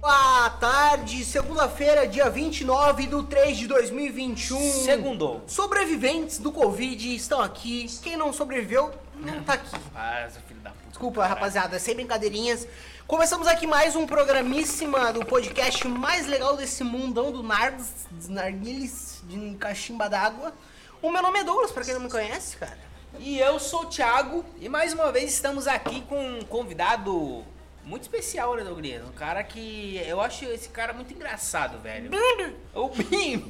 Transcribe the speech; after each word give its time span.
Boa 0.00 0.48
tarde, 0.58 1.22
segunda-feira, 1.26 2.08
dia 2.08 2.30
29 2.30 3.06
de 3.06 3.22
3 3.24 3.58
de 3.58 3.66
2021. 3.66 4.58
Segundou. 4.58 5.42
Sobreviventes 5.46 6.38
do 6.38 6.50
Covid 6.50 7.14
estão 7.14 7.38
aqui. 7.38 7.86
Quem 8.02 8.16
não 8.16 8.32
sobreviveu, 8.32 8.90
não 9.14 9.44
tá 9.44 9.52
aqui. 9.52 9.76
Ah, 9.94 10.26
seu 10.32 10.40
filho 10.40 10.60
da 10.60 10.70
puta. 10.70 10.88
Desculpa, 10.88 11.26
rapaziada, 11.26 11.78
sem 11.78 11.94
brincadeirinhas. 11.94 12.66
Começamos 13.06 13.46
aqui 13.46 13.66
mais 13.66 13.94
um 13.94 14.06
programíssima 14.06 15.12
do 15.12 15.22
podcast 15.22 15.86
mais 15.86 16.26
legal 16.26 16.56
desse 16.56 16.82
mundão 16.82 17.30
do 17.30 17.42
Nards, 17.42 18.06
dos 18.10 18.28
narguiles, 18.28 19.22
de 19.24 19.54
cachimba 19.56 20.08
d'água. 20.08 20.54
O 21.02 21.10
meu 21.10 21.20
nome 21.20 21.40
é 21.40 21.44
Douglas, 21.44 21.72
pra 21.72 21.84
quem 21.84 21.92
não 21.92 22.00
me 22.00 22.10
conhece, 22.10 22.56
cara. 22.56 22.78
E 23.18 23.38
eu 23.38 23.60
sou 23.60 23.82
o 23.82 23.86
Thiago 23.86 24.46
e 24.58 24.66
mais 24.66 24.94
uma 24.94 25.12
vez 25.12 25.30
estamos 25.30 25.68
aqui 25.68 26.00
com 26.02 26.38
um 26.38 26.42
convidado 26.42 27.44
muito 27.84 28.02
especial, 28.02 28.54
né, 28.54 28.62
Douglas? 28.62 29.02
Um 29.08 29.12
cara 29.12 29.42
que 29.42 30.00
eu 30.06 30.20
acho 30.20 30.44
esse 30.46 30.68
cara 30.68 30.92
muito 30.92 31.12
engraçado, 31.12 31.78
velho. 31.80 32.10
Bimbi! 32.10 32.56
O 32.74 32.88
Bim! 32.88 33.46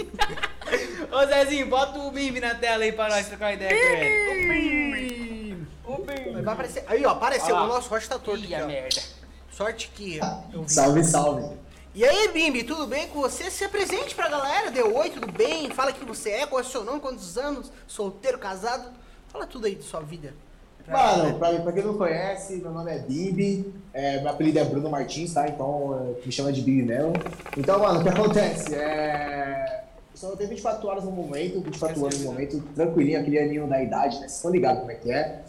Ô 1.12 1.26
Zezinho, 1.26 1.68
bota 1.68 1.98
o 1.98 2.10
Bim 2.10 2.38
na 2.40 2.54
tela 2.54 2.84
aí 2.84 2.92
pra 2.92 3.08
nós 3.08 3.26
trocar 3.26 3.46
uma 3.46 3.52
ideia 3.54 3.70
com 3.70 4.52
ele. 4.52 5.66
O 5.84 5.96
Bim! 5.98 6.42
Vai 6.42 6.54
aparecer. 6.54 6.84
Aí, 6.86 7.04
ó, 7.04 7.10
apareceu. 7.10 7.54
Ó. 7.54 7.64
O 7.64 7.66
nosso 7.66 7.90
rosto 7.90 8.08
tá 8.08 8.18
torto 8.18 8.44
Ih, 8.44 8.54
aqui, 8.54 8.54
a 8.54 8.66
merda. 8.66 9.02
Sorte 9.50 9.90
que. 9.94 10.20
Salve, 10.66 11.04
salve. 11.04 11.58
E 11.92 12.04
aí, 12.04 12.28
Bimbi, 12.28 12.62
tudo 12.62 12.86
bem 12.86 13.08
com 13.08 13.20
você? 13.20 13.50
Se 13.50 13.64
apresente 13.64 14.14
pra 14.14 14.28
galera, 14.28 14.70
deu 14.70 14.94
oi, 14.96 15.10
tudo 15.10 15.30
bem? 15.30 15.70
Fala 15.70 15.92
quem 15.92 16.06
você 16.06 16.30
é, 16.30 16.46
qual 16.46 16.62
é 16.62 16.64
o 16.64 16.66
seu 16.66 16.84
nome, 16.84 17.00
quantos 17.00 17.36
anos, 17.36 17.70
solteiro, 17.86 18.38
casado. 18.38 18.92
Fala 19.28 19.46
tudo 19.46 19.66
aí 19.66 19.74
de 19.74 19.82
sua 19.82 20.00
vida. 20.00 20.32
Mano, 20.88 21.38
pra, 21.38 21.52
pra 21.60 21.72
quem 21.72 21.84
não 21.84 21.96
conhece, 21.96 22.56
meu 22.56 22.72
nome 22.72 22.92
é 22.92 22.98
Bibi, 22.98 23.72
é, 23.92 24.20
meu 24.20 24.30
apelido 24.30 24.58
é 24.58 24.64
Bruno 24.64 24.90
Martins, 24.90 25.32
tá? 25.32 25.48
Então 25.48 26.16
é, 26.20 26.26
me 26.26 26.32
chama 26.32 26.52
de 26.52 26.60
Bibi 26.62 26.82
mesmo. 26.82 27.12
Então, 27.56 27.78
mano, 27.78 28.00
o 28.00 28.02
que 28.02 28.08
acontece? 28.08 28.74
É. 28.74 29.84
Só 30.14 30.36
tenho 30.36 30.50
24 30.50 30.86
horas 30.86 31.04
no 31.04 31.10
momento, 31.10 31.60
24 31.60 32.00
anos 32.02 32.18
no 32.20 32.32
momento, 32.32 32.60
tranquilinho, 32.74 33.20
aquele 33.20 33.38
aninho 33.38 33.66
da 33.66 33.82
idade, 33.82 34.16
né? 34.16 34.22
Vocês 34.22 34.36
estão 34.36 34.50
ligados 34.50 34.80
como 34.80 34.90
é 34.92 34.94
que 34.94 35.10
é. 35.10 35.42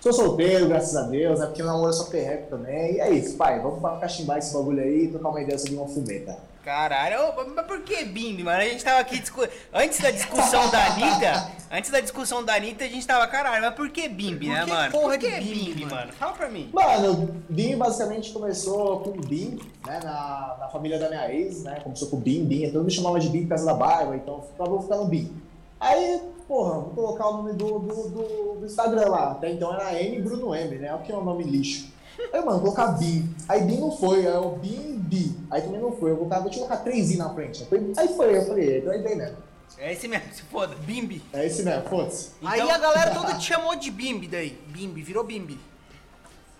Sou 0.00 0.12
solteiro, 0.12 0.68
graças 0.68 0.96
a 0.96 1.02
Deus, 1.02 1.38
né? 1.38 1.46
Porque 1.46 1.62
eu 1.62 1.66
namoro 1.66 1.92
só 1.92 2.04
perreco 2.04 2.50
também. 2.50 2.94
E 2.94 3.00
é 3.00 3.10
isso, 3.10 3.36
pai, 3.36 3.60
vamos 3.60 3.80
cachimbar 4.00 4.38
esse 4.38 4.52
bagulho 4.52 4.82
aí 4.82 5.04
e 5.04 5.08
trocar 5.08 5.28
uma 5.28 5.40
ideia 5.40 5.58
sobre 5.58 5.76
uma 5.76 5.86
fumeta. 5.86 6.38
Caralho, 6.66 7.28
ô, 7.28 7.54
mas 7.54 7.64
por 7.64 7.80
que 7.82 8.04
Bimbi, 8.04 8.42
mano? 8.42 8.58
A 8.60 8.64
gente 8.64 8.82
tava 8.82 8.98
aqui 8.98 9.20
discu... 9.20 9.46
antes 9.72 10.00
da 10.00 10.10
discussão 10.10 10.68
da 10.68 10.86
Anitta, 10.86 11.52
antes 11.70 11.92
da 11.92 12.00
discussão 12.00 12.44
da 12.44 12.56
Anitta, 12.56 12.82
a 12.82 12.88
gente 12.88 13.06
tava, 13.06 13.24
caralho, 13.28 13.62
mas 13.62 13.72
por 13.76 13.88
que 13.88 14.08
Bimbi, 14.08 14.46
Por 14.46 14.52
né, 14.52 14.64
que 14.64 14.70
mano? 14.72 14.90
porra 14.90 15.04
por 15.10 15.18
de 15.18 15.26
que 15.26 15.36
Bimbi, 15.36 15.54
Bimbi, 15.54 15.84
mano? 15.84 15.94
mano? 15.94 16.12
Fala 16.14 16.32
pra 16.32 16.48
mim. 16.48 16.68
Mano, 16.72 17.36
Bim 17.48 17.76
basicamente 17.76 18.32
começou 18.32 18.98
com 18.98 19.12
Bim, 19.12 19.60
né, 19.86 20.00
na, 20.02 20.56
na 20.58 20.68
família 20.68 20.98
da 20.98 21.08
minha 21.08 21.32
ex, 21.32 21.62
né, 21.62 21.78
começou 21.84 22.08
com 22.08 22.16
Bim, 22.16 22.44
Bim, 22.44 22.66
todo 22.66 22.78
mundo 22.78 22.86
me 22.86 22.90
chamava 22.90 23.20
de 23.20 23.28
Bim 23.28 23.42
por 23.42 23.50
causa 23.50 23.64
da 23.64 23.74
barba, 23.74 24.16
então 24.16 24.42
eu 24.58 24.66
vou 24.66 24.82
ficar 24.82 24.96
no 24.96 25.04
Bim. 25.06 25.40
Aí, 25.78 26.20
porra, 26.48 26.80
vou 26.80 26.90
colocar 26.90 27.28
o 27.28 27.36
nome 27.36 27.52
do, 27.52 27.78
do, 27.78 28.08
do, 28.08 28.56
do 28.58 28.66
Instagram 28.66 29.08
lá, 29.08 29.30
até 29.30 29.52
então 29.52 29.72
era 29.72 30.02
M 30.02 30.20
Bruno 30.20 30.52
M, 30.52 30.78
né, 30.78 30.92
o 30.96 30.98
que 30.98 31.12
é 31.12 31.16
um 31.16 31.22
nome 31.22 31.44
lixo. 31.44 31.94
Aí, 32.32 32.40
mano, 32.44 32.60
vou 32.60 32.72
colocar 32.72 32.86
Bim, 32.98 33.34
aí 33.48 33.62
Bim 33.62 33.78
não 33.78 33.90
foi, 33.96 34.20
aí 34.26 34.32
eu 34.34 34.50
Bim, 34.62 34.98
Bi, 34.98 35.36
aí 35.50 35.62
também 35.62 35.80
não 35.80 35.92
foi, 35.92 36.10
eu 36.10 36.16
vou 36.16 36.24
colocar, 36.26 36.40
vou 36.40 36.50
te 36.50 36.56
colocar 36.58 36.82
3i 36.84 37.16
na 37.16 37.32
frente, 37.34 37.62
aí 37.62 37.68
foi, 37.68 37.92
aí 37.96 38.08
foi, 38.16 38.36
eu 38.38 38.46
falei, 38.46 38.78
então 38.78 38.92
é 38.92 38.98
bem 38.98 39.16
mesmo, 39.16 39.36
É 39.78 39.92
esse 39.92 40.08
mesmo, 40.08 40.32
se 40.32 40.42
foda. 40.42 40.74
Bimbi. 40.76 41.22
é 41.32 41.46
esse 41.46 41.62
mesmo, 41.62 41.82
foda-se, 41.88 42.30
Aí 42.44 42.60
Então- 42.60 42.74
a 42.74 42.78
galera 42.78 43.10
toda 43.14 43.34
te 43.34 43.44
chamou 43.44 43.76
de 43.76 43.90
Bimbi 43.90 44.26
daí. 44.28 44.58
Bimbi, 44.68 45.02
virou 45.02 45.22
Bimbi. 45.24 45.58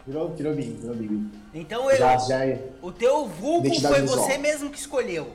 virou, 0.07 0.29
virou 0.31 0.55
Bim, 0.55 0.77
virou 0.81 0.95
Bim. 0.97 1.31
Então 1.55 1.91
eu, 1.91 1.97
Já, 1.97 2.17
já 2.19 2.45
é. 2.45 2.61
o 2.83 2.93
teu 2.93 3.27
vulgo 3.27 3.69
foi 3.81 4.01
visual. 4.03 4.19
você 4.25 4.37
mesmo 4.39 4.71
que 4.71 4.79
escolheu. 4.79 5.29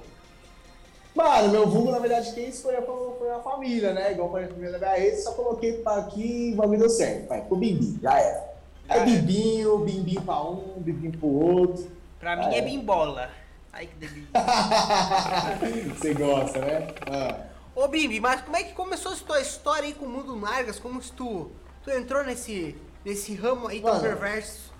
Mano, 1.13 1.49
meu 1.49 1.67
vulgo, 1.69 1.91
na 1.91 1.99
verdade, 1.99 2.31
quem 2.33 2.47
escolheu 2.47 2.83
foi, 2.83 3.17
foi 3.19 3.31
a 3.31 3.39
família, 3.39 3.91
né? 3.93 4.13
Igual 4.13 4.31
foi 4.31 4.45
a 4.45 4.47
primeira 4.47 4.79
da 4.79 4.93
minha 4.93 4.99
ex, 5.05 5.23
só 5.25 5.33
coloquei 5.33 5.73
pra 5.73 5.97
aqui 5.97 6.51
e 6.51 6.53
o 6.53 6.55
bagulho 6.55 6.79
deu 6.79 6.89
certo. 6.89 7.27
Pai, 7.27 7.41
ficou 7.41 7.57
Bimbi, 7.57 7.99
já 8.01 8.17
era. 8.17 8.50
Era. 8.95 9.05
Bimbinho, 9.05 9.77
Bimbinho 9.79 10.21
pra 10.21 10.41
um, 10.43 10.73
Bimbinho 10.77 11.17
pro 11.17 11.27
outro. 11.27 11.89
Pra 12.19 12.35
mim 12.35 12.45
Ah, 12.45 12.53
é 12.53 12.57
é. 12.59 12.61
bimbola. 12.61 13.29
Ai 13.73 13.87
que 13.87 13.95
delícia. 13.95 14.27
Você 15.97 16.13
gosta, 16.13 16.59
né? 16.59 16.87
Ah. 17.09 17.45
Ô 17.75 17.87
Bimbi, 17.87 18.19
mas 18.19 18.41
como 18.41 18.57
é 18.57 18.63
que 18.63 18.73
começou 18.73 19.13
essa 19.13 19.23
tua 19.23 19.39
história 19.41 19.85
aí 19.85 19.93
com 19.93 20.05
o 20.05 20.09
mundo 20.09 20.35
Nargas? 20.35 20.77
Como 20.77 21.01
se 21.01 21.11
tu, 21.13 21.49
tu 21.83 21.89
entrou 21.89 22.23
nesse, 22.23 22.75
nesse 23.05 23.33
ramo 23.33 23.67
aí 23.67 23.79
tão 23.81 23.91
Mano. 23.93 24.03
perverso? 24.03 24.71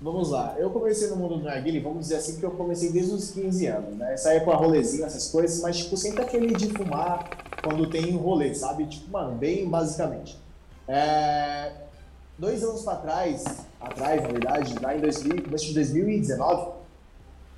Vamos 0.00 0.30
lá, 0.30 0.54
eu 0.56 0.70
comecei 0.70 1.08
no 1.08 1.16
mundo 1.16 1.36
do 1.36 1.44
narguile, 1.44 1.78
vamos 1.78 2.04
dizer 2.06 2.16
assim, 2.16 2.38
que 2.40 2.42
eu 2.42 2.52
comecei 2.52 2.90
desde 2.90 3.12
os 3.12 3.32
15 3.32 3.66
anos, 3.66 3.96
né? 3.98 4.16
Saía 4.16 4.40
com 4.40 4.50
a 4.50 4.56
rolezinha, 4.56 5.04
essas 5.04 5.28
coisas, 5.28 5.60
mas, 5.60 5.76
tipo, 5.76 5.94
sempre 5.94 6.22
aquele 6.22 6.54
de 6.54 6.70
fumar 6.72 7.28
quando 7.62 7.86
tem 7.86 8.14
um 8.14 8.16
rolê, 8.16 8.54
sabe? 8.54 8.86
Tipo, 8.86 9.10
mano, 9.10 9.32
bem 9.36 9.68
basicamente. 9.68 10.38
É... 10.88 11.70
Dois 12.40 12.64
anos 12.64 12.80
pra 12.80 12.96
trás, 12.96 13.44
atrás, 13.78 14.22
na 14.22 14.28
verdade, 14.28 14.74
lá 14.82 14.96
em 14.96 15.00
2000, 15.00 15.42
começo 15.42 15.66
de 15.66 15.74
2019, 15.74 16.72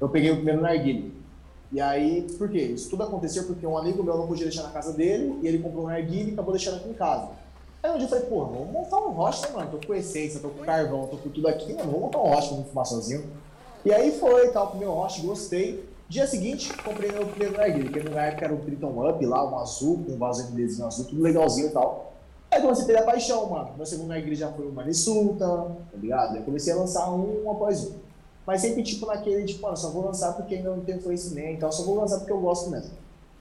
eu 0.00 0.09
peguei 0.09 0.32
o 0.32 0.34
primeiro 0.34 0.60
narguile. 0.60 1.15
E 1.70 1.81
aí, 1.81 2.26
por 2.37 2.48
quê? 2.48 2.62
Isso 2.62 2.91
tudo 2.91 3.04
aconteceu 3.04 3.44
porque 3.44 3.65
um 3.65 3.78
amigo 3.78 4.03
meu 4.03 4.19
não 4.19 4.26
podia 4.26 4.44
deixar 4.44 4.65
na 4.65 4.70
casa 4.70 4.93
dele, 4.93 5.38
e 5.41 5.47
ele 5.47 5.60
comprou 5.60 5.84
um 5.84 5.87
narguile 5.87 6.31
e 6.31 6.32
acabou 6.32 6.50
deixando 6.50 6.78
aqui 6.78 6.88
em 6.88 6.94
casa. 6.94 7.28
Aí 7.81 7.93
um 7.93 7.97
dia 7.97 8.06
eu 8.06 8.09
falei, 8.09 8.25
porra, 8.25 8.50
vamos 8.50 8.72
montar 8.72 8.97
um 8.97 9.12
rocha, 9.12 9.47
né, 9.47 9.53
mano? 9.54 9.70
Tô 9.70 9.87
com 9.87 9.94
essência, 9.94 10.41
tô 10.41 10.48
com 10.48 10.65
carvão, 10.65 11.06
tô 11.06 11.16
com 11.16 11.31
tudo 11.31 11.47
aqui, 11.47 11.72
mano, 11.75 11.84
vamos 11.84 12.00
montar 12.00 12.19
um 12.19 12.34
rocha 12.34 12.53
não 12.53 12.64
fumar 12.64 12.84
sozinho. 12.84 13.25
E 13.84 13.93
aí 13.93 14.19
foi, 14.19 14.49
tal, 14.49 14.66
pro 14.66 14.81
meu 14.81 14.91
rocha, 14.91 15.22
gostei. 15.22 15.88
Dia 16.09 16.26
seguinte, 16.26 16.72
comprei 16.78 17.12
meu 17.12 17.25
primeiro 17.25 17.56
narguilé, 17.56 17.88
que 17.88 18.09
na 18.09 18.22
época 18.22 18.47
era 18.47 18.54
o 18.54 18.59
Triton 18.59 19.09
Up 19.09 19.25
lá, 19.25 19.49
um 19.49 19.60
azul, 19.60 20.03
com 20.04 20.14
um 20.14 20.19
vaso 20.19 20.50
MDzinho 20.50 20.88
azul, 20.88 21.04
tudo 21.04 21.22
legalzinho 21.22 21.69
e 21.69 21.70
tal. 21.70 22.11
Aí 22.52 22.60
comecei 22.60 22.84
a 22.84 22.86
ter 22.86 22.96
a 22.98 23.02
paixão, 23.02 23.48
mano. 23.48 23.70
Meu 23.76 23.86
segundo 23.86 24.08
narguilé 24.08 24.36
já 24.36 24.52
foi 24.52 24.68
o 24.68 24.72
Manisulta, 24.72 25.46
tá 25.46 25.96
ligado? 25.96 26.36
Aí 26.36 26.42
comecei 26.42 26.72
a 26.72 26.76
lançar 26.76 27.10
um 27.10 27.50
após 27.50 27.84
um. 27.84 27.94
Mas 28.46 28.60
sempre, 28.60 28.82
tipo, 28.82 29.06
naquele, 29.06 29.44
tipo, 29.44 29.62
mano, 29.62 29.76
só 29.76 29.88
vou 29.88 30.04
lançar 30.04 30.34
porque 30.34 30.56
ainda 30.56 30.70
não 30.70 30.80
tenho 30.80 31.00
conhecimento, 31.00 31.54
então 31.54 31.72
só 31.72 31.82
vou 31.84 31.96
lançar 31.96 32.18
porque 32.18 32.32
eu 32.32 32.40
gosto 32.40 32.68
mesmo. 32.68 32.90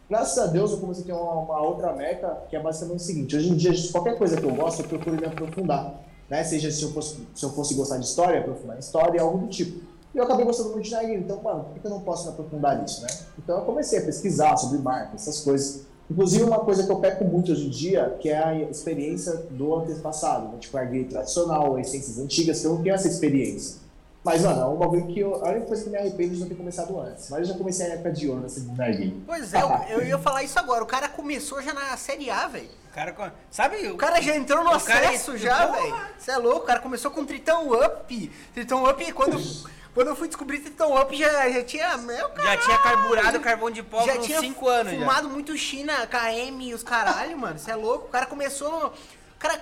Graças 0.10 0.38
a 0.38 0.48
Deus 0.48 0.72
eu 0.72 0.78
comecei 0.78 1.04
a 1.04 1.08
ter 1.08 1.14
uma, 1.14 1.34
uma 1.34 1.62
outra 1.62 1.92
meta, 1.94 2.44
que 2.50 2.56
é 2.56 2.62
basicamente 2.62 3.00
o 3.00 3.04
seguinte, 3.04 3.36
hoje 3.36 3.50
em 3.50 3.56
dia, 3.56 3.72
qualquer 3.92 4.18
coisa 4.18 4.38
que 4.38 4.46
eu 4.46 4.56
gosto, 4.56 4.82
eu 4.82 4.88
procuro 4.88 5.18
me 5.18 5.26
aprofundar. 5.26 6.02
Né? 6.30 6.44
Seja 6.46 6.72
se 6.72 6.84
eu, 6.84 6.92
fosse, 6.92 7.28
se 7.36 7.44
eu 7.44 7.50
fosse 7.50 7.74
gostar 7.74 7.98
de 7.98 8.06
história, 8.06 8.40
aprofundar 8.40 8.78
em 8.78 8.80
história, 8.80 9.22
algo 9.22 9.40
do 9.40 9.48
tipo. 9.48 9.82
E 10.14 10.18
eu 10.18 10.24
acabei 10.24 10.46
gostando 10.46 10.70
muito 10.70 10.86
de 10.86 10.92
narguilé, 10.92 11.20
então, 11.20 11.42
mano, 11.42 11.66
por 11.66 11.80
que 11.80 11.86
eu 11.86 11.92
não 11.92 12.02
posso 12.02 12.26
me 12.26 12.30
aprofundar 12.32 12.82
nisso, 12.82 13.02
né? 13.02 13.08
Então 13.38 13.60
eu 13.60 13.66
comecei 13.66 14.00
a 14.00 14.02
pesquisar 14.04 14.56
sobre 14.58 14.78
marca, 14.78 15.16
essas 15.16 15.42
coisas. 15.42 15.86
Inclusive, 16.12 16.44
uma 16.44 16.60
coisa 16.60 16.84
que 16.86 16.92
eu 16.92 16.98
peco 16.98 17.24
muito 17.24 17.54
hoje 17.54 17.68
em 17.68 17.70
dia, 17.70 18.18
que 18.20 18.28
é 18.28 18.38
a 18.38 18.54
experiência 18.64 19.34
do 19.50 19.76
antepassado, 19.76 20.50
né? 20.50 20.58
tipo 20.60 20.76
narguilé 20.76 21.06
tradicional, 21.06 21.80
essências 21.80 22.20
antigas, 22.20 22.60
que 22.60 22.68
eu 22.68 22.74
não 22.74 22.84
tenho 22.84 22.96
essa 22.96 23.08
experiência. 23.08 23.80
Mas, 24.22 24.42
mano, 24.44 24.62
é 24.62 24.66
um 24.66 24.76
bagulho 24.76 25.08
que 25.08 25.22
eu, 25.22 25.36
a 25.44 25.50
única 25.52 25.68
coisa 25.68 25.84
que 25.86 25.90
me 25.90 25.98
arrependo 25.98 26.34
é 26.34 26.36
de 26.36 26.42
não 26.42 26.48
ter 26.50 26.56
começado 26.56 27.00
antes. 27.00 27.30
Mas 27.30 27.40
eu 27.40 27.46
já 27.46 27.54
comecei 27.58 27.86
a 27.86 27.94
época 27.94 28.12
de 28.12 28.28
ouro 28.28 28.42
nessa 28.42 28.60
de 28.60 28.68
narguilé. 28.68 29.14
Pois 29.26 29.54
é, 29.54 29.62
eu, 29.62 30.00
eu 30.00 30.06
ia 30.06 30.18
falar 30.18 30.44
isso 30.44 30.60
agora. 30.60 30.84
O 30.84 30.88
cara 30.88 31.08
começou 31.08 31.62
já 31.62 31.74
na 31.74 31.96
Série 31.96 32.30
A, 32.30 32.46
velho. 32.48 32.70
O 32.92 32.94
cara, 32.94 33.34
sabe? 33.50 33.88
O 33.88 33.96
cara 33.96 34.22
já 34.22 34.36
entrou 34.36 34.66
no 34.66 34.80
cara 34.82 35.08
acesso 35.08 35.32
é- 35.32 35.38
já, 35.38 35.66
velho. 35.68 35.96
Você 36.20 36.30
é 36.32 36.38
louco, 36.38 36.64
o 36.64 36.68
cara 36.68 36.82
começou 36.82 37.10
com 37.10 37.26
Tritão 37.26 37.70
Up. 37.72 38.32
Tritão 38.54 38.84
Up, 38.84 39.14
quando, 39.14 39.38
quando 39.94 40.08
eu 40.08 40.16
fui 40.16 40.28
descobrir 40.28 40.60
Tritão 40.60 40.96
Up, 41.00 41.16
já, 41.18 41.50
já 41.50 41.64
tinha. 41.64 41.98
Meu, 41.98 42.16
já 42.18 42.30
caralho, 42.30 42.62
tinha 42.62 42.78
carburado 42.78 43.40
carvão 43.40 43.70
de 43.72 43.84
pó 43.84 44.06
já 44.06 44.14
por 44.14 44.22
uns 44.22 44.26
tinha 44.26 44.40
5 44.40 44.68
anos 44.68 44.94
já. 44.94 45.00
fumado 45.00 45.30
muito 45.30 45.58
China, 45.58 46.08
KM 46.08 46.62
e 46.70 46.74
os 46.74 46.84
caralho, 46.84 47.38
mano. 47.38 47.60
Você 47.60 47.72
é 47.72 47.76
louco. 47.76 48.06
O 48.08 48.10
cara 48.10 48.26
começou. 48.26 48.70
no- 48.72 48.88
O 48.88 49.40
cara 49.40 49.60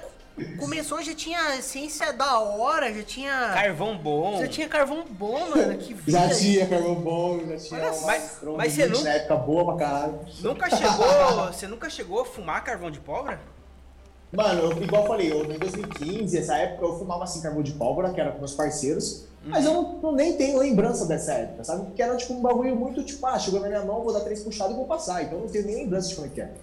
começou, 0.59 1.01
já 1.01 1.13
tinha 1.15 1.55
essência 1.57 2.13
da 2.13 2.39
hora, 2.39 2.93
já 2.93 3.03
tinha. 3.03 3.51
Carvão 3.53 3.97
bom. 3.97 4.39
Já 4.39 4.47
tinha 4.47 4.69
carvão 4.69 5.03
bom, 5.09 5.49
mano. 5.49 5.77
Que 5.77 5.93
vida. 5.95 6.11
Já 6.11 6.29
tinha 6.35 6.67
carvão 6.67 6.95
bom, 6.95 7.39
já 7.47 7.57
tinha 7.57 7.79
Olha. 7.81 8.01
Mas- 8.05 8.39
mas 8.55 8.73
você 8.73 8.87
na 8.87 9.09
época 9.11 9.35
boa 9.35 9.65
pra 9.75 9.85
caralho. 9.87 10.19
Nunca 10.41 10.69
chegou. 10.75 11.47
Você 11.47 11.67
nunca 11.67 11.89
chegou 11.89 12.21
a 12.21 12.25
fumar 12.25 12.63
carvão 12.63 12.91
de 12.91 12.99
pólvora? 12.99 13.39
Mano, 14.31 14.61
eu, 14.71 14.83
igual 14.83 15.01
eu 15.01 15.07
falei, 15.07 15.31
eu, 15.31 15.43
em 15.43 15.57
2015, 15.57 16.37
essa 16.37 16.55
época, 16.55 16.85
eu 16.85 16.99
fumava 16.99 17.23
assim 17.23 17.41
carvão 17.41 17.63
de 17.63 17.71
pólvora, 17.71 18.13
que 18.13 18.21
era 18.21 18.31
com 18.31 18.37
meus 18.37 18.53
parceiros, 18.53 19.25
mas 19.45 19.65
eu 19.65 19.73
não, 19.73 19.93
não- 20.01 20.11
nem 20.11 20.35
tenho 20.37 20.57
lembrança 20.59 21.05
dessa 21.05 21.33
época, 21.33 21.63
sabe? 21.63 21.85
Porque 21.87 22.01
era 22.01 22.15
tipo 22.17 22.33
um 22.33 22.41
bagulho 22.41 22.75
muito 22.75 23.03
tipo, 23.03 23.25
ah, 23.25 23.39
chegou 23.39 23.59
na 23.59 23.67
minha 23.67 23.83
mão, 23.83 24.03
vou 24.03 24.13
dar 24.13 24.21
três 24.21 24.43
puxadas 24.43 24.73
e 24.73 24.75
vou 24.75 24.85
passar, 24.85 25.23
então 25.23 25.37
eu 25.39 25.45
não 25.45 25.51
tenho 25.51 25.65
nem 25.65 25.75
lembrança 25.77 26.09
de 26.09 26.15
como 26.15 26.27
é 26.27 26.29
que 26.29 26.41
é. 26.41 26.53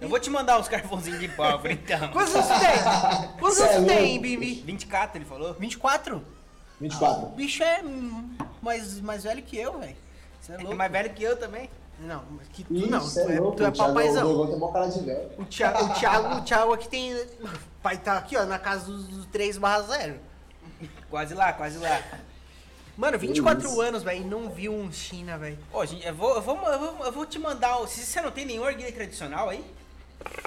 Eu 0.00 0.08
vou 0.08 0.18
te 0.18 0.30
mandar 0.30 0.58
uns 0.58 0.66
carvãozinhos 0.68 1.20
de 1.20 1.28
pólvora, 1.28 1.72
então. 1.74 2.08
Quantos 2.12 2.34
anos 2.34 2.46
você 2.46 2.58
tem? 2.58 3.28
Quantos 3.38 3.60
é 3.60 3.74
anos 3.74 3.86
você 3.90 3.96
tem. 3.96 4.20
Bibi? 4.20 4.54
24, 4.66 5.18
ele 5.18 5.24
falou? 5.26 5.52
24? 5.54 6.22
24. 6.80 7.26
O 7.26 7.28
bicho 7.30 7.62
é 7.62 7.82
mais, 8.62 9.00
mais 9.00 9.24
velho 9.24 9.42
que 9.42 9.58
eu, 9.58 9.78
velho. 9.78 9.96
Você 10.40 10.52
é 10.52 10.54
É 10.54 10.58
louco. 10.58 10.74
mais 10.76 10.90
velho 10.90 11.12
que 11.12 11.22
eu 11.22 11.36
também. 11.38 11.68
Não, 12.00 12.22
mas 12.30 12.48
que 12.48 12.64
tu 12.64 12.72
Ih, 12.72 12.86
não. 12.88 13.02
cê 13.02 13.24
Tu 13.26 13.30
é, 13.32 13.38
louco, 13.40 13.56
tu 13.58 13.62
é 13.64 13.68
o 13.68 13.72
papaizão. 13.76 14.26
O 14.26 14.72
velho. 15.04 15.30
O 15.38 15.44
Thiago, 15.44 15.84
o 15.84 15.88
Thiago, 15.92 16.34
o 16.36 16.40
Thiago 16.40 16.72
aqui 16.72 16.88
tem. 16.88 17.14
Pai 17.82 17.98
tá 17.98 18.16
aqui, 18.16 18.38
ó, 18.38 18.46
na 18.46 18.58
casa 18.58 18.86
dos, 18.86 19.06
dos 19.06 19.26
3 19.26 19.58
barra 19.58 19.82
0. 19.82 20.14
Quase 21.08 21.34
lá, 21.34 21.52
quase 21.52 21.78
lá. 21.78 22.02
Mano, 22.96 23.18
24 23.18 23.66
isso. 23.68 23.80
anos, 23.80 24.02
velho, 24.02 24.22
e 24.22 24.24
não 24.24 24.50
viu 24.50 24.72
um 24.74 24.92
China, 24.92 25.38
velho. 25.38 25.58
Ô, 25.72 25.84
gente, 25.86 26.06
eu 26.06 26.14
vou, 26.14 26.34
eu, 26.34 26.42
vou, 26.42 26.56
eu, 26.68 26.78
vou, 26.78 27.06
eu 27.06 27.12
vou 27.12 27.26
te 27.26 27.38
mandar. 27.38 27.78
o- 27.78 27.86
Se 27.86 28.00
você 28.04 28.20
não 28.20 28.30
tem 28.30 28.44
nenhum 28.44 28.64
arguilha 28.64 28.92
tradicional 28.92 29.48
aí, 29.48 29.64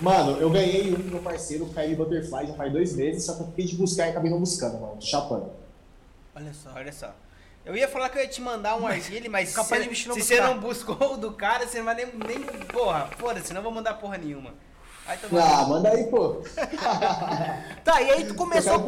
Mano, 0.01 0.37
eu 0.39 0.49
ganhei 0.51 0.91
um 0.93 0.99
do 0.99 1.03
meu 1.11 1.21
parceiro, 1.21 1.65
o 1.65 1.73
Kylie 1.73 1.95
Butterfly, 1.95 2.45
já 2.47 2.53
faz 2.53 2.71
dois 2.71 2.95
meses, 2.95 3.25
só 3.25 3.33
que 3.35 3.41
eu 3.41 3.47
fiquei 3.47 3.65
de 3.65 3.75
buscar 3.75 4.05
e 4.07 4.09
acabei 4.11 4.29
não 4.29 4.39
buscando, 4.39 4.79
mano. 4.79 4.95
Tô 4.97 5.05
chapando. 5.05 5.51
Olha 6.35 6.53
só. 6.53 6.69
olha 6.75 6.91
só. 6.93 7.11
Eu 7.65 7.75
ia 7.75 7.87
falar 7.87 8.09
que 8.09 8.17
eu 8.17 8.21
ia 8.21 8.27
te 8.27 8.41
mandar 8.41 8.75
um 8.75 8.85
arguilha, 8.85 9.29
mas 9.29 9.49
se, 9.55 9.95
se 9.95 10.07
você 10.21 10.39
não 10.41 10.59
buscou 10.59 11.13
o 11.13 11.17
do 11.17 11.31
cara, 11.33 11.65
você 11.65 11.79
não 11.79 11.85
vai 11.85 11.95
nem. 11.95 12.05
nem 12.05 12.39
porra, 12.67 13.09
foda-se, 13.17 13.53
não 13.53 13.63
vou 13.63 13.71
mandar 13.71 13.95
porra 13.95 14.17
nenhuma. 14.17 14.53
Aí 15.05 15.17
tô 15.17 15.37
Ah, 15.37 15.65
manda 15.67 15.89
aí, 15.89 16.05
pô. 16.07 16.37
Tá, 17.83 18.01
e 18.01 18.09
aí 18.11 18.25
tu 18.25 18.35
começou, 18.35 18.79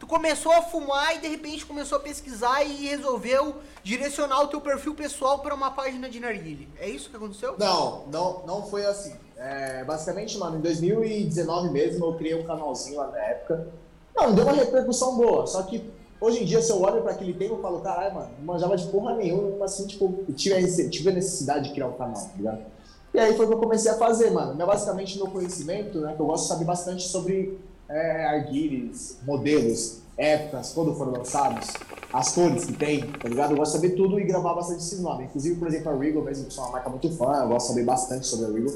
tu 0.00 0.06
começou 0.06 0.52
a 0.52 0.62
fumar 0.62 1.14
e 1.16 1.20
de 1.20 1.28
repente 1.28 1.64
começou 1.64 1.98
a 1.98 2.00
pesquisar 2.00 2.64
e 2.64 2.88
resolveu 2.88 3.56
direcionar 3.84 4.42
o 4.42 4.48
teu 4.48 4.60
perfil 4.60 4.94
pessoal 4.94 5.38
para 5.38 5.54
uma 5.54 5.70
página 5.70 6.08
de 6.08 6.18
narguile. 6.18 6.68
É 6.80 6.88
isso 6.88 7.08
que 7.08 7.16
aconteceu? 7.16 7.54
Não, 7.56 8.06
não, 8.10 8.42
não 8.44 8.66
foi 8.66 8.84
assim. 8.84 9.14
É, 9.36 9.84
basicamente, 9.84 10.36
mano, 10.36 10.58
em 10.58 10.60
2019 10.60 11.70
mesmo 11.70 12.04
eu 12.04 12.14
criei 12.14 12.34
um 12.34 12.44
canalzinho 12.44 12.98
lá 12.98 13.08
na 13.08 13.18
época. 13.18 13.68
Não, 14.16 14.34
deu 14.34 14.44
uma 14.44 14.52
repercussão 14.52 15.16
boa, 15.16 15.46
só 15.46 15.62
que 15.62 15.88
hoje 16.20 16.42
em 16.42 16.44
dia, 16.44 16.60
se 16.60 16.70
eu 16.70 16.80
olho 16.80 17.02
pra 17.02 17.12
aquele 17.12 17.34
tempo, 17.34 17.54
eu 17.54 17.62
falo, 17.62 17.80
caralho, 17.80 18.14
mano, 18.14 18.30
não 18.38 18.44
manjava 18.44 18.76
de 18.76 18.86
porra 18.86 19.14
nenhuma, 19.14 19.64
assim, 19.64 19.86
tipo, 19.86 20.24
tive 20.34 20.54
a, 20.54 20.88
tive 20.90 21.10
a 21.10 21.12
necessidade 21.12 21.68
de 21.68 21.74
criar 21.74 21.88
um 21.88 21.92
canal, 21.92 22.14
tá 22.14 22.30
ligado? 22.36 22.62
E 23.14 23.18
aí 23.18 23.36
foi 23.36 23.46
o 23.46 23.48
que 23.48 23.54
eu 23.54 23.58
comecei 23.58 23.92
a 23.92 23.94
fazer, 23.94 24.30
mano. 24.30 24.56
Meu, 24.56 24.66
basicamente, 24.66 25.16
meu 25.16 25.28
conhecimento, 25.28 26.00
né, 26.00 26.14
que 26.16 26.20
eu 26.20 26.26
gosto 26.26 26.42
de 26.42 26.48
saber 26.48 26.64
bastante 26.64 27.06
sobre 27.06 27.56
é, 27.88 28.44
modelos, 29.24 30.00
épocas, 30.16 30.72
quando 30.72 30.94
foram 30.94 31.12
lançados, 31.12 31.68
as 32.12 32.32
cores 32.32 32.64
que 32.64 32.72
tem, 32.72 33.02
tá 33.12 33.28
ligado? 33.28 33.52
Eu 33.52 33.56
gosto 33.56 33.72
de 33.72 33.78
saber 33.78 33.94
tudo 33.94 34.18
e 34.18 34.24
gravar 34.24 34.54
bastante 34.54 34.80
esses 34.80 35.00
nomes. 35.00 35.26
Inclusive, 35.26 35.58
por 35.58 35.68
exemplo, 35.68 35.92
a 35.92 35.96
Regal 35.96 36.22
mesmo, 36.22 36.46
que 36.46 36.54
sou 36.54 36.64
uma 36.64 36.72
marca 36.72 36.90
muito 36.90 37.08
fã, 37.16 37.42
eu 37.42 37.48
gosto 37.48 37.66
de 37.66 37.72
saber 37.72 37.84
bastante 37.84 38.26
sobre 38.26 38.46
a 38.46 38.48
Regal. 38.48 38.74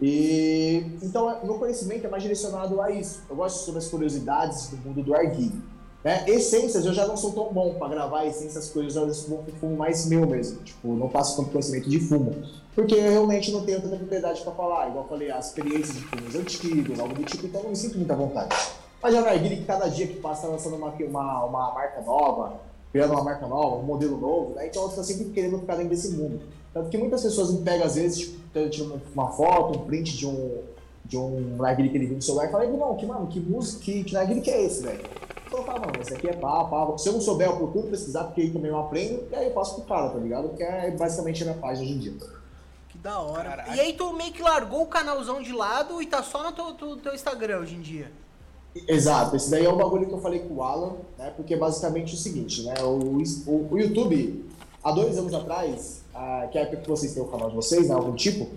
E 0.00 0.96
então, 1.02 1.36
meu 1.44 1.54
conhecimento 1.54 2.06
é 2.06 2.08
mais 2.08 2.22
direcionado 2.22 2.80
a 2.80 2.90
isso. 2.90 3.20
Eu 3.28 3.36
gosto 3.36 3.64
sobre 3.64 3.78
as 3.78 3.88
curiosidades 3.88 4.68
do 4.68 4.76
mundo 4.78 5.02
do 5.02 5.14
arguilho. 5.14 5.62
Né? 6.02 6.24
Essências, 6.26 6.86
eu 6.86 6.94
já 6.94 7.06
não 7.06 7.16
sou 7.16 7.32
tão 7.32 7.52
bom 7.52 7.74
para 7.74 7.88
gravar 7.88 8.24
essências, 8.24 8.70
coisas, 8.70 8.96
eu 8.96 9.14
fumo, 9.14 9.44
fumo 9.60 9.76
mais 9.76 10.06
meu 10.06 10.26
mesmo. 10.26 10.62
Tipo, 10.62 10.94
não 10.94 11.08
passo 11.08 11.36
tanto 11.36 11.50
conhecimento 11.50 11.88
de 11.88 12.00
fumo. 12.00 12.42
Porque 12.74 12.94
eu 12.94 13.10
realmente 13.10 13.52
não 13.52 13.64
tenho 13.64 13.82
tanta 13.82 13.96
propriedade 13.96 14.40
para 14.42 14.52
falar. 14.52 14.88
Igual 14.88 15.04
eu 15.04 15.08
falei, 15.08 15.30
as 15.30 15.48
experiências 15.48 15.96
de 15.96 16.02
fumos 16.02 16.34
antigos, 16.34 16.98
algo 16.98 17.14
do 17.14 17.24
tipo, 17.24 17.46
então 17.46 17.60
eu 17.60 17.64
não 17.64 17.70
me 17.70 17.76
sinto 17.76 17.98
muita 17.98 18.14
vontade. 18.14 18.56
Mas 19.02 19.14
já 19.14 19.20
na 19.20 19.30
Arguilha, 19.30 19.56
que 19.56 19.64
cada 19.64 19.88
dia 19.88 20.06
que 20.06 20.14
passa, 20.14 20.42
tá 20.42 20.48
lançando 20.48 20.76
uma, 20.76 20.88
uma, 20.88 21.44
uma 21.44 21.72
marca 21.72 22.00
nova, 22.02 22.60
criando 22.92 23.12
uma 23.12 23.24
marca 23.24 23.46
nova, 23.46 23.76
um 23.76 23.82
modelo 23.82 24.18
novo, 24.18 24.54
né? 24.54 24.66
Então 24.66 24.82
eu 24.82 24.88
tô 24.88 25.02
sempre 25.02 25.26
querendo 25.26 25.58
ficar 25.58 25.74
dentro 25.76 25.90
desse 25.90 26.12
mundo. 26.12 26.40
Tanto 26.72 26.88
que 26.88 26.98
muitas 26.98 27.22
pessoas 27.22 27.52
me 27.52 27.62
pegam, 27.62 27.86
às 27.86 27.96
vezes, 27.96 28.34
tipo, 28.70 29.00
uma 29.14 29.28
foto, 29.28 29.78
um 29.78 29.86
print 29.86 30.16
de 30.16 30.26
um, 30.26 30.58
de 31.04 31.16
um 31.16 31.56
narguilé 31.56 31.88
que 31.88 31.96
ele 31.96 32.06
viu 32.06 32.16
no 32.16 32.22
celular 32.22 32.46
e 32.46 32.52
fala, 32.52 32.66
não, 32.66 32.96
que 32.96 33.06
mano, 33.06 33.26
que 33.26 33.40
música, 33.40 33.82
que, 33.82 34.04
que 34.04 34.40
que 34.40 34.50
é 34.50 34.64
esse, 34.64 34.82
velho? 34.82 35.00
Então 35.50 35.58
eu 35.58 35.66
falo, 35.66 35.80
mano, 35.80 36.00
esse 36.00 36.14
aqui 36.14 36.28
é 36.28 36.32
pá, 36.32 36.64
pá. 36.64 36.96
Se 36.96 37.08
eu 37.08 37.12
não 37.12 37.20
souber, 37.20 37.48
eu 37.48 37.56
procuro 37.56 37.88
pesquisar, 37.88 38.22
porque 38.22 38.42
aí 38.42 38.50
também 38.52 38.70
eu 38.70 38.78
aprendo, 38.78 39.26
e 39.32 39.34
aí 39.34 39.46
eu 39.46 39.50
passo 39.50 39.74
pro 39.74 39.84
cara, 39.84 40.08
tá 40.10 40.18
ligado? 40.18 40.48
Porque 40.50 40.62
é 40.62 40.92
basicamente 40.92 41.42
a 41.42 41.46
minha 41.46 41.58
página 41.58 41.84
hoje 41.84 41.92
em 41.92 41.98
dia. 41.98 42.12
Que 42.88 42.98
da 42.98 43.18
hora. 43.18 43.50
Caraca. 43.50 43.74
E 43.74 43.80
aí 43.80 43.92
tu 43.94 44.12
meio 44.12 44.32
que 44.32 44.40
largou 44.40 44.82
o 44.82 44.86
canalzão 44.86 45.42
de 45.42 45.52
lado 45.52 46.00
e 46.00 46.06
tá 46.06 46.22
só 46.22 46.44
no 46.44 46.52
teu, 46.52 46.72
teu, 46.74 46.96
teu 46.98 47.14
Instagram 47.14 47.58
hoje 47.58 47.74
em 47.74 47.80
dia. 47.80 48.12
Exato, 48.86 49.34
esse 49.34 49.50
daí 49.50 49.64
é 49.64 49.68
o 49.68 49.74
bagulho 49.74 50.06
que 50.06 50.12
eu 50.12 50.20
falei 50.20 50.38
com 50.38 50.54
o 50.54 50.62
Alan, 50.62 50.92
né? 51.18 51.32
Porque 51.34 51.54
é 51.54 51.56
basicamente 51.56 52.14
o 52.14 52.16
seguinte, 52.16 52.62
né? 52.62 52.74
O, 52.82 53.20
o, 53.50 53.68
o 53.72 53.78
YouTube, 53.78 54.48
há 54.84 54.92
dois 54.92 55.18
anos 55.18 55.34
atrás, 55.34 56.04
ah, 56.14 56.46
que 56.52 56.56
é 56.56 56.60
a 56.60 56.64
época 56.64 56.82
que 56.82 56.88
vocês 56.88 57.12
têm 57.12 57.22
o 57.24 57.26
canal 57.26 57.50
de 57.50 57.56
vocês, 57.56 57.88
né? 57.88 57.94
Algum 57.96 58.14
tipo, 58.14 58.48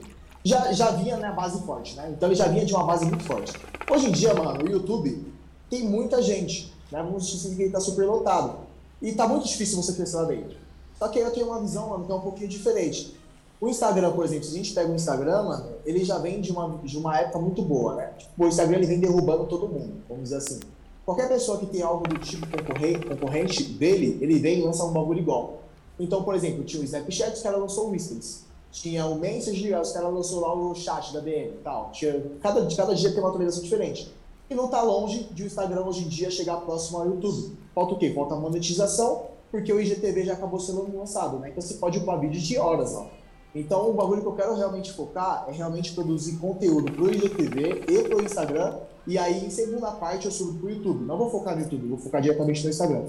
já, 0.43 0.71
já 0.71 0.91
vinha 0.91 1.17
na 1.17 1.31
base 1.31 1.59
forte, 1.65 1.95
né? 1.95 2.13
Então 2.15 2.29
ele 2.29 2.35
já 2.35 2.47
vinha 2.47 2.63
de 2.63 2.71
uma 2.71 2.83
base 2.83 3.03
muito 3.05 3.23
forte. 3.23 3.53
Hoje 3.89 4.09
em 4.09 4.11
dia, 4.11 4.35
mano, 4.35 4.63
o 4.63 4.69
YouTube 4.69 5.33
tem 5.69 5.83
muita 5.83 6.21
gente, 6.21 6.72
né? 6.93 7.01
Vamos 7.01 7.27
dizer 7.27 7.55
que 7.55 7.63
ele 7.63 7.71
tá 7.71 7.79
super 7.79 8.05
lotado. 8.05 8.59
E 9.01 9.11
tá 9.11 9.27
muito 9.27 9.47
difícil 9.47 9.81
você 9.81 9.93
crescer 9.93 10.15
lá 10.15 10.25
dentro. 10.25 10.55
Só 10.97 11.07
que 11.07 11.17
aí 11.19 11.25
eu 11.25 11.31
tenho 11.31 11.47
uma 11.47 11.59
visão, 11.59 11.89
mano, 11.89 12.05
que 12.05 12.11
é 12.11 12.15
um 12.15 12.21
pouquinho 12.21 12.47
diferente. 12.47 13.15
O 13.59 13.67
Instagram, 13.67 14.11
por 14.11 14.23
exemplo, 14.23 14.43
se 14.43 14.53
a 14.53 14.57
gente 14.57 14.73
pega 14.73 14.91
o 14.91 14.95
Instagram, 14.95 15.63
ele 15.85 16.05
já 16.05 16.17
vem 16.19 16.39
de 16.39 16.51
uma, 16.51 16.77
de 16.83 16.97
uma 16.97 17.17
época 17.17 17.39
muito 17.39 17.61
boa, 17.61 17.95
né? 17.95 18.13
Tipo, 18.17 18.45
o 18.45 18.47
Instagram 18.47 18.77
ele 18.77 18.85
vem 18.85 18.99
derrubando 18.99 19.45
todo 19.45 19.67
mundo, 19.67 19.93
vamos 20.07 20.25
dizer 20.25 20.37
assim. 20.37 20.59
Qualquer 21.05 21.27
pessoa 21.27 21.57
que 21.57 21.65
tem 21.65 21.81
algo 21.81 22.07
do 22.07 22.17
tipo 22.19 22.45
concorrente, 22.45 23.05
concorrente 23.05 23.63
dele, 23.63 24.17
ele 24.21 24.39
vem 24.39 24.59
e 24.59 24.61
lança 24.61 24.85
um 24.85 24.91
bagulho 24.91 25.19
igual. 25.19 25.63
Então, 25.99 26.23
por 26.23 26.35
exemplo, 26.35 26.63
tinha 26.63 26.81
o 26.81 26.85
Snapchat, 26.85 27.33
os 27.33 27.41
caras 27.41 27.59
lançou 27.59 27.87
o 27.87 27.91
Whiskers. 27.91 28.41
Tinha 28.71 29.05
o 29.05 29.19
Messenger, 29.19 29.79
os 29.79 29.91
caras 29.91 30.13
lançou 30.13 30.41
lá 30.41 30.53
o 30.53 30.73
chat 30.73 31.13
da 31.13 31.19
DM 31.19 31.49
e 31.49 31.59
tal. 31.63 31.91
Tinha, 31.91 32.21
cada, 32.41 32.65
cada 32.75 32.95
dia 32.95 33.11
tem 33.11 33.19
uma 33.19 33.29
atualização 33.29 33.63
diferente. 33.63 34.11
E 34.49 34.55
não 34.55 34.67
tá 34.67 34.81
longe 34.81 35.23
de 35.31 35.43
o 35.43 35.45
Instagram 35.45 35.81
hoje 35.83 36.03
em 36.03 36.07
dia 36.07 36.29
chegar 36.29 36.57
próximo 36.57 36.99
ao 36.99 37.05
YouTube. 37.07 37.57
Falta 37.73 37.93
o 37.93 37.97
quê? 37.97 38.11
Falta 38.13 38.35
a 38.35 38.37
monetização, 38.37 39.25
porque 39.49 39.71
o 39.71 39.79
IGTV 39.79 40.25
já 40.25 40.33
acabou 40.33 40.59
sendo 40.59 40.95
lançado, 40.97 41.39
né? 41.39 41.49
Então 41.49 41.61
você 41.61 41.75
pode 41.75 41.97
upar 41.99 42.19
vídeo 42.19 42.39
de 42.41 42.57
horas 42.57 42.93
lá. 42.93 43.07
Então, 43.55 43.87
o 43.89 43.93
bagulho 43.93 44.21
que 44.21 44.27
eu 44.27 44.33
quero 44.35 44.55
realmente 44.55 44.91
focar 44.93 45.45
é 45.47 45.51
realmente 45.51 45.93
produzir 45.93 46.37
conteúdo 46.37 46.91
pro 46.91 47.11
IGTV 47.13 47.85
e 47.87 48.03
pro 48.09 48.23
Instagram. 48.23 48.79
E 49.05 49.15
aí, 49.17 49.45
em 49.45 49.49
segunda 49.51 49.91
parte, 49.91 50.25
eu 50.25 50.31
subo 50.31 50.57
pro 50.59 50.69
YouTube. 50.71 51.05
Não 51.05 51.17
vou 51.19 51.29
focar 51.29 51.55
no 51.55 51.61
YouTube, 51.61 51.87
vou 51.87 51.97
focar 51.99 52.19
diretamente 52.19 52.63
no 52.63 52.69
Instagram. 52.71 53.05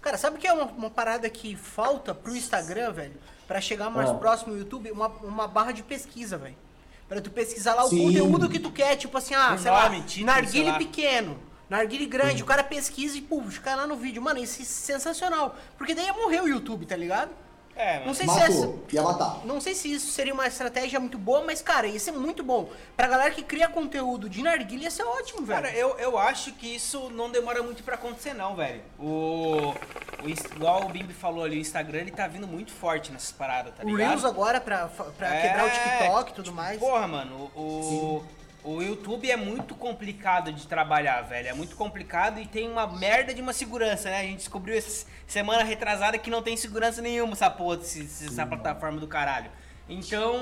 Cara, 0.00 0.16
sabe 0.16 0.36
o 0.36 0.38
que 0.38 0.46
é 0.46 0.52
uma, 0.52 0.66
uma 0.66 0.90
parada 0.90 1.28
que 1.28 1.56
falta 1.56 2.14
pro 2.14 2.36
Instagram, 2.36 2.92
velho? 2.92 3.14
Pra 3.48 3.60
chegar 3.60 3.90
mais 3.90 4.08
Ah. 4.10 4.14
próximo 4.14 4.52
ao 4.52 4.58
YouTube? 4.58 4.92
Uma, 4.92 5.08
uma 5.24 5.48
barra 5.48 5.72
de 5.72 5.82
pesquisa, 5.82 6.38
velho. 6.38 6.54
Pra 7.08 7.20
tu 7.20 7.30
pesquisar 7.30 7.74
lá 7.74 7.84
o 7.84 7.88
Sim. 7.88 8.04
conteúdo 8.04 8.48
que 8.50 8.58
tu 8.58 8.70
quer, 8.70 8.94
tipo 8.96 9.16
assim, 9.16 9.34
ah, 9.34 9.54
O 9.54 9.58
sei 9.58 9.70
lá, 9.70 9.88
título, 10.02 10.26
narguile 10.26 10.72
pequeno, 10.74 11.38
narguile 11.68 12.04
grande, 12.04 12.42
o 12.42 12.46
cara 12.46 12.62
pesquisa 12.62 13.16
e, 13.16 13.22
pô, 13.22 13.42
cai 13.62 13.74
lá 13.76 13.86
no 13.86 13.96
vídeo. 13.96 14.20
Mano, 14.20 14.38
isso 14.38 14.60
é 14.60 14.64
sensacional. 14.64 15.56
Porque 15.78 15.94
daí 15.94 16.04
ia 16.04 16.12
morrer 16.12 16.42
o 16.42 16.48
YouTube, 16.48 16.84
tá 16.84 16.94
ligado? 16.96 17.30
É, 17.78 18.04
Não 18.04 18.12
sei 18.12 18.26
se 18.26 18.40
essa, 18.40 18.66
Matou, 18.66 18.84
ia 18.92 19.02
matar. 19.02 19.40
não 19.46 19.60
sei 19.60 19.72
se 19.72 19.92
isso 19.92 20.10
seria 20.10 20.34
uma 20.34 20.48
estratégia 20.48 20.98
muito 20.98 21.16
boa, 21.16 21.44
mas, 21.44 21.62
cara, 21.62 21.86
ia 21.86 22.00
ser 22.00 22.10
muito 22.10 22.42
bom. 22.42 22.68
Pra 22.96 23.06
galera 23.06 23.30
que 23.30 23.42
cria 23.42 23.68
conteúdo 23.68 24.28
de 24.28 24.42
narguilha, 24.42 24.82
ia 24.84 24.90
ser 24.90 25.04
ótimo, 25.04 25.46
velho. 25.46 25.62
Cara, 25.62 25.72
eu, 25.76 25.96
eu 25.98 26.18
acho 26.18 26.52
que 26.54 26.74
isso 26.74 27.08
não 27.10 27.30
demora 27.30 27.62
muito 27.62 27.84
pra 27.84 27.94
acontecer, 27.94 28.34
não, 28.34 28.56
velho. 28.56 28.82
O, 28.98 29.04
o. 29.70 30.28
Igual 30.56 30.86
o 30.86 30.88
Bimbi 30.88 31.14
falou 31.14 31.44
ali, 31.44 31.56
o 31.58 31.60
Instagram 31.60 32.00
ele 32.00 32.10
tá 32.10 32.26
vindo 32.26 32.48
muito 32.48 32.72
forte 32.72 33.12
nessas 33.12 33.30
paradas, 33.30 33.72
tá 33.72 33.84
o 33.84 33.86
ligado? 33.90 34.08
Reels 34.08 34.24
agora 34.24 34.60
pra, 34.60 34.88
pra 35.16 35.36
É, 35.36 35.42
quebrar 35.42 35.66
o 35.66 35.70
TikTok 35.70 36.30
e 36.30 36.34
tudo 36.34 36.52
mais. 36.52 36.80
Porra, 36.80 37.06
mano, 37.06 37.48
o, 37.54 37.60
o 37.60 38.24
YouTube 38.82 39.30
é 39.30 39.36
muito 39.36 39.74
complicado 39.74 40.52
de 40.52 40.66
trabalhar, 40.66 41.22
velho. 41.22 41.48
É 41.48 41.52
muito 41.54 41.74
complicado 41.74 42.38
e 42.38 42.46
tem 42.46 42.68
uma 42.68 42.86
merda 42.86 43.32
de 43.32 43.40
uma 43.40 43.52
segurança, 43.52 44.10
né? 44.10 44.20
A 44.20 44.22
gente 44.24 44.38
descobriu 44.38 44.76
essa 44.76 45.06
semana 45.26 45.64
retrasada 45.64 46.18
que 46.18 46.28
não 46.28 46.42
tem 46.42 46.56
segurança 46.56 47.00
nenhuma 47.00 47.32
essa 47.32 47.48
porra, 47.48 47.80
essa 47.80 48.46
plataforma 48.46 49.00
do 49.00 49.08
caralho. 49.08 49.50
Então. 49.88 50.36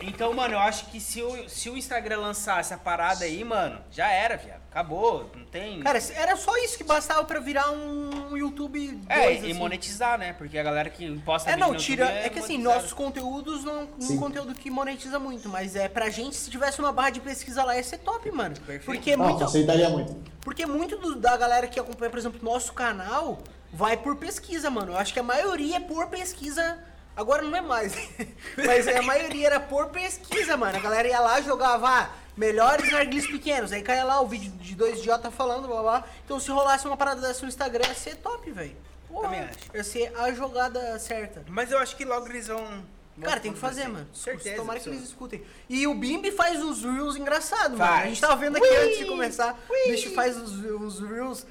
Então, 0.00 0.34
mano, 0.34 0.54
eu 0.54 0.58
acho 0.58 0.86
que 0.86 1.00
se 1.00 1.22
o, 1.22 1.48
se 1.48 1.70
o 1.70 1.78
Instagram 1.78 2.18
lançar 2.18 2.60
essa 2.60 2.76
parada 2.76 3.24
aí, 3.24 3.42
mano, 3.42 3.80
já 3.90 4.10
era, 4.10 4.36
viado. 4.36 4.63
Acabou. 4.74 5.30
Não 5.36 5.44
tem. 5.44 5.78
Cara, 5.84 6.00
era 6.16 6.36
só 6.36 6.56
isso 6.56 6.76
que 6.76 6.82
bastava 6.82 7.22
pra 7.22 7.38
virar 7.38 7.70
um 7.70 8.36
YouTube 8.36 8.98
é, 9.08 9.22
dois, 9.22 9.36
e 9.44 9.50
assim. 9.50 9.52
monetizar, 9.54 10.18
né? 10.18 10.32
Porque 10.32 10.58
a 10.58 10.64
galera 10.64 10.90
que 10.90 11.16
posta 11.20 11.48
É, 11.48 11.52
vídeo 11.54 11.64
não, 11.64 11.74
no 11.74 11.78
tira. 11.78 12.06
YouTube 12.06 12.26
É 12.26 12.28
que 12.28 12.38
assim, 12.40 12.58
nossos 12.58 12.92
conteúdos 12.92 13.62
não 13.62 13.84
um 13.84 14.00
Sim. 14.00 14.18
conteúdo 14.18 14.52
que 14.52 14.68
monetiza 14.70 15.20
muito, 15.20 15.48
mas 15.48 15.76
é 15.76 15.88
pra 15.88 16.10
gente, 16.10 16.34
se 16.34 16.50
tivesse 16.50 16.80
uma 16.80 16.90
barra 16.92 17.10
de 17.10 17.20
pesquisa 17.20 17.62
lá, 17.62 17.76
ia 17.76 17.84
ser 17.84 17.98
top, 17.98 18.28
mano. 18.32 18.56
Perfeito. 18.56 18.84
Porque 18.84 19.16
Não, 19.16 19.26
muito, 19.26 19.38
facilitaria 19.38 19.88
muito. 19.90 20.16
porque 20.40 20.66
muito 20.66 20.96
do- 20.98 21.14
da 21.20 21.36
galera 21.36 21.68
que 21.68 21.78
acompanha, 21.78 22.10
por 22.10 22.18
exemplo, 22.18 22.40
nosso 22.42 22.72
canal, 22.72 23.38
vai 23.72 23.96
por 23.96 24.16
pesquisa, 24.16 24.68
mano. 24.70 24.90
Eu 24.90 24.98
acho 24.98 25.12
que 25.12 25.20
a 25.20 25.22
maioria 25.22 25.76
é 25.76 25.80
por 25.80 26.08
pesquisa. 26.08 26.78
Agora 27.16 27.42
não 27.42 27.56
é 27.56 27.60
mais. 27.60 27.94
Mas 28.58 28.88
a 28.88 29.00
maioria 29.02 29.46
era 29.46 29.60
por 29.60 29.90
pesquisa, 29.90 30.56
mano. 30.56 30.76
A 30.76 30.80
galera 30.80 31.06
ia 31.06 31.20
lá, 31.20 31.40
jogava 31.40 31.88
ah, 31.88 32.10
melhores 32.36 32.90
narguilhos 32.90 33.26
pequenos. 33.26 33.72
Aí 33.72 33.82
caia 33.82 34.04
lá 34.04 34.20
o 34.20 34.26
vídeo 34.26 34.50
de 34.52 34.74
dois 34.74 34.98
idiotas 34.98 35.32
falando, 35.34 35.68
blá 35.68 35.82
blá. 35.82 36.04
Então 36.24 36.38
se 36.40 36.50
rolasse 36.50 36.86
uma 36.86 36.96
parada 36.96 37.20
dessa 37.20 37.42
no 37.42 37.48
Instagram, 37.48 37.86
ia 37.86 37.94
ser 37.94 38.16
top, 38.16 38.50
velho. 38.50 38.76
Também 39.22 39.40
acho. 39.40 39.58
Ia 39.72 39.84
ser 39.84 40.12
a 40.18 40.32
jogada 40.32 40.98
certa. 40.98 41.44
Mas 41.48 41.70
eu 41.70 41.78
acho 41.78 41.96
que 41.96 42.04
logo 42.04 42.26
eles 42.28 42.48
vão. 42.48 42.84
Cara, 43.22 43.38
tem 43.38 43.52
que 43.52 43.58
fazer, 43.60 43.86
mano. 43.86 44.08
Certeza. 44.12 44.56
Tomara 44.56 44.80
que 44.80 44.88
eles 44.88 45.04
escutem. 45.04 45.40
E 45.68 45.86
o 45.86 45.94
Bimbi 45.94 46.32
faz 46.32 46.60
uns 46.60 46.82
reels 46.82 47.14
engraçados, 47.14 47.78
mano. 47.78 47.92
Faz. 47.92 48.04
A 48.04 48.08
gente 48.08 48.20
tava 48.20 48.34
vendo 48.34 48.56
aqui 48.56 48.66
Ui, 48.66 48.76
antes 48.76 48.98
de 48.98 49.04
começar. 49.04 49.56
ui. 49.70 49.84
O 49.84 49.88
bicho 49.92 50.12
faz 50.14 50.36
uns 50.36 50.60
reels, 51.00 51.46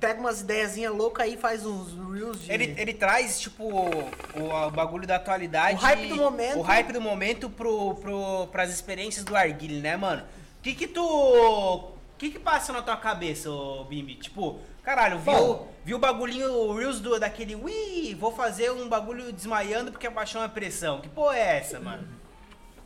pega 0.00 0.20
umas 0.20 0.40
ideiazinhas 0.40 0.92
loucas 0.94 1.26
aí, 1.26 1.36
faz 1.36 1.64
uns 1.64 1.92
reels 2.12 2.40
de. 2.42 2.52
Ele, 2.52 2.74
ele 2.76 2.94
traz, 2.94 3.40
tipo, 3.40 3.64
o, 3.64 4.66
o 4.66 4.70
bagulho 4.70 5.06
da 5.06 5.16
atualidade. 5.16 5.76
O 5.76 5.78
hype 5.78 6.08
do 6.08 6.16
momento. 6.16 6.58
O 6.58 6.62
hype 6.62 6.92
do 6.92 7.00
momento 7.00 7.50
pro, 7.50 7.94
pro, 7.96 8.46
pras 8.48 8.70
experiências 8.70 9.24
do 9.24 9.36
Arguile, 9.36 9.80
né, 9.80 9.96
mano? 9.96 10.22
O 10.58 10.62
que 10.62 10.74
que 10.74 10.86
tu 10.88 11.94
que 12.18 12.30
que 12.30 12.38
passa 12.38 12.72
na 12.72 12.82
tua 12.82 12.96
cabeça, 12.96 13.48
ô 13.48 13.84
Bimbi? 13.84 14.16
Tipo, 14.16 14.58
caralho, 14.82 15.20
viu, 15.20 15.32
Bom. 15.32 15.68
viu 15.84 15.96
o 15.96 16.00
bagulhinho, 16.00 16.52
o 16.52 16.76
Reels 16.76 17.00
do, 17.00 17.18
daquele, 17.18 17.54
ui, 17.54 18.16
vou 18.18 18.32
fazer 18.32 18.72
um 18.72 18.88
bagulho 18.88 19.32
desmaiando 19.32 19.92
porque 19.92 20.08
abaixou 20.08 20.42
a 20.42 20.48
pressão. 20.48 21.00
Que 21.00 21.08
porra 21.08 21.36
é 21.36 21.58
essa, 21.58 21.78
mano? 21.78 22.06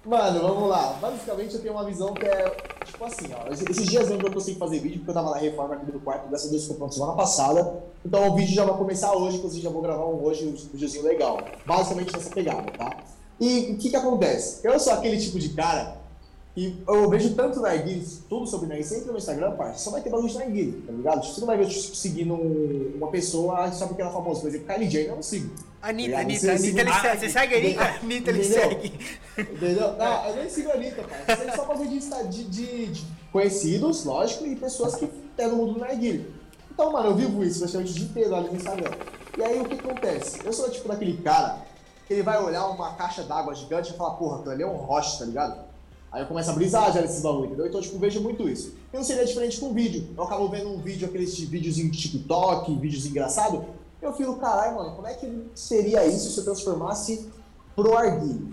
Mano, 0.04 0.40
vamos 0.40 0.68
lá. 0.68 0.98
Basicamente 1.00 1.54
eu 1.54 1.60
tenho 1.60 1.74
uma 1.74 1.84
visão 1.84 2.12
que 2.12 2.26
é 2.26 2.50
tipo 2.84 3.04
assim, 3.04 3.26
ó. 3.34 3.48
Esses 3.52 3.86
dias 3.86 4.10
eu 4.10 4.18
não 4.18 4.30
consegui 4.32 4.58
fazer 4.58 4.80
vídeo 4.80 4.98
porque 4.98 5.10
eu 5.10 5.14
tava 5.14 5.30
na 5.30 5.36
reforma 5.36 5.74
aqui 5.76 5.86
do 5.90 6.00
quarto, 6.00 6.28
graças 6.28 6.48
a 6.48 6.50
Deus 6.50 6.62
ficou 6.62 6.76
pronto 6.78 6.94
semana 6.94 7.12
passada. 7.12 7.82
Então 8.04 8.28
o 8.28 8.34
vídeo 8.34 8.52
já 8.54 8.64
vai 8.64 8.76
começar 8.76 9.12
hoje, 9.14 9.36
inclusive 9.36 9.62
já 9.62 9.70
vou 9.70 9.80
gravar 9.80 10.04
um 10.06 10.22
hoje, 10.24 10.44
um 10.46 10.52
videozinho 10.72 11.04
legal. 11.04 11.38
Basicamente 11.64 12.12
nessa 12.12 12.30
pegada, 12.30 12.70
tá? 12.72 12.96
E 13.40 13.72
o 13.72 13.76
que 13.78 13.90
que 13.90 13.96
acontece? 13.96 14.66
Eu 14.66 14.78
sou 14.80 14.92
aquele 14.92 15.16
tipo 15.18 15.38
de 15.38 15.50
cara 15.50 16.00
que 16.54 16.82
eu 16.86 17.08
vejo 17.08 17.34
tanto 17.34 17.60
narguilha, 17.60 18.04
tudo 18.28 18.46
sobre 18.46 18.66
narguilha, 18.66 18.88
sempre 18.88 19.10
no 19.12 19.16
Instagram, 19.18 19.52
parça, 19.52 19.78
só 19.84 19.90
vai 19.92 20.00
ter 20.02 20.10
bagulho 20.10 20.28
de 20.28 20.38
narguilha, 20.38 20.78
tá 20.86 20.92
ligado? 20.92 21.20
Tipo, 21.22 21.34
Você 21.34 21.40
não 21.40 21.46
vai 21.46 21.56
ver 21.56 21.64
eu 21.64 21.68
tipo, 21.68 21.94
seguindo 21.96 22.34
um- 22.34 22.92
uma 22.96 23.08
pessoa 23.08 23.70
só 23.72 23.86
porque 23.86 24.02
ela 24.02 24.10
é 24.10 24.14
famosa. 24.14 24.40
Por 24.40 24.48
exemplo, 24.48 24.66
Kylie 24.66 24.90
Jenner 24.90 25.10
eu 25.10 25.14
não 25.16 25.22
sigo. 25.22 25.50
Anitta. 25.82 26.18
Anitta, 26.18 26.40
Você- 26.40 26.50
Anitta, 26.50 26.80
ele 26.80 26.92
segue. 26.92 27.18
você 27.18 27.28
segue 27.28 27.54
a 27.54 27.58
Anitta? 27.58 27.84
Anitta, 28.02 28.30
ele 28.30 28.44
segue. 28.44 28.92
Entendeu? 29.36 29.96
Não, 29.96 30.28
eu 30.28 30.36
nem 30.36 30.48
sigo 30.48 30.70
a 30.70 30.74
Anitta, 30.74 31.02
cara. 31.02 31.24
Eu 31.26 31.36
sigo 31.36 31.56
só 31.56 31.64
bagulho 31.64 31.90
de, 31.90 32.44
de, 32.44 32.44
de, 32.90 33.04
conhecidos, 33.32 34.04
lógico, 34.04 34.46
e 34.46 34.54
pessoas 34.54 34.94
que 34.94 35.04
estão 35.06 35.50
no 35.50 35.56
mundo 35.56 35.74
do 35.74 35.80
narguilha. 35.80 36.24
Então, 36.70 36.92
mano, 36.92 37.08
eu 37.08 37.14
vivo 37.16 37.42
isso 37.44 37.58
praticamente 37.58 37.92
o 37.92 37.94
dia 37.94 38.04
inteiro 38.04 38.34
ali 38.34 38.48
no 38.48 38.56
Instagram. 38.56 38.92
E 39.36 39.42
aí, 39.42 39.60
o 39.60 39.64
que 39.64 39.74
acontece? 39.74 40.40
Eu 40.44 40.52
sou 40.52 40.70
tipo 40.70 40.86
daquele 40.88 41.16
cara 41.18 41.58
que 42.06 42.12
ele 42.12 42.22
vai 42.22 42.40
olhar 42.42 42.66
uma 42.68 42.94
caixa 42.94 43.22
d'água 43.24 43.54
gigante 43.54 43.92
e 43.92 43.96
falar, 43.96 44.12
porra, 44.12 44.36
aquilo 44.38 44.52
ali 44.52 44.62
é 44.62 44.66
um 44.66 44.76
roche, 44.76 45.18
tá 45.18 45.24
ligado? 45.24 45.64
Aí 46.12 46.22
eu 46.22 46.26
começo 46.26 46.50
a 46.50 46.52
brisar 46.52 46.92
já 46.92 47.00
nesses 47.00 47.22
bagulho, 47.22 47.46
entendeu? 47.46 47.66
Então, 47.66 47.80
tipo, 47.80 47.98
vejo 47.98 48.20
muito 48.20 48.46
isso. 48.46 48.74
E 48.92 48.96
não 48.96 49.02
seria 49.02 49.24
diferente 49.24 49.58
com 49.58 49.72
vídeo. 49.72 50.08
Eu 50.16 50.24
acabo 50.24 50.46
vendo 50.48 50.68
um 50.70 50.78
vídeo, 50.78 51.08
aqueles 51.08 51.38
vídeos 51.40 51.78
em 51.78 51.88
TikTok, 51.90 52.74
vídeos 52.76 53.06
engraçados. 53.06 53.62
Eu 54.02 54.12
fico, 54.12 54.34
caralho, 54.36 54.74
mano, 54.74 54.96
como 54.96 55.06
é 55.06 55.14
que 55.14 55.44
seria 55.54 56.04
isso 56.04 56.28
se 56.30 56.38
eu 56.38 56.44
transformasse 56.44 57.30
pro 57.76 57.96
arguilho? 57.96 58.52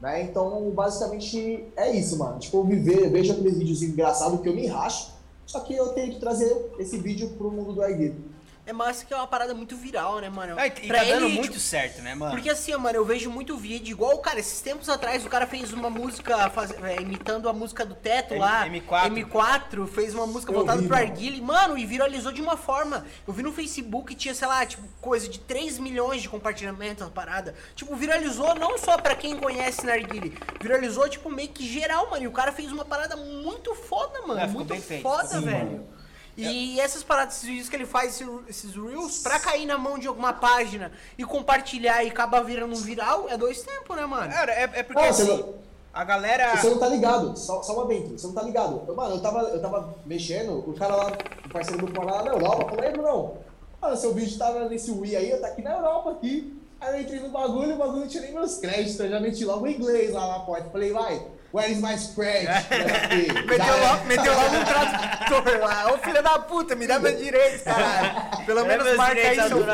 Né? 0.00 0.22
Então, 0.22 0.70
basicamente, 0.70 1.66
é 1.76 1.90
isso, 1.90 2.16
mano. 2.16 2.38
Tipo, 2.38 2.58
eu 2.58 2.64
viver, 2.64 3.10
vejo 3.10 3.32
aqueles 3.32 3.58
vídeos 3.58 3.82
engraçados 3.82 4.40
que 4.40 4.48
eu 4.48 4.54
me 4.54 4.68
racho, 4.68 5.12
só 5.44 5.60
que 5.60 5.74
eu 5.74 5.88
tenho 5.88 6.12
que 6.12 6.20
trazer 6.20 6.72
esse 6.78 6.96
vídeo 6.96 7.30
pro 7.30 7.50
mundo 7.50 7.72
do 7.72 7.82
arguilho. 7.82 8.33
É 8.66 8.72
massa 8.72 9.04
que 9.04 9.12
é 9.12 9.16
uma 9.16 9.26
parada 9.26 9.52
muito 9.54 9.76
viral, 9.76 10.20
né, 10.20 10.30
mano? 10.30 10.54
Ah, 10.58 10.66
e 10.66 10.70
Pra 10.70 11.00
tá 11.00 11.04
dando 11.04 11.26
ele, 11.26 11.34
muito 11.34 11.48
tipo, 11.48 11.60
certo, 11.60 12.00
né, 12.00 12.14
mano? 12.14 12.32
Porque 12.32 12.48
assim, 12.48 12.74
mano, 12.76 12.96
eu 12.96 13.04
vejo 13.04 13.30
muito 13.30 13.58
vídeo, 13.58 13.92
igual, 13.92 14.16
cara, 14.18 14.40
esses 14.40 14.60
tempos 14.62 14.88
atrás 14.88 15.24
o 15.26 15.28
cara 15.28 15.46
fez 15.46 15.70
uma 15.72 15.90
música 15.90 16.48
faz- 16.48 16.70
é, 16.82 17.00
imitando 17.02 17.46
a 17.46 17.52
música 17.52 17.84
do 17.84 17.94
teto 17.94 18.32
M- 18.32 18.40
lá. 18.40 18.66
M4. 18.66 19.10
M4, 19.12 19.86
fez 19.86 20.14
uma 20.14 20.26
música 20.26 20.50
Eu 20.50 20.56
voltada 20.56 20.80
vi, 20.80 20.88
pro. 20.88 20.96
Arguile, 20.96 21.42
mano, 21.42 21.76
e 21.76 21.84
viralizou 21.84 22.32
de 22.32 22.40
uma 22.40 22.56
forma. 22.56 23.04
Eu 23.28 23.34
vi 23.34 23.42
no 23.42 23.52
Facebook 23.52 24.14
tinha, 24.14 24.34
sei 24.34 24.48
lá, 24.48 24.64
tipo, 24.64 24.82
coisa 24.98 25.28
de 25.28 25.40
3 25.40 25.78
milhões 25.78 26.22
de 26.22 26.28
compartilhamentos, 26.30 27.06
a 27.06 27.10
parada. 27.10 27.54
Tipo, 27.76 27.94
viralizou 27.94 28.54
não 28.54 28.78
só 28.78 28.96
pra 28.96 29.14
quem 29.14 29.36
conhece 29.36 29.84
Narguile, 29.84 30.38
viralizou, 30.62 31.06
tipo, 31.10 31.28
meio 31.30 31.50
que 31.50 31.66
geral, 31.70 32.08
mano. 32.10 32.22
E 32.24 32.28
o 32.28 32.32
cara 32.32 32.50
fez 32.50 32.72
uma 32.72 32.86
parada 32.86 33.14
muito 33.14 33.74
foda, 33.74 34.22
mano. 34.26 34.40
É, 34.40 34.48
ficou 34.48 34.64
muito 34.64 35.02
foda, 35.02 35.38
velho. 35.40 35.66
mano. 35.66 35.93
E 36.36 36.80
essas 36.80 37.02
paradas, 37.02 37.34
esses 37.36 37.48
vídeos 37.48 37.68
que 37.68 37.76
ele 37.76 37.86
faz, 37.86 38.14
esse- 38.20 38.38
esses 38.48 38.74
reels, 38.74 39.18
pra 39.18 39.38
cair 39.38 39.66
na 39.66 39.78
mão 39.78 39.98
de 39.98 40.06
alguma 40.08 40.32
página 40.32 40.90
e 41.16 41.24
compartilhar 41.24 42.02
e 42.02 42.08
acabar 42.08 42.42
virando 42.42 42.74
um 42.74 42.80
viral, 42.80 43.26
é 43.28 43.36
dois 43.36 43.62
tempos, 43.62 43.96
né, 43.96 44.04
mano? 44.04 44.32
Cara, 44.32 44.52
é, 44.52 44.62
é 44.74 44.82
porque 44.82 45.02
Ah, 45.02 45.08
assim, 45.10 45.28
não- 45.28 45.54
a 45.92 46.02
galera... 46.04 46.56
Você 46.56 46.70
não 46.70 46.78
tá 46.78 46.88
ligado, 46.88 47.36
só, 47.38 47.62
só 47.62 47.74
uma 47.74 47.86
dentro, 47.86 48.18
você 48.18 48.26
não 48.26 48.34
tá 48.34 48.42
ligado. 48.42 48.82
Eu, 48.88 48.96
mano, 48.96 49.14
eu 49.14 49.20
tava, 49.20 49.40
eu 49.42 49.60
tava 49.62 49.94
mexendo, 50.04 50.58
o 50.68 50.74
cara 50.74 50.96
lá, 50.96 51.12
o 51.46 51.48
parceiro 51.50 51.86
do 51.86 51.92
cara 51.92 52.10
lá 52.16 52.22
na 52.24 52.30
Europa, 52.32 52.64
falou, 52.64 52.80
lembra 52.80 53.02
não? 53.02 53.36
Mano, 53.80 53.96
seu 53.96 54.12
vídeo 54.12 54.36
tava 54.36 54.68
nesse 54.68 54.90
Wii 54.90 55.16
aí, 55.16 55.30
eu 55.30 55.40
tá 55.40 55.48
aqui 55.48 55.62
na 55.62 55.74
Europa 55.74 56.10
aqui. 56.12 56.60
Aí 56.80 56.96
eu 56.96 57.00
entrei 57.02 57.20
no 57.20 57.28
bagulho, 57.28 57.74
o 57.76 57.78
bagulho 57.78 58.00
não 58.00 58.08
tinha 58.08 58.22
nem 58.24 58.32
meus 58.32 58.56
créditos, 58.58 58.98
eu 58.98 59.08
já 59.08 59.20
meti 59.20 59.44
logo 59.44 59.64
o 59.64 59.68
inglês 59.68 60.12
lá 60.12 60.26
na 60.26 60.40
porta. 60.40 60.68
Falei, 60.70 60.90
vai, 60.92 61.24
where 61.54 61.70
is 61.70 61.80
my 61.80 61.94
spread? 61.96 62.46
Meteu 63.46 63.78
logo, 63.78 64.04
meteu 64.06 64.34
logo 64.34 64.56
um 64.56 64.64
tradutor 64.64 65.60
lá. 65.60 65.94
Ô 65.94 65.98
filho 65.98 66.20
da 66.20 66.36
puta, 66.40 66.74
me 66.74 66.84
dá 66.84 66.98
meus 66.98 67.16
direitos, 67.16 67.62
caralho. 67.62 68.44
Pelo 68.44 68.60
É 68.60 68.64
menos 68.64 68.84
meus 68.84 68.96
marca 68.96 69.20
aí, 69.20 69.36
seu. 69.36 69.64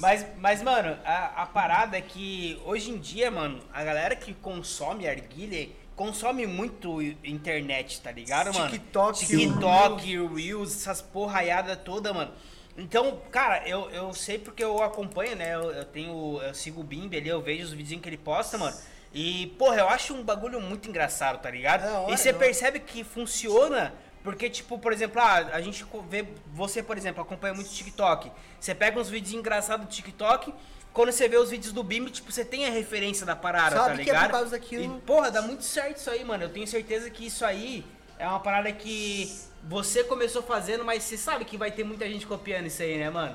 Mas, 0.00 0.26
mas, 0.38 0.62
mano, 0.64 0.98
a, 1.04 1.42
a 1.42 1.46
parada 1.46 1.96
é 1.96 2.00
que 2.00 2.60
hoje 2.66 2.90
em 2.90 2.98
dia, 2.98 3.30
mano, 3.30 3.60
a 3.72 3.84
galera 3.84 4.16
que 4.16 4.34
consome 4.34 5.06
arguilha 5.08 5.68
consome 5.94 6.46
muito 6.46 7.00
internet, 7.24 8.00
tá 8.02 8.10
ligado, 8.10 8.52
mano? 8.52 8.70
TikTok, 8.70 9.24
TikTok, 9.24 10.28
Reels, 10.34 10.76
essas 10.76 11.00
porraiadas 11.00 11.78
toda, 11.84 12.12
mano. 12.12 12.32
Então, 12.76 13.18
cara, 13.30 13.66
eu, 13.66 13.88
eu 13.90 14.12
sei 14.12 14.36
porque 14.36 14.62
eu 14.62 14.82
acompanho, 14.82 15.36
né? 15.36 15.54
Eu, 15.54 15.70
eu 15.70 15.84
tenho. 15.84 16.40
Eu 16.42 16.52
sigo 16.52 16.80
o 16.80 16.84
Bimbi 16.84 17.16
ali, 17.16 17.28
eu 17.28 17.40
vejo 17.40 17.64
os 17.64 17.72
vídeos 17.72 18.02
que 18.02 18.08
ele 18.08 18.18
posta, 18.18 18.58
mano. 18.58 18.76
E, 19.18 19.46
porra, 19.58 19.76
eu 19.78 19.88
acho 19.88 20.12
um 20.12 20.22
bagulho 20.22 20.60
muito 20.60 20.90
engraçado, 20.90 21.40
tá 21.40 21.50
ligado? 21.50 21.82
Da 21.84 22.00
hora, 22.00 22.12
e 22.12 22.18
você 22.18 22.34
percebe 22.34 22.80
que 22.80 23.02
funciona 23.02 23.94
porque, 24.22 24.50
tipo, 24.50 24.78
por 24.78 24.92
exemplo, 24.92 25.22
ah, 25.22 25.36
a 25.52 25.60
gente 25.62 25.86
vê. 26.10 26.26
Você, 26.52 26.82
por 26.82 26.98
exemplo, 26.98 27.22
acompanha 27.22 27.54
muito 27.54 27.70
TikTok. 27.70 28.30
Você 28.60 28.74
pega 28.74 29.00
uns 29.00 29.08
vídeos 29.08 29.32
engraçados 29.32 29.86
do 29.86 29.90
TikTok. 29.90 30.52
Quando 30.92 31.12
você 31.12 31.28
vê 31.28 31.38
os 31.38 31.48
vídeos 31.48 31.72
do 31.72 31.82
Bimbi, 31.82 32.10
tipo, 32.10 32.30
você 32.30 32.44
tem 32.44 32.66
a 32.66 32.70
referência 32.70 33.24
da 33.24 33.34
parada, 33.34 33.76
Sabe 33.76 33.88
tá 33.88 33.94
que 33.94 34.10
é 34.10 34.12
por 34.12 34.16
ligado? 34.16 34.30
causa 34.32 34.50
daquilo. 34.50 34.96
E, 34.96 35.00
porra, 35.00 35.30
dá 35.30 35.40
muito 35.40 35.64
certo 35.64 35.96
isso 35.96 36.10
aí, 36.10 36.22
mano. 36.22 36.44
Eu 36.44 36.48
tenho 36.50 36.66
certeza 36.66 37.08
que 37.08 37.26
isso 37.26 37.44
aí 37.44 37.86
é 38.18 38.26
uma 38.26 38.40
parada 38.40 38.70
que 38.72 39.32
você 39.62 40.04
começou 40.04 40.42
fazendo, 40.42 40.84
mas 40.84 41.04
você 41.04 41.16
sabe 41.16 41.44
que 41.44 41.56
vai 41.56 41.70
ter 41.70 41.84
muita 41.84 42.06
gente 42.06 42.26
copiando 42.26 42.66
isso 42.66 42.82
aí, 42.82 42.98
né, 42.98 43.08
mano? 43.08 43.34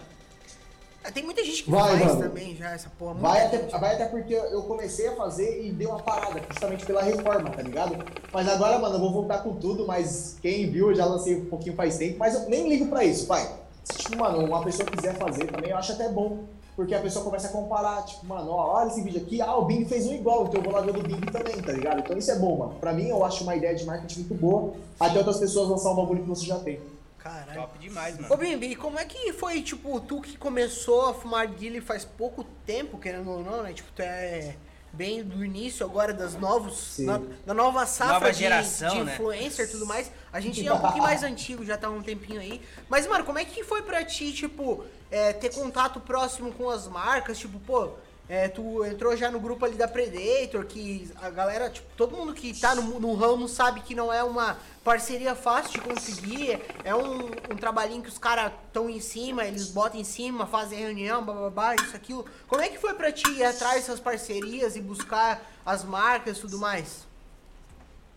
É, 1.03 1.09
Tem 1.09 1.23
muita 1.23 1.43
gente 1.43 1.63
que 1.63 1.71
Vai, 1.71 1.97
faz 1.97 2.05
mano. 2.05 2.21
também 2.21 2.55
já 2.55 2.71
essa 2.71 2.89
porra. 2.97 3.15
Vai 3.15 3.45
até, 3.45 3.57
vai 3.77 3.95
até 3.95 4.05
porque 4.05 4.33
eu 4.33 4.61
comecei 4.63 5.07
a 5.07 5.15
fazer 5.15 5.65
e 5.65 5.71
deu 5.71 5.89
uma 5.89 5.99
parada, 5.99 6.41
justamente 6.49 6.85
pela 6.85 7.01
reforma, 7.01 7.49
tá 7.49 7.61
ligado? 7.61 7.97
Mas 8.31 8.47
agora, 8.47 8.77
mano, 8.77 8.95
eu 8.95 8.99
vou 8.99 9.11
voltar 9.11 9.39
com 9.39 9.55
tudo, 9.55 9.85
mas 9.87 10.37
quem 10.41 10.69
viu, 10.69 10.89
eu 10.89 10.95
já 10.95 11.05
lancei 11.05 11.35
um 11.37 11.45
pouquinho 11.45 11.75
faz 11.75 11.97
tempo, 11.97 12.17
mas 12.19 12.35
eu 12.35 12.47
nem 12.49 12.69
ligo 12.69 12.87
pra 12.87 13.03
isso, 13.03 13.25
pai. 13.25 13.49
Se, 13.83 13.97
tipo, 13.97 14.17
mano, 14.17 14.45
uma 14.45 14.63
pessoa 14.63 14.87
quiser 14.87 15.17
fazer 15.17 15.45
também, 15.47 15.71
eu 15.71 15.77
acho 15.77 15.91
até 15.93 16.07
bom. 16.07 16.43
Porque 16.75 16.95
a 16.95 17.01
pessoa 17.01 17.25
começa 17.25 17.47
a 17.49 17.51
comparar, 17.51 18.03
tipo, 18.05 18.25
mano, 18.25 18.49
ó, 18.51 18.77
olha 18.77 18.87
esse 18.87 19.01
vídeo 19.01 19.21
aqui, 19.21 19.41
ah, 19.41 19.55
o 19.57 19.65
Bing 19.65 19.83
fez 19.85 20.07
um 20.07 20.13
igual, 20.13 20.45
então 20.45 20.61
eu 20.61 20.63
vou 20.63 20.71
lá 20.73 20.81
ver 20.81 20.91
o 20.91 20.93
do 20.93 21.03
Bing 21.03 21.19
também, 21.31 21.61
tá 21.61 21.73
ligado? 21.73 21.99
Então 21.99 22.17
isso 22.17 22.31
é 22.31 22.39
bom, 22.39 22.57
mano. 22.57 22.75
Pra 22.79 22.93
mim, 22.93 23.07
eu 23.09 23.23
acho 23.25 23.43
uma 23.43 23.55
ideia 23.55 23.75
de 23.75 23.83
marketing 23.85 24.19
muito 24.21 24.35
boa, 24.35 24.73
até 24.99 25.17
outras 25.17 25.37
pessoas 25.37 25.67
lançar 25.67 25.91
um 25.91 25.95
bagulho 25.95 26.23
que 26.23 26.29
você 26.29 26.45
já 26.45 26.57
tem. 26.59 26.79
Caralho. 27.23 27.53
Top 27.53 27.77
demais, 27.77 28.17
Ô 28.17 28.21
mano. 28.23 28.37
Bimbi, 28.37 28.75
como 28.75 28.97
é 28.97 29.05
que 29.05 29.31
foi, 29.33 29.61
tipo, 29.61 29.99
tu 29.99 30.21
que 30.21 30.37
começou 30.37 31.09
a 31.09 31.13
fumar 31.13 31.47
guile 31.47 31.79
faz 31.79 32.03
pouco 32.03 32.43
tempo, 32.65 32.97
querendo 32.97 33.29
ou 33.29 33.43
não, 33.43 33.61
né? 33.61 33.73
Tipo, 33.73 33.91
tu 33.91 34.01
é 34.01 34.55
bem 34.93 35.23
do 35.23 35.45
início 35.45 35.85
agora 35.85 36.13
das 36.13 36.35
novos, 36.35 36.97
na, 36.99 37.21
da 37.45 37.53
nova 37.53 37.85
safra 37.85 38.13
Nova 38.15 38.31
de, 38.31 38.39
geração, 38.39 38.89
de 38.89 39.03
né? 39.03 39.13
influencer 39.13 39.65
e 39.65 39.71
tudo 39.71 39.85
mais. 39.85 40.11
A 40.33 40.39
gente 40.39 40.65
é 40.67 40.73
um 40.73 40.79
pouquinho 40.79 41.03
mais 41.03 41.23
antigo, 41.23 41.63
já 41.63 41.77
tá 41.77 41.87
há 41.87 41.91
um 41.91 42.01
tempinho 42.01 42.41
aí. 42.41 42.61
Mas, 42.89 43.07
mano, 43.07 43.23
como 43.23 43.39
é 43.39 43.45
que 43.45 43.63
foi 43.63 43.83
pra 43.83 44.03
ti, 44.03 44.33
tipo, 44.33 44.83
é, 45.09 45.31
ter 45.31 45.53
contato 45.53 45.99
próximo 45.99 46.51
com 46.51 46.69
as 46.69 46.87
marcas? 46.87 47.37
Tipo, 47.37 47.59
pô, 47.59 47.91
é, 48.29 48.47
tu 48.47 48.85
entrou 48.85 49.15
já 49.17 49.29
no 49.29 49.39
grupo 49.39 49.65
ali 49.65 49.75
da 49.75 49.87
Predator, 49.87 50.65
que 50.65 51.11
a 51.21 51.29
galera, 51.29 51.69
tipo, 51.69 51.87
todo 51.97 52.15
mundo 52.15 52.33
que 52.33 52.57
tá 52.57 52.73
no, 52.73 52.99
no 52.99 53.13
ramo 53.13 53.47
sabe 53.47 53.81
que 53.81 53.93
não 53.93 54.11
é 54.11 54.23
uma 54.23 54.57
parceria 54.83 55.35
fácil 55.35 55.73
de 55.73 55.81
conseguir. 55.81 56.61
É 56.83 56.95
um, 56.95 57.25
um 57.25 57.57
trabalhinho 57.59 58.01
que 58.01 58.09
os 58.09 58.17
caras 58.17 58.53
estão 58.67 58.89
em 58.89 59.01
cima, 59.01 59.43
eles 59.43 59.69
botam 59.69 59.99
em 59.99 60.03
cima, 60.03 60.45
fazem 60.45 60.79
reunião, 60.79 61.23
bababá, 61.23 61.75
isso, 61.75 61.95
aquilo. 61.95 62.25
Como 62.47 62.61
é 62.61 62.69
que 62.69 62.77
foi 62.77 62.93
pra 62.93 63.11
ti 63.11 63.29
ir 63.31 63.43
atrás 63.43 63.75
dessas 63.75 63.99
parcerias 63.99 64.75
e 64.75 64.81
buscar 64.81 65.41
as 65.65 65.83
marcas 65.83 66.37
e 66.37 66.41
tudo 66.41 66.57
mais? 66.57 67.05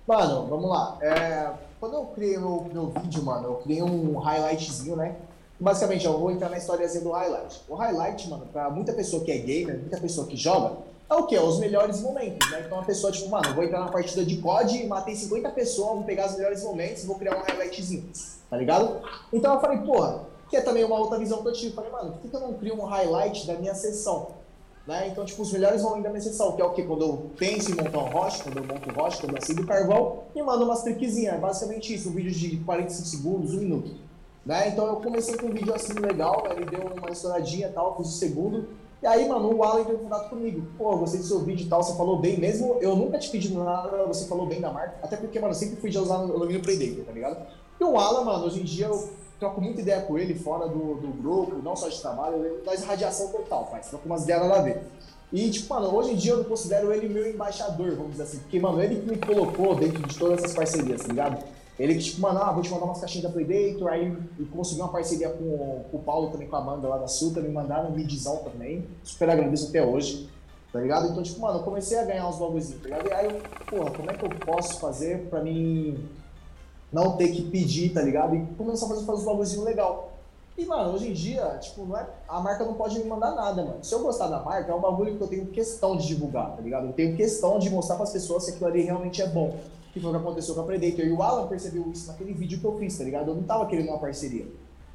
Mano, 0.07 0.47
vamos 0.47 0.71
lá. 0.71 0.99
É, 1.01 1.51
quando 1.81 1.95
eu 1.95 2.07
criei 2.07 2.39
meu, 2.39 2.69
meu 2.73 2.87
vídeo, 2.91 3.23
mano, 3.25 3.49
eu 3.49 3.55
criei 3.57 3.83
um 3.83 4.19
highlightzinho, 4.19 4.97
né? 4.97 5.17
Basicamente, 5.59 6.05
eu 6.05 6.19
vou 6.19 6.31
entrar 6.31 6.49
na 6.49 6.59
historiazinha 6.59 7.05
do 7.05 7.11
highlight. 7.13 7.63
O 7.69 7.75
highlight, 7.75 8.29
mano, 8.29 8.47
pra 8.53 8.71
muita 8.71 8.93
pessoa 8.93 9.25
que 9.25 9.31
é 9.31 9.39
gamer, 9.39 9.79
muita 9.79 10.01
pessoa 10.01 10.27
que 10.27 10.37
joga, 10.37 10.79
é 11.09 11.15
o 11.15 11.27
quê? 11.27 11.39
Os 11.39 11.59
melhores 11.59 12.01
momentos, 12.01 12.51
né? 12.51 12.63
Então 12.67 12.81
a 12.81 12.83
pessoa, 12.83 13.13
tipo, 13.13 13.29
mano, 13.29 13.55
vou 13.55 13.63
entrar 13.63 13.81
na 13.81 13.89
partida 13.89 14.25
de 14.25 14.39
COD, 14.39 14.87
matei 14.87 15.15
50 15.15 15.51
pessoas, 15.51 15.95
vou 15.95 16.03
pegar 16.03 16.27
os 16.27 16.37
melhores 16.37 16.63
momentos 16.65 17.05
e 17.05 17.07
vou 17.07 17.17
criar 17.17 17.37
um 17.37 17.43
highlightzinho, 17.43 18.11
tá 18.51 18.57
ligado? 18.57 19.01
Então 19.33 19.55
eu 19.55 19.61
falei, 19.61 19.79
porra, 19.79 20.27
que 20.49 20.57
é 20.57 20.61
também 20.61 20.85
uma 20.85 20.99
outra 20.99 21.19
visão 21.19 21.43
que 21.43 21.49
eu 21.49 21.53
tive. 21.53 21.75
Falei, 21.75 21.91
mano, 21.91 22.13
por 22.13 22.21
que, 22.21 22.29
que 22.29 22.37
eu 22.37 22.41
não 22.41 22.55
crio 22.55 22.81
um 22.81 22.85
highlight 22.85 23.47
da 23.47 23.55
minha 23.55 23.75
sessão? 23.75 24.29
Né? 24.87 25.09
Então, 25.09 25.25
tipo, 25.25 25.43
os 25.43 25.51
melhores 25.51 25.83
momentos 25.83 26.05
da 26.05 26.11
minha 26.11 26.21
sessão, 26.21 26.53
que 26.53 26.61
é 26.61 26.65
o 26.65 26.73
quê? 26.73 26.83
Quando 26.83 27.03
eu 27.03 27.31
penso 27.39 27.73
em 27.73 27.75
montar 27.75 27.99
um 27.99 28.11
roche, 28.11 28.43
quando 28.43 28.59
eu 28.59 28.65
monto 28.65 28.91
um 28.91 28.93
roche, 28.93 29.19
quando 29.19 29.33
eu 29.33 29.39
acendo 29.39 29.67
carvão 29.67 30.25
e 30.35 30.43
mando 30.43 30.65
umas 30.65 30.83
trickzinhas. 30.83 31.35
É 31.35 31.39
basicamente 31.39 31.95
isso, 31.95 32.11
um 32.11 32.13
vídeo 32.13 32.31
de 32.31 32.59
45 32.59 33.09
segundos, 33.09 33.55
um 33.55 33.59
minuto. 33.59 33.91
Né? 34.45 34.69
Então 34.69 34.87
eu 34.87 34.97
comecei 34.97 35.37
com 35.37 35.47
um 35.47 35.53
vídeo 35.53 35.75
assim 35.75 35.95
legal, 35.95 36.45
ele 36.51 36.67
deu 36.67 36.81
uma 36.81 37.11
estouradinha 37.11 37.69
e 37.69 37.73
tal, 37.73 37.97
fiz 37.97 38.09
o 38.09 38.13
segundo. 38.13 38.69
E 39.03 39.07
aí, 39.07 39.29
mano, 39.29 39.55
o 39.55 39.63
Alan 39.63 39.81
entrou 39.81 39.97
em 39.97 40.03
contato 40.03 40.31
comigo. 40.31 40.67
Pô, 40.79 40.97
gostei 40.97 41.21
do 41.21 41.27
seu 41.27 41.41
vídeo 41.41 41.67
e 41.67 41.69
tal, 41.69 41.83
você 41.83 41.97
falou 41.97 42.19
bem, 42.19 42.39
mesmo 42.39 42.79
eu 42.81 42.97
nunca 42.97 43.19
te 43.19 43.31
pedi 43.31 43.53
nada, 43.53 44.05
você 44.07 44.27
falou 44.27 44.47
bem 44.47 44.61
da 44.61 44.71
marca. 44.71 44.97
Até 45.03 45.17
porque, 45.17 45.39
mano, 45.39 45.53
eu 45.53 45.59
sempre 45.59 45.77
fui 45.77 45.91
de 45.91 45.99
usar 45.99 46.19
o 46.19 46.33
alumínio 46.33 46.63
Predator, 46.63 47.05
tá 47.05 47.13
ligado? 47.13 47.47
E 47.79 47.85
o 47.85 47.99
Alan, 47.99 48.25
mano, 48.25 48.47
hoje 48.47 48.61
em 48.61 48.65
dia 48.65 48.87
eu 48.87 49.11
troco 49.39 49.61
muita 49.61 49.81
ideia 49.81 50.01
com 50.03 50.19
ele 50.19 50.35
fora 50.35 50.69
do, 50.69 50.95
do 50.95 51.09
grupo, 51.09 51.57
não 51.63 51.77
só 51.77 51.89
de 51.89 52.01
trabalho, 52.01 52.63
nós 52.65 52.83
radiação 52.85 53.29
total, 53.29 53.67
pai. 53.67 53.81
Troco 53.89 54.07
umas 54.07 54.23
ideias 54.23 54.43
nada 54.43 54.61
a 54.61 54.63
ver. 54.63 54.83
E, 55.33 55.51
tipo, 55.51 55.75
mano, 55.75 55.95
hoje 55.95 56.13
em 56.13 56.17
dia 56.17 56.33
eu 56.33 56.39
não 56.39 56.45
considero 56.45 56.93
ele 56.93 57.09
meu 57.09 57.29
embaixador, 57.29 57.97
vamos 57.97 58.13
dizer 58.13 58.23
assim. 58.23 58.39
Porque, 58.39 58.61
mano, 58.61 58.81
ele 58.83 59.01
que 59.01 59.11
me 59.11 59.19
colocou 59.19 59.75
dentro 59.75 60.03
de 60.03 60.19
todas 60.19 60.39
essas 60.39 60.55
parcerias, 60.55 61.03
tá 61.03 61.09
ligado? 61.09 61.45
Ele 61.78 61.99
tipo, 61.99 62.21
mano, 62.21 62.40
ah, 62.40 62.52
vou 62.52 62.62
te 62.62 62.71
mandar 62.71 62.85
umas 62.85 63.00
caixinhas 63.00 63.25
da 63.25 63.33
Predator, 63.33 63.88
aí 63.88 64.16
conseguiu 64.52 64.85
uma 64.85 64.93
parceria 64.93 65.28
com, 65.28 65.85
com 65.90 65.97
o 65.97 66.00
Paulo 66.00 66.31
também, 66.31 66.47
com 66.47 66.54
a 66.54 66.61
Amanda 66.61 66.87
lá 66.87 66.99
da 66.99 67.09
Sulta, 67.09 67.40
me 67.40 67.49
mandaram 67.49 67.90
um 67.90 67.93
midzão 67.93 68.37
também. 68.38 68.87
Super 69.02 69.31
agradeço 69.31 69.69
até 69.69 69.85
hoje, 69.85 70.28
tá 70.73 70.81
ligado? 70.81 71.09
Então, 71.09 71.23
tipo, 71.23 71.40
mano, 71.40 71.59
eu 71.59 71.62
comecei 71.64 71.99
a 71.99 72.04
ganhar 72.04 72.28
uns 72.28 72.38
bagulhozinhos, 72.38 72.81
tá 72.81 72.88
ligado? 72.88 73.09
E 73.09 73.12
aí, 73.12 73.26
eu, 73.26 73.40
porra, 73.66 73.90
como 73.90 74.11
é 74.11 74.14
que 74.14 74.25
eu 74.25 74.31
posso 74.47 74.78
fazer 74.78 75.26
pra 75.28 75.43
mim 75.43 75.99
não 76.93 77.16
ter 77.16 77.31
que 77.31 77.43
pedir, 77.43 77.93
tá 77.93 78.00
ligado? 78.02 78.37
E 78.37 78.47
começar 78.57 78.87
a 78.87 78.90
fazer, 78.90 79.04
fazer 79.04 79.19
uns 79.19 79.25
bagulhozinhos 79.25 79.64
legal. 79.64 80.12
E, 80.57 80.64
mano, 80.64 80.93
hoje 80.95 81.09
em 81.09 81.12
dia, 81.12 81.59
tipo, 81.61 81.85
não 81.85 81.99
é, 81.99 82.07
a 82.28 82.38
marca 82.38 82.64
não 82.64 82.75
pode 82.75 82.97
me 83.00 83.04
mandar 83.07 83.33
nada, 83.33 83.64
mano. 83.64 83.83
Se 83.83 83.93
eu 83.93 83.99
gostar 83.99 84.28
da 84.28 84.38
marca, 84.38 84.71
é 84.71 84.75
um 84.75 84.81
bagulho 84.81 85.16
que 85.16 85.21
eu 85.21 85.26
tenho 85.26 85.47
questão 85.47 85.97
de 85.97 86.07
divulgar, 86.07 86.54
tá 86.54 86.62
ligado? 86.62 86.87
Eu 86.87 86.93
tenho 86.93 87.16
questão 87.16 87.59
de 87.59 87.69
mostrar 87.69 87.97
para 87.97 88.04
as 88.04 88.12
pessoas 88.12 88.45
se 88.45 88.52
aquilo 88.52 88.69
ali 88.69 88.83
realmente 88.83 89.21
é 89.21 89.26
bom. 89.26 89.57
Que 89.95 90.01
foi 90.01 90.11
o 90.11 90.13
que 90.13 90.21
aconteceu 90.21 90.57
com 90.57 90.61
a 90.63 90.65
Predator. 90.65 91.05
E 91.05 91.13
o 91.13 91.23
Alan 91.23 91.47
percebeu 91.47 91.89
isso 91.91 92.09
naquele 92.09 92.35
vídeo 92.35 92.59
que 92.59 92.65
eu 92.65 92.77
fiz, 92.77 92.99
tá 92.99 93.05
ligado? 93.05 93.31
Eu 93.31 93.37
não 93.37 93.45
tava 93.45 93.65
querendo 93.67 93.89
uma 93.91 93.99
parceria. 93.99 94.45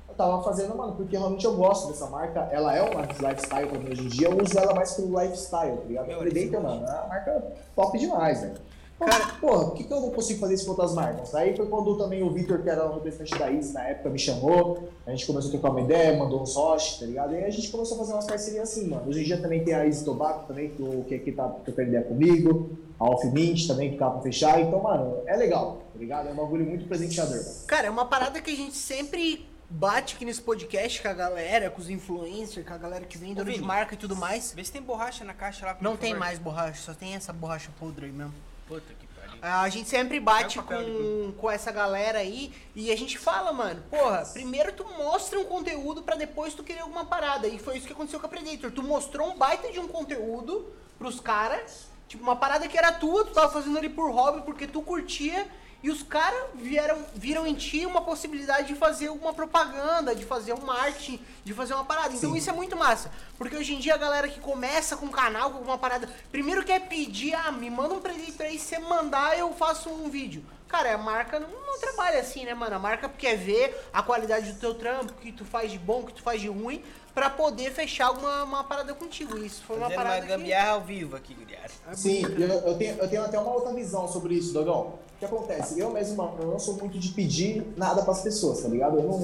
Eu 0.10 0.13
tava 0.13 0.44
fazendo, 0.44 0.75
mano, 0.75 0.94
porque 0.94 1.15
realmente 1.15 1.46
eu 1.46 1.56
gosto 1.56 1.88
dessa 1.88 2.08
marca. 2.08 2.41
Ela 2.51 2.75
é 2.75 2.82
uma 2.82 3.03
lifestyle 3.03 3.79
mim 3.79 3.91
hoje 3.91 4.01
em 4.01 4.08
dia. 4.10 4.27
Eu 4.27 4.38
uso 4.44 4.60
ela 4.60 4.75
mais 4.75 4.91
pelo 4.94 5.20
lifestyle, 5.20 5.77
tá 5.77 5.84
ligado? 5.86 6.12
A 6.12 6.18
Predator, 6.18 6.62
mano, 6.62 6.86
é 6.86 6.91
uma 6.91 7.08
marca 7.08 7.53
top 7.75 7.98
demais, 7.98 8.41
velho. 8.41 8.56
Cara, 9.00 9.27
porra, 9.39 9.65
por 9.65 9.75
que, 9.75 9.86
que 9.86 9.94
eu 9.94 10.01
não 10.01 10.12
consigo 10.12 10.39
fazer 10.39 10.56
isso 10.56 10.65
com 10.65 10.72
outras 10.72 10.94
marcas? 10.94 11.34
Aí 11.34 11.56
foi 11.56 11.65
quando 11.68 11.98
também 11.98 12.22
o 12.22 12.29
Victor, 12.29 12.62
que 12.62 12.70
era 12.70 12.86
o 12.86 12.96
representante 12.96 13.38
da 13.38 13.50
IS 13.50 13.72
na 13.72 13.88
época, 13.88 14.10
me 14.10 14.20
chamou, 14.20 14.89
a 15.08 15.12
gente 15.12 15.25
começou 15.25 15.50
a 15.50 15.51
trocar 15.51 15.72
uma 15.72 15.82
ideia, 15.82 16.18
mandou 16.18 16.41
uns 16.41 16.56
hosts, 16.56 17.00
tá 17.00 17.06
ligado? 17.06 17.34
E 17.34 17.38
aí 17.38 17.46
a 17.46 17.50
gente 17.50 17.72
começou 17.72 17.96
a 17.96 18.00
fazer 18.00 18.13
umas 18.13 18.25
parcerias 18.25 18.70
assim, 18.70 18.89
mano. 18.89 19.08
Hoje 19.08 19.22
em 19.22 19.24
dia 19.24 19.41
também 19.41 19.63
tem 19.63 19.74
a 19.74 19.86
Easy 19.86 20.03
Tobacco 20.03 20.48
também, 20.48 20.70
que, 20.70 21.03
que 21.08 21.15
aqui 21.15 21.32
tá 21.32 21.48
trocando 21.48 21.88
ideia 21.88 22.03
comigo, 22.03 22.77
a 23.00 23.06
Off 23.06 23.25
Mint 23.27 23.68
também, 23.68 23.91
que 23.91 23.98
tá 23.98 24.10
pra 24.10 24.22
fechar. 24.22 24.60
Então, 24.60 24.84
mano, 24.84 25.22
é 25.25 25.36
legal, 25.38 25.82
tá 25.94 26.00
ligado? 26.00 26.27
É 26.27 26.32
um 26.32 26.36
bagulho 26.36 26.65
muito 26.65 26.86
presenteador, 26.86 27.38
mano. 27.38 27.56
Cara, 27.68 27.88
é 27.88 27.89
uma 27.89 28.06
parada 28.06 28.41
que 28.41 28.51
a 28.51 28.56
gente 28.56 28.75
sempre 28.75 29.48
bate 29.70 30.15
aqui 30.15 30.25
nesse 30.25 30.41
podcast 30.41 31.01
com 31.01 31.08
a 31.08 31.13
galera, 31.13 31.70
com 31.70 31.79
os 31.79 31.89
influencers, 31.89 32.68
com 32.68 32.74
a 32.74 32.77
galera 32.77 33.06
que 33.06 33.18
vem 33.18 33.34
dono 33.34 33.51
de 33.51 33.62
marca 33.62 33.94
e 33.94 33.98
tudo 33.98 34.15
mais. 34.15 34.51
Vê 34.53 34.63
se 34.63 34.72
tem 34.72 34.82
borracha 34.82 35.24
na 35.24 35.34
caixa 35.34 35.65
lá. 35.65 35.77
Não 35.79 35.96
tem 35.96 36.13
mais 36.13 36.38
borracha, 36.38 36.82
só 36.82 36.94
tem 36.94 37.15
essa 37.15 37.32
borracha 37.32 37.70
podre 37.79 38.08
aí 38.08 38.12
mesmo. 38.12 38.34
Puta 38.69 38.93
que 38.93 39.09
a 39.41 39.69
gente 39.69 39.88
sempre 39.88 40.19
bate 40.19 40.59
com, 40.61 41.31
com 41.38 41.49
essa 41.49 41.71
galera 41.71 42.19
aí 42.19 42.53
e 42.75 42.91
a 42.91 42.97
gente 42.97 43.17
fala, 43.17 43.53
mano, 43.53 43.81
porra, 43.89 44.25
primeiro 44.33 44.73
tu 44.73 44.85
mostra 44.97 45.39
um 45.39 45.45
conteúdo 45.45 46.03
para 46.03 46.15
depois 46.15 46.53
tu 46.53 46.63
querer 46.63 46.81
alguma 46.81 47.05
parada. 47.05 47.47
E 47.47 47.57
foi 47.57 47.77
isso 47.77 47.88
que 47.88 47.93
aconteceu 47.93 48.19
com 48.19 48.25
a 48.25 48.29
Predator. 48.29 48.71
Tu 48.71 48.83
mostrou 48.83 49.29
um 49.29 49.38
baita 49.38 49.71
de 49.71 49.79
um 49.79 49.88
conteúdo 49.88 50.67
pros 50.97 51.21
caras, 51.21 51.88
tipo, 52.07 52.21
uma 52.21 52.35
parada 52.35 52.67
que 52.67 52.77
era 52.77 52.91
tua, 52.91 53.23
tu 53.23 53.31
tava 53.31 53.51
fazendo 53.51 53.77
ali 53.77 53.88
por 53.88 54.11
hobby 54.11 54.41
porque 54.41 54.67
tu 54.67 54.81
curtia 54.81 55.47
e 55.81 55.89
os 55.89 56.03
caras 56.03 56.41
vieram 56.55 57.05
viram 57.15 57.48
em 57.48 57.53
ti 57.53 57.86
uma 57.86 58.01
possibilidade 58.01 58.67
de 58.67 58.75
fazer 58.75 59.09
uma 59.09 59.33
propaganda, 59.33 60.13
de 60.13 60.25
fazer 60.25 60.53
um 60.53 60.62
marketing, 60.62 61.19
de 61.43 61.53
fazer 61.53 61.74
uma 61.74 61.86
parada. 61.86 62.13
Então 62.13 62.31
Sim. 62.31 62.38
isso 62.38 62.50
é 62.50 62.53
muito 62.53 62.75
massa. 62.75 63.12
Porque 63.38 63.55
hoje 63.55 63.74
em 63.74 63.79
dia 63.79 63.93
a 63.93 63.98
galera 63.98 64.27
que 64.27 64.39
começa 64.39 64.98
com 64.98 65.05
um 65.05 65.12
canal, 65.12 65.51
com 65.51 65.57
alguma 65.57 65.77
parada, 65.77 66.09
primeiro 66.31 66.63
quer 66.63 66.81
pedir, 66.88 67.33
ah, 67.33 67.51
me 67.51 67.69
manda 67.69 67.93
um 67.93 68.01
Predator 68.01 68.45
aí, 68.45 68.59
se 68.59 68.75
você 68.75 68.79
mandar 68.79 69.38
eu 69.38 69.53
faço 69.53 69.89
um 69.89 70.09
vídeo. 70.09 70.43
Cara, 70.67 70.93
a 70.93 70.98
marca 71.00 71.39
não, 71.39 71.50
não, 71.50 71.79
trabalha 71.79 72.19
assim, 72.19 72.45
né, 72.45 72.53
mano? 72.53 72.75
A 72.75 72.79
marca 72.79 73.09
quer 73.09 73.36
ver 73.36 73.75
a 73.91 74.03
qualidade 74.03 74.51
do 74.51 74.59
teu 74.59 74.75
trampo, 74.75 75.13
o 75.13 75.15
que 75.15 75.31
tu 75.31 75.43
faz 75.43 75.71
de 75.71 75.79
bom, 75.79 76.01
o 76.01 76.05
que 76.05 76.13
tu 76.13 76.21
faz 76.21 76.39
de 76.39 76.48
ruim, 76.48 76.83
pra 77.13 77.30
poder 77.30 77.72
fechar 77.72 78.12
uma, 78.12 78.44
uma 78.44 78.63
parada 78.63 78.94
contigo. 78.94 79.38
Isso 79.38 79.62
foi 79.63 79.78
uma 79.78 79.89
parada. 79.89 80.25
uma 80.25 80.38
gambiarra 80.38 80.66
que... 80.66 80.74
ao 80.74 80.82
vivo 80.82 81.16
aqui, 81.16 81.34
Guilherme. 81.34 81.69
É 81.89 81.95
Sim, 81.95 82.24
eu, 82.24 82.48
eu, 82.48 82.78
tenho, 82.78 82.98
eu 82.98 83.08
tenho 83.08 83.24
até 83.24 83.39
uma 83.39 83.54
outra 83.54 83.74
visão 83.74 84.08
sobre 84.08 84.36
isso, 84.36 84.54
Dogão. 84.54 84.93
O 85.15 85.19
que 85.19 85.26
acontece? 85.26 85.80
Eu 85.80 85.91
mesmo, 85.91 86.34
eu 86.39 86.48
não 86.48 86.60
sou 86.60 86.76
muito 86.76 86.98
de 86.98 87.10
pedir 87.10 87.65
nada 87.76 88.04
pras 88.04 88.22
pessoas, 88.22 88.62
tá 88.62 88.69
ligado? 88.69 88.98
Eu 88.98 89.04
não, 89.04 89.19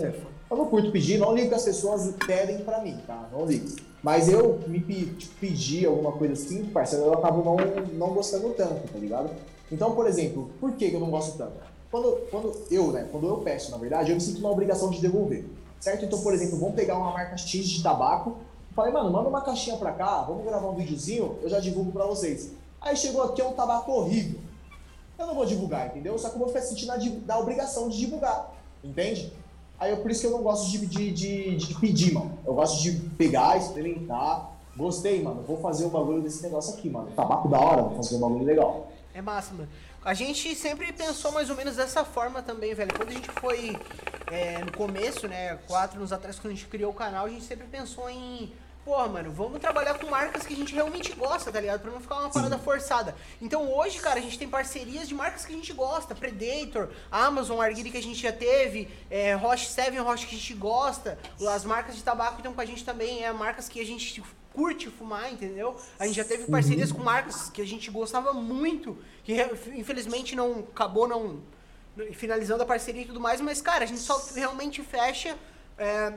eu 0.52 0.58
não 0.58 0.66
curto 0.68 0.92
pedir, 0.92 1.18
não 1.18 1.34
ligo 1.34 1.50
que 1.50 1.56
as 1.56 1.64
pessoas 1.64 2.14
pedem 2.26 2.60
pra 2.60 2.80
mim, 2.82 2.98
tá? 3.08 3.30
Não 3.32 3.46
ligo. 3.46 3.76
Mas 4.04 4.30
eu 4.30 4.60
me 4.68 4.80
tipo, 4.80 5.34
pedir 5.40 5.88
alguma 5.88 6.12
coisa 6.12 6.34
assim, 6.34 6.66
parceiro, 6.66 7.06
eu 7.06 7.14
acabo 7.14 7.44
não, 7.44 7.58
não 7.94 8.14
gostando 8.14 8.50
tanto, 8.50 8.88
tá 8.92 9.00
ligado? 9.00 9.32
Então, 9.72 9.96
por 9.96 10.06
exemplo, 10.06 10.52
por 10.60 10.74
que 10.74 10.94
eu 10.94 11.00
não 11.00 11.10
gosto 11.10 11.38
tanto? 11.38 11.54
Quando, 11.90 12.12
quando 12.30 12.54
eu, 12.70 12.92
né, 12.92 13.08
quando 13.12 13.28
eu 13.28 13.38
peço, 13.38 13.72
na 13.72 13.78
verdade, 13.78 14.12
eu 14.12 14.16
me 14.16 14.22
sinto 14.22 14.40
uma 14.40 14.52
obrigação 14.52 14.90
de 14.90 15.02
devolver, 15.02 15.46
certo? 15.86 16.04
Então, 16.04 16.20
por 16.20 16.34
exemplo, 16.34 16.58
vamos 16.58 16.74
pegar 16.74 16.98
uma 16.98 17.12
marca 17.12 17.38
X 17.38 17.68
de 17.68 17.84
tabaco, 17.84 18.38
falei, 18.76 18.92
mano, 18.92 19.12
manda 19.12 19.30
uma 19.30 19.42
caixinha 19.42 19.78
pra 19.78 19.92
cá, 19.92 20.24
vamos 20.24 20.44
gravar 20.44 20.68
um 20.68 20.76
videozinho, 20.76 21.38
eu 21.44 21.48
já 21.48 21.60
divulgo 21.60 21.92
pra 21.92 22.08
vocês. 22.08 22.54
Aí 22.82 22.98
chegou 22.98 23.22
aqui, 23.22 23.40
é 23.40 23.46
um 23.46 23.54
tabaco 23.54 23.92
horrível. 23.92 24.40
Eu 25.18 25.28
não 25.28 25.36
vou 25.36 25.46
divulgar, 25.46 25.88
entendeu? 25.88 26.18
Só 26.18 26.30
que 26.30 26.36
eu 26.36 26.40
vou 26.40 26.48
ficar 26.48 26.62
sentindo 26.62 26.92
a, 26.92 26.98
da 26.98 27.38
obrigação 27.38 27.88
de 27.88 28.00
divulgar, 28.00 28.52
entende? 28.84 29.32
Aí 29.80 29.94
é 29.94 29.96
por 29.96 30.10
isso 30.10 30.22
que 30.22 30.28
eu 30.28 30.32
não 30.32 30.42
gosto 30.42 30.72
de, 30.72 30.88
de, 30.88 31.12
de, 31.12 31.56
de 31.56 31.76
pedir, 31.76 32.14
mano. 32.14 32.36
Eu 32.44 32.56
gosto 32.56 32.82
de 32.82 32.92
pegar, 33.16 33.56
experimentar. 33.56 34.54
Gostei, 34.76 35.22
mano. 35.22 35.44
Vou 35.44 35.58
fazer 35.58 35.86
um 35.86 35.90
bagulho 35.90 36.22
desse 36.22 36.42
negócio 36.42 36.74
aqui, 36.74 36.90
mano. 36.90 37.10
Tabaco 37.16 37.48
da 37.48 37.60
hora, 37.60 37.84
vou 37.84 37.96
fazer 37.98 38.16
um 38.16 38.20
bagulho 38.20 38.46
legal. 38.46 38.88
É 39.14 39.22
massa, 39.22 39.54
mano. 39.54 39.70
A 40.06 40.14
gente 40.14 40.54
sempre 40.54 40.94
pensou 40.94 41.32
mais 41.32 41.50
ou 41.50 41.56
menos 41.56 41.78
dessa 41.78 42.06
forma 42.06 42.40
também, 42.40 42.76
velho. 42.76 42.94
Quando 42.96 43.10
a 43.10 43.14
gente 43.14 43.28
foi 43.42 43.76
é, 44.32 44.60
no 44.64 44.72
começo, 44.72 45.28
né, 45.28 45.58
quatro 45.66 45.98
anos 45.98 46.14
atrás, 46.14 46.38
quando 46.38 46.54
a 46.54 46.56
gente 46.56 46.68
criou 46.68 46.92
o 46.92 46.94
canal, 46.94 47.26
a 47.26 47.30
gente 47.30 47.44
sempre 47.44 47.66
pensou 47.66 48.08
em 48.08 48.54
Pô, 48.86 49.08
mano, 49.08 49.32
vamos 49.32 49.60
trabalhar 49.60 49.96
com 49.96 50.06
marcas 50.12 50.46
que 50.46 50.54
a 50.54 50.56
gente 50.56 50.76
realmente 50.76 51.12
gosta, 51.14 51.52
tá 51.52 51.60
ligado? 51.60 51.82
Pra 51.82 51.90
não 51.90 52.00
ficar 52.00 52.20
uma 52.20 52.30
parada 52.30 52.56
forçada. 52.60 53.16
Então 53.42 53.74
hoje, 53.74 53.98
cara, 53.98 54.20
a 54.20 54.22
gente 54.22 54.38
tem 54.38 54.48
parcerias 54.48 55.08
de 55.08 55.16
marcas 55.16 55.44
que 55.44 55.52
a 55.52 55.56
gente 55.56 55.74
gosta. 55.74 56.14
Predator, 56.14 56.92
Amazon, 57.10 57.60
Arguile 57.60 57.90
que 57.90 57.98
a 57.98 58.04
gente 58.04 58.22
já 58.22 58.32
teve, 58.32 58.88
é, 59.10 59.34
Roche 59.34 59.66
7, 59.66 59.98
Roche 59.98 60.28
que 60.28 60.36
a 60.36 60.38
gente 60.38 60.54
gosta. 60.54 61.18
As 61.50 61.66
marcas 61.66 61.96
de 61.96 62.04
tabaco 62.04 62.38
estão 62.38 62.54
com 62.54 62.62
a 62.62 62.66
gente 62.66 62.86
também, 62.86 63.24
é 63.24 63.34
marcas 63.34 63.68
que 63.68 63.82
a 63.82 63.86
gente 63.86 64.22
curte 64.56 64.90
fumar, 64.90 65.32
entendeu? 65.32 65.76
A 66.00 66.08
gente 66.08 66.16
já 66.16 66.24
teve 66.24 66.46
parcerias 66.46 66.90
uhum. 66.90 66.98
com 66.98 67.04
marcas 67.04 67.50
que 67.50 67.62
a 67.62 67.68
gente 67.68 67.92
gostava 67.92 68.32
muito, 68.34 68.98
que 69.24 69.34
infelizmente 69.76 70.36
não 70.36 70.60
acabou 70.72 71.08
não 71.08 71.42
finalizando 72.14 72.64
a 72.64 72.66
parceria 72.66 73.02
e 73.04 73.06
tudo 73.06 73.20
mais, 73.20 73.42
mas 73.42 73.62
cara, 73.62 73.84
a 73.84 73.88
gente 73.88 74.02
só 74.02 74.18
realmente 74.34 74.82
fecha 74.82 75.38
é, 75.78 76.14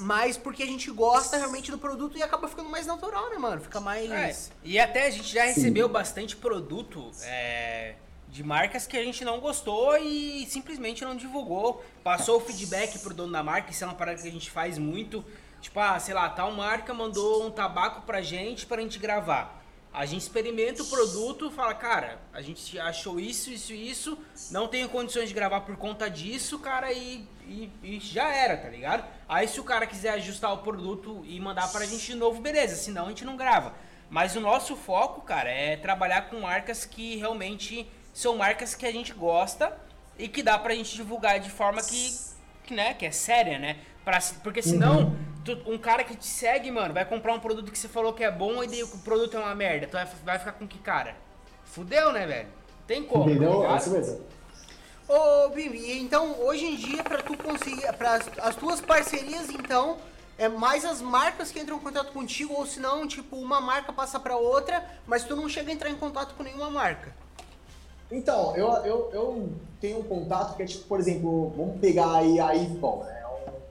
mais 0.00 0.36
porque 0.36 0.62
a 0.62 0.66
gente 0.66 0.90
gosta 0.90 1.36
realmente 1.36 1.70
do 1.70 1.78
produto 1.78 2.16
e 2.16 2.22
acaba 2.22 2.48
ficando 2.48 2.70
mais 2.70 2.86
natural, 2.86 3.30
né, 3.30 3.36
mano? 3.36 3.60
Fica 3.60 3.80
mais. 3.80 4.10
É, 4.10 4.52
e 4.64 4.78
até 4.78 5.06
a 5.06 5.10
gente 5.10 5.32
já 5.32 5.44
recebeu 5.44 5.86
Sim. 5.86 5.92
bastante 5.92 6.36
produto 6.36 7.10
é, 7.22 7.94
de 8.28 8.42
marcas 8.42 8.86
que 8.86 8.96
a 8.96 9.04
gente 9.04 9.24
não 9.24 9.38
gostou 9.38 9.96
e 9.98 10.46
simplesmente 10.46 11.04
não 11.04 11.14
divulgou. 11.14 11.84
Passou 12.02 12.38
o 12.38 12.40
feedback 12.40 12.98
pro 12.98 13.14
dono 13.14 13.32
da 13.32 13.42
marca, 13.42 13.70
isso 13.70 13.84
é 13.84 13.86
uma 13.86 13.96
parada 13.96 14.20
que 14.20 14.28
a 14.28 14.32
gente 14.32 14.50
faz 14.50 14.78
muito. 14.78 15.24
Tipo, 15.66 15.80
ah, 15.80 15.98
sei 15.98 16.14
lá, 16.14 16.28
tal 16.28 16.52
marca 16.52 16.94
mandou 16.94 17.44
um 17.44 17.50
tabaco 17.50 18.02
pra 18.02 18.22
gente 18.22 18.64
pra 18.64 18.80
gente 18.80 19.00
gravar. 19.00 19.60
A 19.92 20.06
gente 20.06 20.20
experimenta 20.20 20.84
o 20.84 20.86
produto, 20.86 21.50
fala, 21.50 21.74
cara, 21.74 22.20
a 22.32 22.40
gente 22.40 22.78
achou 22.78 23.18
isso, 23.18 23.50
isso 23.50 23.72
isso, 23.72 24.16
não 24.52 24.68
tenho 24.68 24.88
condições 24.88 25.28
de 25.28 25.34
gravar 25.34 25.62
por 25.62 25.76
conta 25.76 26.08
disso, 26.08 26.60
cara, 26.60 26.92
e, 26.92 27.26
e, 27.48 27.68
e, 27.82 27.98
já 27.98 28.32
era, 28.32 28.56
tá 28.56 28.68
ligado? 28.68 29.04
Aí 29.28 29.48
se 29.48 29.58
o 29.58 29.64
cara 29.64 29.88
quiser 29.88 30.10
ajustar 30.10 30.52
o 30.52 30.58
produto 30.58 31.24
e 31.26 31.40
mandar 31.40 31.66
pra 31.72 31.84
gente 31.84 32.06
de 32.06 32.14
novo, 32.14 32.40
beleza, 32.40 32.76
senão 32.76 33.06
a 33.06 33.08
gente 33.08 33.24
não 33.24 33.36
grava. 33.36 33.74
Mas 34.08 34.36
o 34.36 34.40
nosso 34.40 34.76
foco, 34.76 35.22
cara, 35.22 35.50
é 35.50 35.76
trabalhar 35.76 36.30
com 36.30 36.38
marcas 36.42 36.84
que 36.84 37.16
realmente 37.16 37.90
são 38.14 38.36
marcas 38.36 38.72
que 38.72 38.86
a 38.86 38.92
gente 38.92 39.12
gosta 39.12 39.76
e 40.16 40.28
que 40.28 40.44
dá 40.44 40.56
pra 40.56 40.76
gente 40.76 40.94
divulgar 40.94 41.40
de 41.40 41.50
forma 41.50 41.82
que, 41.82 42.16
que 42.62 42.72
né, 42.72 42.94
que 42.94 43.04
é 43.04 43.10
séria, 43.10 43.58
né? 43.58 43.78
Pra, 44.04 44.20
porque 44.44 44.62
senão, 44.62 45.06
uhum. 45.06 45.35
Tu, 45.54 45.70
um 45.70 45.78
cara 45.78 46.02
que 46.02 46.16
te 46.16 46.26
segue, 46.26 46.70
mano, 46.70 46.92
vai 46.92 47.04
comprar 47.04 47.32
um 47.32 47.40
produto 47.40 47.70
que 47.70 47.78
você 47.78 47.88
falou 47.88 48.12
que 48.12 48.24
é 48.24 48.30
bom 48.30 48.62
e 48.64 48.66
daí 48.66 48.82
o 48.82 48.88
produto 48.98 49.36
é 49.36 49.40
uma 49.40 49.54
merda. 49.54 49.86
Tu 49.86 49.92
vai, 49.92 50.06
vai 50.24 50.38
ficar 50.38 50.52
com 50.52 50.66
que 50.66 50.78
cara? 50.78 51.14
Fudeu, 51.64 52.12
né, 52.12 52.26
velho? 52.26 52.48
Tem 52.86 53.04
como. 53.04 53.30
Entendeu? 53.30 53.62
Tá 53.62 53.74
é 53.74 53.76
isso 53.76 53.90
mesmo. 53.90 54.20
Ô, 55.08 55.48
Bimbi, 55.50 56.00
então 56.00 56.40
hoje 56.40 56.64
em 56.64 56.76
dia, 56.76 57.02
pra 57.04 57.22
tu 57.22 57.36
conseguir. 57.36 57.92
Pra 57.94 58.18
as 58.42 58.56
tuas 58.56 58.80
parcerias, 58.80 59.48
então, 59.50 59.98
é 60.36 60.48
mais 60.48 60.84
as 60.84 61.00
marcas 61.00 61.52
que 61.52 61.60
entram 61.60 61.76
em 61.76 61.80
contato 61.80 62.12
contigo, 62.12 62.54
ou 62.54 62.66
se 62.66 62.80
não, 62.80 63.06
tipo, 63.06 63.36
uma 63.36 63.60
marca 63.60 63.92
passa 63.92 64.18
pra 64.18 64.36
outra, 64.36 64.84
mas 65.06 65.24
tu 65.24 65.36
não 65.36 65.48
chega 65.48 65.70
a 65.70 65.74
entrar 65.74 65.90
em 65.90 65.96
contato 65.96 66.34
com 66.34 66.42
nenhuma 66.42 66.70
marca. 66.70 67.14
Então, 68.10 68.56
eu, 68.56 68.68
eu, 68.84 69.10
eu 69.12 69.52
tenho 69.80 70.00
um 70.00 70.02
contato 70.02 70.56
que 70.56 70.62
é 70.62 70.66
tipo, 70.66 70.84
por 70.86 70.98
exemplo, 70.98 71.52
vamos 71.56 71.80
pegar 71.80 72.16
aí 72.16 72.38
a 72.38 72.54
Ivpol, 72.54 73.04
né? 73.04 73.25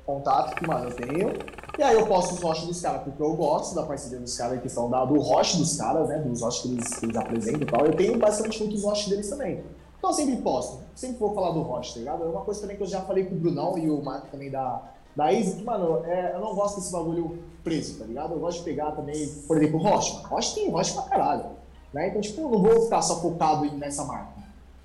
Contato 0.05 0.55
que, 0.55 0.67
mano, 0.67 0.89
eu 0.89 0.95
tenho. 0.95 1.33
E 1.77 1.83
aí 1.83 1.95
eu 1.95 2.05
posto 2.07 2.35
os 2.35 2.41
roches 2.41 2.65
dos 2.65 2.81
caras, 2.81 3.03
porque 3.03 3.21
eu 3.21 3.33
gosto 3.33 3.75
da 3.75 3.83
parceria 3.83 4.19
dos 4.19 4.37
caras, 4.37 4.57
a 4.57 4.61
questão 4.61 4.89
da, 4.89 5.03
do 5.03 5.19
roche 5.19 5.57
dos 5.57 5.75
caras, 5.75 6.07
né? 6.07 6.19
Dos 6.19 6.41
roches 6.41 6.61
que 6.61 6.67
eles, 6.69 6.87
que 6.87 7.05
eles 7.05 7.17
apresentam 7.17 7.61
e 7.61 7.65
tal. 7.65 7.85
Eu 7.85 7.95
tenho 7.95 8.17
basicamente 8.17 8.59
muitos 8.63 8.83
roches 8.83 9.09
deles 9.09 9.29
também. 9.29 9.63
Então 9.97 10.09
eu 10.09 10.13
sempre 10.13 10.35
posto, 10.37 10.83
sempre 10.93 11.17
vou 11.17 11.33
falar 11.33 11.49
do 11.49 11.63
Roche, 11.63 11.93
tá 11.93 11.99
ligado? 11.99 12.23
É 12.23 12.27
uma 12.27 12.41
coisa 12.41 12.61
também 12.61 12.77
que 12.77 12.83
eu 12.83 12.87
já 12.87 13.01
falei 13.01 13.25
com 13.25 13.33
o 13.33 13.39
Brunão 13.39 13.75
e 13.75 13.89
o 13.89 14.03
Marco 14.03 14.27
também 14.27 14.51
da, 14.51 14.83
da 15.15 15.33
Easy, 15.33 15.55
que, 15.55 15.63
mano, 15.63 16.05
é, 16.05 16.35
eu 16.35 16.39
não 16.39 16.53
gosto 16.53 16.75
desse 16.75 16.91
bagulho 16.91 17.39
preso, 17.63 17.97
tá 17.97 18.05
ligado? 18.05 18.33
Eu 18.33 18.39
gosto 18.39 18.59
de 18.59 18.65
pegar 18.65 18.91
também, 18.91 19.27
por 19.47 19.57
exemplo, 19.57 19.79
Roche. 19.79 20.21
Roche 20.27 20.53
tem 20.53 20.69
Roche 20.69 20.93
pra 20.93 21.01
caralho. 21.03 21.45
Né? 21.91 22.09
Então, 22.09 22.21
tipo, 22.21 22.41
eu 22.41 22.49
não 22.49 22.61
vou 22.61 22.83
ficar 22.83 23.01
só 23.01 23.19
focado 23.19 23.65
nessa 23.77 24.03
marca. 24.03 24.34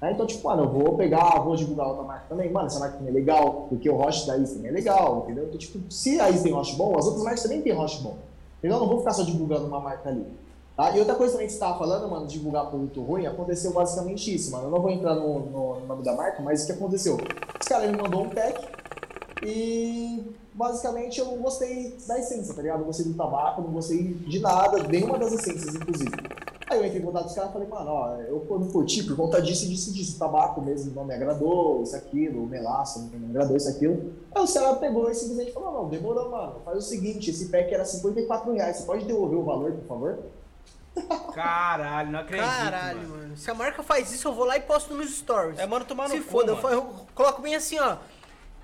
Né? 0.01 0.13
Então, 0.13 0.27
tipo, 0.27 0.49
mano, 0.49 0.65
eu 0.65 0.69
vou 0.69 0.97
pegar, 0.97 1.41
vou 1.41 1.55
divulgar 1.55 1.89
outra 1.89 2.05
marca 2.05 2.25
também. 2.29 2.51
Mano, 2.51 2.67
essa 2.67 2.79
marca 2.79 2.97
também 2.97 3.13
é 3.13 3.15
legal, 3.15 3.67
porque 3.69 3.89
o 3.89 3.97
Roche 3.97 4.27
da 4.27 4.35
também 4.35 4.69
é 4.69 4.71
legal, 4.71 5.23
entendeu? 5.25 5.45
Então, 5.45 5.59
tipo, 5.59 5.79
se 5.93 6.19
a 6.19 6.29
Easy 6.31 6.43
tem 6.43 6.53
Roche 6.53 6.77
bom, 6.77 6.97
as 6.99 7.05
outras 7.05 7.23
marcas 7.23 7.43
também 7.43 7.61
tem 7.61 7.73
Roche 7.73 8.03
bom. 8.03 8.17
Então, 8.63 8.77
eu 8.77 8.81
não 8.81 8.89
vou 8.89 8.99
ficar 8.99 9.13
só 9.13 9.23
divulgando 9.23 9.67
uma 9.67 9.81
marca 9.81 10.09
ali. 10.09 10.27
Tá? 10.77 10.97
E 10.97 10.99
outra 10.99 11.15
coisa 11.15 11.33
também 11.33 11.47
que 11.47 11.53
você 11.53 11.59
estava 11.59 11.79
falando, 11.79 12.09
mano, 12.09 12.27
divulgar 12.27 12.67
produto 12.67 13.03
ruim, 13.03 13.27
aconteceu 13.27 13.73
basicamente 13.73 14.35
isso, 14.35 14.51
mano. 14.51 14.65
Eu 14.65 14.71
não 14.71 14.81
vou 14.81 14.91
entrar 14.91 15.15
no, 15.15 15.41
no, 15.41 15.81
no 15.81 15.87
nome 15.87 16.03
da 16.03 16.15
marca, 16.15 16.43
mas 16.43 16.63
o 16.63 16.67
que 16.67 16.73
aconteceu? 16.73 17.19
Esse 17.61 17.69
cara 17.69 17.87
me 17.87 17.97
mandou 18.01 18.23
um 18.23 18.31
pack 18.31 18.67
e 19.43 20.25
basicamente 20.55 21.21
eu 21.21 21.27
não 21.27 21.37
gostei 21.39 21.97
da 22.07 22.19
essência, 22.19 22.55
tá 22.55 22.63
ligado? 22.63 22.79
Não 22.79 22.87
gostei 22.87 23.05
do 23.05 23.15
tabaco, 23.15 23.61
não 23.61 23.71
gostei 23.71 24.15
de 24.15 24.39
nada, 24.41 24.83
nenhuma 24.85 25.19
das 25.19 25.33
essências, 25.33 25.75
inclusive. 25.75 26.13
Aí 26.71 26.79
eu 26.79 26.87
entrei 26.87 27.03
em 27.03 27.05
contato 27.05 27.25
com 27.25 27.29
os 27.31 27.35
caras 27.35 27.51
e 27.51 27.53
falei, 27.53 27.69
mano, 27.69 27.91
ó, 27.91 28.15
eu 28.21 28.47
não 28.49 28.69
curti 28.69 29.03
por 29.03 29.17
conta 29.17 29.43
disso, 29.43 29.67
disso, 29.67 29.93
disso. 29.93 30.15
O 30.15 30.19
tabaco 30.21 30.63
mesmo 30.63 30.95
não 30.95 31.05
me 31.05 31.13
agradou, 31.13 31.83
isso, 31.83 31.97
aquilo, 31.97 32.45
o 32.45 32.47
melaço 32.47 33.01
não 33.01 33.19
me 33.19 33.31
agradou, 33.31 33.57
isso, 33.57 33.69
aquilo. 33.69 34.13
Aí 34.33 34.45
o 34.45 34.55
cara 34.55 34.77
pegou 34.77 35.11
e 35.11 35.15
simplesmente 35.17 35.51
falou, 35.51 35.73
não, 35.73 35.89
demorou, 35.89 36.31
mano. 36.31 36.61
Faz 36.65 36.79
o 36.79 36.81
seguinte, 36.81 37.29
esse 37.29 37.49
pack 37.49 37.75
era 37.75 37.85
54 37.85 38.53
reais, 38.53 38.77
você 38.77 38.85
pode 38.85 39.05
devolver 39.05 39.39
o 39.41 39.43
valor, 39.43 39.73
por 39.73 39.89
favor? 39.89 40.19
Caralho, 41.35 42.13
não 42.13 42.21
acredito. 42.21 42.47
Caralho, 42.47 42.99
mano. 43.01 43.17
mano. 43.17 43.37
Se 43.37 43.51
a 43.51 43.55
marca 43.55 43.83
faz 43.83 44.13
isso, 44.13 44.29
eu 44.29 44.33
vou 44.33 44.45
lá 44.45 44.57
e 44.57 44.61
posto 44.61 44.95
nos 44.95 45.11
stories. 45.11 45.59
É, 45.59 45.67
mano, 45.67 45.85
tomar 45.85 46.09
no 46.09 46.15
Se 46.15 46.21
foda, 46.21 46.55
mano. 46.55 46.69
eu, 46.69 46.73
eu 46.75 46.95
coloco 47.17 47.43
bem 47.43 47.57
assim, 47.57 47.81
ó. 47.81 47.97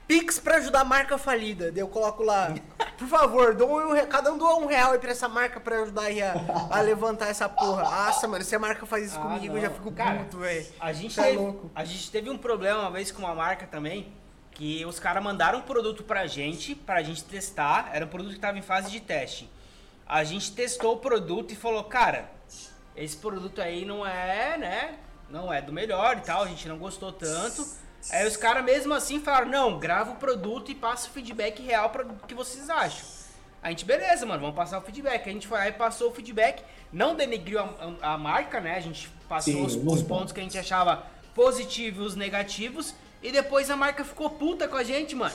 Pix 0.07 0.39
pra 0.39 0.57
ajudar 0.59 0.81
a 0.81 0.85
marca 0.85 1.19
falida. 1.19 1.73
Daí 1.73 1.81
eu 1.81 1.89
coloco 1.89 2.23
lá, 2.23 2.55
por 2.97 3.09
favor, 3.09 3.55
dou 3.55 3.93
um, 3.93 4.07
cada 4.07 4.33
um 4.33 4.39
doa 4.39 4.55
um 4.57 4.67
real 4.67 4.93
aí 4.93 4.99
pra 5.01 5.11
essa 5.11 5.29
marca 5.29 5.59
pra 5.59 5.83
ajudar 5.83 6.03
aí 6.03 6.23
a, 6.23 6.35
a 6.71 6.81
levantar 6.81 7.29
essa 7.29 7.49
porra. 7.49 7.83
Nossa, 7.83 8.29
mano, 8.29 8.45
se 8.45 8.55
a 8.55 8.59
marca 8.59 8.87
faz 8.87 9.07
isso 9.07 9.19
Ah, 9.19 9.23
comigo, 9.23 9.49
não. 9.55 9.57
eu 9.57 9.63
já 9.63 9.71
fico 9.71 9.91
Cara, 9.91 10.19
puto, 10.21 10.39
velho. 10.39 10.65
A 10.79 10.93
gente, 10.93 11.17
Tá 11.17 11.23
teve, 11.25 11.37
louco. 11.39 11.71
a 11.75 11.85
gente 11.85 12.11
teve 12.11 12.31
um 12.31 12.39
problema 12.39 12.81
uma 12.83 12.91
vez 12.91 13.11
com 13.11 13.19
uma 13.21 13.35
marca 13.35 13.67
também, 13.67 14.13
que 14.53 14.85
os 14.87 15.01
caras 15.01 15.23
mandaram 15.23 15.59
um 15.59 15.63
produto 15.63 16.05
pra 16.05 16.27
gente, 16.29 16.75
pra 16.75 17.03
gente 17.03 17.25
testar, 17.25 17.91
era 17.93 18.05
um 18.05 18.09
produto 18.09 18.35
que 18.35 18.41
tava 18.41 18.57
em 18.59 18.63
fase 18.63 18.91
de 18.91 19.01
teste. 19.01 19.51
A 20.07 20.23
gente 20.23 20.53
testou 20.53 20.95
o 20.95 20.99
produto 20.99 21.51
e 21.53 21.57
falou, 21.57 21.83
cara, 21.83 22.31
esse 22.95 23.17
produto 23.17 23.61
aí 23.61 23.85
não 23.85 24.07
é, 24.07 24.57
né, 24.57 24.95
não 25.29 25.53
é 25.53 25.61
do 25.61 25.73
melhor 25.73 26.17
e 26.19 26.21
tal, 26.21 26.45
a 26.45 26.47
gente 26.47 26.69
não 26.69 26.79
gostou 26.79 27.11
tanto. 27.11 27.67
Aí 28.11 28.27
os 28.27 28.37
caras 28.37 28.65
mesmo 28.65 28.95
assim 28.95 29.21
falaram, 29.21 29.49
não, 29.49 29.79
grava 29.79 30.13
o 30.13 30.17
produto 30.17 30.71
e 30.71 30.75
passa 30.75 31.09
o 31.09 31.11
feedback 31.11 31.61
real 31.63 31.91
para 31.91 32.07
o 32.07 32.15
que 32.27 32.35
vocês 32.35 32.71
acham. 32.71 33.05
A 33.63 33.71
gente, 33.71 33.85
beleza, 33.85 34.25
mano, 34.25 34.41
vamos 34.41 34.55
passar 34.55 34.79
o 34.79 34.83
feedback. 34.83 35.29
A 35.29 35.33
gente 35.33 35.47
foi 35.49 35.59
lá 35.59 35.69
e 35.69 35.73
passou 35.73 36.11
o 36.11 36.15
feedback, 36.15 36.63
não 36.93 37.17
denegriu 37.17 37.59
a, 37.59 38.13
a- 38.13 38.19
marca, 38.19 38.61
né? 38.61 38.77
A 38.77 38.81
gente 38.81 39.09
passou 39.29 39.53
Sim, 39.53 39.65
os, 39.65 39.75
os 39.75 40.03
pontos 40.03 40.33
que 40.33 40.39
a 40.39 40.43
gente 40.43 40.57
achava 40.57 41.05
positivos 41.35 42.05
e 42.05 42.07
os 42.09 42.15
negativos. 42.15 42.95
E 43.23 43.33
depois 43.33 43.69
a 43.71 43.77
marca 43.77 44.05
ficou 44.05 44.31
puta 44.31 44.69
com 44.69 44.77
a 44.77 44.85
gente, 44.85 45.17
mano. 45.17 45.35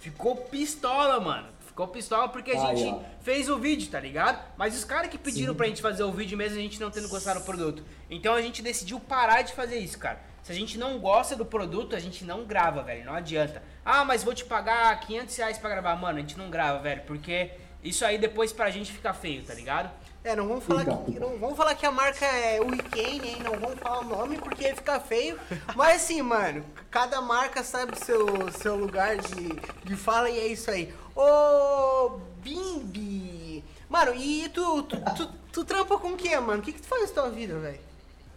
Ficou 0.00 0.36
pistola, 0.36 1.18
mano. 1.18 1.48
Ficou 1.66 1.88
pistola 1.88 2.28
porque 2.28 2.50
a 2.50 2.68
Aí, 2.68 2.76
gente 2.76 2.92
ó. 2.94 3.00
fez 3.22 3.48
o 3.48 3.56
vídeo, 3.58 3.90
tá 3.90 3.98
ligado? 3.98 4.38
Mas 4.58 4.76
os 4.76 4.84
caras 4.84 5.08
que 5.10 5.16
pediram 5.16 5.54
pra 5.54 5.66
gente 5.66 5.80
fazer 5.80 6.02
o 6.02 6.12
vídeo 6.12 6.36
mesmo, 6.36 6.58
a 6.58 6.60
gente 6.60 6.78
não 6.78 6.90
tendo 6.90 7.08
gostado 7.08 7.40
do 7.40 7.46
produto. 7.46 7.82
Então 8.10 8.34
a 8.34 8.42
gente 8.42 8.60
decidiu 8.60 9.00
parar 9.00 9.40
de 9.40 9.54
fazer 9.54 9.78
isso, 9.78 9.98
cara. 9.98 10.20
Se 10.42 10.50
a 10.50 10.54
gente 10.54 10.76
não 10.76 10.98
gosta 10.98 11.36
do 11.36 11.44
produto, 11.44 11.94
a 11.94 12.00
gente 12.00 12.24
não 12.24 12.44
grava, 12.44 12.82
velho. 12.82 13.04
Não 13.04 13.14
adianta. 13.14 13.62
Ah, 13.84 14.04
mas 14.04 14.24
vou 14.24 14.34
te 14.34 14.44
pagar 14.44 14.98
500 15.00 15.36
reais 15.36 15.58
pra 15.58 15.70
gravar. 15.70 15.94
Mano, 15.96 16.18
a 16.18 16.20
gente 16.20 16.36
não 16.36 16.50
grava, 16.50 16.80
velho. 16.80 17.02
Porque 17.06 17.52
isso 17.82 18.04
aí 18.04 18.18
depois 18.18 18.52
pra 18.52 18.70
gente 18.70 18.92
fica 18.92 19.12
feio, 19.14 19.44
tá 19.44 19.54
ligado? 19.54 19.90
É, 20.24 20.36
não 20.36 20.46
vamos 20.46 20.64
falar, 20.64 20.84
Fica, 20.84 20.96
que, 20.98 21.18
não 21.18 21.36
vamos 21.36 21.56
falar 21.56 21.74
que 21.74 21.84
a 21.84 21.90
marca 21.90 22.24
é 22.24 22.60
Weekend, 22.60 23.26
hein? 23.26 23.38
Não 23.42 23.58
vamos 23.58 23.78
falar 23.80 24.00
o 24.00 24.04
nome 24.04 24.38
porque 24.38 24.72
fica 24.72 25.00
feio. 25.00 25.38
Mas 25.74 26.02
assim, 26.02 26.22
mano, 26.22 26.64
cada 26.90 27.20
marca 27.20 27.64
sabe 27.64 27.92
o 27.92 28.04
seu, 28.04 28.50
seu 28.52 28.76
lugar 28.76 29.16
de, 29.16 29.48
de 29.84 29.96
fala 29.96 30.30
e 30.30 30.38
é 30.38 30.46
isso 30.46 30.70
aí. 30.70 30.94
Ô, 31.16 32.20
Bimbi! 32.40 33.64
Mano, 33.88 34.14
e 34.14 34.48
tu, 34.50 34.84
tu, 34.84 34.96
tu, 35.16 35.28
tu 35.52 35.64
trampa 35.64 35.98
com 35.98 36.12
o 36.12 36.16
que, 36.16 36.34
mano? 36.38 36.60
O 36.60 36.62
que, 36.62 36.72
que 36.72 36.80
tu 36.80 36.86
faz 36.86 37.08
na 37.08 37.22
tua 37.22 37.30
vida, 37.30 37.58
velho? 37.58 37.80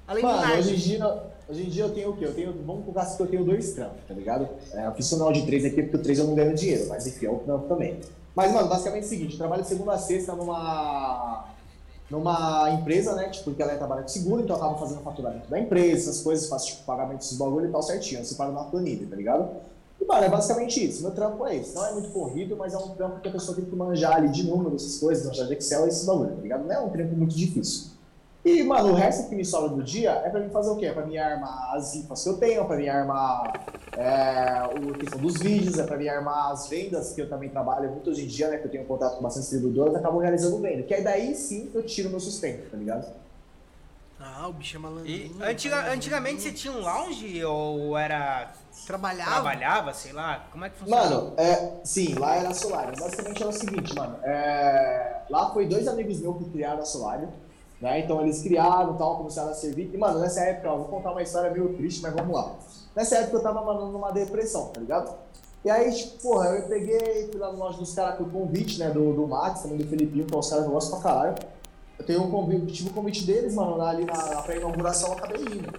Além 0.07 0.23
do 0.23 0.27
Mano, 0.27 0.41
nada. 0.41 0.57
hoje 0.57 0.73
em, 0.73 0.77
dia, 0.77 1.23
hoje 1.47 1.63
em 1.63 1.69
dia 1.69 1.83
eu 1.83 1.93
tenho 1.93 2.09
o 2.09 2.17
quê? 2.17 2.25
Eu 2.25 2.33
tenho, 2.33 2.53
vamos 2.65 2.97
assim 2.97 3.17
que 3.17 3.23
eu 3.23 3.27
tenho 3.27 3.45
dois 3.45 3.73
trampos, 3.73 3.99
tá 4.07 4.13
ligado? 4.13 4.47
É, 4.73 4.87
eu 4.87 4.91
fiz 4.93 5.05
sinal 5.05 5.31
de 5.31 5.45
três 5.45 5.65
aqui 5.65 5.81
porque 5.83 5.97
o 5.97 6.01
três 6.01 6.19
eu 6.19 6.25
não 6.25 6.35
ganho 6.35 6.55
dinheiro, 6.55 6.87
mas 6.89 7.05
enfim, 7.07 7.27
é 7.27 7.31
um 7.31 7.39
trampo 7.39 7.67
também. 7.67 7.99
Mas, 8.35 8.51
mano, 8.51 8.67
basicamente 8.67 9.03
é 9.03 9.05
o 9.05 9.09
seguinte, 9.09 9.37
trabalho 9.37 9.61
de 9.61 9.69
segunda 9.69 9.93
a 9.93 9.97
sexta 9.97 10.35
numa, 10.35 11.45
numa 12.09 12.69
empresa, 12.71 13.15
né? 13.15 13.29
Tipo, 13.29 13.45
porque 13.45 13.63
ela 13.63 13.75
trabalha 13.77 14.01
com 14.01 14.09
seguro, 14.09 14.41
então 14.41 14.57
eu 14.57 14.61
acabo 14.61 14.79
fazendo 14.79 15.01
faturamento 15.01 15.49
da 15.49 15.59
empresa, 15.59 16.09
essas 16.09 16.21
coisas, 16.21 16.49
faço 16.49 16.67
tipo, 16.67 16.83
pagamento 16.83 17.19
desses 17.19 17.37
bagulho 17.37 17.69
e 17.69 17.71
tal 17.71 17.81
certinho, 17.81 18.19
eu 18.19 18.25
separo 18.25 18.51
na 18.51 18.65
planilha, 18.65 19.07
tá 19.07 19.15
ligado? 19.15 19.49
E, 20.01 20.05
mano, 20.05 20.25
é 20.25 20.29
basicamente 20.29 20.85
isso. 20.85 21.01
Meu 21.01 21.11
trampo 21.11 21.45
é 21.47 21.55
esse. 21.55 21.73
Não 21.73 21.85
é 21.85 21.93
muito 21.93 22.09
corrido, 22.09 22.57
mas 22.57 22.73
é 22.73 22.77
um 22.77 22.89
trampo 22.89 23.21
que 23.21 23.29
a 23.29 23.31
pessoa 23.31 23.55
tem 23.55 23.63
que 23.63 23.75
manjar 23.75 24.17
ali 24.17 24.27
de 24.27 24.43
números, 24.43 24.83
essas 24.83 24.99
coisas, 24.99 25.25
manjar 25.25 25.47
de 25.47 25.53
Excel 25.53 25.87
esses 25.87 26.05
bagulho, 26.05 26.35
tá 26.35 26.41
ligado? 26.41 26.65
Não 26.65 26.73
é 26.73 26.79
um 26.79 26.89
trampo 26.89 27.15
muito 27.15 27.33
difícil. 27.33 27.94
E, 28.45 28.61
mano, 28.63 28.91
o 28.91 28.93
resto 28.93 29.27
que 29.27 29.33
me 29.35 29.43
sobra 29.43 29.69
do 29.69 29.81
dia 29.81 30.11
é 30.23 30.29
pra 30.29 30.39
mim 30.39 30.49
fazer 30.51 30.69
o 30.69 30.75
quê? 30.75 30.85
É 30.85 30.93
pra 30.93 31.03
mim 31.03 31.17
armar 31.17 31.73
as 31.75 31.95
infas 31.95 32.21
que 32.23 32.29
eu 32.29 32.37
tenho, 32.37 32.61
é 32.61 32.63
pra 32.63 32.77
mim 32.77 32.87
armar 32.87 33.53
é, 33.93 34.61
o 34.79 34.93
a 34.93 34.97
questão 34.99 35.19
dos 35.19 35.37
vídeos, 35.41 35.79
é 35.79 35.83
pra 35.83 35.97
mim 35.97 36.07
armar 36.07 36.51
as 36.51 36.67
vendas, 36.67 37.11
que 37.13 37.21
eu 37.21 37.27
também 37.27 37.49
trabalho 37.49 37.89
muito 37.89 38.07
hoje 38.11 38.23
em 38.23 38.27
dia, 38.27 38.49
né? 38.49 38.57
Que 38.57 38.67
eu 38.67 38.71
tenho 38.71 38.85
contato 38.85 39.15
com 39.17 39.23
bastante 39.23 39.43
distribuidores, 39.45 39.95
acabo 39.95 40.19
realizando 40.19 40.59
venda. 40.61 40.83
Que 40.83 40.93
aí 40.93 41.03
daí 41.03 41.33
sim 41.33 41.71
eu 41.73 41.81
tiro 41.81 42.11
meu 42.11 42.19
sustento, 42.19 42.69
tá 42.69 42.77
ligado? 42.77 43.07
Ah, 44.21 44.47
o 44.47 44.53
bicho 44.53 44.77
é 44.77 44.79
malandro. 44.79 45.07
E 45.09 45.35
antiga- 45.41 45.91
antigamente 45.91 46.43
você 46.43 46.51
tinha 46.51 46.71
um 46.71 46.81
lounge 46.81 47.43
ou 47.43 47.97
era. 47.97 48.51
trabalhava? 48.85 49.31
trabalhava, 49.31 49.93
sei 49.93 50.13
lá? 50.13 50.45
Como 50.51 50.63
é 50.65 50.69
que 50.69 50.77
funciona? 50.77 51.03
Mano, 51.03 51.33
é, 51.37 51.71
sim, 51.83 52.13
lá 52.13 52.35
era 52.35 52.49
a 52.49 52.53
Solário. 52.53 52.93
Basicamente 52.99 53.41
era 53.41 53.49
o 53.49 53.53
seguinte, 53.53 53.93
mano. 53.95 54.17
é, 54.23 55.21
lá 55.31 55.49
foi 55.51 55.65
dois 55.67 55.87
amigos 55.87 56.19
meus 56.21 56.37
que 56.37 56.45
criaram 56.51 56.81
a 56.81 56.85
Solário. 56.85 57.27
Né? 57.85 57.99
Então 57.99 58.19
eles 58.19 58.41
criaram 58.41 58.95
tal, 58.95 59.17
começaram 59.17 59.51
a 59.51 59.53
servir. 59.53 59.91
E, 59.93 59.95
mano, 59.95 60.17
nessa 60.17 60.39
época, 60.41 60.71
ó, 60.71 60.77
vou 60.77 60.87
contar 60.87 61.11
uma 61.11 61.21
história 61.21 61.51
meio 61.51 61.71
triste, 61.75 62.01
mas 62.01 62.15
vamos 62.15 62.35
lá. 62.35 62.55
Nessa 62.95 63.17
época 63.17 63.37
eu 63.37 63.43
tava, 63.43 63.63
mano, 63.63 63.91
numa 63.91 64.09
depressão, 64.09 64.69
tá 64.69 64.79
ligado? 64.81 65.15
E 65.63 65.69
aí, 65.69 65.93
tipo, 65.93 66.23
porra, 66.23 66.49
eu 66.49 66.67
peguei, 66.67 67.29
fui 67.29 67.39
lá 67.39 67.51
no 67.51 67.59
loja 67.59 67.77
dos 67.77 67.93
caras 67.93 68.17
com 68.17 68.23
o 68.23 68.29
convite, 68.31 68.79
né, 68.79 68.89
do, 68.89 69.13
do 69.13 69.27
Max, 69.27 69.61
também 69.61 69.77
do 69.77 69.85
Felipinho, 69.85 70.25
que 70.25 70.33
é 70.33 70.37
os 70.37 70.49
caras 70.49 70.65
que 70.65 70.69
eu 70.69 70.73
gosto 70.73 70.89
pra 70.89 70.99
caralho. 70.99 71.35
Eu 71.99 72.05
tenho 72.07 72.23
um 72.23 72.31
convite, 72.31 72.73
tive 72.73 72.89
um 72.89 72.93
convite 72.93 73.23
deles, 73.23 73.53
mano, 73.53 73.79
ali 73.79 74.03
na, 74.03 74.33
na 74.33 74.41
pré-inauguração, 74.41 75.09
eu 75.09 75.13
acabei 75.13 75.41
indo. 75.41 75.71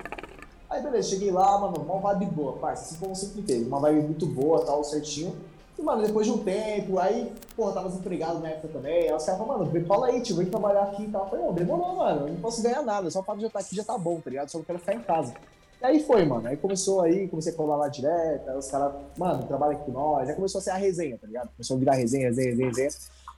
Aí, 0.70 0.80
beleza, 0.80 1.08
cheguei 1.08 1.32
lá, 1.32 1.58
mano, 1.58 1.78
uma 1.78 1.98
vibe 1.98 2.26
boa, 2.26 2.52
parça, 2.52 2.84
assim 2.84 2.96
como 3.00 3.16
sempre 3.16 3.42
teve, 3.42 3.64
uma 3.64 3.80
vibe 3.80 4.02
muito 4.02 4.26
boa, 4.26 4.64
tal, 4.64 4.84
certinho. 4.84 5.34
E, 5.78 5.82
mano, 5.82 6.06
depois 6.06 6.26
de 6.26 6.32
um 6.32 6.38
tempo, 6.38 6.98
aí, 6.98 7.30
porra, 7.54 7.72
tava 7.72 7.88
desempregado 7.88 8.38
na 8.38 8.48
época 8.48 8.68
também, 8.68 9.08
aí 9.08 9.14
os 9.14 9.24
caras 9.24 9.40
falaram, 9.40 9.66
mano, 9.66 9.86
cola 9.86 10.06
aí, 10.06 10.22
tio, 10.22 10.36
vem 10.36 10.46
trabalhar 10.46 10.84
aqui 10.84 11.04
e 11.04 11.08
tal. 11.08 11.24
Eu 11.24 11.28
falei, 11.28 11.44
não, 11.44 11.52
demorou, 11.52 11.96
mano, 11.96 12.28
eu 12.28 12.32
não 12.32 12.40
posso 12.40 12.62
ganhar 12.62 12.82
nada, 12.82 13.10
só 13.10 13.20
o 13.20 13.22
fato 13.22 13.38
de 13.38 13.44
eu 13.44 13.48
estar 13.48 13.60
aqui 13.60 13.76
já 13.76 13.84
tá 13.84 13.98
bom, 13.98 14.18
tá 14.20 14.30
ligado? 14.30 14.48
Só 14.48 14.58
não 14.58 14.64
quero 14.64 14.78
ficar 14.78 14.94
em 14.94 15.02
casa. 15.02 15.34
E 15.80 15.84
aí 15.84 16.02
foi, 16.02 16.24
mano, 16.24 16.48
aí 16.48 16.56
começou 16.56 17.02
aí, 17.02 17.28
comecei 17.28 17.52
a 17.52 17.56
colar 17.56 17.76
lá 17.76 17.88
direto, 17.88 18.48
aí 18.48 18.56
os 18.56 18.70
caras, 18.70 18.94
mano, 19.18 19.46
trabalha 19.46 19.72
aqui 19.72 19.84
com 19.84 19.92
nós, 19.92 20.26
aí 20.26 20.34
começou 20.34 20.58
a 20.58 20.62
ser 20.62 20.70
a 20.70 20.76
resenha, 20.76 21.18
tá 21.18 21.26
ligado? 21.26 21.50
Começou 21.50 21.76
a 21.76 21.78
virar 21.78 21.94
resenha, 21.94 22.28
resenha, 22.28 22.48
resenha, 22.48 22.68
resenha. 22.68 22.90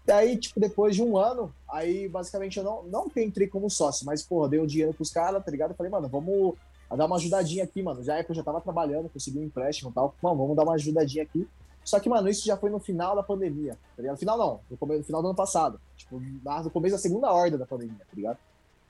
E 0.06 0.12
aí, 0.12 0.36
tipo, 0.38 0.60
depois 0.60 0.94
de 0.94 1.02
um 1.02 1.18
ano, 1.18 1.52
aí 1.68 2.08
basicamente 2.08 2.56
eu 2.56 2.64
não, 2.64 2.84
não 2.84 3.10
entrei 3.16 3.48
como 3.48 3.68
sócio, 3.68 4.06
mas, 4.06 4.22
porra, 4.22 4.48
dei 4.48 4.60
o 4.60 4.66
dinheiro 4.66 4.94
pros 4.94 5.10
caras, 5.10 5.44
tá 5.44 5.50
ligado? 5.50 5.72
Eu 5.72 5.76
falei, 5.76 5.90
mano, 5.90 6.08
vamos 6.08 6.54
dar 6.96 7.04
uma 7.04 7.16
ajudadinha 7.16 7.64
aqui, 7.64 7.82
mano. 7.82 8.02
Já 8.02 8.16
é 8.16 8.22
que 8.24 8.30
eu 8.30 8.36
já 8.36 8.42
tava 8.42 8.60
trabalhando, 8.60 9.10
consegui 9.10 9.38
um 9.38 9.44
empréstimo 9.44 9.90
e 9.90 9.92
tal. 9.92 10.14
Mano, 10.22 10.36
vamos 10.36 10.56
dar 10.56 10.62
uma 10.62 10.74
ajudadinha 10.74 11.24
aqui. 11.24 11.46
Só 11.88 11.98
que, 11.98 12.06
mano, 12.06 12.28
isso 12.28 12.44
já 12.44 12.54
foi 12.54 12.68
no 12.68 12.78
final 12.78 13.16
da 13.16 13.22
pandemia, 13.22 13.72
tá 13.96 14.02
ligado? 14.02 14.12
No 14.12 14.18
final 14.18 14.36
não, 14.36 14.60
no, 14.70 14.76
come- 14.76 14.98
no 14.98 15.04
final 15.04 15.22
do 15.22 15.28
ano 15.28 15.34
passado. 15.34 15.80
Tipo, 15.96 16.20
no 16.20 16.70
começo 16.70 16.94
da 16.96 17.00
segunda 17.00 17.32
horda 17.32 17.56
da 17.56 17.64
pandemia, 17.64 17.96
tá 18.00 18.14
ligado? 18.14 18.36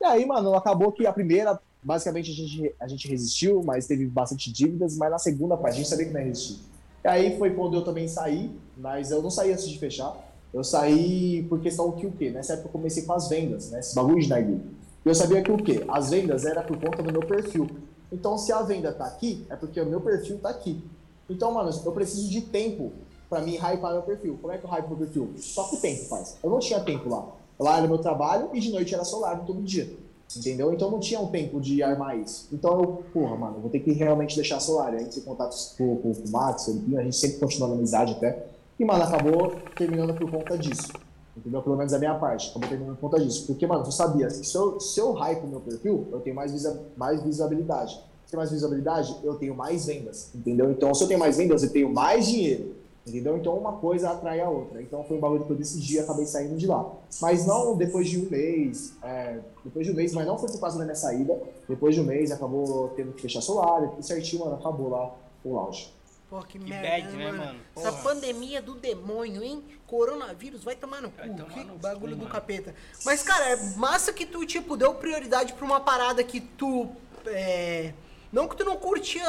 E 0.00 0.04
aí, 0.04 0.26
mano, 0.26 0.52
acabou 0.54 0.90
que 0.90 1.06
a 1.06 1.12
primeira, 1.12 1.60
basicamente, 1.80 2.32
a 2.32 2.34
gente, 2.34 2.74
a 2.80 2.88
gente 2.88 3.06
resistiu, 3.06 3.62
mas 3.62 3.86
teve 3.86 4.04
bastante 4.04 4.50
dívidas, 4.52 4.96
mas 4.96 5.12
na 5.12 5.18
segunda 5.18 5.56
parte 5.56 5.74
a 5.74 5.76
gente 5.76 5.88
sabia 5.88 6.06
que 6.06 6.12
não 6.12 6.20
ia 6.20 6.26
resistir. 6.26 6.58
E 7.04 7.08
aí 7.08 7.38
foi 7.38 7.54
quando 7.54 7.74
eu 7.76 7.84
também 7.84 8.08
saí, 8.08 8.50
mas 8.76 9.12
eu 9.12 9.22
não 9.22 9.30
saí 9.30 9.52
antes 9.52 9.68
de 9.68 9.78
fechar. 9.78 10.16
Eu 10.52 10.64
saí 10.64 11.46
por 11.48 11.60
questão 11.60 11.92
que 11.92 12.04
o 12.04 12.10
quê? 12.10 12.30
Nessa 12.30 12.54
época 12.54 12.66
eu 12.68 12.72
comecei 12.72 13.04
com 13.04 13.12
as 13.12 13.28
vendas, 13.28 13.70
né? 13.70 13.78
Esse 13.78 13.94
bagulho 13.94 14.20
de 14.20 14.28
narguilha. 14.28 14.60
E 15.04 15.08
eu 15.08 15.14
sabia 15.14 15.40
que 15.40 15.52
o 15.52 15.56
quê? 15.56 15.84
As 15.86 16.10
vendas 16.10 16.44
era 16.44 16.62
por 16.64 16.76
conta 16.80 17.00
do 17.00 17.12
meu 17.12 17.22
perfil. 17.22 17.68
Então, 18.10 18.36
se 18.36 18.50
a 18.50 18.60
venda 18.62 18.90
tá 18.92 19.04
aqui, 19.04 19.46
é 19.48 19.54
porque 19.54 19.80
o 19.80 19.86
meu 19.86 20.00
perfil 20.00 20.38
tá 20.38 20.48
aqui. 20.48 20.82
Então, 21.28 21.52
mano, 21.52 21.70
eu 21.84 21.92
preciso 21.92 22.28
de 22.28 22.40
tempo 22.40 22.92
pra 23.28 23.40
mim 23.40 23.56
hypar 23.56 23.92
meu 23.92 24.02
perfil. 24.02 24.38
Como 24.40 24.52
é 24.52 24.58
que 24.58 24.64
eu 24.64 24.70
hype 24.70 24.88
meu 24.88 24.96
perfil? 24.96 25.30
Só 25.36 25.64
com 25.64 25.76
tempo, 25.76 26.04
faz. 26.04 26.36
Eu 26.42 26.50
não 26.50 26.58
tinha 26.58 26.80
tempo 26.80 27.08
lá. 27.08 27.26
Lá 27.58 27.78
era 27.78 27.86
meu 27.86 27.98
trabalho 27.98 28.50
e 28.54 28.60
de 28.60 28.70
noite 28.70 28.94
era 28.94 29.04
solar 29.04 29.44
todo 29.44 29.62
dia. 29.62 29.92
Entendeu? 30.36 30.72
Então 30.72 30.90
não 30.90 31.00
tinha 31.00 31.18
um 31.20 31.28
tempo 31.28 31.60
de 31.60 31.82
armar 31.82 32.18
isso. 32.18 32.48
Então 32.52 32.80
eu, 32.80 33.04
porra, 33.12 33.34
mano, 33.36 33.60
vou 33.60 33.70
ter 33.70 33.80
que 33.80 33.92
realmente 33.92 34.36
deixar 34.36 34.60
celular. 34.60 34.94
A 34.94 34.98
gente 34.98 35.14
tem 35.14 35.22
contatos 35.22 35.74
com, 35.76 35.96
com, 35.96 36.14
com 36.14 36.28
o 36.28 36.30
Max, 36.30 36.68
a 36.68 37.02
gente 37.02 37.16
sempre 37.16 37.38
continua 37.38 37.68
na 37.68 37.74
amizade 37.74 38.12
até. 38.12 38.46
E, 38.78 38.84
mano, 38.84 39.02
acabou 39.02 39.56
terminando 39.74 40.14
por 40.14 40.30
conta 40.30 40.56
disso. 40.56 40.92
Entendeu? 41.36 41.62
Pelo 41.62 41.76
menos 41.76 41.92
a 41.92 41.98
minha 41.98 42.14
parte. 42.14 42.50
Acabou 42.50 42.68
terminando 42.68 42.96
por 42.96 43.10
conta 43.10 43.24
disso. 43.24 43.46
Porque, 43.46 43.66
mano, 43.66 43.82
tu 43.82 43.90
sabia 43.90 44.28
se 44.30 44.54
eu, 44.54 44.78
se 44.78 45.00
eu 45.00 45.12
hype 45.12 45.44
o 45.44 45.48
meu 45.48 45.60
perfil, 45.60 46.06
eu 46.12 46.20
tenho 46.20 46.36
mais, 46.36 46.52
visa, 46.52 46.80
mais 46.96 47.22
visibilidade. 47.22 47.98
Se 48.28 48.34
eu 48.34 48.36
tenho 48.36 48.40
mais 48.40 48.50
visibilidade, 48.50 49.16
eu 49.24 49.34
tenho 49.36 49.54
mais 49.54 49.86
vendas. 49.86 50.30
Entendeu? 50.34 50.70
Então, 50.70 50.94
se 50.94 51.02
eu 51.02 51.08
tenho 51.08 51.18
mais 51.18 51.36
vendas, 51.38 51.62
eu 51.62 51.70
tenho 51.70 51.88
mais 51.92 52.26
dinheiro. 52.26 52.76
Entendeu? 53.06 53.38
Então 53.38 53.56
uma 53.56 53.72
coisa 53.72 54.10
atrai 54.10 54.38
a 54.38 54.50
outra. 54.50 54.82
Então 54.82 55.02
foi 55.02 55.16
um 55.16 55.20
bagulho 55.20 55.46
que 55.46 55.50
eu 55.50 55.56
decidi 55.56 55.94
e 55.96 56.00
acabei 56.00 56.26
saindo 56.26 56.58
de 56.58 56.66
lá. 56.66 56.92
Mas 57.22 57.46
não 57.46 57.74
depois 57.74 58.06
de 58.06 58.18
um 58.18 58.28
mês, 58.28 58.92
é, 59.02 59.38
depois 59.64 59.86
de 59.86 59.92
um 59.92 59.96
mês, 59.96 60.12
mas 60.12 60.26
não 60.26 60.36
foi 60.38 60.50
por 60.50 60.60
causa 60.60 60.76
da 60.76 60.84
minha 60.84 60.94
saída. 60.94 61.40
Depois 61.66 61.94
de 61.94 62.02
um 62.02 62.04
mês 62.04 62.30
acabou 62.30 62.90
tendo 62.90 63.12
que 63.14 63.22
fechar 63.22 63.40
solar, 63.40 63.94
e 63.98 64.02
certinho, 64.02 64.44
mano, 64.44 64.56
acabou 64.56 64.90
lá 64.90 65.14
o 65.42 65.54
lounge. 65.54 65.90
Pô, 66.28 66.40
que, 66.42 66.58
Que 66.58 66.68
merda, 66.68 66.86
bad, 66.86 67.06
né, 67.06 67.16
né, 67.16 67.32
mano? 67.32 67.44
mano? 67.46 67.60
Essa 67.74 67.92
Porra. 67.92 68.02
pandemia 68.02 68.60
do 68.60 68.74
demônio, 68.74 69.42
hein? 69.42 69.64
Coronavírus, 69.86 70.62
vai 70.62 70.76
tomar 70.76 71.00
no 71.00 71.10
cu. 71.10 71.22
Tomar 71.22 71.48
que 71.48 71.60
no 71.64 71.72
cu, 71.72 71.78
bagulho 71.78 72.14
do 72.14 72.18
mano. 72.24 72.30
capeta. 72.30 72.74
Mas, 73.06 73.22
cara, 73.22 73.52
é 73.52 73.56
massa 73.76 74.12
que 74.12 74.26
tu, 74.26 74.44
tipo, 74.44 74.76
deu 74.76 74.92
prioridade 74.94 75.54
pra 75.54 75.64
uma 75.64 75.80
parada 75.80 76.22
que 76.22 76.42
tu. 76.42 76.86
É... 77.24 77.94
Não 78.32 78.46
que 78.46 78.56
tu 78.56 78.64
não 78.64 78.76
curtia 78.76 79.24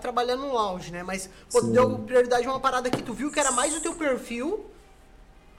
trabalhar 0.00 0.36
no 0.36 0.52
lounge, 0.52 0.92
né? 0.92 1.02
Mas 1.02 1.28
pô, 1.50 1.60
tu 1.60 1.68
deu 1.68 1.98
prioridade 2.00 2.46
a 2.46 2.50
uma 2.50 2.60
parada 2.60 2.88
que 2.90 3.02
tu 3.02 3.12
viu 3.12 3.30
que 3.30 3.40
era 3.40 3.50
mais 3.50 3.76
o 3.76 3.80
teu 3.80 3.94
perfil. 3.94 4.66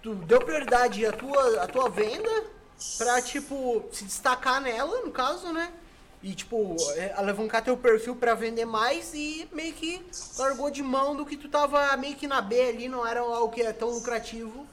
Tu 0.01 0.15
deu 0.15 0.39
prioridade 0.39 1.05
à 1.05 1.11
tua, 1.11 1.63
à 1.63 1.67
tua 1.67 1.89
venda 1.89 2.29
pra, 2.97 3.21
tipo, 3.21 3.83
se 3.91 4.05
destacar 4.05 4.61
nela, 4.61 5.01
no 5.01 5.11
caso, 5.11 5.51
né? 5.51 5.71
E, 6.21 6.33
tipo, 6.33 6.75
é, 6.95 7.13
alavancar 7.15 7.63
teu 7.63 7.77
perfil 7.77 8.15
pra 8.15 8.33
vender 8.33 8.65
mais 8.65 9.13
e 9.13 9.47
meio 9.51 9.73
que 9.73 10.03
largou 10.37 10.71
de 10.71 10.81
mão 10.81 11.15
do 11.15 11.25
que 11.25 11.37
tu 11.37 11.47
tava 11.49 11.95
meio 11.97 12.15
que 12.15 12.27
na 12.27 12.41
B 12.41 12.69
ali, 12.69 12.87
não 12.87 13.05
era 13.05 13.19
algo 13.19 13.49
que 13.49 13.61
é 13.61 13.71
tão 13.73 13.89
lucrativo. 13.89 14.65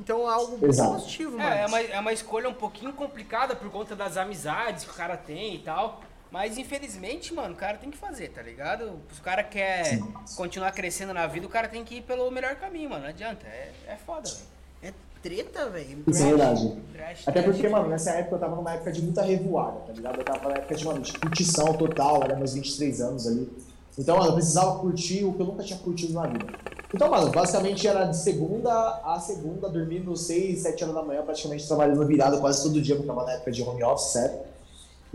Então 0.00 0.28
é 0.28 0.32
algo 0.32 0.66
Exato. 0.66 0.94
positivo, 0.94 1.38
mano. 1.38 1.48
É, 1.48 1.62
é 1.62 1.66
uma, 1.66 1.80
é 1.80 2.00
uma 2.00 2.12
escolha 2.12 2.48
um 2.48 2.54
pouquinho 2.54 2.92
complicada 2.92 3.54
por 3.54 3.70
conta 3.70 3.94
das 3.96 4.16
amizades 4.16 4.84
que 4.84 4.90
o 4.90 4.94
cara 4.94 5.16
tem 5.16 5.54
e 5.54 5.58
tal. 5.60 6.00
Mas 6.36 6.58
infelizmente, 6.58 7.32
mano, 7.32 7.54
o 7.54 7.56
cara 7.56 7.78
tem 7.78 7.90
que 7.90 7.96
fazer, 7.96 8.28
tá 8.28 8.42
ligado? 8.42 9.00
Se 9.10 9.20
o 9.20 9.22
cara 9.22 9.42
quer 9.42 9.98
continuar 10.36 10.70
crescendo 10.70 11.14
na 11.14 11.26
vida, 11.26 11.46
o 11.46 11.48
cara 11.48 11.66
tem 11.66 11.82
que 11.82 11.94
ir 11.94 12.02
pelo 12.02 12.30
melhor 12.30 12.56
caminho, 12.56 12.90
mano. 12.90 13.04
Não 13.04 13.08
adianta. 13.08 13.46
É, 13.46 13.72
é 13.88 13.96
foda, 13.96 14.28
velho. 14.28 14.44
É 14.82 14.92
treta, 15.22 15.70
velho. 15.70 16.04
Isso 16.06 16.22
é 16.22 16.26
verdade. 16.26 16.76
Trash, 16.92 17.26
Até 17.26 17.40
porque, 17.40 17.66
mano, 17.70 17.88
nessa 17.88 18.10
época 18.10 18.36
eu 18.36 18.40
tava 18.40 18.54
numa 18.54 18.70
época 18.70 18.92
de 18.92 19.00
muita 19.00 19.22
revoada, 19.22 19.80
tá 19.86 19.94
ligado? 19.94 20.18
Eu 20.18 20.24
tava 20.26 20.50
na 20.50 20.56
época 20.56 20.74
de, 20.74 20.84
mano, 20.84 21.00
de 21.00 21.18
curtição 21.18 21.72
total, 21.72 22.22
era 22.22 22.36
meus 22.36 22.52
23 22.52 23.00
anos 23.00 23.26
ali. 23.26 23.50
Então, 23.98 24.18
mano, 24.18 24.28
eu 24.28 24.34
precisava 24.34 24.78
curtir 24.78 25.24
o 25.24 25.32
que 25.32 25.40
eu 25.40 25.46
nunca 25.46 25.62
tinha 25.62 25.78
curtido 25.78 26.12
na 26.12 26.26
vida. 26.26 26.48
Então, 26.94 27.10
mano, 27.10 27.30
basicamente 27.30 27.88
era 27.88 28.04
de 28.04 28.16
segunda 28.18 29.00
a 29.02 29.18
segunda, 29.18 29.70
dormindo 29.70 30.14
6, 30.14 30.58
7 30.58 30.84
horas 30.84 30.96
da 30.96 31.02
manhã, 31.02 31.22
praticamente 31.22 31.66
trabalhando 31.66 32.06
virado 32.06 32.38
quase 32.40 32.62
todo 32.62 32.78
dia, 32.82 32.94
porque 32.94 33.10
eu 33.10 33.14
tava 33.14 33.26
na 33.26 33.32
época 33.32 33.50
de 33.50 33.62
home 33.62 33.82
office, 33.82 34.12
sério. 34.12 34.54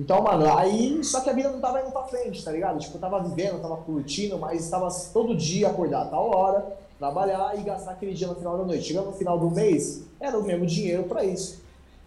Então, 0.02 0.24
mano, 0.24 0.52
aí, 0.58 1.04
só 1.04 1.22
que 1.22 1.30
a 1.30 1.34
vida 1.34 1.52
não 1.52 1.60
tava 1.60 1.80
indo 1.80 1.92
pra 1.92 2.02
frente, 2.06 2.44
tá 2.44 2.52
ligado? 2.52 2.80
Tipo, 2.80 2.98
eu 2.98 3.02
tava 3.02 3.20
vivendo, 3.22 3.62
tava 3.62 3.78
curtindo, 3.78 4.36
mas 4.40 4.68
tava 4.68 4.88
todo 5.14 5.36
dia 5.36 5.68
acordar 5.68 6.02
a 6.02 6.06
tal 6.06 6.36
hora, 6.36 6.76
trabalhar 6.98 7.56
e 7.56 7.62
gastar 7.62 7.92
aquele 7.92 8.16
dia 8.16 8.26
no 8.26 8.34
final 8.34 8.58
da 8.58 8.64
noite. 8.64 8.84
Chegando 8.84 9.06
no 9.06 9.14
final 9.14 9.38
do 9.38 9.52
mês, 9.52 10.02
era 10.20 10.40
o 10.40 10.44
mesmo 10.44 10.66
dinheiro 10.66 11.04
pra 11.04 11.24
isso. 11.24 11.62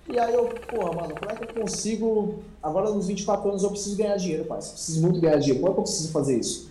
E 0.08 0.18
aí 0.18 0.34
eu, 0.34 0.48
porra, 0.68 0.92
mano, 0.92 1.14
como 1.14 1.30
é 1.30 1.36
que 1.36 1.44
eu 1.44 1.62
consigo. 1.62 2.40
Agora 2.60 2.90
nos 2.90 3.06
24 3.06 3.48
anos 3.48 3.62
eu 3.62 3.70
preciso 3.70 3.96
ganhar 3.96 4.16
dinheiro, 4.16 4.44
pai. 4.44 4.58
Preciso 4.58 5.00
muito 5.00 5.20
ganhar 5.20 5.36
dinheiro. 5.36 5.60
Como 5.60 5.70
é 5.70 5.74
que 5.74 5.78
eu 5.78 5.84
preciso 5.84 6.10
fazer 6.10 6.36
isso? 6.36 6.68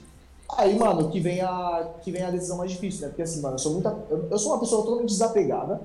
Aí, 0.57 0.77
mano, 0.77 1.09
que 1.09 1.21
vem 1.21 1.39
a, 1.39 1.89
que 2.03 2.11
vem 2.11 2.21
a 2.21 2.31
decisão 2.31 2.57
mais 2.57 2.69
difícil, 2.69 3.03
né? 3.03 3.07
Porque 3.07 3.21
assim, 3.21 3.39
mano, 3.39 3.55
eu 3.55 3.59
sou 3.59 3.71
muita. 3.71 3.97
Eu, 4.09 4.27
eu 4.29 4.37
sou 4.37 4.51
uma 4.51 4.59
pessoa 4.59 4.83
totalmente 4.83 5.09
desapegada 5.09 5.79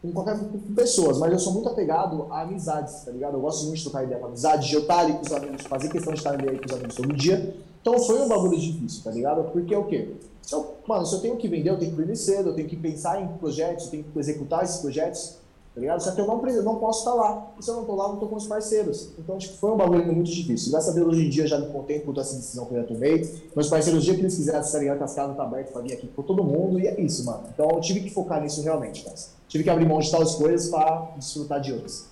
com 0.00 0.12
qualquer 0.12 0.38
com 0.38 0.74
pessoas, 0.74 1.18
mas 1.18 1.32
eu 1.32 1.38
sou 1.38 1.52
muito 1.52 1.68
apegado 1.68 2.26
a 2.30 2.42
amizades, 2.42 3.04
tá 3.04 3.10
ligado? 3.10 3.34
Eu 3.34 3.40
gosto 3.40 3.64
muito 3.64 3.78
de 3.78 3.82
trocar 3.82 4.04
ideia 4.04 4.20
com 4.20 4.26
amizade, 4.26 4.68
de 4.68 4.74
eu 4.74 4.82
estar 4.82 5.00
ali 5.00 5.12
com 5.12 5.22
os 5.22 5.32
amigos, 5.32 5.62
fazer 5.62 5.88
questão 5.88 6.12
de 6.12 6.18
estar 6.20 6.34
ali 6.34 6.58
com 6.58 6.66
os 6.66 6.72
amigos 6.72 6.94
todo 6.94 7.12
dia. 7.14 7.56
Então 7.80 7.98
foi 7.98 8.20
um 8.20 8.28
bagulho 8.28 8.58
difícil, 8.58 9.02
tá 9.02 9.10
ligado? 9.10 9.50
Porque 9.50 9.74
o 9.74 9.84
quê? 9.84 10.14
Se 10.42 10.54
eu, 10.54 10.74
mano, 10.86 11.04
se 11.04 11.14
eu 11.14 11.20
tenho 11.20 11.36
que 11.36 11.48
vender, 11.48 11.70
eu 11.70 11.78
tenho 11.78 11.90
que 11.90 11.96
vender 11.96 12.16
cedo, 12.16 12.50
eu 12.50 12.54
tenho 12.54 12.68
que 12.68 12.76
pensar 12.76 13.20
em 13.20 13.26
projetos, 13.38 13.86
eu 13.86 13.90
tenho 13.90 14.04
que 14.04 14.18
executar 14.18 14.62
esses 14.62 14.76
projetos, 14.76 15.36
tá 15.74 15.80
ligado? 15.80 16.00
Só 16.00 16.12
que 16.12 16.20
eu 16.20 16.26
não, 16.26 16.46
eu 16.46 16.62
não 16.62 16.76
posso 16.76 17.00
estar 17.00 17.14
lá. 17.14 17.50
E 17.58 17.64
se 17.64 17.68
eu 17.68 17.76
não 17.76 17.84
tô 17.84 17.94
lá, 17.96 18.04
eu 18.04 18.10
não 18.10 18.16
tô 18.18 18.28
com 18.28 18.36
os 18.36 18.46
parceiros. 18.46 19.10
Então, 19.18 19.36
tipo, 19.36 19.54
foi 19.56 19.72
um 19.72 19.76
bagulho 19.76 20.06
muito 20.06 20.30
difícil. 20.30 20.70
Graças 20.70 20.90
a 20.90 20.94
Deus, 20.94 21.08
hoje 21.08 21.26
em 21.26 21.28
dia, 21.28 21.46
já 21.46 21.58
me 21.58 21.66
contento 21.72 22.02
com 22.02 22.12
toda 22.12 22.20
essa 22.20 22.36
decisão 22.36 22.66
que 22.66 22.74
eu 22.74 22.82
já 22.82 22.86
tomei. 22.86 23.30
Meus 23.54 23.68
parceiros, 23.68 24.00
o 24.00 24.04
dia 24.04 24.14
que 24.14 24.20
eles 24.20 24.36
quisessem, 24.36 24.72
tá 24.72 24.78
ligado? 24.78 24.98
Que 24.98 25.04
as 25.04 25.14
casas 25.14 25.36
tá 25.36 25.42
abertas 25.42 25.72
pra 25.72 25.82
vir 25.82 25.92
aqui 25.92 26.06
com 26.06 26.22
todo 26.22 26.44
mundo. 26.44 26.78
E 26.78 26.86
é 26.86 27.00
isso, 27.00 27.24
mano. 27.26 27.42
Então, 27.52 27.68
eu 27.70 27.80
tive 27.80 28.00
que 28.00 28.10
focar 28.10 28.40
nisso 28.40 28.62
realmente, 28.62 29.04
cara. 29.04 29.16
Tive 29.48 29.64
que 29.64 29.70
abrir 29.70 29.86
mão 29.86 29.98
de 29.98 30.10
tais 30.10 30.34
coisas 30.34 30.68
pra 30.70 31.12
desfrutar 31.16 31.60
de 31.60 31.72
outras. 31.72 32.06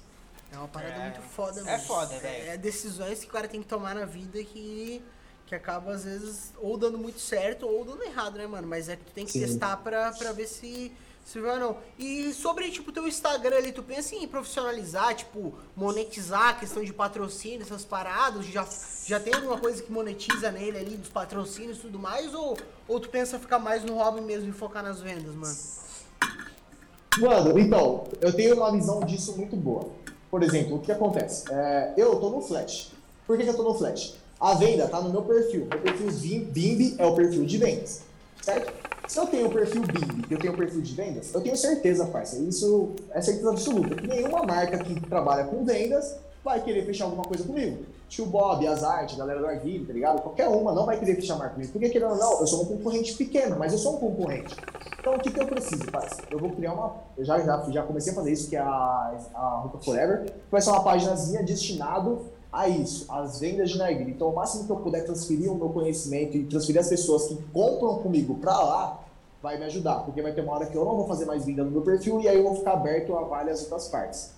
É 0.52 0.56
uma 0.56 0.68
parada 0.68 0.94
É. 0.94 1.02
muito 1.10 1.20
foda, 1.22 1.60
É 1.60 1.64
mano. 1.64 1.78
foda, 1.84 2.18
velho. 2.18 2.50
É 2.50 2.56
decisões 2.56 3.20
que 3.20 3.26
o 3.26 3.32
cara 3.32 3.46
tem 3.46 3.60
que 3.62 3.68
tomar 3.68 3.94
na 3.94 4.06
vida 4.06 4.42
que, 4.42 5.02
que 5.46 5.54
acaba, 5.54 5.92
às 5.92 6.04
vezes, 6.04 6.52
ou 6.58 6.78
dando 6.78 6.96
muito 6.96 7.20
certo 7.20 7.66
ou 7.66 7.84
dando 7.84 8.02
errado, 8.04 8.38
né, 8.38 8.46
mano? 8.46 8.66
Mas 8.66 8.88
é 8.88 8.96
que 8.96 9.04
tu 9.04 9.12
tem 9.12 9.26
que 9.26 9.32
Sim. 9.32 9.40
testar 9.40 9.76
pra, 9.78 10.12
pra 10.12 10.32
ver 10.32 10.46
se, 10.46 10.90
se 11.26 11.38
vai 11.40 11.54
ou 11.54 11.60
não. 11.60 11.78
E 11.98 12.32
sobre, 12.32 12.70
tipo, 12.70 12.90
teu 12.90 13.06
Instagram 13.06 13.56
ali, 13.58 13.70
tu 13.70 13.82
pensa 13.82 14.14
em 14.14 14.26
profissionalizar, 14.26 15.14
tipo, 15.14 15.52
monetizar 15.76 16.48
a 16.50 16.54
questão 16.54 16.82
de 16.82 16.92
patrocínio, 16.94 17.60
essas 17.60 17.84
paradas? 17.84 18.46
Já, 18.46 18.66
já 19.04 19.20
tem 19.20 19.34
alguma 19.34 19.58
coisa 19.58 19.82
que 19.82 19.92
monetiza 19.92 20.50
nele 20.50 20.78
ali, 20.78 20.96
dos 20.96 21.10
patrocínios 21.10 21.78
e 21.78 21.80
tudo 21.82 21.98
mais? 21.98 22.32
Ou, 22.32 22.56
ou 22.88 22.98
tu 22.98 23.10
pensa 23.10 23.38
ficar 23.38 23.58
mais 23.58 23.84
no 23.84 23.94
hobby 23.96 24.22
mesmo 24.22 24.48
e 24.48 24.52
focar 24.52 24.82
nas 24.82 25.02
vendas, 25.02 25.34
mano? 25.34 25.54
Mano, 27.18 27.58
então, 27.58 28.04
eu 28.20 28.32
tenho 28.32 28.56
uma 28.56 28.70
visão 28.72 29.00
disso 29.00 29.36
muito 29.36 29.56
boa. 29.56 29.86
Por 30.30 30.42
exemplo, 30.42 30.76
o 30.76 30.80
que 30.80 30.92
acontece? 30.92 31.44
É, 31.52 31.94
eu 31.96 32.16
tô 32.16 32.30
no 32.30 32.42
Flash. 32.42 32.92
Por 33.26 33.36
que, 33.36 33.44
que 33.44 33.50
eu 33.50 33.56
tô 33.56 33.62
no 33.62 33.74
Flash? 33.74 34.14
A 34.38 34.54
venda 34.54 34.86
tá 34.86 35.00
no 35.00 35.10
meu 35.10 35.22
perfil. 35.22 35.66
Meu 35.70 35.80
perfil 35.80 36.10
Bim- 36.12 36.44
Bimbi 36.44 36.94
é 36.98 37.06
o 37.06 37.14
perfil 37.14 37.44
de 37.46 37.56
vendas. 37.58 38.02
Certo? 38.42 38.72
Se 39.08 39.18
eu 39.18 39.26
tenho 39.26 39.46
o 39.46 39.50
perfil 39.50 39.82
Bimbi 39.82 40.26
e 40.28 40.32
eu 40.34 40.38
tenho 40.38 40.52
o 40.52 40.56
perfil 40.56 40.82
de 40.82 40.94
vendas, 40.94 41.32
eu 41.32 41.40
tenho 41.40 41.56
certeza, 41.56 42.04
parça. 42.06 42.36
Isso 42.38 42.90
é 43.12 43.20
certeza 43.22 43.50
absoluta. 43.50 43.94
Que 43.94 44.06
nenhuma 44.06 44.42
marca 44.42 44.78
que 44.78 45.00
trabalha 45.08 45.44
com 45.44 45.64
vendas 45.64 46.16
vai 46.46 46.62
querer 46.62 46.86
fechar 46.86 47.06
alguma 47.06 47.24
coisa 47.24 47.42
comigo. 47.42 47.84
Tio 48.08 48.24
Bob, 48.24 48.64
As 48.68 48.84
Artes, 48.84 49.18
galera 49.18 49.40
do 49.40 49.46
Arquivo, 49.46 49.84
tá 49.84 49.92
ligado? 49.92 50.22
Qualquer 50.22 50.46
uma 50.46 50.72
não 50.72 50.86
vai 50.86 50.96
querer 50.96 51.16
fechar 51.16 51.36
marca 51.36 51.54
comigo. 51.54 51.72
Porque, 51.72 51.88
querendo 51.90 52.12
ou 52.12 52.16
não, 52.16 52.40
eu 52.40 52.46
sou 52.46 52.62
um 52.62 52.66
concorrente 52.66 53.14
pequeno, 53.14 53.56
mas 53.58 53.72
eu 53.72 53.78
sou 53.80 53.96
um 53.96 53.98
concorrente. 53.98 54.54
Então, 55.00 55.16
o 55.16 55.18
que, 55.18 55.28
que 55.28 55.40
eu 55.40 55.46
preciso, 55.46 55.84
parça? 55.90 56.22
Eu 56.30 56.38
vou 56.38 56.50
criar 56.50 56.72
uma. 56.72 56.94
Eu 57.18 57.24
já, 57.24 57.40
já, 57.40 57.68
já 57.68 57.82
comecei 57.82 58.12
a 58.12 58.14
fazer 58.14 58.32
isso, 58.32 58.48
que 58.48 58.54
é 58.54 58.60
a, 58.60 59.18
a 59.34 59.68
Forever, 59.82 60.32
vai 60.48 60.62
ser 60.62 60.70
uma 60.70 60.84
paginazinha 60.84 61.42
destinado 61.42 62.26
a 62.52 62.68
isso, 62.68 63.12
às 63.12 63.40
vendas 63.40 63.70
de 63.70 63.78
narguilha. 63.78 64.10
Então, 64.10 64.30
o 64.30 64.34
máximo 64.34 64.64
que 64.66 64.70
eu 64.70 64.76
puder 64.76 65.04
transferir 65.04 65.50
o 65.50 65.56
meu 65.56 65.70
conhecimento 65.70 66.36
e 66.36 66.44
transferir 66.44 66.80
as 66.80 66.88
pessoas 66.88 67.24
que 67.26 67.34
compram 67.52 67.98
comigo 67.98 68.36
pra 68.36 68.56
lá, 68.56 69.00
vai 69.42 69.58
me 69.58 69.64
ajudar. 69.64 70.04
Porque 70.04 70.22
vai 70.22 70.32
ter 70.32 70.42
uma 70.42 70.54
hora 70.54 70.66
que 70.66 70.76
eu 70.76 70.84
não 70.84 70.96
vou 70.96 71.08
fazer 71.08 71.24
mais 71.24 71.44
venda 71.44 71.64
no 71.64 71.72
meu 71.72 71.82
perfil 71.82 72.20
e 72.20 72.28
aí 72.28 72.36
eu 72.36 72.44
vou 72.44 72.54
ficar 72.54 72.74
aberto 72.74 73.16
a 73.16 73.22
várias 73.22 73.62
outras 73.64 73.88
partes. 73.88 74.35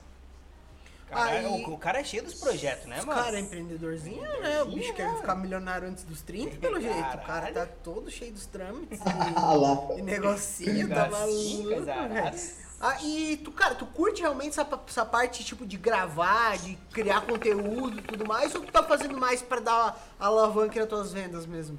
Aí- 1.10 1.46
o, 1.46 1.74
o 1.74 1.78
cara 1.78 2.00
é 2.00 2.04
cheio 2.04 2.22
dos 2.22 2.34
projetos, 2.34 2.86
né, 2.86 2.98
Os 2.98 3.04
mano? 3.04 3.22
cara 3.22 3.36
é 3.36 3.40
empreendedorzinho, 3.40 4.22
né? 4.40 4.62
O 4.62 4.66
bicho 4.66 4.92
quer 4.94 5.14
ficar 5.16 5.34
milionário 5.34 5.88
antes 5.88 6.04
dos 6.04 6.20
30, 6.22 6.56
pelo 6.56 6.80
jeito. 6.80 6.98
O 7.16 7.20
cara 7.26 7.52
tá 7.52 7.66
todo 7.82 8.10
cheio 8.10 8.32
dos 8.32 8.46
trâmites 8.46 9.00
Ah 9.36 9.54
lá. 9.54 9.88
e, 9.96 9.98
e 9.98 10.02
negocinho, 10.02 10.88
tá 10.88 11.08
maluco, 11.08 11.82
velho. 11.82 12.58
Ah, 12.80 13.02
e 13.02 13.36
tu, 13.38 13.50
cara, 13.50 13.74
tu 13.74 13.84
curte 13.86 14.20
realmente 14.20 14.50
essa, 14.50 14.80
essa 14.86 15.04
parte, 15.04 15.42
tipo, 15.42 15.66
de 15.66 15.76
gravar, 15.76 16.56
de 16.58 16.76
criar 16.92 17.22
conteúdo 17.22 17.98
e 17.98 18.02
tudo 18.02 18.24
mais? 18.24 18.54
Ou 18.54 18.60
tu 18.60 18.70
tá 18.70 18.84
fazendo 18.84 19.18
mais 19.18 19.42
pra 19.42 19.58
dar 19.58 20.08
alavanca 20.20 20.78
nas 20.78 20.88
tuas 20.88 21.12
vendas 21.12 21.44
mesmo? 21.44 21.76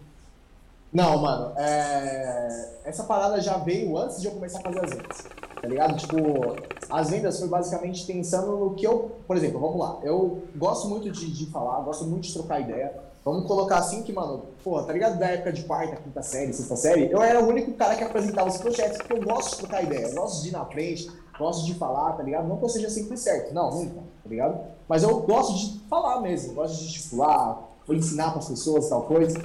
Não, 0.91 1.19
mano, 1.19 1.53
é... 1.55 2.79
essa 2.83 3.03
parada 3.03 3.39
já 3.39 3.57
veio 3.59 3.95
antes 3.97 4.19
de 4.19 4.27
eu 4.27 4.33
começar 4.33 4.59
a 4.59 4.61
fazer 4.63 4.83
as 4.83 4.89
vendas, 4.91 5.27
tá 5.61 5.67
ligado? 5.67 5.97
Tipo, 5.97 6.17
as 6.89 7.09
vendas 7.09 7.39
foi 7.39 7.47
basicamente 7.47 8.05
pensando 8.05 8.57
no 8.57 8.73
que 8.75 8.85
eu, 8.85 9.11
por 9.27 9.35
exemplo, 9.37 9.59
vamos 9.59 9.79
lá, 9.79 9.99
eu 10.03 10.43
gosto 10.55 10.87
muito 10.87 11.11
de, 11.11 11.31
de 11.31 11.45
falar, 11.47 11.81
gosto 11.81 12.05
muito 12.05 12.23
de 12.23 12.33
trocar 12.33 12.61
ideia. 12.61 13.09
Vamos 13.23 13.45
colocar 13.45 13.77
assim 13.77 14.01
que, 14.01 14.13
mano, 14.13 14.45
pô, 14.63 14.81
tá 14.81 14.93
ligado? 14.93 15.19
Da 15.19 15.27
época 15.27 15.51
de 15.51 15.63
quarta, 15.63 15.97
quinta 15.97 16.21
série, 16.23 16.53
sexta 16.53 16.75
série, 16.75 17.11
eu 17.11 17.21
era 17.21 17.43
o 17.43 17.47
único 17.47 17.73
cara 17.73 17.95
que 17.95 18.03
apresentava 18.03 18.49
os 18.49 18.57
projetos, 18.57 18.97
porque 18.97 19.13
eu 19.13 19.21
gosto 19.21 19.51
de 19.51 19.57
trocar 19.57 19.83
ideia, 19.83 20.07
eu 20.07 20.15
gosto 20.15 20.41
de 20.41 20.49
ir 20.49 20.51
na 20.51 20.65
frente, 20.65 21.11
gosto 21.37 21.65
de 21.65 21.73
falar, 21.75 22.13
tá 22.13 22.23
ligado? 22.23 22.47
Não 22.47 22.57
que 22.57 22.65
eu 22.65 22.69
seja 22.69 22.89
sempre 22.89 23.17
certo, 23.17 23.53
não, 23.53 23.69
nunca, 23.71 23.99
tá 24.23 24.29
ligado? 24.29 24.59
Mas 24.87 25.03
eu 25.03 25.19
gosto 25.19 25.53
de 25.53 25.79
falar 25.89 26.21
mesmo, 26.21 26.53
gosto 26.53 26.81
de, 26.81 27.09
vou 27.09 27.95
ensinar 27.95 28.29
para 28.31 28.39
as 28.39 28.47
pessoas 28.47 28.87
tal 28.87 29.03
coisa. 29.03 29.37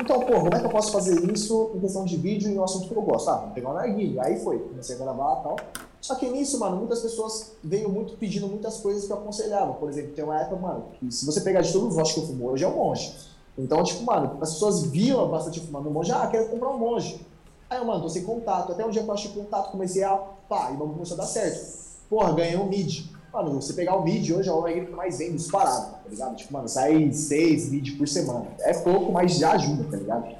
Então, 0.00 0.20
pô, 0.20 0.34
como 0.34 0.54
é 0.54 0.60
que 0.60 0.64
eu 0.64 0.70
posso 0.70 0.92
fazer 0.92 1.28
isso 1.30 1.72
em 1.74 1.80
questão 1.80 2.04
de 2.04 2.16
vídeo 2.16 2.50
e 2.50 2.58
um 2.58 2.62
assunto 2.62 2.88
que 2.88 2.94
eu 2.94 3.02
gosto? 3.02 3.28
Ah, 3.28 3.38
vamos 3.38 3.54
pegar 3.54 3.70
uma 3.70 3.80
narguilha. 3.80 4.22
Aí 4.22 4.38
foi, 4.38 4.58
comecei 4.60 4.94
a 4.94 4.98
gravar 4.98 5.40
e 5.40 5.42
tal. 5.42 5.56
Só 6.00 6.14
que 6.14 6.28
nisso, 6.28 6.58
mano, 6.60 6.76
muitas 6.76 7.00
pessoas 7.00 7.52
veio 7.62 7.88
muito 7.88 8.16
pedindo 8.16 8.46
muitas 8.46 8.78
coisas 8.78 9.04
que 9.04 9.12
eu 9.12 9.16
aconselhava. 9.16 9.74
Por 9.74 9.88
exemplo, 9.88 10.12
tem 10.12 10.24
uma 10.24 10.40
época, 10.40 10.56
mano, 10.56 10.84
que 10.98 11.10
se 11.10 11.26
você 11.26 11.40
pegar 11.40 11.62
de 11.62 11.72
todos 11.72 11.88
os 11.88 11.94
votos 11.96 12.12
que 12.12 12.20
eu 12.20 12.26
fumo 12.26 12.48
hoje, 12.48 12.64
é 12.64 12.68
um 12.68 12.76
monge. 12.76 13.12
Então, 13.58 13.82
tipo, 13.82 14.04
mano, 14.04 14.38
as 14.40 14.52
pessoas 14.52 14.82
viam 14.82 15.28
bastante 15.28 15.58
fumando 15.58 15.88
um 15.88 15.92
monge, 15.92 16.12
ah, 16.12 16.28
quero 16.28 16.48
comprar 16.48 16.70
um 16.70 16.78
monge. 16.78 17.20
Aí 17.68 17.78
eu, 17.78 17.84
mano, 17.84 18.00
tô 18.00 18.08
sem 18.08 18.22
contato. 18.22 18.70
Até 18.70 18.86
um 18.86 18.90
dia 18.90 19.02
que 19.02 19.08
eu 19.08 19.14
achei 19.14 19.32
contato, 19.32 19.72
comecei 19.72 20.04
a, 20.04 20.16
pá, 20.16 20.70
e 20.70 20.74
o 20.74 20.78
começou 20.78 21.16
a 21.16 21.20
dar 21.20 21.26
certo. 21.26 21.76
Porra, 22.08 22.32
ganhei 22.32 22.56
um 22.56 22.68
mid. 22.68 23.04
Mano, 23.32 23.60
você 23.60 23.74
pegar 23.74 23.96
o 23.96 24.04
mid 24.04 24.30
hoje 24.30 24.48
é 24.48 24.52
o 24.52 24.62
que 24.64 24.90
mais 24.90 25.18
vem 25.18 25.34
disparado, 25.34 25.92
tá 25.92 26.08
ligado? 26.08 26.36
Tipo, 26.36 26.52
mano, 26.52 26.68
sai 26.68 27.12
seis 27.12 27.68
mid 27.70 27.96
por 27.98 28.08
semana. 28.08 28.46
É 28.60 28.72
pouco, 28.72 29.12
mas 29.12 29.36
já 29.36 29.52
ajuda, 29.52 29.84
tá 29.90 29.96
ligado? 29.96 30.34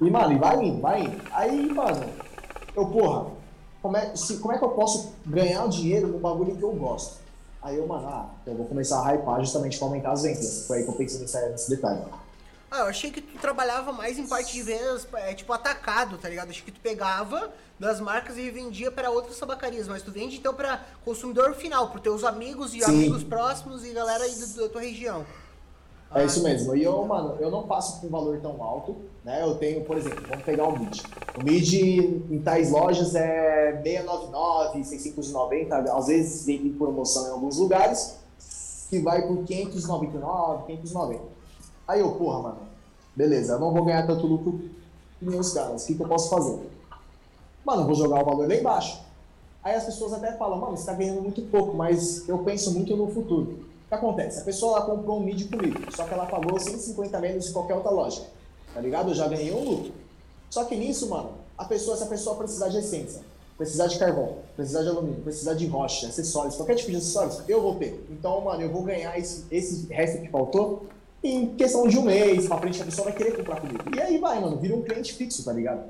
E, 0.00 0.10
mano, 0.10 0.32
e 0.32 0.38
vai 0.38 0.64
indo, 0.64 0.80
vai 0.80 1.02
indo. 1.02 1.22
Aí, 1.32 1.72
mano, 1.72 2.04
eu, 2.74 2.86
porra, 2.86 3.26
como 3.82 3.96
é, 3.96 4.16
se, 4.16 4.38
como 4.38 4.54
é 4.54 4.58
que 4.58 4.64
eu 4.64 4.70
posso 4.70 5.12
ganhar 5.26 5.68
dinheiro 5.68 6.08
no 6.08 6.18
bagulho 6.18 6.56
que 6.56 6.62
eu 6.62 6.72
gosto? 6.72 7.20
Aí 7.62 7.76
eu, 7.76 7.86
mano, 7.86 8.08
ah, 8.08 8.30
eu 8.46 8.54
vou 8.54 8.66
começar 8.66 9.06
a 9.06 9.14
hypar 9.14 9.40
justamente 9.40 9.76
pra 9.76 9.86
aumentar 9.86 10.12
as 10.12 10.22
vendas. 10.22 10.66
Foi 10.66 10.78
aí 10.78 10.84
que 10.84 10.88
eu 10.88 10.94
pensei 10.94 11.20
nesse 11.20 11.68
detalhe. 11.68 12.00
Ah, 12.70 12.80
eu 12.80 12.86
achei 12.86 13.10
que 13.10 13.20
tu 13.20 13.38
trabalhava 13.38 13.92
mais 13.92 14.18
em 14.18 14.26
parte 14.26 14.52
de 14.52 14.62
vendas, 14.62 15.06
é, 15.14 15.34
tipo 15.34 15.52
atacado, 15.52 16.16
tá 16.16 16.28
ligado? 16.28 16.50
Achei 16.50 16.62
que 16.62 16.72
tu 16.72 16.80
pegava 16.80 17.50
das 17.80 17.98
marcas 17.98 18.36
e 18.36 18.50
vendia 18.50 18.90
para 18.92 19.10
outras 19.10 19.38
tabacarias, 19.38 19.88
mas 19.88 20.02
tu 20.02 20.12
vende 20.12 20.36
então 20.36 20.52
para 20.52 20.84
consumidor 21.02 21.54
final, 21.54 21.88
para 21.88 21.98
teus 21.98 22.22
amigos 22.24 22.74
e 22.74 22.80
Sim. 22.80 22.84
amigos 22.84 23.24
próximos 23.24 23.82
e 23.86 23.94
galera 23.94 24.22
aí 24.22 24.34
da, 24.34 24.68
tua 24.68 24.82
região. 24.82 25.24
É 26.14 26.24
isso 26.24 26.42
mesmo. 26.42 26.76
E 26.76 26.82
eu, 26.82 27.02
mano, 27.06 27.36
eu 27.40 27.50
não 27.50 27.62
passo 27.62 28.00
com 28.00 28.08
um 28.08 28.10
valor 28.10 28.38
tão 28.40 28.62
alto, 28.62 28.96
né? 29.24 29.42
Eu 29.42 29.54
tenho, 29.54 29.82
por 29.84 29.96
exemplo, 29.96 30.22
vamos 30.28 30.44
pegar 30.44 30.66
o 30.66 30.78
MID. 30.78 31.02
O 31.38 31.42
MID 31.42 32.24
em 32.30 32.42
tais 32.42 32.70
lojas 32.70 33.14
é 33.14 33.80
699, 33.82 34.84
690, 34.84 35.76
às 35.76 36.06
vezes 36.08 36.44
vem 36.44 36.66
em 36.66 36.72
promoção 36.74 37.28
em 37.28 37.30
alguns 37.30 37.56
lugares, 37.56 38.18
que 38.90 38.98
vai 38.98 39.26
por 39.26 39.44
599, 39.44 40.66
590. 40.66 41.22
Aí 41.88 42.00
eu, 42.00 42.12
porra, 42.12 42.42
mano, 42.42 42.58
beleza, 43.16 43.54
eu 43.54 43.58
não 43.60 43.72
vou 43.72 43.84
ganhar 43.84 44.06
tanto 44.06 44.26
lucro 44.26 44.60
que 45.18 45.24
nem 45.24 45.38
os 45.38 45.52
caras. 45.54 45.84
O 45.84 45.86
que, 45.86 45.94
que 45.94 46.02
eu 46.02 46.08
posso 46.08 46.28
fazer? 46.28 46.69
Mano, 47.64 47.82
eu 47.82 47.86
vou 47.86 47.94
jogar 47.94 48.22
o 48.22 48.24
valor 48.24 48.48
lá 48.48 48.54
embaixo. 48.54 49.00
Aí 49.62 49.74
as 49.74 49.84
pessoas 49.84 50.12
até 50.12 50.32
falam, 50.32 50.58
mano, 50.58 50.76
você 50.76 50.86
tá 50.86 50.94
ganhando 50.94 51.20
muito 51.20 51.42
pouco, 51.42 51.76
mas 51.76 52.28
eu 52.28 52.38
penso 52.38 52.72
muito 52.72 52.96
no 52.96 53.08
futuro 53.08 53.70
que 53.90 53.94
acontece? 53.94 54.40
A 54.40 54.44
pessoa 54.44 54.78
lá 54.78 54.86
comprou 54.86 55.18
um 55.18 55.20
mid 55.20 55.50
comigo, 55.50 55.78
só 55.90 56.04
que 56.04 56.14
ela 56.14 56.24
pagou 56.24 56.58
150 56.58 57.18
menos 57.18 57.46
de 57.46 57.52
qualquer 57.52 57.74
outra 57.74 57.90
loja. 57.90 58.22
Tá 58.72 58.80
ligado? 58.80 59.10
Eu 59.10 59.14
já 59.14 59.26
ganhei 59.26 59.52
um 59.52 59.68
lucro. 59.68 59.92
Só 60.48 60.64
que 60.64 60.76
nisso, 60.76 61.08
mano, 61.08 61.32
a 61.58 61.64
pessoa, 61.64 61.96
se 61.96 62.04
a 62.04 62.06
pessoa 62.06 62.36
precisar 62.36 62.68
de 62.68 62.78
essência, 62.78 63.20
precisar 63.58 63.88
de 63.88 63.98
carvão, 63.98 64.36
precisar 64.54 64.82
de 64.82 64.88
alumínio, 64.88 65.20
precisar 65.22 65.54
de 65.54 65.66
rocha, 65.66 66.06
acessórios, 66.06 66.54
qualquer 66.54 66.76
tipo 66.76 66.92
de 66.92 66.98
acessórios, 66.98 67.42
eu 67.48 67.60
vou 67.60 67.74
ter. 67.74 68.06
Então, 68.10 68.40
mano, 68.40 68.62
eu 68.62 68.70
vou 68.70 68.82
ganhar 68.84 69.18
esse, 69.18 69.44
esse 69.50 69.92
resto 69.92 70.22
que 70.22 70.28
faltou 70.28 70.86
em 71.22 71.54
questão 71.56 71.88
de 71.88 71.98
um 71.98 72.02
mês, 72.02 72.46
pra 72.46 72.58
frente 72.58 72.80
a 72.80 72.84
pessoa 72.84 73.06
vai 73.06 73.16
querer 73.16 73.36
comprar 73.36 73.60
comigo. 73.60 73.82
E 73.94 74.00
aí 74.00 74.18
vai, 74.18 74.40
mano, 74.40 74.56
vira 74.56 74.76
um 74.76 74.82
cliente 74.82 75.14
fixo, 75.14 75.44
tá 75.44 75.52
ligado? 75.52 75.82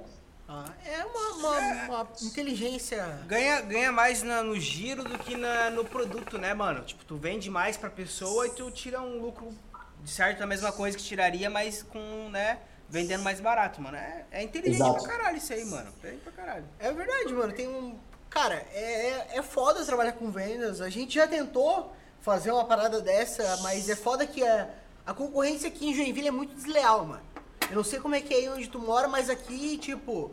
Ah, 0.53 0.65
é 0.85 1.05
uma, 1.05 1.29
uma, 1.37 1.61
é. 1.61 1.89
uma, 1.89 2.09
inteligência. 2.23 3.07
Ganha, 3.29 3.61
ganha 3.61 3.93
mais 3.93 4.25
na, 4.25 4.43
no 4.43 4.59
giro 4.59 5.05
do 5.05 5.17
que 5.17 5.37
na, 5.37 5.71
no 5.71 5.85
produto, 5.85 6.39
né, 6.39 6.53
mano? 6.53 6.83
Tipo, 6.83 7.05
tu 7.05 7.17
vende 7.17 7.49
mais 7.49 7.77
pra 7.77 7.89
pessoa 7.89 8.49
e 8.49 8.51
tu 8.51 8.69
tira 8.73 9.01
um 9.01 9.21
lucro 9.21 9.55
de 10.03 10.11
certo 10.11 10.43
a 10.43 10.47
mesma 10.47 10.73
coisa 10.73 10.97
que 10.99 11.05
tiraria, 11.05 11.49
mas 11.49 11.85
com, 11.85 12.29
né, 12.31 12.59
vendendo 12.89 13.23
mais 13.23 13.39
barato, 13.39 13.81
mano. 13.81 13.97
É, 13.97 14.25
é 14.33 14.43
inteligente 14.43 14.83
Exato. 14.83 15.05
pra 15.05 15.17
caralho 15.17 15.37
isso 15.37 15.53
aí, 15.53 15.65
mano. 15.65 15.93
É 16.03 16.11
pra 16.15 16.33
caralho. 16.33 16.65
É 16.81 16.93
verdade, 16.93 17.33
mano. 17.33 17.53
Tem 17.53 17.69
um. 17.69 17.97
Cara, 18.29 18.67
é, 18.73 18.83
é, 18.83 19.29
é 19.35 19.43
foda 19.43 19.85
trabalhar 19.85 20.13
com 20.13 20.33
vendas. 20.33 20.81
A 20.81 20.91
gente 20.91 21.15
já 21.15 21.29
tentou 21.29 21.95
fazer 22.21 22.51
uma 22.51 22.65
parada 22.65 23.01
dessa, 23.01 23.59
mas 23.59 23.89
é 23.89 23.95
foda 23.95 24.27
que 24.27 24.45
a, 24.45 24.69
a 25.07 25.15
concorrência 25.15 25.69
aqui 25.69 25.91
em 25.91 25.95
Joinville 25.95 26.27
é 26.27 26.33
muito 26.33 26.57
desleal, 26.57 27.07
mano. 27.07 27.30
Eu 27.71 27.77
não 27.77 27.85
sei 27.85 28.01
como 28.01 28.15
é 28.15 28.21
que 28.21 28.35
é 28.35 28.37
aí 28.39 28.49
onde 28.49 28.69
tu 28.69 28.79
mora, 28.79 29.09
mas 29.09 29.31
aqui, 29.31 29.79
tipo, 29.79 30.31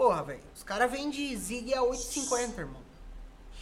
Porra, 0.00 0.22
velho, 0.22 0.40
os 0.56 0.62
caras 0.62 0.90
vendem 0.90 1.36
Zig 1.36 1.74
a 1.74 1.82
8,50, 1.82 2.58
irmão. 2.58 2.80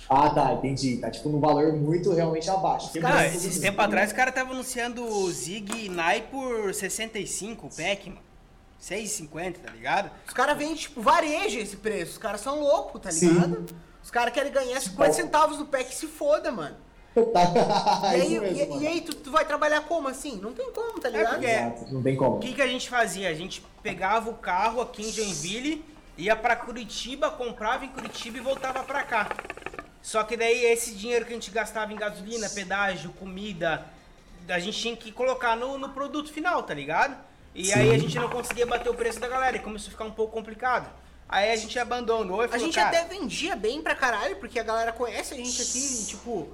Ah, 0.09 0.31
tá, 0.31 0.53
entendi. 0.53 0.99
Tá 0.99 1.11
tipo 1.11 1.29
num 1.29 1.41
valor 1.41 1.73
muito 1.73 2.13
realmente 2.13 2.49
abaixo. 2.49 2.93
Cara, 3.01 3.27
esses 3.27 3.59
tempo 3.59 3.81
atrás 3.81 4.13
o 4.13 4.15
cara 4.15 4.31
tava 4.31 4.53
anunciando 4.53 5.05
o 5.05 5.29
Zig 5.33 5.87
e 5.87 5.89
Nai 5.89 6.23
por 6.31 6.73
65 6.73 7.67
o 7.67 7.71
pack, 7.71 8.11
mano. 8.11 8.23
6,50, 8.81 9.57
tá 9.59 9.73
ligado? 9.73 10.13
Os 10.29 10.33
caras 10.33 10.57
vendem, 10.57 10.77
tipo, 10.77 11.03
varejo 11.03 11.59
esse 11.59 11.77
preço. 11.77 12.13
Os 12.13 12.19
caras 12.19 12.41
são 12.41 12.61
loucos, 12.61 13.03
tá 13.03 13.11
ligado? 13.11 13.69
Sim. 13.69 13.77
Os 14.01 14.11
caras 14.13 14.33
querem 14.33 14.53
ganhar 14.53 14.81
50 14.81 15.13
centavos 15.15 15.59
no 15.59 15.67
pack 15.67 15.93
se 15.93 16.07
foda, 16.07 16.53
mano. 16.53 16.77
e 17.17 18.21
aí, 18.21 18.41
mesmo, 18.41 18.77
e, 18.77 18.83
e, 18.83 18.87
aí 18.87 19.01
tu, 19.01 19.15
tu, 19.15 19.31
vai 19.31 19.45
trabalhar 19.45 19.81
como 19.83 20.09
assim? 20.09 20.37
Não 20.37 20.53
tem 20.53 20.71
como, 20.73 21.01
tá 21.01 21.09
é 21.09 21.13
ligado? 21.13 21.45
É 21.45 21.75
não 21.91 22.03
tem 22.03 22.17
como. 22.17 22.37
O 22.37 22.39
que, 22.41 22.53
que 22.53 22.63
a 22.63 22.67
gente 22.67 22.89
fazia? 22.89 23.29
A 23.29 23.35
gente 23.35 23.65
pegava 23.83 24.31
o 24.31 24.35
carro 24.35 24.81
aqui 24.81 25.03
em 25.03 25.13
Joinville 25.13 25.85
ia 26.19 26.35
para 26.35 26.57
Curitiba, 26.57 27.31
comprava 27.31 27.85
em 27.85 27.89
Curitiba 27.89 28.39
e 28.39 28.41
voltava 28.41 28.83
para 28.83 29.05
cá. 29.05 29.29
Só 30.03 30.25
que 30.25 30.37
daí 30.37 30.65
esse 30.65 30.95
dinheiro 30.95 31.25
que 31.25 31.31
a 31.31 31.35
gente 31.35 31.51
gastava 31.51 31.93
em 31.93 31.97
gasolina, 31.97 32.51
pedágio, 32.51 33.13
comida, 33.13 33.87
a 34.49 34.59
gente 34.59 34.79
tinha 34.79 34.97
que 34.97 35.13
colocar 35.13 35.57
no, 35.57 35.79
no 35.79 35.91
produto 35.91 36.33
final, 36.33 36.63
tá 36.63 36.75
ligado? 36.75 37.17
E 37.55 37.67
Sim. 37.67 37.75
aí 37.75 37.95
a 37.95 37.99
gente 37.99 38.19
não 38.19 38.29
conseguia 38.29 38.67
bater 38.67 38.91
o 38.91 38.95
preço 38.95 39.21
da 39.21 39.29
galera 39.29 39.57
e 39.57 39.61
começou 39.61 39.89
a 39.89 39.91
ficar 39.93 40.05
um 40.05 40.11
pouco 40.11 40.33
complicado. 40.33 40.91
Aí 41.29 41.53
a 41.53 41.57
gente 41.57 41.79
abandonou 41.79 42.43
e 42.43 42.49
falou, 42.49 42.63
A 42.63 42.67
gente 42.67 42.75
cara, 42.75 42.89
até 42.89 43.05
vendia 43.05 43.55
bem 43.55 43.83
pra 43.83 43.95
caralho, 43.95 44.37
porque 44.37 44.59
a 44.59 44.63
galera 44.63 44.93
conhece 44.93 45.35
a 45.35 45.37
gente 45.37 45.61
aqui, 45.61 46.07
tipo, 46.07 46.49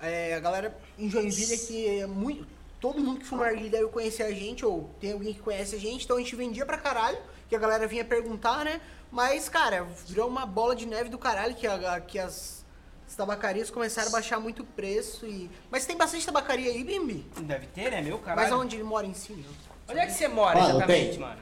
é, 0.00 0.34
a 0.34 0.40
galera 0.40 0.76
em 0.98 1.10
Joinville 1.10 1.54
aqui 1.54 2.00
é 2.00 2.06
muito. 2.06 2.46
Todo 2.80 3.00
mundo 3.00 3.18
que 3.18 3.26
fuma 3.26 3.44
narguilha 3.44 3.70
deve 3.70 3.88
conhecer 3.88 4.22
a 4.22 4.30
gente, 4.30 4.64
ou 4.64 4.88
tem 5.00 5.12
alguém 5.12 5.34
que 5.34 5.40
conhece 5.40 5.74
a 5.74 5.78
gente, 5.78 6.04
então 6.04 6.16
a 6.16 6.20
gente 6.20 6.36
vendia 6.36 6.64
pra 6.64 6.78
caralho, 6.78 7.18
que 7.48 7.56
a 7.56 7.58
galera 7.58 7.88
vinha 7.88 8.04
perguntar, 8.04 8.64
né? 8.64 8.80
Mas, 9.10 9.48
cara, 9.48 9.84
virou 10.06 10.28
uma 10.28 10.46
bola 10.46 10.76
de 10.76 10.86
neve 10.86 11.08
do 11.08 11.18
caralho 11.18 11.56
que, 11.56 11.66
a, 11.66 12.00
que 12.00 12.18
as, 12.18 12.64
as 13.06 13.16
tabacarias 13.16 13.68
começaram 13.68 14.08
a 14.08 14.12
baixar 14.12 14.38
muito 14.38 14.62
o 14.62 14.66
preço. 14.66 15.26
E... 15.26 15.50
Mas 15.70 15.86
tem 15.86 15.96
bastante 15.96 16.24
tabacaria 16.24 16.70
aí, 16.70 16.84
Bimbi? 16.84 17.26
Deve 17.40 17.66
ter, 17.66 17.90
né, 17.90 18.00
meu 18.00 18.18
caralho? 18.18 18.48
Mas 18.48 18.60
onde 18.60 18.76
ele 18.76 18.84
mora 18.84 19.06
em 19.06 19.14
si, 19.14 19.32
né? 19.32 19.44
Onde 19.88 19.98
é 19.98 20.06
que 20.06 20.12
você 20.12 20.28
mora 20.28 20.60
mano, 20.60 20.76
exatamente, 20.76 21.10
tem. 21.10 21.18
mano? 21.18 21.40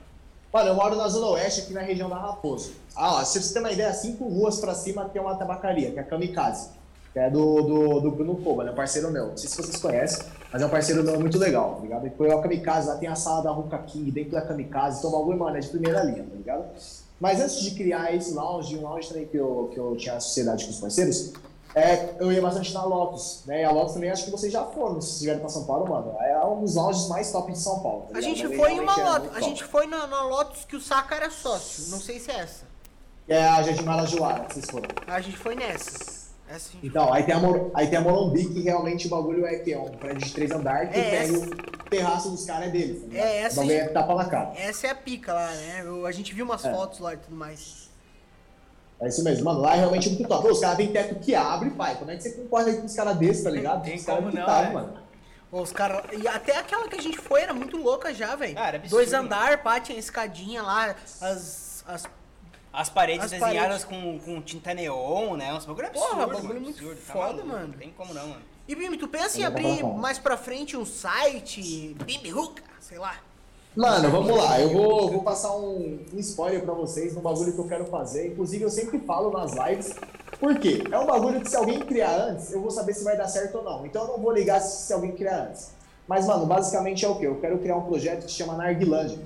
Mano, 0.53 0.69
eu 0.71 0.75
moro 0.75 0.97
na 0.97 1.09
Zona 1.09 1.27
Oeste, 1.27 1.63
aqui 1.63 1.75
na 1.75 1.83
região 1.83 2.09
da 2.09 2.17
Raposo. 2.17 2.73
Ah, 2.95 3.17
ó, 3.17 3.25
se 3.25 3.43
você 3.43 3.53
tem 3.53 3.61
uma 3.61 3.73
ideia, 3.73 3.93
cinco 3.93 4.27
ruas 4.27 4.59
pra 4.59 4.75
cima 4.75 5.07
tem 5.09 5.21
uma 5.21 5.37
tabacaria, 5.37 5.91
que 5.91 5.99
é 5.99 6.03
a 6.03 6.05
Kamikaze. 6.05 6.71
Que 7.17 7.21
é 7.21 7.31
do, 7.31 7.63
do, 7.63 8.01
do 8.01 8.11
Bruno 8.11 8.37
Koba, 8.37 8.63
né? 8.63 8.73
Parceiro 8.73 9.11
meu. 9.11 9.29
Não 9.29 9.37
sei 9.39 9.49
se 9.49 9.57
vocês 9.57 9.79
conhecem, 9.79 10.27
mas 10.53 10.61
é 10.61 10.67
um 10.67 10.69
parceiro 10.69 11.03
meu 11.03 11.19
muito 11.19 11.39
legal, 11.39 11.77
tá 11.77 11.81
ligado? 11.81 12.03
Depois 12.03 12.31
é 12.31 12.35
a 12.35 12.43
Kamikaze, 12.43 12.89
lá 12.89 12.97
tem 12.97 13.09
a 13.09 13.15
sala 13.15 13.43
da 13.43 13.51
Ruka 13.53 13.79
King, 13.79 14.11
dentro 14.11 14.33
da 14.33 14.43
Kamikaze, 14.43 14.99
então 14.99 15.09
o 15.09 15.19
bagulho, 15.19 15.39
mano, 15.39 15.57
é 15.57 15.61
de 15.61 15.69
primeira 15.69 16.03
linha, 16.03 16.25
tá 16.25 16.37
ligado? 16.37 16.67
Mas 17.19 17.41
antes 17.41 17.63
de 17.63 17.71
criar 17.71 18.15
esse 18.15 18.35
lounge, 18.35 18.77
um 18.77 18.83
lounge 18.83 19.09
também 19.09 19.25
que 19.25 19.35
eu, 19.35 19.71
que 19.73 19.81
eu 19.81 19.97
tinha 19.97 20.17
a 20.17 20.21
sociedade 20.21 20.67
com 20.67 20.71
os 20.73 20.79
parceiros, 20.79 21.33
é, 21.75 22.17
eu 22.21 22.31
ia 22.31 22.43
bastante 22.43 22.75
na 22.75 22.85
Lotus, 22.85 23.45
né? 23.47 23.63
E 23.63 23.65
a 23.65 23.71
Lotus 23.71 23.95
também 23.95 24.11
acho 24.11 24.27
que 24.27 24.31
vocês 24.31 24.53
já 24.53 24.67
foram, 24.67 25.01
se 25.01 25.13
estiverem 25.13 25.41
pra 25.41 25.49
São 25.49 25.65
Paulo, 25.65 25.89
mano. 25.89 26.15
É 26.21 26.45
um 26.45 26.61
dos 26.61 26.75
lounges 26.75 27.09
mais 27.09 27.33
top 27.33 27.51
de 27.51 27.59
São 27.59 27.81
Paulo. 27.81 28.09
Tá 28.13 28.19
a 28.19 28.21
gente 28.21 28.47
foi 28.47 28.73
em 28.73 28.81
uma 28.81 28.95
Lotus, 28.95 29.35
a 29.35 29.41
gente 29.41 29.65
foi 29.65 29.87
na, 29.87 30.07
na, 30.07 30.23
Lotus 30.25 30.67
que 30.67 30.77
o 30.77 30.81
Saka 30.83 31.15
era 31.15 31.31
sócio, 31.31 31.91
não 31.91 31.99
sei 31.99 32.21
se 32.21 32.31
é 32.31 32.41
essa. 32.41 32.67
É 33.27 33.43
a 33.43 33.63
Jardim 33.63 33.85
Marajoara 33.85 34.45
que 34.45 34.53
vocês 34.53 34.67
foram. 34.71 34.89
A 35.07 35.19
gente 35.23 35.39
foi 35.39 35.55
nessa. 35.55 36.16
É 36.49 36.57
então, 36.81 37.13
aí 37.13 37.25
tem, 37.25 37.35
a 37.35 37.41
aí 37.75 37.89
tem 37.89 37.99
a 37.99 38.03
Morumbi, 38.03 38.47
que 38.47 38.61
realmente 38.61 39.09
o 39.09 39.11
bagulho 39.11 39.45
é 39.45 39.57
que 39.57 39.73
é 39.73 39.79
um 39.79 39.91
prédio 39.91 40.27
de 40.27 40.33
três 40.33 40.53
andares, 40.53 40.91
que 40.93 40.99
é 40.99 41.27
tem 41.27 41.37
o 41.37 41.51
terraço 41.91 42.31
dos 42.31 42.45
caras 42.45 42.69
é 42.69 42.71
deles. 42.71 43.03
Tá 43.03 43.17
é, 43.17 43.37
essa. 43.43 43.61
O 43.61 43.71
é 43.71 43.89
tapa 43.89 44.15
na 44.15 44.25
cara. 44.27 44.53
Essa 44.57 44.87
é 44.87 44.91
a 44.91 44.95
pica 44.95 45.33
lá, 45.33 45.51
né? 45.51 45.83
Eu, 45.85 46.07
a 46.07 46.13
gente 46.13 46.33
viu 46.33 46.45
umas 46.45 46.65
é. 46.65 46.73
fotos 46.73 47.01
lá 47.01 47.15
e 47.15 47.17
tudo 47.17 47.35
mais. 47.35 47.91
É 49.01 49.09
isso 49.09 49.25
mesmo, 49.25 49.45
mano. 49.45 49.61
Lá 49.61 49.75
é 49.75 49.79
realmente 49.81 50.09
muito 50.09 50.29
top. 50.29 50.47
Pô, 50.47 50.53
os 50.53 50.61
caras 50.61 50.77
têm 50.77 50.93
teto 50.93 51.17
que 51.17 51.35
abre, 51.35 51.71
pai. 51.71 51.97
Como 51.97 52.13
é 52.13 52.17
que 52.17 52.23
você 52.23 52.31
concorda 52.31 52.73
com 52.75 52.87
os 52.87 52.95
caras 52.95 53.17
desses, 53.17 53.43
tá 53.43 53.51
ligado? 53.51 53.83
Tem 53.83 53.97
os 53.97 54.05
como 54.05 54.31
não, 54.31 54.47
tá, 54.47 54.71
mano. 54.71 54.99
os 55.51 55.73
cara... 55.73 56.05
E 56.13 56.29
até 56.29 56.57
aquela 56.57 56.89
que 56.89 56.97
a 56.97 57.03
gente 57.03 57.19
foi 57.19 57.43
era 57.43 57.53
muito 57.53 57.77
louca 57.77 58.15
já, 58.15 58.37
velho. 58.37 58.57
Dois 58.89 59.13
andar, 59.13 59.63
pá, 59.65 59.81
tinha 59.81 59.99
escadinha 59.99 60.63
lá, 60.63 60.95
as, 61.21 61.85
as 61.87 62.09
as 62.77 62.91
paredes 62.91 63.25
As 63.25 63.31
desenhadas 63.31 63.85
paredes. 63.85 64.21
Com, 64.25 64.35
com 64.35 64.43
tinta 64.43 64.75
neon, 64.75 65.37
né? 65.37 65.53
Uns 65.55 65.65
bagulho 65.65 65.87
absurdo. 65.87 66.11
Porra, 66.11 66.27
bagulho 66.27 66.61
muito 66.61 66.79
absurdo. 66.79 67.01
Tá 67.07 67.13
foda, 67.13 67.39
tá 67.39 67.45
mano. 67.45 67.69
Não 67.69 67.75
tem 67.75 67.91
como 67.91 68.13
não, 68.13 68.29
mano. 68.29 68.43
E 68.69 68.75
Bim, 68.75 68.97
tu 68.99 69.09
pensa 69.09 69.41
em 69.41 69.45
abrir 69.45 69.83
mais 69.83 70.19
pra 70.19 70.37
frente 70.37 70.77
um 70.77 70.85
site, 70.85 71.97
Bim 72.05 72.33
Hook, 72.33 72.61
sei 72.81 72.99
lá? 72.99 73.17
Mano, 73.75 74.11
vamos 74.11 74.37
lá. 74.37 74.61
Eu 74.61 74.71
vou, 74.71 75.11
vou 75.11 75.23
passar 75.23 75.55
um, 75.55 76.05
um 76.13 76.19
spoiler 76.19 76.63
pra 76.63 76.75
vocês, 76.75 77.17
um 77.17 77.21
bagulho 77.21 77.53
que 77.53 77.59
eu 77.59 77.69
quero 77.69 77.85
fazer. 77.87 78.29
Inclusive, 78.29 78.65
eu 78.65 78.71
sempre 78.71 78.99
falo 79.01 79.31
nas 79.31 79.53
lives. 79.53 79.95
Por 80.41 80.59
quê? 80.59 80.83
É 80.91 80.99
um 80.99 81.07
bagulho 81.07 81.41
que 81.41 81.49
se 81.49 81.57
alguém 81.57 81.81
criar 81.81 82.15
antes, 82.15 82.53
eu 82.53 82.61
vou 82.61 82.71
saber 82.71 82.95
se 82.95 83.05
vai 83.05 83.17
dar 83.17 83.29
certo 83.29 83.59
ou 83.59 83.65
não. 83.65 83.87
Então 83.87 84.03
eu 84.03 84.09
não 84.09 84.19
vou 84.19 84.33
ligar 84.33 84.61
se, 84.61 84.87
se 84.87 84.93
alguém 84.93 85.13
criar 85.13 85.49
antes. 85.49 85.71
Mas, 86.09 86.27
mano, 86.27 86.47
basicamente 86.47 87.05
é 87.05 87.09
o 87.09 87.17
quê? 87.17 87.27
Eu 87.27 87.41
quero 87.41 87.59
criar 87.59 87.77
um 87.77 87.87
projeto 87.87 88.25
que 88.25 88.31
se 88.31 88.39
chama 88.39 88.55
Narguilândia. 88.55 89.19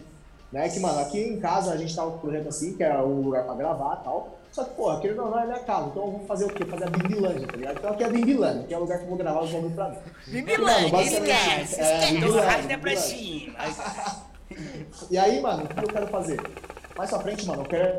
Né? 0.52 0.68
Que, 0.68 0.80
mano, 0.80 0.98
aqui 1.00 1.20
em 1.20 1.38
casa 1.38 1.72
a 1.72 1.76
gente 1.76 1.94
tá 1.94 2.02
com 2.02 2.08
um 2.08 2.18
projeto 2.18 2.48
assim, 2.48 2.76
que 2.76 2.82
é 2.82 2.98
um 2.98 3.20
lugar 3.22 3.44
para 3.44 3.54
gravar 3.54 3.98
e 4.00 4.04
tal. 4.04 4.36
Só 4.50 4.64
que, 4.64 4.74
pô, 4.74 4.90
aquele 4.90 5.14
não, 5.14 5.38
é 5.38 5.46
minha 5.46 5.60
casa, 5.60 5.86
então 5.88 6.04
eu 6.06 6.10
vou 6.10 6.20
fazer 6.26 6.44
o 6.44 6.48
quê? 6.48 6.64
Fazer 6.64 6.84
a 6.84 6.90
Bimbilândia, 6.90 7.46
tá 7.46 7.56
ligado? 7.56 7.78
Então 7.78 7.90
aqui 7.92 8.02
é 8.02 8.06
a 8.06 8.10
Bimbilândia, 8.10 8.64
que 8.66 8.74
é 8.74 8.76
o 8.76 8.80
lugar 8.80 8.98
que 8.98 9.04
eu 9.04 9.08
vou 9.08 9.16
gravar 9.16 9.42
os 9.42 9.50
bagulho 9.52 9.74
pra 9.74 9.88
mim. 9.90 9.98
Bimbilândia, 10.26 11.02
Esquece, 11.02 11.30
é, 11.30 11.62
esquece. 11.62 12.12
Bimbilândia, 12.14 12.42
Arrasta 12.42 12.62
pra 12.66 12.76
Bimbilândia. 12.76 13.00
cima. 13.00 14.30
E 15.08 15.16
aí, 15.16 15.40
mano, 15.40 15.62
o 15.64 15.68
que 15.68 15.84
eu 15.84 15.88
quero 15.88 16.08
fazer? 16.08 16.40
Mais 16.98 17.08
pra 17.08 17.20
frente, 17.20 17.46
mano, 17.46 17.62
eu 17.62 17.66
quero 17.68 17.98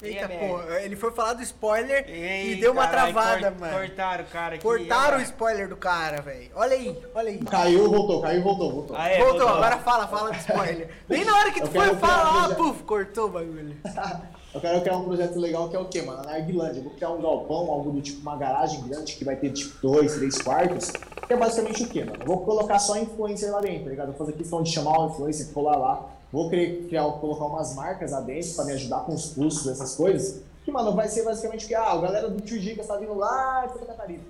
Eita, 0.00 0.32
É, 0.32 0.48
pô, 0.48 0.62
ele 0.74 0.94
foi 0.94 1.10
falar 1.10 1.32
do 1.32 1.42
spoiler 1.42 2.04
Ei, 2.08 2.52
e 2.52 2.60
deu 2.60 2.70
uma 2.72 2.86
caralho, 2.86 3.12
travada, 3.12 3.50
cort- 3.50 3.60
mano. 3.60 3.78
Cortaram 3.78 4.24
o 4.24 4.26
cara 4.28 4.54
aqui. 4.54 4.62
Cortaram 4.64 5.16
o 5.16 5.20
ó. 5.20 5.24
spoiler 5.24 5.68
do 5.68 5.76
cara, 5.76 6.22
velho. 6.22 6.50
Olha 6.54 6.72
aí, 6.74 6.96
olha 7.14 7.28
aí. 7.30 7.38
Caiu, 7.38 7.90
voltou, 7.90 8.22
caiu, 8.22 8.42
voltou, 8.42 8.72
voltou. 8.72 8.96
Ah, 8.96 9.08
é, 9.08 9.18
voltou, 9.18 9.38
voltou. 9.40 9.56
agora 9.56 9.78
fala, 9.78 10.06
fala 10.06 10.30
do 10.30 10.36
spoiler. 10.38 10.88
Bem 11.08 11.24
na 11.24 11.36
hora 11.36 11.50
que 11.50 11.60
tu 11.60 11.66
Eu 11.66 11.72
foi 11.72 11.96
falar, 11.96 12.44
criar- 12.44 12.54
puf, 12.56 12.82
cortou 12.84 13.26
o 13.26 13.28
bagulho. 13.30 13.76
Eu 14.54 14.62
quero 14.62 14.80
criar 14.80 14.96
um 14.96 15.04
projeto 15.04 15.38
legal 15.38 15.68
que 15.68 15.76
é 15.76 15.78
o 15.78 15.84
quê, 15.84 16.00
mano? 16.00 16.22
Na 16.24 16.32
Arguilândia. 16.32 16.78
Eu 16.80 16.84
vou 16.84 16.92
criar 16.94 17.10
um 17.10 17.20
galpão, 17.20 17.70
algo 17.70 17.90
do 17.92 18.00
tipo 18.00 18.22
uma 18.22 18.34
garagem 18.36 18.80
grande 18.88 19.14
que 19.14 19.22
vai 19.24 19.36
ter 19.36 19.50
tipo 19.50 19.76
dois, 19.86 20.14
três 20.14 20.38
quartos. 20.38 20.90
Que 21.26 21.34
é 21.34 21.36
basicamente 21.36 21.82
o 21.82 21.88
quê, 21.88 22.02
mano? 22.02 22.16
Eu 22.20 22.26
vou 22.26 22.38
colocar 22.44 22.78
só 22.78 22.96
influencer 22.96 23.52
lá 23.52 23.60
dentro, 23.60 23.84
tá 23.84 23.90
ligado? 23.90 24.08
Eu 24.08 24.14
vou 24.14 24.26
fazer 24.26 24.38
questão 24.38 24.62
de 24.62 24.72
chamar 24.72 24.98
o 25.00 25.10
influencer, 25.10 25.52
colar 25.52 25.76
lá. 25.76 26.06
Vou 26.32 26.50
criar, 26.50 27.04
colocar 27.12 27.46
umas 27.46 27.74
marcas 27.74 28.12
lá 28.12 28.20
dentro 28.20 28.52
pra 28.54 28.64
me 28.64 28.72
ajudar 28.72 29.00
com 29.00 29.14
os 29.14 29.32
custos, 29.32 29.66
essas 29.66 29.94
coisas. 29.94 30.42
Que, 30.64 30.70
mano, 30.70 30.94
vai 30.94 31.08
ser 31.08 31.24
basicamente 31.24 31.66
que? 31.66 31.74
Ah, 31.74 31.92
a 31.92 32.00
galera 32.00 32.28
do 32.28 32.40
Tio 32.42 32.60
Dicas 32.60 32.86
tá 32.86 32.96
vindo 32.96 33.14
lá 33.14 33.64
de 33.66 33.72
Santa 33.72 33.86
Catarina. 33.86 34.22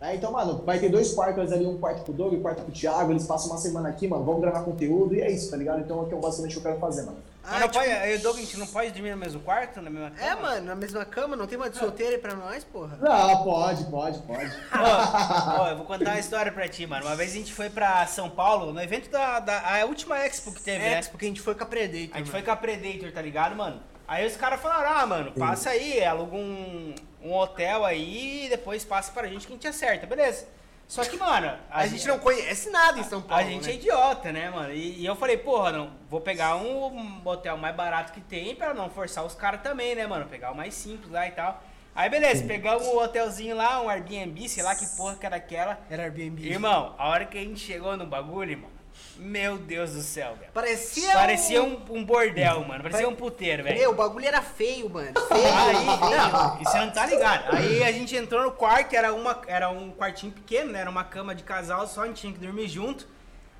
Né? 0.00 0.14
Então, 0.14 0.30
mano, 0.30 0.62
vai 0.64 0.78
ter 0.78 0.88
dois 0.88 1.12
quartos 1.12 1.52
ali, 1.52 1.66
um 1.66 1.78
quarto 1.78 2.04
pro 2.04 2.12
Doug 2.12 2.32
e 2.32 2.36
um 2.36 2.42
quarto 2.42 2.62
pro 2.62 2.72
Thiago. 2.72 3.10
Eles 3.10 3.26
passam 3.26 3.50
uma 3.50 3.58
semana 3.58 3.88
aqui, 3.88 4.06
mano, 4.06 4.24
vamos 4.24 4.40
gravar 4.40 4.62
conteúdo 4.62 5.14
e 5.14 5.20
é 5.20 5.30
isso, 5.30 5.50
tá 5.50 5.56
ligado? 5.56 5.80
Então, 5.80 5.98
é 5.98 6.02
o 6.02 6.06
que 6.06 6.14
basicamente 6.14 6.56
eu 6.56 6.62
quero 6.62 6.78
fazer, 6.78 7.02
mano. 7.02 7.18
Mas 7.42 7.52
Ah, 7.52 7.60
não 7.60 7.68
tipo, 7.68 7.84
pode, 7.84 7.90
eu 7.90 8.12
e 8.12 8.16
o 8.16 8.22
Doug, 8.22 8.36
a 8.36 8.40
gente 8.40 8.56
não 8.58 8.66
pode 8.66 8.90
dormir 8.92 9.10
no 9.12 9.16
mesmo 9.16 9.40
quarto, 9.40 9.80
na 9.80 9.88
mesma 9.90 10.12
é, 10.18 10.28
cama? 10.28 10.42
mano, 10.42 10.66
na 10.66 10.74
mesma 10.74 11.04
cama, 11.04 11.36
não 11.36 11.46
tem 11.46 11.56
uma 11.56 11.70
de 11.70 11.78
solteiro 11.78 12.12
aí 12.14 12.18
pra 12.20 12.34
nós, 12.34 12.64
porra. 12.64 12.98
Não, 13.00 13.44
pode, 13.44 13.84
pode, 13.84 14.18
pode. 14.20 14.52
Ó, 14.76 15.62
ó, 15.62 15.68
eu 15.68 15.76
vou 15.76 15.86
contar 15.86 16.10
uma 16.10 16.18
história 16.18 16.52
pra 16.52 16.68
ti, 16.68 16.86
mano. 16.86 17.06
Uma 17.06 17.16
vez 17.16 17.30
a 17.32 17.34
gente 17.34 17.52
foi 17.52 17.70
pra 17.70 18.06
São 18.06 18.28
Paulo, 18.28 18.72
no 18.72 18.80
evento 18.82 19.10
da, 19.10 19.40
da 19.40 19.80
a 19.80 19.84
última 19.86 20.18
Expo 20.18 20.52
que 20.52 20.60
teve, 20.62 20.84
É, 20.84 20.90
né? 20.96 21.02
porque 21.10 21.24
a 21.24 21.28
gente 21.28 21.40
foi 21.40 21.54
com 21.54 21.62
a 21.62 21.66
Predator. 21.66 21.98
A 22.14 22.18
gente 22.18 22.26
mano. 22.26 22.26
foi 22.26 22.42
com 22.42 22.50
a 22.50 22.56
Predator, 22.56 23.12
tá 23.12 23.22
ligado, 23.22 23.56
mano? 23.56 23.82
Aí 24.06 24.26
os 24.26 24.36
caras 24.36 24.60
falaram, 24.60 24.90
ah, 24.98 25.06
mano, 25.06 25.32
passa 25.32 25.70
aí, 25.70 26.04
aluga 26.04 26.34
um, 26.36 26.94
um 27.22 27.32
hotel 27.32 27.84
aí 27.84 28.46
e 28.46 28.48
depois 28.48 28.84
passa 28.84 29.12
pra 29.12 29.28
gente 29.28 29.46
que 29.46 29.52
a 29.52 29.56
gente 29.56 29.68
acerta, 29.68 30.04
beleza. 30.06 30.46
Só 30.90 31.04
que, 31.04 31.16
mano, 31.16 31.56
A 31.70 31.86
gente 31.86 32.04
não 32.08 32.18
conhece 32.18 32.68
nada 32.68 32.98
em 32.98 33.04
São 33.04 33.22
Paulo. 33.22 33.44
A 33.44 33.46
gente 33.48 33.64
né? 33.64 33.70
é 33.70 33.74
idiota, 33.76 34.32
né, 34.32 34.50
mano? 34.50 34.72
E, 34.72 34.98
e 34.98 35.06
eu 35.06 35.14
falei, 35.14 35.36
porra, 35.36 35.70
não, 35.70 35.92
vou 36.08 36.20
pegar 36.20 36.56
um 36.56 37.20
hotel 37.24 37.56
mais 37.56 37.76
barato 37.76 38.12
que 38.12 38.20
tem 38.20 38.56
pra 38.56 38.74
não 38.74 38.90
forçar 38.90 39.24
os 39.24 39.32
caras 39.32 39.62
também, 39.62 39.94
né, 39.94 40.04
mano? 40.04 40.26
Pegar 40.26 40.50
o 40.50 40.56
mais 40.56 40.74
simples 40.74 41.08
lá 41.08 41.28
e 41.28 41.30
tal. 41.30 41.62
Aí 41.94 42.10
beleza, 42.10 42.44
pegamos 42.44 42.88
um 42.88 42.98
hotelzinho 42.98 43.54
lá, 43.54 43.80
um 43.80 43.88
Airbnb, 43.88 44.48
sei 44.48 44.64
lá 44.64 44.74
que 44.74 44.84
porra 44.96 45.14
que 45.14 45.24
era 45.24 45.36
aquela. 45.36 45.78
Era 45.88 46.02
Airbnb. 46.02 46.44
Irmão, 46.44 46.92
a 46.98 47.08
hora 47.08 47.24
que 47.24 47.38
a 47.38 47.40
gente 47.40 47.60
chegou 47.60 47.96
no 47.96 48.06
bagulho, 48.06 48.50
irmão, 48.50 48.70
meu 49.16 49.58
Deus 49.58 49.92
do 49.92 50.02
céu, 50.02 50.34
velho. 50.36 50.52
Parecia. 50.52 51.12
Parecia 51.12 51.62
um... 51.62 51.82
um, 51.90 51.98
um 51.98 52.04
bordel, 52.04 52.64
mano. 52.64 52.82
Parecia 52.82 53.08
um 53.08 53.14
puteiro, 53.14 53.62
velho. 53.62 53.78
Meu, 53.78 53.90
o 53.90 53.94
bagulho 53.94 54.26
era 54.26 54.40
feio, 54.42 54.88
mano. 54.88 55.12
Feio. 55.28 55.46
Aí, 55.46 55.84
não, 55.84 56.60
e 56.60 56.64
você 56.64 56.78
não 56.78 56.90
tá 56.90 57.06
ligado. 57.06 57.54
Aí 57.54 57.82
a 57.82 57.92
gente 57.92 58.16
entrou 58.16 58.42
no 58.42 58.52
quarto, 58.52 58.94
era, 58.94 59.12
uma, 59.12 59.40
era 59.46 59.70
um 59.70 59.90
quartinho 59.90 60.32
pequeno, 60.32 60.72
né? 60.72 60.80
Era 60.80 60.90
uma 60.90 61.04
cama 61.04 61.34
de 61.34 61.42
casal 61.42 61.86
só, 61.86 62.02
a 62.02 62.06
gente 62.06 62.20
tinha 62.20 62.32
que 62.32 62.38
dormir 62.38 62.68
junto. 62.68 63.06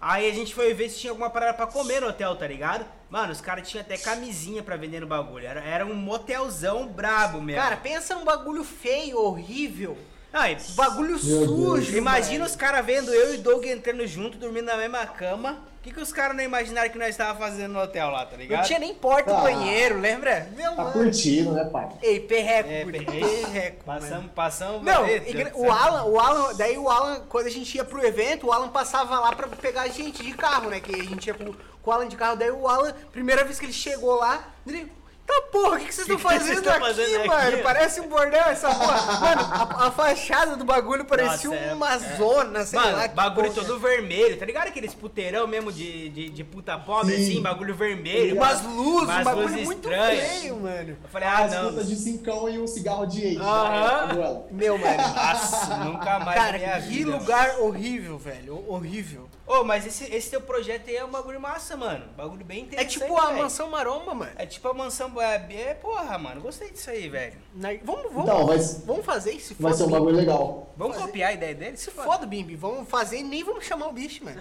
Aí 0.00 0.30
a 0.30 0.32
gente 0.32 0.54
foi 0.54 0.72
ver 0.72 0.88
se 0.88 0.98
tinha 0.98 1.10
alguma 1.10 1.28
parada 1.28 1.52
pra 1.52 1.66
comer 1.66 2.00
no 2.00 2.08
hotel, 2.08 2.34
tá 2.34 2.46
ligado? 2.46 2.86
Mano, 3.10 3.32
os 3.32 3.40
caras 3.42 3.68
tinham 3.68 3.82
até 3.82 3.98
camisinha 3.98 4.62
pra 4.62 4.76
vender 4.76 5.00
no 5.00 5.06
bagulho. 5.06 5.46
Era, 5.46 5.60
era 5.62 5.84
um 5.84 5.94
motelzão 5.94 6.86
brabo 6.86 7.40
mesmo. 7.42 7.60
Cara, 7.60 7.76
pensa 7.76 8.14
num 8.14 8.24
bagulho 8.24 8.64
feio, 8.64 9.18
horrível. 9.18 9.98
Não, 10.32 10.46
e 10.46 10.56
Bagulho 10.74 11.18
sujo. 11.18 11.96
Imagina 11.96 12.40
mano. 12.40 12.44
os 12.50 12.56
caras 12.56 12.84
vendo 12.86 13.12
eu 13.12 13.34
e 13.34 13.38
o 13.38 13.40
Doug 13.40 13.64
entrando 13.66 14.06
junto, 14.06 14.38
dormindo 14.38 14.66
na 14.66 14.76
mesma 14.76 15.04
cama. 15.06 15.58
O 15.78 15.82
que, 15.82 15.92
que 15.94 16.00
os 16.00 16.12
caras 16.12 16.36
não 16.36 16.44
imaginaram 16.44 16.90
que 16.90 16.98
nós 16.98 17.08
estávamos 17.08 17.38
fazendo 17.40 17.72
no 17.72 17.80
hotel 17.80 18.10
lá, 18.10 18.26
tá 18.26 18.36
ligado? 18.36 18.58
Não 18.60 18.66
tinha 18.66 18.78
nem 18.78 18.94
porta 18.94 19.34
Ah. 19.34 19.40
banheiro, 19.40 19.98
lembra? 19.98 20.46
Meu 20.54 20.72
Tá 20.76 20.82
mano. 20.84 20.92
curtindo, 20.92 21.52
né, 21.52 21.64
pai? 21.64 21.88
Ei, 22.02 22.20
perreco, 22.20 22.68
É, 22.68 22.84
perreco. 22.84 23.84
Passamos, 23.84 24.30
passamos. 24.32 24.82
Não, 24.82 25.06
Meu 25.06 25.20
Deus 25.20 25.50
o. 25.54 25.70
Alan, 25.70 26.04
o 26.04 26.20
Alan, 26.20 26.54
daí 26.54 26.76
o 26.76 26.88
Alan, 26.90 27.22
quando 27.30 27.46
a 27.46 27.50
gente 27.50 27.74
ia 27.74 27.84
pro 27.84 28.04
evento, 28.04 28.48
o 28.48 28.52
Alan 28.52 28.68
passava 28.68 29.18
lá 29.18 29.34
pra 29.34 29.48
pegar 29.48 29.82
a 29.82 29.88
gente 29.88 30.22
de 30.22 30.32
carro, 30.34 30.68
né? 30.68 30.80
Que 30.80 30.94
a 30.94 31.02
gente 31.04 31.26
ia 31.26 31.34
com, 31.34 31.46
com 31.46 31.90
o 31.90 31.92
Alan 31.92 32.06
de 32.06 32.14
carro, 32.16 32.36
daí 32.36 32.50
o 32.50 32.68
Alan, 32.68 32.92
primeira 33.10 33.42
vez 33.42 33.58
que 33.58 33.64
ele 33.64 33.72
chegou 33.72 34.16
lá, 34.16 34.48
ele. 34.66 34.92
Tá 35.30 35.42
porra, 35.52 35.76
o 35.76 35.78
que, 35.78 35.86
que 35.86 35.94
vocês 35.94 36.08
estão 36.08 36.16
que 36.16 36.22
vocês 36.22 36.42
fazendo, 36.42 36.68
aqui, 36.70 36.80
fazendo 36.80 37.26
mano? 37.26 37.48
aqui? 37.52 37.62
Parece 37.62 38.00
um 38.00 38.08
bordel 38.08 38.42
essa 38.46 38.68
porra. 38.74 39.20
Mano, 39.20 39.42
a, 39.52 39.86
a 39.86 39.90
fachada 39.92 40.56
do 40.56 40.64
bagulho 40.64 41.04
parecia 41.04 41.50
Nossa, 41.50 41.62
é- 41.62 41.72
uma 41.72 41.94
é. 41.94 41.98
zona, 42.16 42.66
sei 42.66 42.78
Mano, 42.80 42.96
lá. 42.96 43.08
que 43.08 43.14
bagulho 43.14 43.52
porra. 43.52 43.66
todo 43.66 43.78
vermelho, 43.78 44.36
tá 44.38 44.44
ligado? 44.44 44.68
Aqueles 44.68 44.92
puteirão 44.92 45.46
mesmo 45.46 45.70
de, 45.72 46.08
de, 46.08 46.30
de 46.30 46.44
puta 46.44 46.76
pobre, 46.78 47.14
Sim. 47.16 47.22
assim, 47.32 47.42
bagulho 47.42 47.74
vermelho. 47.74 48.34
Umas 48.36 48.62
luzes, 48.62 49.08
um 49.08 49.12
umas 49.12 49.24
bagulho 49.24 49.48
luzes 49.48 49.64
muito 49.66 49.88
estranhas. 49.88 50.28
feio, 50.40 50.56
mano. 50.56 50.96
Eu 51.02 51.08
falei, 51.10 51.28
ah, 51.28 51.38
As 51.44 51.52
não. 51.52 51.68
putas 51.70 51.88
de 51.88 51.96
cincão 51.96 52.48
e 52.48 52.58
um 52.58 52.66
cigarro 52.66 53.06
de 53.06 53.24
ex. 53.24 53.40
Aham. 53.40 54.06
né? 54.14 54.42
Meu, 54.50 54.76
mano. 54.78 54.96
Nossa, 54.96 55.76
nunca 55.76 56.18
mais 56.18 56.26
na 56.26 56.34
Cara, 56.34 56.58
minha 56.58 56.80
que 56.80 56.88
vida. 56.88 57.10
lugar 57.12 57.58
horrível, 57.60 58.18
velho. 58.18 58.64
Horrível. 58.68 59.28
Ô, 59.46 59.64
mas 59.64 59.84
esse, 59.84 60.04
esse 60.14 60.30
teu 60.30 60.40
projeto 60.40 60.88
aí 60.88 60.94
é 60.96 61.04
um 61.04 61.10
bagulho 61.10 61.40
massa, 61.40 61.76
mano. 61.76 62.04
Bagulho 62.16 62.44
bem 62.44 62.58
É 62.58 62.62
interessante. 62.62 63.00
tipo 63.00 63.16
a 63.18 63.26
velho. 63.26 63.38
mansão 63.38 63.68
maromba, 63.68 64.14
mano. 64.14 64.30
É 64.36 64.46
tipo 64.46 64.68
a 64.68 64.74
mansão. 64.74 65.10
É, 65.20 65.46
é, 65.70 65.74
porra, 65.74 66.18
mano. 66.18 66.40
Gostei 66.40 66.70
disso 66.70 66.90
aí, 66.90 67.08
velho. 67.08 67.34
Na- 67.54 67.68
Vamos, 67.84 68.12
vamos, 68.12 68.22
Então, 68.22 68.46
vai- 68.46 68.58
vamos 68.86 69.04
fazer 69.04 69.32
isso. 69.32 69.54
Vai 69.58 69.72
ser 69.74 69.84
um 69.84 69.90
bagulho 69.90 70.16
legal. 70.16 70.72
Vamos 70.76 70.96
Fazer- 70.96 71.06
copiar 71.08 71.30
a 71.30 71.32
ideia 71.34 71.54
dele? 71.54 71.76
Se 71.76 71.90
foda, 71.90 72.26
Bimbi. 72.26 72.56
Vamos 72.56 72.88
fazer 72.88 73.18
e 73.18 73.22
nem 73.22 73.44
vamos 73.44 73.64
chamar 73.64 73.88
o 73.88 73.92
bicho, 73.92 74.24
mano. 74.24 74.40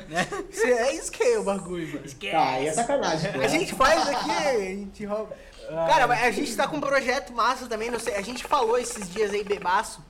Isso 0.50 0.66
é 0.66 0.94
isso 0.96 1.12
que 1.12 1.22
é 1.24 1.38
o 1.40 1.44
bagulho, 1.44 1.88
mano. 1.94 2.06
Esquece. 2.06 2.36
Ah, 2.36 2.50
aí 2.52 2.68
é 2.68 2.74
sacanagem, 2.74 3.32
pô. 3.34 3.40
A 3.42 3.48
gente 3.48 3.74
faz 3.76 4.08
aqui, 4.08 4.32
a 4.32 4.54
gente 4.60 5.06
rouba. 5.06 5.36
Cara, 5.88 6.08
mas 6.08 6.24
a 6.24 6.32
gente 6.32 6.56
tá 6.56 6.68
com 6.68 6.78
um 6.78 6.82
projeto 6.82 7.32
massa 7.32 7.68
também, 7.68 7.92
não 7.92 8.00
sei. 8.00 8.16
A 8.16 8.22
gente 8.22 8.44
falou 8.44 8.78
esses 8.78 9.08
dias 9.12 9.32
aí, 9.32 9.44
bebaço. 9.44 10.04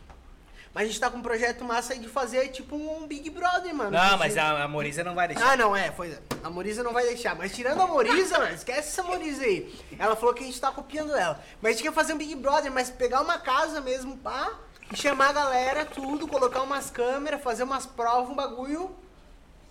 Mas 0.74 0.84
a 0.84 0.88
gente 0.88 1.00
tá 1.00 1.10
com 1.10 1.18
um 1.18 1.22
projeto 1.22 1.64
massa 1.66 1.94
aí 1.94 2.00
de 2.00 2.08
fazer 2.08 2.50
tipo 2.50 2.76
um 2.76 3.08
Big 3.08 3.30
Brother, 3.30 3.74
mano. 3.74 3.92
Não, 3.92 4.10
De- 4.12 4.18
mas 4.18 4.38
a, 4.38 4.64
a 4.64 4.68
Morisa 4.68 5.04
não 5.04 5.16
vai 5.16 5.28
deixar. 5.28 5.52
Ah, 5.52 5.58
não, 5.58 5.76
é, 5.76 5.92
foi. 5.92 6.16
A 6.44 6.50
Morisa 6.50 6.84
não 6.84 6.94
vai 6.94 7.06
deixar. 7.06 7.36
Mas 7.36 7.54
tirando 7.56 7.82
a 7.82 7.88
Morisa, 7.88 8.38
mano, 8.38 8.54
esquece 8.54 8.80
essa 8.90 9.04
Morisa 9.04 9.44
aí. 9.44 9.74
Ela 9.98 10.16
falou 10.16 10.34
que 10.34 10.44
a 10.44 10.46
gente 10.46 10.62
tá 10.62 10.72
copiando 10.72 11.16
ela. 11.16 11.40
Mas 11.62 11.72
a 11.72 11.74
gente 11.74 11.84
quer 11.84 11.94
fazer 11.94 12.14
um 12.14 12.18
Big 12.18 12.36
Brother, 12.36 12.72
mas 12.72 12.90
pegar 12.92 13.22
uma 13.22 13.40
casa 13.40 13.82
mesmo, 13.82 14.16
pá, 14.18 14.52
e 14.92 14.96
chamar 14.96 15.30
a 15.30 15.34
galera, 15.34 15.86
tudo, 15.86 16.28
colocar 16.28 16.62
umas 16.62 16.90
câmeras, 16.92 17.42
fazer 17.42 17.64
umas 17.64 17.86
provas, 17.88 18.30
um 18.30 18.36
bagulho 18.36 18.92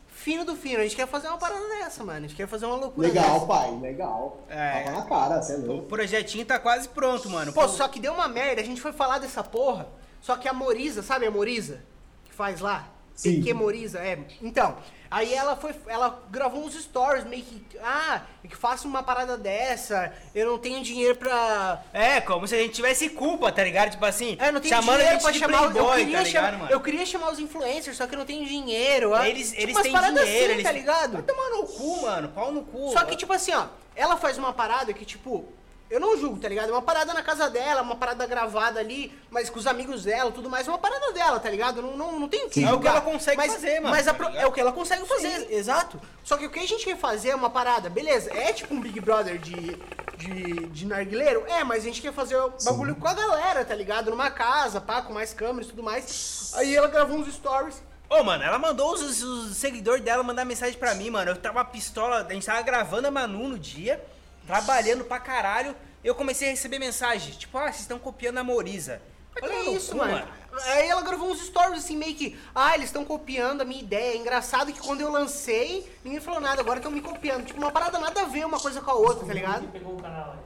fino 0.08 0.44
do 0.44 0.56
fino. 0.56 0.80
A 0.80 0.82
gente 0.82 0.96
quer 0.96 1.06
fazer 1.06 1.28
uma 1.28 1.38
parada 1.38 1.66
dessa, 1.68 2.02
mano. 2.02 2.18
A 2.18 2.28
gente 2.28 2.34
quer 2.34 2.48
fazer 2.48 2.66
uma 2.66 2.74
loucura 2.76 3.06
Legal, 3.06 3.34
dessa. 3.34 3.46
pai, 3.46 3.70
legal. 3.80 4.40
É. 4.48 4.82
Tava 4.82 4.96
na 4.98 5.06
cara, 5.06 5.40
você 5.42 5.52
é 5.52 5.56
O 5.58 5.66
louco. 5.66 5.86
projetinho 5.86 6.44
tá 6.44 6.58
quase 6.58 6.88
pronto, 6.88 7.30
mano. 7.30 7.52
Pô, 7.52 7.68
só 7.68 7.86
que 7.86 8.00
deu 8.00 8.12
uma 8.12 8.26
merda. 8.26 8.60
A 8.60 8.64
gente 8.64 8.80
foi 8.80 8.92
falar 8.92 9.18
dessa 9.18 9.44
porra, 9.44 9.86
só 10.20 10.36
que 10.36 10.48
a 10.48 10.52
Morisa, 10.52 11.02
sabe 11.02 11.26
a 11.26 11.30
Morisa? 11.30 11.82
Que 12.24 12.34
faz 12.34 12.60
lá? 12.60 12.88
Sim. 13.14 13.42
Que 13.42 13.52
Morisa, 13.52 13.98
é. 13.98 14.16
Então, 14.40 14.76
aí 15.10 15.34
ela 15.34 15.56
foi, 15.56 15.74
ela 15.88 16.22
gravou 16.30 16.64
uns 16.64 16.74
stories 16.80 17.24
meio 17.24 17.42
que, 17.42 17.60
ah, 17.82 18.22
que 18.48 18.54
faço 18.54 18.86
uma 18.86 19.02
parada 19.02 19.36
dessa, 19.36 20.12
eu 20.32 20.46
não 20.46 20.56
tenho 20.56 20.80
dinheiro 20.84 21.16
pra... 21.16 21.82
É, 21.92 22.20
como 22.20 22.46
se 22.46 22.54
a 22.54 22.58
gente 22.58 22.74
tivesse 22.74 23.08
culpa, 23.10 23.50
tá 23.50 23.64
ligado? 23.64 23.90
Tipo 23.90 24.04
assim, 24.06 24.36
É, 24.38 24.52
não 24.52 24.60
tenho 24.60 24.72
chamando 24.72 25.00
a 25.00 25.02
dinheiro 25.02 25.20
gente 25.20 25.40
pra 25.40 25.48
chamar... 25.48 25.64
eu, 25.64 25.70
queria 25.72 26.18
tá 26.18 26.22
ligado, 26.22 26.26
chamar 26.26 26.58
mano? 26.58 26.70
eu 26.70 26.80
queria 26.80 27.06
chamar 27.06 27.32
os 27.32 27.40
influencers, 27.40 27.96
só 27.96 28.06
que 28.06 28.14
eu 28.14 28.18
não 28.20 28.26
tenho 28.26 28.46
dinheiro. 28.46 29.12
Eles, 29.24 29.50
tipo 29.50 29.62
eles 29.62 29.76
têm 29.82 29.92
dinheiro, 29.92 30.20
assim, 30.20 30.32
eles... 30.52 30.62
tá 30.62 30.70
ligado? 30.70 31.12
Vai 31.14 31.22
tomar 31.22 31.50
no 31.50 31.64
cu, 31.66 32.02
mano. 32.02 32.28
Pau 32.28 32.52
no 32.52 32.62
cu. 32.62 32.92
Só 32.92 33.04
que, 33.04 33.16
tipo 33.16 33.32
assim, 33.32 33.52
ó, 33.52 33.66
ela 33.96 34.16
faz 34.16 34.38
uma 34.38 34.52
parada 34.52 34.92
que, 34.92 35.04
tipo, 35.04 35.44
eu 35.90 35.98
não 35.98 36.18
julgo, 36.18 36.38
tá 36.38 36.48
ligado? 36.48 36.68
É 36.68 36.72
uma 36.72 36.82
parada 36.82 37.14
na 37.14 37.22
casa 37.22 37.48
dela, 37.48 37.82
uma 37.82 37.96
parada 37.96 38.26
gravada 38.26 38.78
ali, 38.80 39.12
mas 39.30 39.48
com 39.48 39.58
os 39.58 39.66
amigos 39.66 40.04
dela, 40.04 40.30
tudo 40.30 40.50
mais, 40.50 40.66
é 40.66 40.70
uma 40.70 40.78
parada 40.78 41.12
dela, 41.12 41.40
tá 41.40 41.48
ligado? 41.48 41.80
Não, 41.80 41.96
não, 41.96 42.20
não 42.20 42.28
tem 42.28 42.44
o 42.44 42.48
que 42.48 42.60
Sim. 42.60 42.66
É 42.66 42.72
o 42.72 42.80
que 42.80 42.88
ela 42.88 43.00
consegue 43.00 43.36
mas, 43.36 43.52
fazer, 43.52 43.80
mano, 43.80 43.94
Mas 43.94 44.04
tá 44.04 44.14
pro- 44.14 44.28
é 44.28 44.46
o 44.46 44.52
que 44.52 44.60
ela 44.60 44.72
consegue 44.72 45.06
fazer, 45.06 45.48
exato. 45.52 46.00
Só 46.24 46.36
que 46.36 46.46
o 46.46 46.50
que 46.50 46.58
a 46.58 46.66
gente 46.66 46.84
quer 46.84 46.96
fazer 46.96 47.30
é 47.30 47.34
uma 47.34 47.50
parada, 47.50 47.88
beleza, 47.88 48.30
é 48.32 48.52
tipo 48.52 48.74
um 48.74 48.80
Big 48.80 49.00
Brother 49.00 49.38
de, 49.38 49.76
de, 50.16 50.66
de 50.66 50.86
narguileiro? 50.86 51.44
É, 51.48 51.64
mas 51.64 51.82
a 51.82 51.86
gente 51.86 52.02
quer 52.02 52.12
fazer 52.12 52.36
o 52.36 52.52
bagulho 52.64 52.94
com 52.94 53.08
a 53.08 53.14
galera, 53.14 53.64
tá 53.64 53.74
ligado? 53.74 54.10
Numa 54.10 54.30
casa, 54.30 54.80
pá, 54.80 55.00
com 55.02 55.12
mais 55.12 55.32
câmeras 55.32 55.66
e 55.66 55.70
tudo 55.70 55.82
mais. 55.82 56.52
Aí 56.54 56.76
ela 56.76 56.88
gravou 56.88 57.16
uns 57.18 57.32
stories. 57.34 57.82
Ô, 58.10 58.22
mano, 58.22 58.42
ela 58.42 58.58
mandou 58.58 58.92
os, 58.94 59.22
os 59.22 59.56
seguidores 59.56 60.02
dela 60.02 60.22
mandar 60.22 60.44
mensagem 60.44 60.78
pra 60.78 60.94
mim, 60.94 61.10
mano. 61.10 61.30
Eu 61.30 61.36
tava 61.36 61.62
pistola, 61.64 62.26
a 62.26 62.32
gente 62.32 62.46
tava 62.46 62.62
gravando 62.62 63.06
a 63.06 63.10
Manu 63.10 63.48
no 63.48 63.58
dia, 63.58 64.02
trabalhando 64.48 65.04
pra 65.04 65.20
caralho. 65.20 65.76
Eu 66.02 66.14
comecei 66.14 66.48
a 66.48 66.50
receber 66.50 66.78
mensagem, 66.78 67.32
tipo, 67.34 67.56
ah, 67.58 67.64
vocês 67.64 67.80
estão 67.80 67.98
copiando 67.98 68.38
a 68.38 68.44
Moriza. 68.44 69.00
Olha 69.40 69.62
no 69.62 69.76
isso, 69.76 69.92
cu, 69.92 69.98
mano. 69.98 70.26
Aí 70.64 70.88
ela 70.88 71.02
gravou 71.02 71.30
uns 71.30 71.40
stories 71.46 71.84
assim, 71.84 71.96
meio 71.96 72.14
que, 72.16 72.36
ah, 72.54 72.74
eles 72.74 72.86
estão 72.86 73.04
copiando 73.04 73.60
a 73.60 73.64
minha 73.64 73.80
ideia. 73.80 74.14
É 74.14 74.16
engraçado 74.16 74.72
que 74.72 74.80
quando 74.80 75.00
eu 75.02 75.12
lancei, 75.12 75.88
ninguém 76.02 76.18
falou 76.18 76.40
nada, 76.40 76.60
agora 76.60 76.78
estão 76.78 76.90
me 76.90 77.00
copiando. 77.00 77.44
Tipo, 77.44 77.60
uma 77.60 77.70
parada 77.70 77.98
nada 77.98 78.22
a 78.22 78.24
ver 78.24 78.44
uma 78.46 78.58
coisa 78.58 78.80
com 78.80 78.90
a 78.90 78.94
outra, 78.94 79.26
tá 79.26 79.32
ligado? 79.34 79.68
Pegou 79.68 79.94
o 79.94 80.02
canal? 80.02 80.36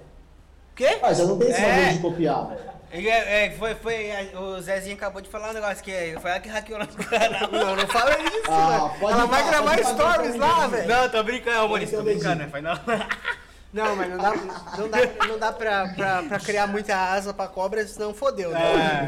O 0.72 0.74
quê? 0.74 0.98
Ah, 1.02 1.12
já 1.14 1.24
não 1.24 1.38
tem 1.38 1.48
esse 1.50 1.60
É. 1.60 1.92
de 1.92 1.98
copiar, 2.00 2.48
velho. 2.48 2.72
É, 2.94 3.46
é, 3.46 3.50
foi, 3.52 3.74
foi, 3.76 3.94
é, 4.06 4.32
o 4.36 4.60
Zezinho 4.60 4.96
acabou 4.96 5.22
de 5.22 5.28
falar 5.30 5.48
um 5.50 5.54
negócio 5.54 5.82
que 5.82 5.92
foi 6.20 6.30
ela 6.30 6.40
que 6.40 6.48
hackeou 6.50 6.78
nosso 6.78 6.96
canal. 6.98 7.50
Não, 7.50 7.76
não 7.76 7.86
fala 7.86 8.18
isso, 8.20 8.50
Ah, 8.50 8.68
mano. 8.68 8.94
pode 9.00 9.12
Ela 9.14 9.26
vai 9.26 9.48
gravar 9.48 9.78
stories 9.82 10.36
lá, 10.36 10.66
velho. 10.66 10.88
Não, 10.88 11.08
tô 11.08 11.22
brincando, 11.22 11.68
Maurício, 11.68 11.96
tô 11.96 12.04
brincando, 12.04 12.36
né? 12.36 12.48
Foi 12.50 12.60
não. 12.60 12.74
Não, 13.72 13.96
mas 13.96 14.10
não 14.10 14.18
dá, 14.18 14.34
não 14.76 14.88
dá, 14.88 14.98
não 15.28 15.38
dá 15.38 15.52
pra, 15.52 15.88
pra, 15.88 16.22
pra 16.24 16.38
criar 16.38 16.66
muita 16.66 16.94
asa 16.94 17.32
pra 17.32 17.48
cobra, 17.48 17.86
senão 17.86 18.12
fodeu, 18.12 18.50
né? 18.50 18.60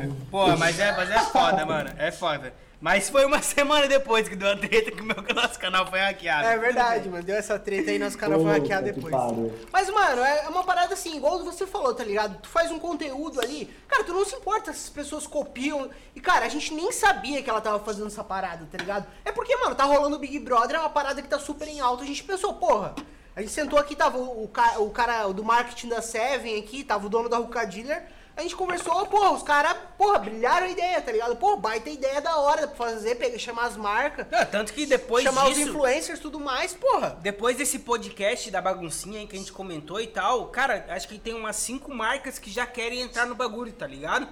É, 0.07 0.11
pô, 0.31 0.47
mas 0.57 0.81
é, 0.81 0.91
mas 0.93 1.11
é 1.11 1.21
foda, 1.21 1.67
mano. 1.67 1.91
É 1.99 2.11
foda. 2.11 2.55
Mas 2.81 3.09
foi 3.09 3.25
uma 3.25 3.41
semana 3.43 3.87
depois 3.87 4.29
que 4.29 4.37
deu 4.37 4.51
a 4.51 4.57
treta 4.57 4.91
que 4.91 5.01
o 5.01 5.05
meu 5.05 5.17
nosso 5.35 5.59
canal 5.59 5.87
foi 5.87 6.01
hackeado. 6.01 6.47
É 6.49 6.59
verdade, 6.59 7.09
mano. 7.09 7.23
Deu 7.23 7.37
essa 7.37 7.59
treta 7.59 7.91
aí, 7.91 7.99
nosso 7.99 8.17
canal 8.17 8.41
foi 8.41 8.53
hackeado 8.53 8.93
depois. 8.93 9.15
Mas, 9.73 9.89
mano, 9.91 10.23
é 10.23 10.49
uma 10.49 10.65
parada 10.65 10.93
assim, 10.93 11.17
igual 11.17 11.43
você 11.45 11.67
falou, 11.67 11.95
tá 11.95 12.05
ligado? 12.05 12.39
Tu 12.43 12.49
faz 12.49 12.71
um 12.71 12.79
conteúdo 12.79 13.41
ali, 13.41 13.75
cara, 13.89 14.05
tu 14.05 14.12
não 14.12 14.25
se 14.25 14.35
importa 14.35 14.73
se 14.73 14.85
as 14.85 14.91
pessoas 14.91 15.27
copiam. 15.27 15.91
E, 16.15 16.21
cara, 16.21 16.47
a 16.47 16.49
gente 16.49 16.75
nem 16.75 16.93
sabia 16.93 17.43
que 17.43 17.49
ela 17.49 17.61
tava 17.61 17.81
fazendo 17.81 18.07
essa 18.09 18.25
parada, 18.25 18.67
tá 18.71 18.79
ligado? 18.79 19.07
É 19.25 19.33
porque, 19.33 19.57
mano, 19.57 19.75
tá 19.75 19.85
rolando 19.85 20.17
o 20.17 20.19
Big 20.19 20.39
Brother, 20.39 20.77
é 20.77 20.81
uma 20.81 20.91
parada 20.91 21.23
que 21.23 21.29
tá 21.29 21.39
super 21.39 21.69
em 21.69 21.81
alta. 21.81 22.03
A 22.03 22.07
gente 22.07 22.25
pensou, 22.25 22.55
porra. 22.55 22.95
A 23.37 23.41
gente 23.41 23.53
sentou 23.53 23.78
aqui, 23.78 23.97
tava 23.97 24.16
o, 24.18 24.45
o, 24.45 24.49
ca- 24.49 24.78
o 24.78 24.91
cara 24.91 25.26
do 25.32 25.43
marketing 25.43 25.89
da 25.89 26.01
Seven 26.01 26.59
aqui, 26.59 26.85
tava 26.85 27.07
o 27.07 27.09
dono 27.09 27.28
da 27.28 27.37
Ruka 27.39 27.66
Dealer. 27.66 28.05
A 28.37 28.43
gente 28.43 28.57
conversou, 28.57 29.07
porra, 29.07 29.30
os 29.30 29.45
caras, 29.45 29.76
porra, 29.97 30.18
brilharam 30.18 30.66
a 30.66 30.70
ideia, 30.70 31.01
tá 31.01 31.12
ligado? 31.12 31.37
Pô, 31.37 31.57
baita 31.57 31.89
ideia 31.89 32.20
da 32.20 32.37
hora 32.37 32.66
pra 32.66 32.76
fazer, 32.89 33.14
pegar, 33.14 33.39
chamar 33.39 33.66
as 33.66 33.76
marcas, 33.76 34.26
Não, 34.28 34.45
tanto 34.47 34.72
que 34.72 34.87
depois 34.87 35.22
chamar 35.24 35.49
os 35.49 35.55
disso, 35.55 35.68
influencers 35.68 36.18
e 36.18 36.22
tudo 36.22 36.41
mais, 36.41 36.74
porra. 36.74 37.16
depois 37.22 37.57
desse 37.57 37.78
podcast 37.78 38.51
da 38.51 38.61
baguncinha 38.61 39.20
aí 39.20 39.26
que 39.28 39.37
a 39.37 39.39
gente 39.39 39.53
comentou 39.53 40.01
e 40.01 40.09
tal, 40.09 40.49
cara, 40.49 40.85
acho 40.89 41.07
que 41.07 41.16
tem 41.16 41.32
umas 41.32 41.55
cinco 41.55 41.95
marcas 41.95 42.37
que 42.37 42.51
já 42.51 42.66
querem 42.66 43.03
entrar 43.03 43.24
no 43.24 43.37
bagulho, 43.37 43.72
tá 43.72 43.87
ligado? 43.87 44.26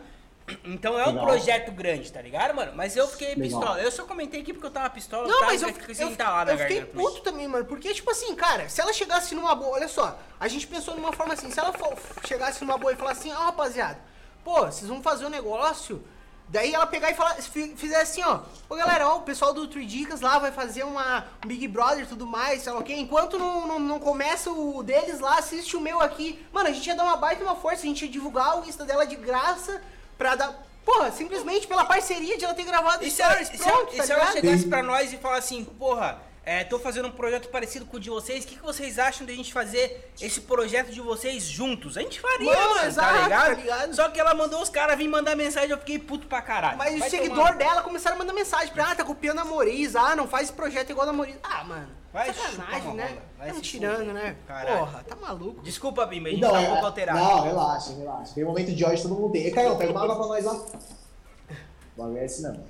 Então 0.64 0.98
é 0.98 1.04
um 1.04 1.12
Legal. 1.12 1.24
projeto 1.26 1.72
grande, 1.72 2.12
tá 2.12 2.20
ligado, 2.20 2.54
mano? 2.54 2.72
Mas 2.74 2.96
eu 2.96 3.06
fiquei 3.08 3.34
Legal. 3.34 3.42
pistola. 3.60 3.80
Eu 3.80 3.90
só 3.92 4.04
comentei 4.04 4.40
aqui 4.40 4.52
porque 4.52 4.66
eu 4.66 4.70
tava 4.70 4.90
pistola. 4.90 5.26
Não, 5.28 5.40
tá? 5.40 5.46
mas 5.46 5.62
eu, 5.62 5.68
Fiquei 5.68 5.90
eu, 5.90 5.94
sem 5.94 6.06
eu, 6.06 6.12
entalar 6.12 6.46
na 6.46 6.56
fiquei 6.56 6.78
garganta, 6.80 6.92
mas- 6.94 7.06
puto 7.06 7.20
também, 7.22 7.48
mano. 7.48 7.64
Porque, 7.64 7.94
tipo 7.94 8.10
assim, 8.10 8.34
cara, 8.34 8.68
se 8.68 8.80
ela 8.80 8.92
chegasse 8.92 9.34
numa 9.34 9.54
boa, 9.54 9.72
olha 9.76 9.88
só, 9.88 10.18
a 10.40 10.48
gente 10.48 10.66
pensou 10.66 10.94
numa 10.94 11.12
forma 11.12 11.34
assim, 11.34 11.50
se 11.50 11.58
ela 11.58 11.72
for- 11.72 11.96
chegasse 12.26 12.60
numa 12.64 12.76
boa 12.76 12.92
e 12.92 12.96
falasse 12.96 13.20
assim, 13.20 13.32
ó, 13.32 13.44
rapaziada, 13.44 13.98
pô, 14.44 14.62
vocês 14.66 14.88
vão 14.88 15.00
fazer 15.02 15.24
um 15.26 15.30
negócio. 15.30 16.02
Daí 16.48 16.74
ela 16.74 16.86
pegar 16.86 17.10
e 17.10 17.14
falar, 17.14 17.34
fi- 17.36 17.74
fizer 17.76 17.98
assim, 18.02 18.22
ó, 18.22 18.40
ô 18.68 18.74
galera, 18.74 19.08
ó, 19.08 19.18
o 19.18 19.22
pessoal 19.22 19.54
do 19.54 19.66
Three 19.68 19.86
Dicas 19.86 20.20
lá 20.20 20.38
vai 20.38 20.52
fazer 20.52 20.82
uma 20.82 21.24
um 21.42 21.48
Big 21.48 21.66
Brother 21.66 22.00
e 22.04 22.06
tudo 22.06 22.26
mais, 22.26 22.62
sei 22.62 22.72
lá 22.72 22.78
o 22.80 22.82
quê. 22.82 22.92
Enquanto 22.94 23.38
não, 23.38 23.66
não, 23.66 23.78
não 23.78 23.98
começa 23.98 24.50
o 24.50 24.82
deles 24.82 25.18
lá, 25.20 25.38
assiste 25.38 25.76
o 25.76 25.80
meu 25.80 26.00
aqui. 26.02 26.44
Mano, 26.52 26.68
a 26.68 26.72
gente 26.72 26.86
ia 26.86 26.94
dar 26.94 27.04
uma 27.04 27.16
baita 27.16 27.42
uma 27.42 27.56
força, 27.56 27.84
a 27.84 27.86
gente 27.86 28.04
ia 28.04 28.10
divulgar 28.10 28.60
o 28.60 28.68
Insta 28.68 28.84
dela 28.84 29.06
de 29.06 29.16
graça 29.16 29.80
pra 30.22 30.36
dar. 30.36 30.62
Porra, 30.84 31.10
simplesmente 31.10 31.66
pela 31.66 31.84
parceria 31.84 32.38
de 32.38 32.44
ela 32.44 32.54
ter 32.54 32.64
gravado 32.64 33.04
E 33.04 33.10
se 33.10 33.20
ela, 33.22 33.32
stories, 33.44 33.50
e 33.54 33.56
se 33.58 33.68
ela- 33.68 33.78
pronto, 33.78 33.96
tá 33.96 34.02
se 34.04 34.12
ela 34.12 34.32
chegasse 34.32 34.66
pra 34.68 34.82
nós 34.82 35.12
e 35.12 35.16
falar 35.16 35.36
assim, 35.38 35.64
porra, 35.64 36.20
é, 36.44 36.64
tô 36.64 36.78
fazendo 36.78 37.06
um 37.08 37.12
projeto 37.12 37.48
parecido 37.48 37.86
com 37.86 37.96
o 37.96 38.00
de 38.00 38.10
vocês, 38.10 38.44
o 38.44 38.46
que, 38.48 38.56
que 38.56 38.62
vocês 38.62 38.98
acham 38.98 39.24
de 39.26 39.32
a 39.32 39.36
gente 39.36 39.52
fazer 39.52 40.10
esse 40.20 40.40
projeto 40.40 40.90
de 40.90 41.00
vocês 41.00 41.44
juntos? 41.44 41.96
A 41.96 42.00
gente 42.00 42.20
faria, 42.20 42.52
Mano, 42.52 42.74
mano, 42.74 42.86
exato, 42.88 43.14
tá, 43.14 43.22
ligado? 43.22 43.44
tá 43.48 43.54
ligado? 43.54 43.94
Só 43.94 44.08
que 44.08 44.18
ela 44.20 44.34
mandou 44.34 44.60
os 44.60 44.68
caras 44.68 44.96
vir 44.98 45.06
mandar 45.08 45.36
mensagem, 45.36 45.70
eu 45.70 45.78
fiquei 45.78 45.98
puto 46.00 46.26
pra 46.26 46.42
caralho. 46.42 46.76
Mas 46.78 46.98
Vai 46.98 47.06
os 47.08 47.10
seguidores 47.10 47.36
tomar- 47.52 47.56
dela 47.58 47.82
começaram 47.82 48.16
a 48.16 48.18
mandar 48.18 48.32
mensagem 48.32 48.72
pra 48.72 48.82
ela, 48.82 48.92
ah, 48.92 48.96
tá 48.96 49.04
copiando 49.04 49.38
a 49.38 49.44
Moriz, 49.44 49.94
ah, 49.94 50.16
não 50.16 50.26
faz 50.26 50.44
esse 50.44 50.52
projeto 50.52 50.90
igual 50.90 51.06
da 51.06 51.12
Moriz. 51.12 51.36
Ah, 51.44 51.62
mano, 51.62 51.88
Vai 52.12 52.32
sacanagem, 52.34 52.94
né? 52.94 53.18
vai 53.38 53.52
Tá 53.52 53.60
tirando, 53.60 53.96
fuder. 53.98 54.12
né? 54.14 54.36
Caralho. 54.46 54.78
Porra, 54.80 55.04
tá 55.08 55.16
maluco. 55.16 55.62
Desculpa, 55.62 56.04
Bimba, 56.06 56.28
a 56.28 56.30
gente 56.32 56.40
Então, 56.40 56.52
tá 56.52 56.58
um 56.58 56.62
é- 56.62 56.68
pouco 56.70 56.86
alterado. 56.86 57.18
Não, 57.18 57.42
relaxa, 57.44 57.92
relaxa. 57.94 58.34
Tem 58.34 58.44
momento 58.44 58.72
de 58.72 58.84
ódio 58.84 59.02
todo 59.02 59.14
mundo 59.14 59.32
tem. 59.32 59.46
E 59.46 59.50
Caio, 59.52 59.76
pega 59.76 59.92
uma 59.92 60.02
água 60.02 60.16
pra 60.16 60.26
nós 60.26 60.44
lá. 60.44 60.52
O 60.54 60.66
bagulho 61.96 62.18
é 62.18 62.24
esse 62.26 62.42
mesmo. 62.42 62.64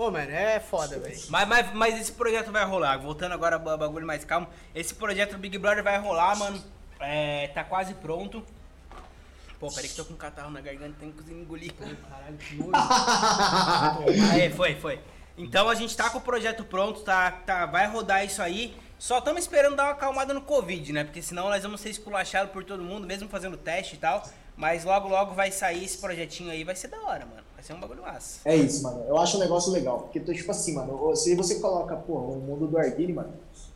Ô, 0.00 0.10
mano, 0.10 0.30
é 0.30 0.58
foda, 0.58 0.98
velho. 0.98 1.20
Mas, 1.28 1.46
mas, 1.46 1.74
mas 1.74 2.00
esse 2.00 2.12
projeto 2.12 2.50
vai 2.50 2.64
rolar. 2.64 2.96
Voltando 2.96 3.32
agora 3.32 3.56
ao 3.56 3.76
bagulho 3.76 4.06
mais 4.06 4.24
calmo. 4.24 4.48
Esse 4.74 4.94
projeto 4.94 5.36
Big 5.36 5.58
Brother 5.58 5.84
vai 5.84 5.98
rolar, 5.98 6.34
mano. 6.38 6.58
É, 6.98 7.48
tá 7.48 7.62
quase 7.62 7.92
pronto. 7.92 8.42
Pô, 9.58 9.68
peraí 9.68 9.90
que 9.90 9.94
tô 9.94 10.06
com 10.06 10.14
um 10.14 10.16
catarro 10.16 10.50
na 10.50 10.62
garganta, 10.62 10.96
tenho 10.98 11.12
que 11.12 11.30
engolir. 11.30 11.74
Caralho, 11.74 12.34
que 12.38 12.54
nojo. 12.54 12.72
Aê, 14.32 14.48
foi, 14.56 14.74
foi. 14.76 14.98
Então 15.36 15.68
a 15.68 15.74
gente 15.74 15.94
tá 15.94 16.08
com 16.08 16.16
o 16.16 16.22
projeto 16.22 16.64
pronto, 16.64 17.02
tá, 17.02 17.30
tá, 17.30 17.66
vai 17.66 17.86
rodar 17.86 18.24
isso 18.24 18.40
aí. 18.40 18.74
Só 18.98 19.18
estamos 19.18 19.42
esperando 19.42 19.76
dar 19.76 19.84
uma 19.84 19.92
acalmada 19.92 20.32
no 20.32 20.40
Covid, 20.40 20.94
né? 20.94 21.04
Porque 21.04 21.20
senão 21.20 21.50
nós 21.50 21.62
vamos 21.62 21.78
ser 21.78 21.90
esculachados 21.90 22.50
por 22.54 22.64
todo 22.64 22.82
mundo, 22.82 23.06
mesmo 23.06 23.28
fazendo 23.28 23.54
teste 23.58 23.96
e 23.96 23.98
tal. 23.98 24.26
Mas 24.56 24.82
logo, 24.82 25.08
logo 25.08 25.34
vai 25.34 25.52
sair 25.52 25.84
esse 25.84 25.98
projetinho 25.98 26.50
aí, 26.50 26.64
vai 26.64 26.74
ser 26.74 26.88
da 26.88 26.98
hora, 27.02 27.26
mano. 27.26 27.49
Vai 27.60 27.66
ser 27.66 27.74
um 27.74 27.80
bagulho 27.80 28.00
massa. 28.00 28.40
É 28.46 28.56
isso, 28.56 28.82
mano. 28.82 29.04
Eu 29.06 29.18
acho 29.18 29.36
um 29.36 29.40
negócio 29.40 29.70
legal. 29.70 29.98
Porque, 29.98 30.18
tipo 30.18 30.50
assim, 30.50 30.74
mano, 30.74 31.14
se 31.14 31.34
você 31.34 31.56
coloca, 31.56 31.94
pô, 31.94 32.14
o 32.14 32.40
mundo 32.40 32.66
do 32.66 32.78
Arguile, 32.78 33.12
mano. 33.12 33.34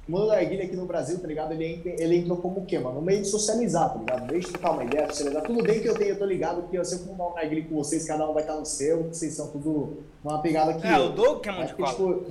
O 0.08 0.12
mundo 0.12 0.24
do 0.24 0.32
Arguile 0.32 0.62
aqui 0.62 0.74
no 0.74 0.86
Brasil, 0.86 1.18
tá 1.18 1.26
ligado? 1.28 1.52
Ele, 1.52 1.66
entra- 1.66 2.02
ele 2.02 2.16
entrou 2.16 2.38
como 2.38 2.60
o 2.60 2.64
quê, 2.64 2.78
mano? 2.78 3.00
Um 3.00 3.02
meio 3.02 3.20
de 3.20 3.28
socializar, 3.28 3.92
tá 3.92 3.98
ligado? 3.98 4.22
Um 4.22 4.26
meio 4.26 4.40
de 4.40 4.46
trocar 4.48 4.70
uma 4.70 4.84
ideia, 4.84 5.06
socializar. 5.08 5.42
Tudo 5.42 5.62
bem 5.62 5.80
que 5.80 5.88
eu 5.88 5.94
tenho, 5.94 6.10
eu 6.12 6.18
tô 6.18 6.24
ligado, 6.24 6.62
que 6.70 6.76
eu 6.76 6.84
sempre 6.84 7.08
vou 7.08 7.16
dar 7.16 7.34
um 7.34 7.36
Arguile 7.36 7.64
com 7.68 7.74
vocês, 7.74 8.06
cada 8.06 8.26
um 8.26 8.32
vai 8.32 8.42
estar 8.42 8.56
no 8.56 8.64
seu, 8.64 9.02
vocês 9.02 9.34
são 9.34 9.48
tudo 9.48 9.98
uma 10.24 10.40
pegada 10.40 10.72
que. 10.72 10.86
É, 10.86 10.96
eu. 10.96 11.04
o 11.04 11.08
Doug 11.10 11.42
que 11.42 11.48
é 11.50 11.52
mão 11.52 11.62
É 11.62 11.66
porque, 11.66 11.84
tipo, 11.84 12.24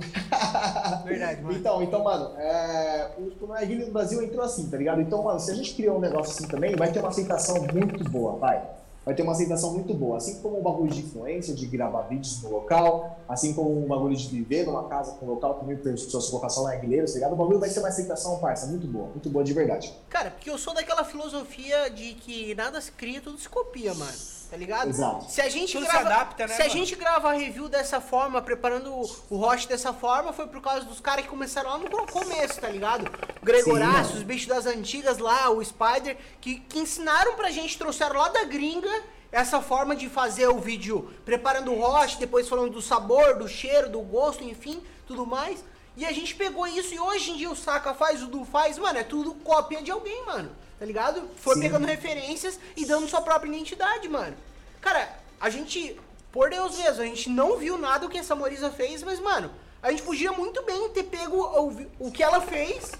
Verdade, 1.06 1.40
mano. 1.40 1.56
Então, 1.56 1.82
então, 1.84 2.02
mano, 2.02 2.36
é, 2.36 3.10
o, 3.16 3.46
Narguilha 3.46 3.86
no 3.86 3.92
Brasil 3.92 4.20
entrou 4.24 4.44
assim, 4.44 4.68
tá 4.68 4.76
ligado? 4.76 5.00
Então, 5.00 5.22
mano, 5.22 5.38
se 5.38 5.52
a 5.52 5.54
gente 5.54 5.72
criar 5.74 5.92
um 5.92 6.00
negócio 6.00 6.32
assim 6.32 6.48
também, 6.48 6.74
vai 6.74 6.90
ter 6.90 6.98
uma 6.98 7.10
aceitação 7.10 7.64
muito 7.72 8.02
boa, 8.10 8.32
vai. 8.38 8.60
Vai 9.04 9.14
ter 9.14 9.22
uma 9.22 9.32
aceitação 9.32 9.72
muito 9.72 9.92
boa. 9.92 10.16
Assim 10.16 10.40
como 10.40 10.58
o 10.58 10.62
bagulho 10.62 10.90
de 10.90 11.00
influência, 11.00 11.54
de 11.54 11.66
gravar 11.66 12.02
vídeos 12.02 12.42
no 12.42 12.50
local, 12.50 13.18
assim 13.28 13.52
como 13.52 13.84
o 13.84 13.86
bagulho 13.86 14.16
de 14.16 14.26
viver 14.28 14.64
numa 14.64 14.88
casa 14.88 15.12
com 15.12 15.26
local 15.26 15.56
com 15.56 15.66
mil 15.66 15.78
pessoas, 15.78 16.28
colocação 16.28 16.64
narguilheiros, 16.64 17.12
tá 17.12 17.18
ligado? 17.18 17.32
O 17.34 17.36
bagulho 17.36 17.60
vai 17.60 17.68
ser 17.68 17.80
uma 17.80 17.88
aceitação, 17.88 18.38
parça, 18.38 18.66
muito 18.66 18.86
boa, 18.86 19.08
muito 19.08 19.28
boa 19.28 19.44
de 19.44 19.52
verdade. 19.52 19.94
Cara, 20.08 20.30
porque 20.30 20.48
eu 20.48 20.56
sou 20.56 20.74
daquela 20.74 21.04
filosofia 21.04 21.90
de 21.90 22.14
que 22.14 22.54
nada 22.54 22.80
se 22.80 22.92
cria, 22.92 23.20
tudo 23.20 23.38
se 23.38 23.48
copia, 23.48 23.92
mano. 23.94 24.33
Tá 24.50 24.56
ligado? 24.56 24.88
Exato. 24.88 25.30
Se 25.30 25.40
a 25.40 25.48
gente 25.48 25.72
Tudo 25.72 25.86
se 25.86 25.90
grava, 25.92 26.08
adapta, 26.08 26.46
né, 26.46 26.54
Se 26.54 26.62
a 26.62 26.64
mano? 26.66 26.78
gente 26.78 26.96
grava 26.96 27.30
a 27.30 27.32
review 27.32 27.68
dessa 27.68 28.00
forma, 28.00 28.40
preparando 28.42 28.92
o, 28.94 29.36
host 29.36 29.68
dessa 29.68 29.92
forma, 29.92 30.32
foi 30.32 30.46
por 30.46 30.60
causa 30.60 30.84
dos 30.84 31.00
caras 31.00 31.24
que 31.24 31.30
começaram 31.30 31.70
lá 31.70 31.78
no 31.78 31.90
começo, 32.06 32.60
tá 32.60 32.68
ligado? 32.68 33.10
O 33.40 33.44
Gregorácio, 33.44 34.12
Sim, 34.12 34.18
os 34.18 34.22
bichos 34.22 34.46
das 34.46 34.66
antigas 34.66 35.18
lá, 35.18 35.50
o 35.50 35.64
Spider, 35.64 36.16
que, 36.40 36.60
que 36.60 36.78
ensinaram 36.78 37.34
pra 37.34 37.50
gente, 37.50 37.76
trouxeram 37.78 38.16
lá 38.16 38.28
da 38.28 38.44
gringa 38.44 38.90
essa 39.32 39.60
forma 39.60 39.96
de 39.96 40.08
fazer 40.08 40.46
o 40.46 40.60
vídeo 40.60 41.10
preparando 41.24 41.72
o 41.72 41.80
host, 41.80 42.18
depois 42.18 42.48
falando 42.48 42.70
do 42.70 42.80
sabor, 42.80 43.36
do 43.36 43.48
cheiro, 43.48 43.88
do 43.88 44.00
gosto, 44.00 44.44
enfim, 44.44 44.80
tudo 45.06 45.26
mais. 45.26 45.64
E 45.96 46.04
a 46.04 46.12
gente 46.12 46.34
pegou 46.34 46.66
isso 46.66 46.94
e 46.94 47.00
hoje 47.00 47.32
em 47.32 47.36
dia 47.36 47.50
o 47.50 47.56
Saka 47.56 47.94
faz, 47.94 48.22
o 48.22 48.26
Du 48.26 48.44
faz, 48.44 48.78
mano, 48.78 48.98
é 48.98 49.04
tudo 49.04 49.34
cópia 49.34 49.80
de 49.82 49.90
alguém, 49.90 50.24
mano. 50.26 50.50
Tá 50.84 50.86
ligado? 50.86 51.22
Foi 51.36 51.54
Sim. 51.54 51.62
pegando 51.62 51.86
referências 51.86 52.60
e 52.76 52.84
dando 52.84 53.08
sua 53.08 53.22
própria 53.22 53.48
identidade, 53.48 54.06
mano. 54.06 54.36
Cara, 54.82 55.08
a 55.40 55.48
gente, 55.48 55.98
por 56.30 56.50
Deus 56.50 56.76
mesmo, 56.76 57.02
a 57.02 57.06
gente 57.06 57.30
não 57.30 57.56
viu 57.56 57.78
nada 57.78 58.04
o 58.04 58.08
que 58.10 58.18
essa 58.18 58.34
Morisa 58.34 58.70
fez, 58.70 59.02
mas, 59.02 59.18
mano, 59.18 59.50
a 59.82 59.90
gente 59.90 60.02
podia 60.02 60.30
muito 60.32 60.62
bem 60.62 60.90
ter 60.90 61.04
pego 61.04 61.38
o, 61.38 62.06
o 62.06 62.12
que 62.12 62.22
ela 62.22 62.42
fez 62.42 62.92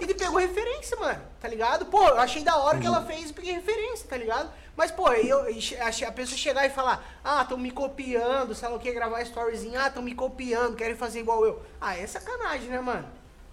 e 0.00 0.06
ter 0.06 0.14
pego 0.14 0.38
referência, 0.38 0.96
mano, 0.96 1.20
tá 1.38 1.48
ligado? 1.48 1.84
Pô, 1.84 2.02
eu 2.02 2.18
achei 2.18 2.42
da 2.42 2.56
hora 2.56 2.78
o 2.78 2.80
que 2.80 2.86
ela 2.86 3.04
fez 3.04 3.28
e 3.28 3.34
peguei 3.34 3.52
referência, 3.52 4.08
tá 4.08 4.16
ligado? 4.16 4.50
Mas, 4.74 4.90
pô, 4.90 5.06
aí 5.06 5.28
eu, 5.28 5.38
a, 5.38 6.08
a 6.08 6.12
pessoa 6.12 6.38
chegar 6.38 6.64
e 6.64 6.70
falar, 6.70 7.04
ah, 7.22 7.44
tão 7.44 7.58
me 7.58 7.70
copiando, 7.70 8.54
sei 8.54 8.70
lá 8.70 8.74
o 8.74 8.78
que, 8.78 8.90
gravar 8.90 9.20
storyzinho, 9.20 9.78
ah, 9.78 9.90
tão 9.90 10.02
me 10.02 10.14
copiando, 10.14 10.76
querem 10.76 10.96
fazer 10.96 11.20
igual 11.20 11.44
eu. 11.44 11.60
Ah, 11.78 11.94
é 11.94 12.06
sacanagem, 12.06 12.70
né, 12.70 12.80
mano? 12.80 13.06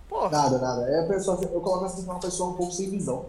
Pô, 0.10 0.28
Nada, 0.28 0.58
nada. 0.58 0.90
É 0.90 1.02
a 1.02 1.08
pessoa, 1.08 1.38
eu 1.40 1.62
coloco 1.62 1.86
assim 1.86 2.04
uma 2.04 2.20
pessoa 2.20 2.50
um 2.50 2.54
pouco 2.54 2.72
sem 2.72 2.90
visão. 2.90 3.28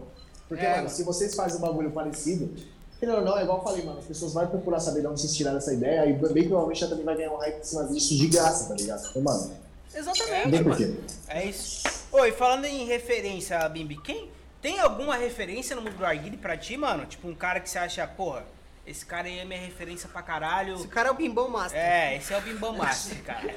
Porque, 0.51 0.65
É, 0.65 0.75
mano, 0.75 0.89
se 0.89 1.01
vocês 1.03 1.33
fazem 1.33 1.59
um 1.59 1.61
bagulho 1.61 1.91
parecido, 1.91 2.53
querendo 2.99 3.19
ou 3.19 3.23
não, 3.23 3.37
é 3.37 3.43
igual 3.43 3.59
eu 3.59 3.63
falei, 3.63 3.85
mano, 3.85 3.99
as 3.99 4.03
pessoas 4.03 4.33
vão 4.33 4.45
procurar 4.47 4.81
saber 4.81 4.99
de 4.99 5.07
onde 5.07 5.21
vocês 5.21 5.33
tiraram 5.33 5.59
essa 5.59 5.73
ideia 5.73 6.05
e 6.07 6.11
bem 6.11 6.43
provavelmente 6.49 6.83
ela 6.83 6.89
também 6.89 7.05
vai 7.05 7.15
ganhar 7.15 7.31
um 7.31 7.37
hype 7.37 7.61
em 7.61 7.63
cima 7.63 7.85
disso 7.85 8.17
de 8.17 8.27
graça, 8.27 8.67
tá 8.67 8.75
ligado? 8.75 9.07
Então, 9.09 9.21
mano, 9.21 9.49
exatamente, 9.95 10.43
não 10.43 10.51
tem 10.51 10.61
mano. 10.61 10.75
porquê. 10.75 10.93
É 11.29 11.45
isso. 11.45 11.83
Oi, 12.11 12.33
falando 12.33 12.65
em 12.65 12.85
referência, 12.85 13.69
Bimbi, 13.69 13.95
quem 14.01 14.29
tem 14.61 14.81
alguma 14.81 15.15
referência 15.15 15.73
no 15.73 15.81
mundo 15.83 15.95
do 15.95 16.05
Arguile 16.05 16.35
pra 16.35 16.57
ti, 16.57 16.75
mano? 16.75 17.05
Tipo, 17.05 17.29
um 17.29 17.33
cara 17.33 17.61
que 17.61 17.69
você 17.69 17.79
acha, 17.79 18.05
porra, 18.05 18.43
esse 18.85 19.05
cara 19.05 19.27
aí 19.29 19.39
é 19.39 19.45
minha 19.45 19.61
referência 19.61 20.09
pra 20.09 20.21
caralho. 20.21 20.75
Esse 20.75 20.87
cara 20.89 21.07
é 21.07 21.11
o 21.13 21.15
Bimbão 21.15 21.47
Master. 21.49 21.79
É, 21.79 22.17
esse 22.17 22.33
é 22.33 22.37
o 22.37 22.41
Bimbam 22.41 22.73
Master, 22.73 23.23
cara. 23.23 23.55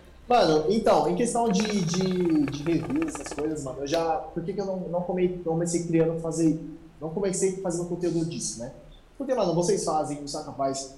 Mano, 0.32 0.64
então, 0.70 1.10
em 1.10 1.14
questão 1.14 1.46
de, 1.50 1.60
de, 1.84 2.46
de 2.46 2.62
reviews, 2.62 3.14
essas 3.14 3.34
coisas, 3.34 3.62
mano, 3.64 3.80
eu 3.80 3.86
já. 3.86 4.14
Por 4.14 4.42
que, 4.42 4.54
que 4.54 4.60
eu 4.62 4.64
não, 4.64 4.78
não 4.88 5.02
come- 5.02 5.42
comecei 5.44 5.82
criando 5.82 6.18
fazer. 6.22 6.58
Não 6.98 7.10
comecei 7.10 7.60
fazendo 7.60 7.86
conteúdo 7.86 8.24
disso, 8.24 8.60
né? 8.60 8.72
Porque, 9.18 9.34
mano, 9.34 9.54
vocês 9.54 9.84
fazem, 9.84 10.24
o 10.24 10.28
Saka 10.28 10.50
faz, 10.52 10.94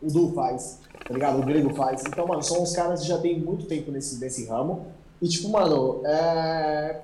o 0.00 0.06
Du 0.06 0.32
faz, 0.32 0.78
tá 1.04 1.12
ligado? 1.12 1.40
O 1.40 1.44
Grego 1.44 1.74
faz. 1.74 2.04
Então, 2.06 2.28
mano, 2.28 2.40
são 2.44 2.62
os 2.62 2.72
caras 2.76 3.00
que 3.00 3.08
já 3.08 3.18
tem 3.18 3.40
muito 3.40 3.66
tempo 3.66 3.90
nesse, 3.90 4.20
nesse 4.20 4.46
ramo. 4.46 4.86
E, 5.20 5.26
tipo, 5.26 5.48
mano, 5.48 6.02
é. 6.04 7.00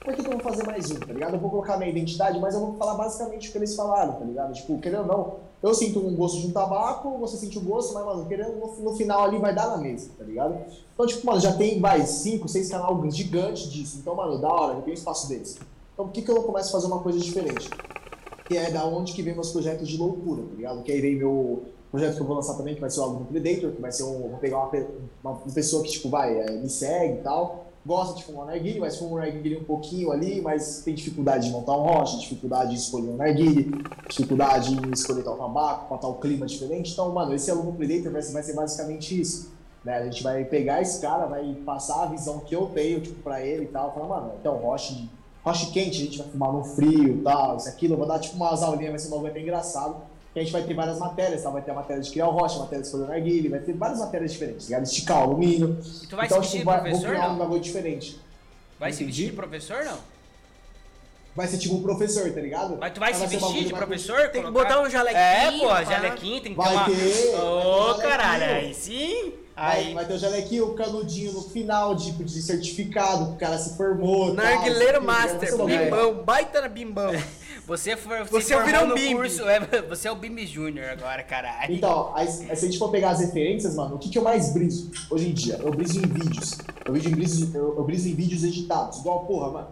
Por 0.00 0.14
que, 0.14 0.22
que 0.22 0.28
eu 0.28 0.32
vou 0.32 0.40
fazer 0.40 0.64
mais 0.64 0.90
um, 0.90 0.94
tá 0.94 1.12
ligado? 1.12 1.34
Eu 1.34 1.40
vou 1.40 1.50
colocar 1.50 1.76
minha 1.76 1.90
identidade, 1.90 2.38
mas 2.38 2.54
eu 2.54 2.60
vou 2.60 2.74
falar 2.76 2.94
basicamente 2.94 3.48
o 3.48 3.52
que 3.52 3.58
eles 3.58 3.74
falaram, 3.74 4.12
tá 4.14 4.24
ligado? 4.24 4.52
Tipo, 4.52 4.78
querendo 4.78 5.00
ou 5.00 5.06
não, 5.06 5.36
eu 5.62 5.74
sinto 5.74 5.98
um 5.98 6.14
gosto 6.14 6.40
de 6.40 6.46
um 6.46 6.52
tabaco, 6.52 7.18
você 7.18 7.36
sente 7.36 7.58
o 7.58 7.60
gosto, 7.60 7.92
mas, 7.94 8.04
mano, 8.04 8.26
querendo, 8.26 8.56
no, 8.56 8.74
no 8.76 8.96
final 8.96 9.24
ali 9.24 9.38
vai 9.38 9.54
dar 9.54 9.68
na 9.68 9.78
mesa, 9.78 10.10
tá 10.16 10.24
ligado? 10.24 10.56
Então, 10.94 11.06
tipo, 11.06 11.26
mano, 11.26 11.40
já 11.40 11.52
tem, 11.52 11.80
vai, 11.80 12.06
cinco, 12.06 12.48
seis 12.48 12.70
canais 12.70 13.16
gigantes 13.16 13.70
disso. 13.70 13.98
Então, 14.00 14.14
mano, 14.14 14.40
da 14.40 14.48
hora, 14.48 14.74
eu 14.74 14.82
tenho 14.82 14.94
espaço 14.94 15.28
deles. 15.28 15.58
Então, 15.92 16.06
por 16.06 16.12
que, 16.12 16.22
que 16.22 16.30
eu 16.30 16.36
não 16.36 16.44
começo 16.44 16.68
a 16.68 16.72
fazer 16.72 16.86
uma 16.86 17.00
coisa 17.00 17.18
diferente? 17.18 17.68
Que 18.44 18.56
é 18.56 18.70
da 18.70 18.84
onde 18.86 19.12
que 19.12 19.20
vem 19.20 19.34
meus 19.34 19.50
projetos 19.50 19.88
de 19.88 19.96
loucura, 19.96 20.42
tá 20.42 20.54
ligado? 20.54 20.82
Que 20.84 20.92
aí 20.92 21.00
vem 21.00 21.16
meu 21.16 21.64
projeto 21.90 22.14
que 22.14 22.22
eu 22.22 22.26
vou 22.26 22.36
lançar 22.36 22.54
também, 22.54 22.76
que 22.76 22.80
vai 22.80 22.88
ser 22.88 23.00
o 23.00 23.02
álbum 23.02 23.24
Predator, 23.24 23.72
que 23.72 23.82
vai 23.82 23.90
ser 23.90 24.04
um. 24.04 24.28
Vou 24.28 24.38
pegar 24.38 24.58
uma, 24.58 24.70
uma 25.24 25.36
pessoa 25.52 25.82
que, 25.82 25.90
tipo, 25.90 26.08
vai, 26.08 26.38
é, 26.38 26.52
me 26.52 26.68
segue 26.68 27.14
e 27.14 27.22
tal 27.22 27.67
gosta 27.84 28.16
de 28.16 28.24
fumar 28.24 28.44
um 28.44 28.46
narguile, 28.46 28.80
mas 28.80 28.96
fuma 28.96 29.12
um 29.12 29.18
narguile 29.18 29.56
um 29.56 29.64
pouquinho 29.64 30.12
ali, 30.12 30.40
mas 30.40 30.82
tem 30.84 30.94
dificuldade 30.94 31.46
de 31.46 31.52
montar 31.52 31.76
um 31.76 31.82
rocha, 31.82 32.18
dificuldade 32.18 32.70
de 32.70 32.76
escolher 32.76 33.08
um 33.08 33.16
narguile, 33.16 33.70
dificuldade 34.08 34.74
em 34.74 34.92
escolher 34.92 35.22
tal 35.22 35.36
tabaco, 35.36 35.88
para 35.88 35.98
tal 35.98 36.14
clima 36.16 36.46
diferente. 36.46 36.92
Então, 36.92 37.12
mano, 37.12 37.34
esse 37.34 37.50
aluno 37.50 37.72
Predator 37.72 38.12
vai 38.12 38.22
vai 38.22 38.42
ser 38.42 38.52
basicamente 38.54 39.20
isso. 39.20 39.52
Né? 39.84 39.96
A 39.96 40.04
gente 40.04 40.22
vai 40.22 40.44
pegar 40.44 40.82
esse 40.82 41.00
cara, 41.00 41.26
vai 41.26 41.54
passar 41.64 42.02
a 42.02 42.06
visão 42.06 42.40
que 42.40 42.54
eu 42.54 42.66
tenho, 42.74 43.00
tipo, 43.00 43.22
pra 43.22 43.44
ele 43.44 43.64
e 43.64 43.68
tal, 43.68 43.94
falar, 43.94 44.08
mano, 44.08 44.32
então, 44.40 44.56
rocha, 44.56 44.94
rocha 45.42 45.70
quente, 45.70 46.02
a 46.02 46.04
gente 46.04 46.18
vai 46.18 46.28
fumar 46.28 46.52
no 46.52 46.64
frio 46.64 47.16
e 47.16 47.22
tal, 47.22 47.56
isso, 47.56 47.68
aquilo, 47.68 47.94
eu 47.94 47.98
vou 47.98 48.06
dar 48.06 48.18
tipo 48.18 48.36
umas 48.36 48.62
aulinhas, 48.62 48.90
vai 48.90 48.98
ser 48.98 49.08
um 49.08 49.10
bagulho 49.12 49.32
bem 49.32 49.42
engraçado 49.42 50.07
que 50.32 50.38
a 50.38 50.42
gente 50.42 50.52
vai 50.52 50.62
ter 50.62 50.74
várias 50.74 50.98
matérias, 50.98 51.42
tá? 51.42 51.50
Vai 51.50 51.62
ter 51.62 51.70
a 51.70 51.74
matéria 51.74 52.02
de 52.02 52.10
criar 52.10 52.28
o 52.28 52.30
rocha, 52.30 52.58
matéria 52.58 52.80
de 52.80 52.86
escolher 52.86 53.04
o 53.04 53.08
narguile, 53.08 53.48
vai 53.48 53.60
ter 53.60 53.72
várias 53.72 53.98
matérias 53.98 54.32
diferentes, 54.32 54.66
ligado? 54.66 54.84
Esticar 54.84 55.18
o 55.20 55.22
alumínio. 55.22 55.78
E 56.02 56.06
tu 56.06 56.16
vai 56.16 56.26
então, 56.26 56.36
se 56.36 56.40
vestir 56.42 56.58
tipo, 56.58 56.58
de 56.58 56.64
vai, 56.64 56.74
vou 56.76 56.82
professor, 56.90 57.08
criar 57.10 57.28
não? 57.28 57.34
um 57.34 57.38
bagulho 57.38 57.60
diferente. 57.60 58.20
Vai 58.78 58.92
se 58.92 59.02
Entendi. 59.02 59.22
vestir 59.22 59.30
de 59.30 59.36
professor, 59.36 59.84
não? 59.84 59.98
Vai 61.34 61.46
ser 61.46 61.58
tipo 61.58 61.76
um 61.76 61.82
professor, 61.82 62.32
tá 62.32 62.40
ligado? 62.40 62.76
Mas 62.80 62.92
tu 62.92 63.00
vai 63.00 63.14
se 63.14 63.20
ser 63.20 63.26
um 63.26 63.28
vestir 63.28 63.64
de 63.66 63.72
professor? 63.72 64.28
Tem 64.30 64.42
que 64.42 64.50
colocar- 64.50 64.68
botar 64.76 64.80
um 64.82 64.90
jalequinho, 64.90 65.20
É, 65.20 65.58
pô, 65.58 65.84
jalequinho, 65.90 66.40
tem 66.42 66.52
que 66.52 66.56
Vai 66.56 66.68
ter 66.68 66.74
uma... 66.74 66.84
vai 66.84 66.94
Ô, 66.94 67.82
jalequinho. 67.86 68.08
caralho, 68.08 68.44
aí 68.44 68.74
sim. 68.74 69.32
Vai, 69.54 69.76
Aí... 69.78 69.94
vai 69.94 70.04
ter 70.06 70.14
o 70.14 70.18
jalequinho, 70.18 70.66
o 70.66 70.74
canudinho 70.74 71.32
no 71.32 71.42
final, 71.42 71.96
tipo, 71.96 72.22
de 72.22 72.40
certificado, 72.42 73.26
que 73.26 73.32
o 73.32 73.36
cara 73.36 73.58
se 73.58 73.76
formou. 73.76 74.26
tal, 74.26 74.44
Narguileiro 74.44 74.98
aqui, 74.98 75.06
Master, 75.06 75.56
vai 75.56 75.66
bimbão, 75.84 76.14
baita 76.22 76.60
na 76.60 76.68
bimbão. 76.68 77.10
Você, 77.68 77.98
for, 77.98 78.24
Você 78.24 78.54
formou 78.54 78.64
virou 78.64 78.84
um 78.86 78.94
Bimbi. 78.94 79.14
curso, 79.14 79.46
é, 79.46 79.60
você 79.86 80.08
é 80.08 80.10
o 80.10 80.16
Bimbi 80.16 80.46
Júnior 80.46 80.88
agora, 80.88 81.22
caralho. 81.22 81.74
Então, 81.74 82.10
aí, 82.14 82.26
se 82.26 82.50
a 82.50 82.54
gente 82.54 82.78
for 82.78 82.90
pegar 82.90 83.10
as 83.10 83.20
referências, 83.20 83.76
mano, 83.76 83.96
o 83.96 83.98
que, 83.98 84.08
que 84.08 84.16
eu 84.16 84.22
mais 84.22 84.54
briso 84.54 84.90
hoje 85.10 85.28
em 85.28 85.34
dia? 85.34 85.58
Eu 85.62 85.70
briso 85.70 85.98
em 85.98 86.06
vídeos. 86.08 86.56
Eu, 86.86 86.92
briso 86.92 87.08
em, 87.10 87.12
briso, 87.12 87.50
eu, 87.54 87.76
eu 87.76 87.84
briso 87.84 88.08
em 88.08 88.14
vídeos 88.14 88.42
editados. 88.42 89.00
Igual, 89.00 89.26
porra, 89.26 89.50
mano. 89.50 89.68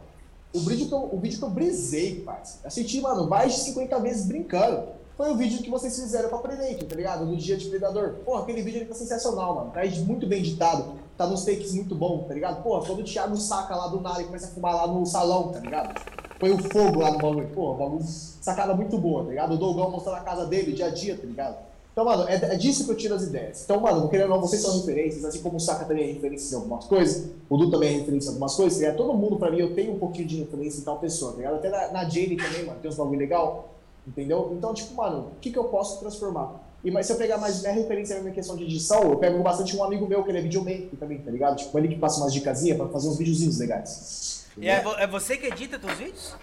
O 0.53 0.61
vídeo 0.61 0.89
que 0.89 0.93
eu, 0.93 1.09
o 1.11 1.19
vídeo 1.19 1.39
que 1.39 1.45
eu 1.47 1.49
brisei, 1.49 2.21
parça. 2.21 2.59
Assisti, 2.67 3.01
mano, 3.01 3.31
mais 3.31 3.55
de 3.55 3.61
50 3.61 3.99
vezes 4.01 4.27
brincando. 4.27 4.89
Foi 5.17 5.31
o 5.31 5.37
vídeo 5.37 5.63
que 5.63 5.71
vocês 5.71 5.99
fizeram 5.99 6.29
pra 6.29 6.37
Predator, 6.37 6.85
tá 6.87 6.95
ligado? 6.95 7.25
No 7.25 7.35
dia 7.35 7.57
de 7.57 7.67
Predador. 7.67 8.17
Porra, 8.27 8.43
aquele 8.43 8.61
vídeo 8.61 8.81
ali 8.81 8.89
tá 8.91 8.95
sensacional, 8.95 9.55
mano. 9.55 9.71
Tá 9.71 9.81
muito 10.05 10.27
bem 10.27 10.41
editado. 10.41 10.97
Tá 11.17 11.27
nos 11.27 11.47
takes 11.47 11.73
muito 11.73 11.95
bom, 11.95 12.25
tá 12.29 12.35
ligado? 12.35 12.63
Porra, 12.63 12.87
quando 12.87 13.01
o 13.01 13.05
Thiago 13.05 13.39
saca 13.39 13.75
lá 13.75 13.87
do 13.87 14.03
nada 14.03 14.21
e 14.21 14.27
começa 14.27 14.49
a 14.49 14.51
fumar 14.51 14.75
lá 14.75 14.87
no 14.87 15.07
salão, 15.07 15.51
tá 15.51 15.61
ligado? 15.61 15.99
Põe 16.39 16.53
o 16.53 16.59
fogo 16.59 17.01
lá 17.01 17.11
no 17.11 17.19
bagulho. 17.19 17.49
Porra, 17.49 17.79
bagulho, 17.79 18.05
sacada 18.05 18.75
muito 18.75 18.99
boa, 18.99 19.25
tá 19.25 19.31
ligado? 19.31 19.55
O 19.55 19.57
Dogão 19.57 19.91
mostrando 19.91 20.17
a 20.17 20.21
casa 20.21 20.47
dele, 20.47 20.73
dia 20.73 20.87
a 20.87 20.91
dia, 20.91 21.17
tá 21.17 21.27
ligado? 21.27 21.57
Então, 21.97 22.05
mano, 22.05 22.29
é, 22.29 22.35
é 22.35 22.57
disso 22.57 22.85
que 22.85 22.91
eu 22.91 22.95
tiro 22.95 23.15
as 23.15 23.23
ideias. 23.23 23.63
Então, 23.65 23.81
mano, 23.81 24.07
querendo 24.11 24.31
ou 24.31 24.37
não, 24.37 24.47
vocês 24.47 24.61
são 24.61 24.77
referências, 24.81 25.25
assim 25.25 25.41
como 25.41 25.57
o 25.57 25.61
Saka 25.61 25.87
também 25.87 26.11
é 26.11 26.13
referência 26.13 26.55
em 26.55 26.59
algumas 26.59 26.85
coisas, 26.85 27.31
o 27.49 27.57
Du 27.57 27.71
também 27.71 27.95
é 27.95 27.99
referência 28.01 28.29
em 28.29 28.33
algumas 28.33 28.55
coisas, 28.55 28.79
tá 28.79 28.85
ligado? 28.85 28.99
Todo 28.99 29.15
mundo, 29.15 29.39
pra 29.39 29.51
mim, 29.51 29.61
eu 29.61 29.75
tenho 29.75 29.95
um 29.95 29.99
pouquinho 29.99 30.29
de 30.29 30.37
referência 30.37 30.81
em 30.81 30.85
tal 30.85 30.99
pessoa, 30.99 31.33
tá 31.33 31.39
ligado? 31.39 31.55
Até 31.55 31.71
na, 31.71 31.93
na 31.93 32.05
Jane 32.07 32.37
também, 32.37 32.67
mano, 32.67 32.79
tem 32.83 32.91
uns 32.91 32.99
bagulho 32.99 33.19
legal, 33.19 33.71
entendeu? 34.07 34.53
Então, 34.53 34.75
tipo, 34.75 34.95
mano, 34.95 35.29
o 35.39 35.41
que 35.41 35.51
que 35.51 35.59
eu 35.59 35.65
posso 35.65 35.99
transformar? 35.99 36.61
E 36.85 36.91
mas 36.91 37.07
se 37.07 37.13
eu 37.13 37.17
pegar 37.17 37.39
mais 37.39 37.63
minha 37.63 37.73
referência 37.73 38.17
na 38.17 38.21
minha 38.21 38.35
questão 38.35 38.57
de 38.57 38.65
edição, 38.65 39.03
eu 39.05 39.17
pego 39.17 39.43
bastante 39.43 39.75
um 39.75 39.83
amigo 39.83 40.07
meu 40.07 40.23
que 40.23 40.29
ele 40.29 40.39
é 40.39 40.43
videomaker 40.43 40.99
também, 41.01 41.17
tá 41.17 41.31
ligado? 41.31 41.57
Tipo, 41.57 41.79
ele 41.79 41.89
que 41.89 41.97
passa 41.97 42.21
umas 42.21 42.31
dicasinhas 42.31 42.77
pra 42.77 42.89
fazer 42.89 43.09
uns 43.09 43.17
videozinhos 43.17 43.59
legais. 43.59 44.36
E 44.57 44.69
é, 44.69 44.81
vo- 44.81 44.95
é 44.97 45.07
você 45.07 45.37
que 45.37 45.47
edita 45.47 45.79
teus 45.79 45.99
vídeos? 45.99 46.35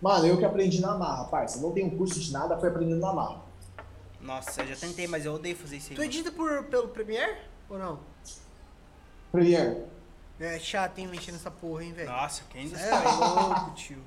Mano, 0.00 0.26
eu 0.26 0.36
que 0.38 0.44
aprendi 0.44 0.80
na 0.80 0.96
marra, 0.96 1.24
parça. 1.24 1.60
Não 1.60 1.72
tenho 1.72 1.90
curso 1.96 2.18
de 2.20 2.32
nada, 2.32 2.58
foi 2.58 2.68
aprendendo 2.68 3.00
na 3.00 3.12
marra. 3.12 3.40
Nossa, 4.20 4.62
eu 4.62 4.66
já 4.68 4.76
tentei, 4.76 5.06
mas 5.06 5.24
eu 5.24 5.34
odeio 5.34 5.56
fazer 5.56 5.76
isso 5.76 5.90
aí. 5.90 5.96
Tu 5.96 6.02
edita 6.02 6.30
por, 6.32 6.64
pelo 6.64 6.88
Premiere 6.88 7.36
ou 7.68 7.78
não? 7.78 8.00
Premiere. 9.30 9.82
É 10.40 10.58
chato, 10.58 10.98
hein, 10.98 11.06
mexer 11.06 11.32
nessa 11.32 11.50
porra, 11.50 11.84
hein, 11.84 11.92
velho. 11.92 12.10
Nossa, 12.10 12.42
quem 12.50 12.70
É 12.74 13.08
louco, 13.16 13.70
tio. 13.74 13.98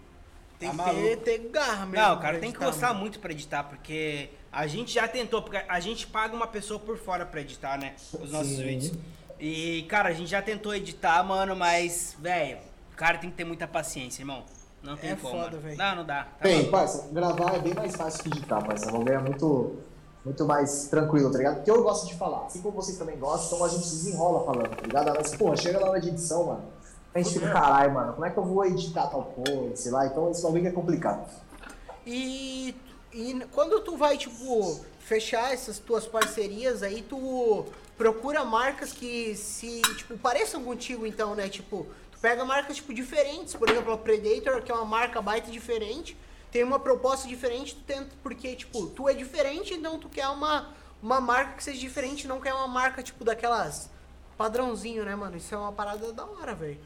Tem 0.59 0.69
Tá 0.69 0.83
que 0.85 0.89
ter, 0.91 0.95
maluco. 1.01 1.23
ter 1.23 1.37
garra 1.49 1.85
mesmo. 1.85 2.05
Não, 2.05 2.15
o 2.15 2.19
cara 2.19 2.31
pra 2.33 2.39
tem 2.39 2.51
que 2.51 2.57
editar, 2.57 2.65
gostar 2.65 2.87
mano. 2.89 2.99
muito 2.99 3.19
pra 3.19 3.31
editar, 3.31 3.63
porque 3.63 4.29
a 4.51 4.67
gente 4.67 4.93
já 4.93 5.07
tentou, 5.07 5.41
porque 5.41 5.57
a 5.67 5.79
gente 5.79 6.07
paga 6.07 6.35
uma 6.35 6.47
pessoa 6.47 6.79
por 6.79 6.97
fora 6.97 7.25
pra 7.25 7.41
editar, 7.41 7.77
né? 7.77 7.95
Os 8.13 8.31
nossos 8.31 8.55
Sim. 8.57 8.63
vídeos. 8.63 8.97
E, 9.39 9.83
cara, 9.89 10.09
a 10.09 10.13
gente 10.13 10.29
já 10.29 10.41
tentou 10.41 10.73
editar, 10.73 11.21
mano, 11.23 11.55
mas, 11.55 12.15
velho, 12.19 12.59
cara 12.95 13.17
tem 13.17 13.29
que 13.29 13.35
ter 13.35 13.43
muita 13.45 13.67
paciência, 13.67 14.21
irmão. 14.21 14.43
Não 14.81 14.95
tem 14.95 15.11
É 15.11 15.15
como. 15.15 15.33
foda. 15.43 15.59
Não, 15.75 15.95
não 15.95 16.05
dá. 16.05 16.27
Tá 16.39 16.47
maluco. 16.47 16.71
parça, 16.71 17.07
gravar 17.11 17.55
é 17.55 17.59
bem 17.59 17.73
mais 17.73 17.95
fácil 17.95 18.23
que 18.23 18.29
editar, 18.29 18.61
parça. 18.63 18.89
O 18.89 18.91
bagulho 18.91 19.13
é 19.13 19.17
muito, 19.17 19.75
muito 20.23 20.45
mais 20.45 20.87
tranquilo, 20.87 21.31
tá 21.31 21.37
ligado? 21.39 21.55
Porque 21.55 21.71
eu 21.71 21.81
gosto 21.83 22.07
de 22.07 22.13
falar, 22.15 22.45
assim 22.45 22.61
como 22.61 22.75
vocês 22.75 22.97
também 22.97 23.17
gostam, 23.17 23.55
então 23.57 23.65
a 23.65 23.69
gente 23.69 23.83
desenrola 23.83 24.45
falando, 24.45 24.75
tá 24.75 24.83
ligado? 24.83 25.13
Mas, 25.15 25.35
porra, 25.35 25.55
chega 25.57 25.79
na 25.79 25.87
hora 25.89 25.99
de 25.99 26.09
edição, 26.09 26.45
mano. 26.45 26.63
A 27.13 27.19
gente 27.19 27.33
fica, 27.33 27.49
caralho, 27.51 27.93
mano, 27.93 28.13
como 28.13 28.25
é 28.25 28.29
que 28.29 28.37
eu 28.37 28.43
vou 28.43 28.65
editar 28.65 29.07
tal 29.07 29.23
coisa, 29.23 29.75
sei 29.75 29.91
lá? 29.91 30.05
Então 30.05 30.29
esse 30.29 30.43
bagulho 30.43 30.67
é 30.67 30.71
complicado. 30.71 31.25
E, 32.05 32.75
e 33.13 33.39
quando 33.51 33.79
tu 33.81 33.97
vai, 33.97 34.17
tipo, 34.17 34.79
fechar 34.99 35.53
essas 35.53 35.79
tuas 35.79 36.05
parcerias 36.05 36.83
aí, 36.83 37.01
tu 37.01 37.65
procura 37.97 38.43
marcas 38.43 38.91
que 38.91 39.33
se, 39.35 39.81
tipo, 39.97 40.17
pareçam 40.17 40.61
contigo, 40.63 41.07
então, 41.07 41.33
né? 41.35 41.47
Tipo, 41.47 41.87
tu 42.15 42.19
pega 42.21 42.43
marcas, 42.45 42.77
tipo, 42.77 42.93
diferentes. 42.93 43.53
Por 43.53 43.69
exemplo, 43.69 43.93
a 43.93 43.97
Predator, 43.97 44.61
que 44.63 44.71
é 44.71 44.75
uma 44.75 44.85
marca 44.85 45.21
baita 45.21 45.51
diferente, 45.51 46.17
tem 46.51 46.63
uma 46.63 46.79
proposta 46.79 47.27
diferente, 47.27 47.75
tu 47.75 47.81
tenta, 47.81 48.09
porque, 48.23 48.55
tipo, 48.55 48.87
tu 48.87 49.07
é 49.09 49.13
diferente, 49.13 49.73
então 49.73 49.99
tu 49.99 50.07
quer 50.07 50.27
uma, 50.29 50.69
uma 51.03 51.19
marca 51.19 51.57
que 51.57 51.63
seja 51.63 51.79
diferente, 51.79 52.27
não 52.27 52.39
quer 52.39 52.53
uma 52.53 52.67
marca, 52.67 53.03
tipo, 53.03 53.23
daquelas 53.23 53.89
padrãozinho, 54.37 55.03
né, 55.05 55.15
mano? 55.15 55.37
Isso 55.37 55.53
é 55.53 55.57
uma 55.57 55.71
parada 55.71 56.11
da 56.13 56.25
hora, 56.25 56.55
velho. 56.55 56.79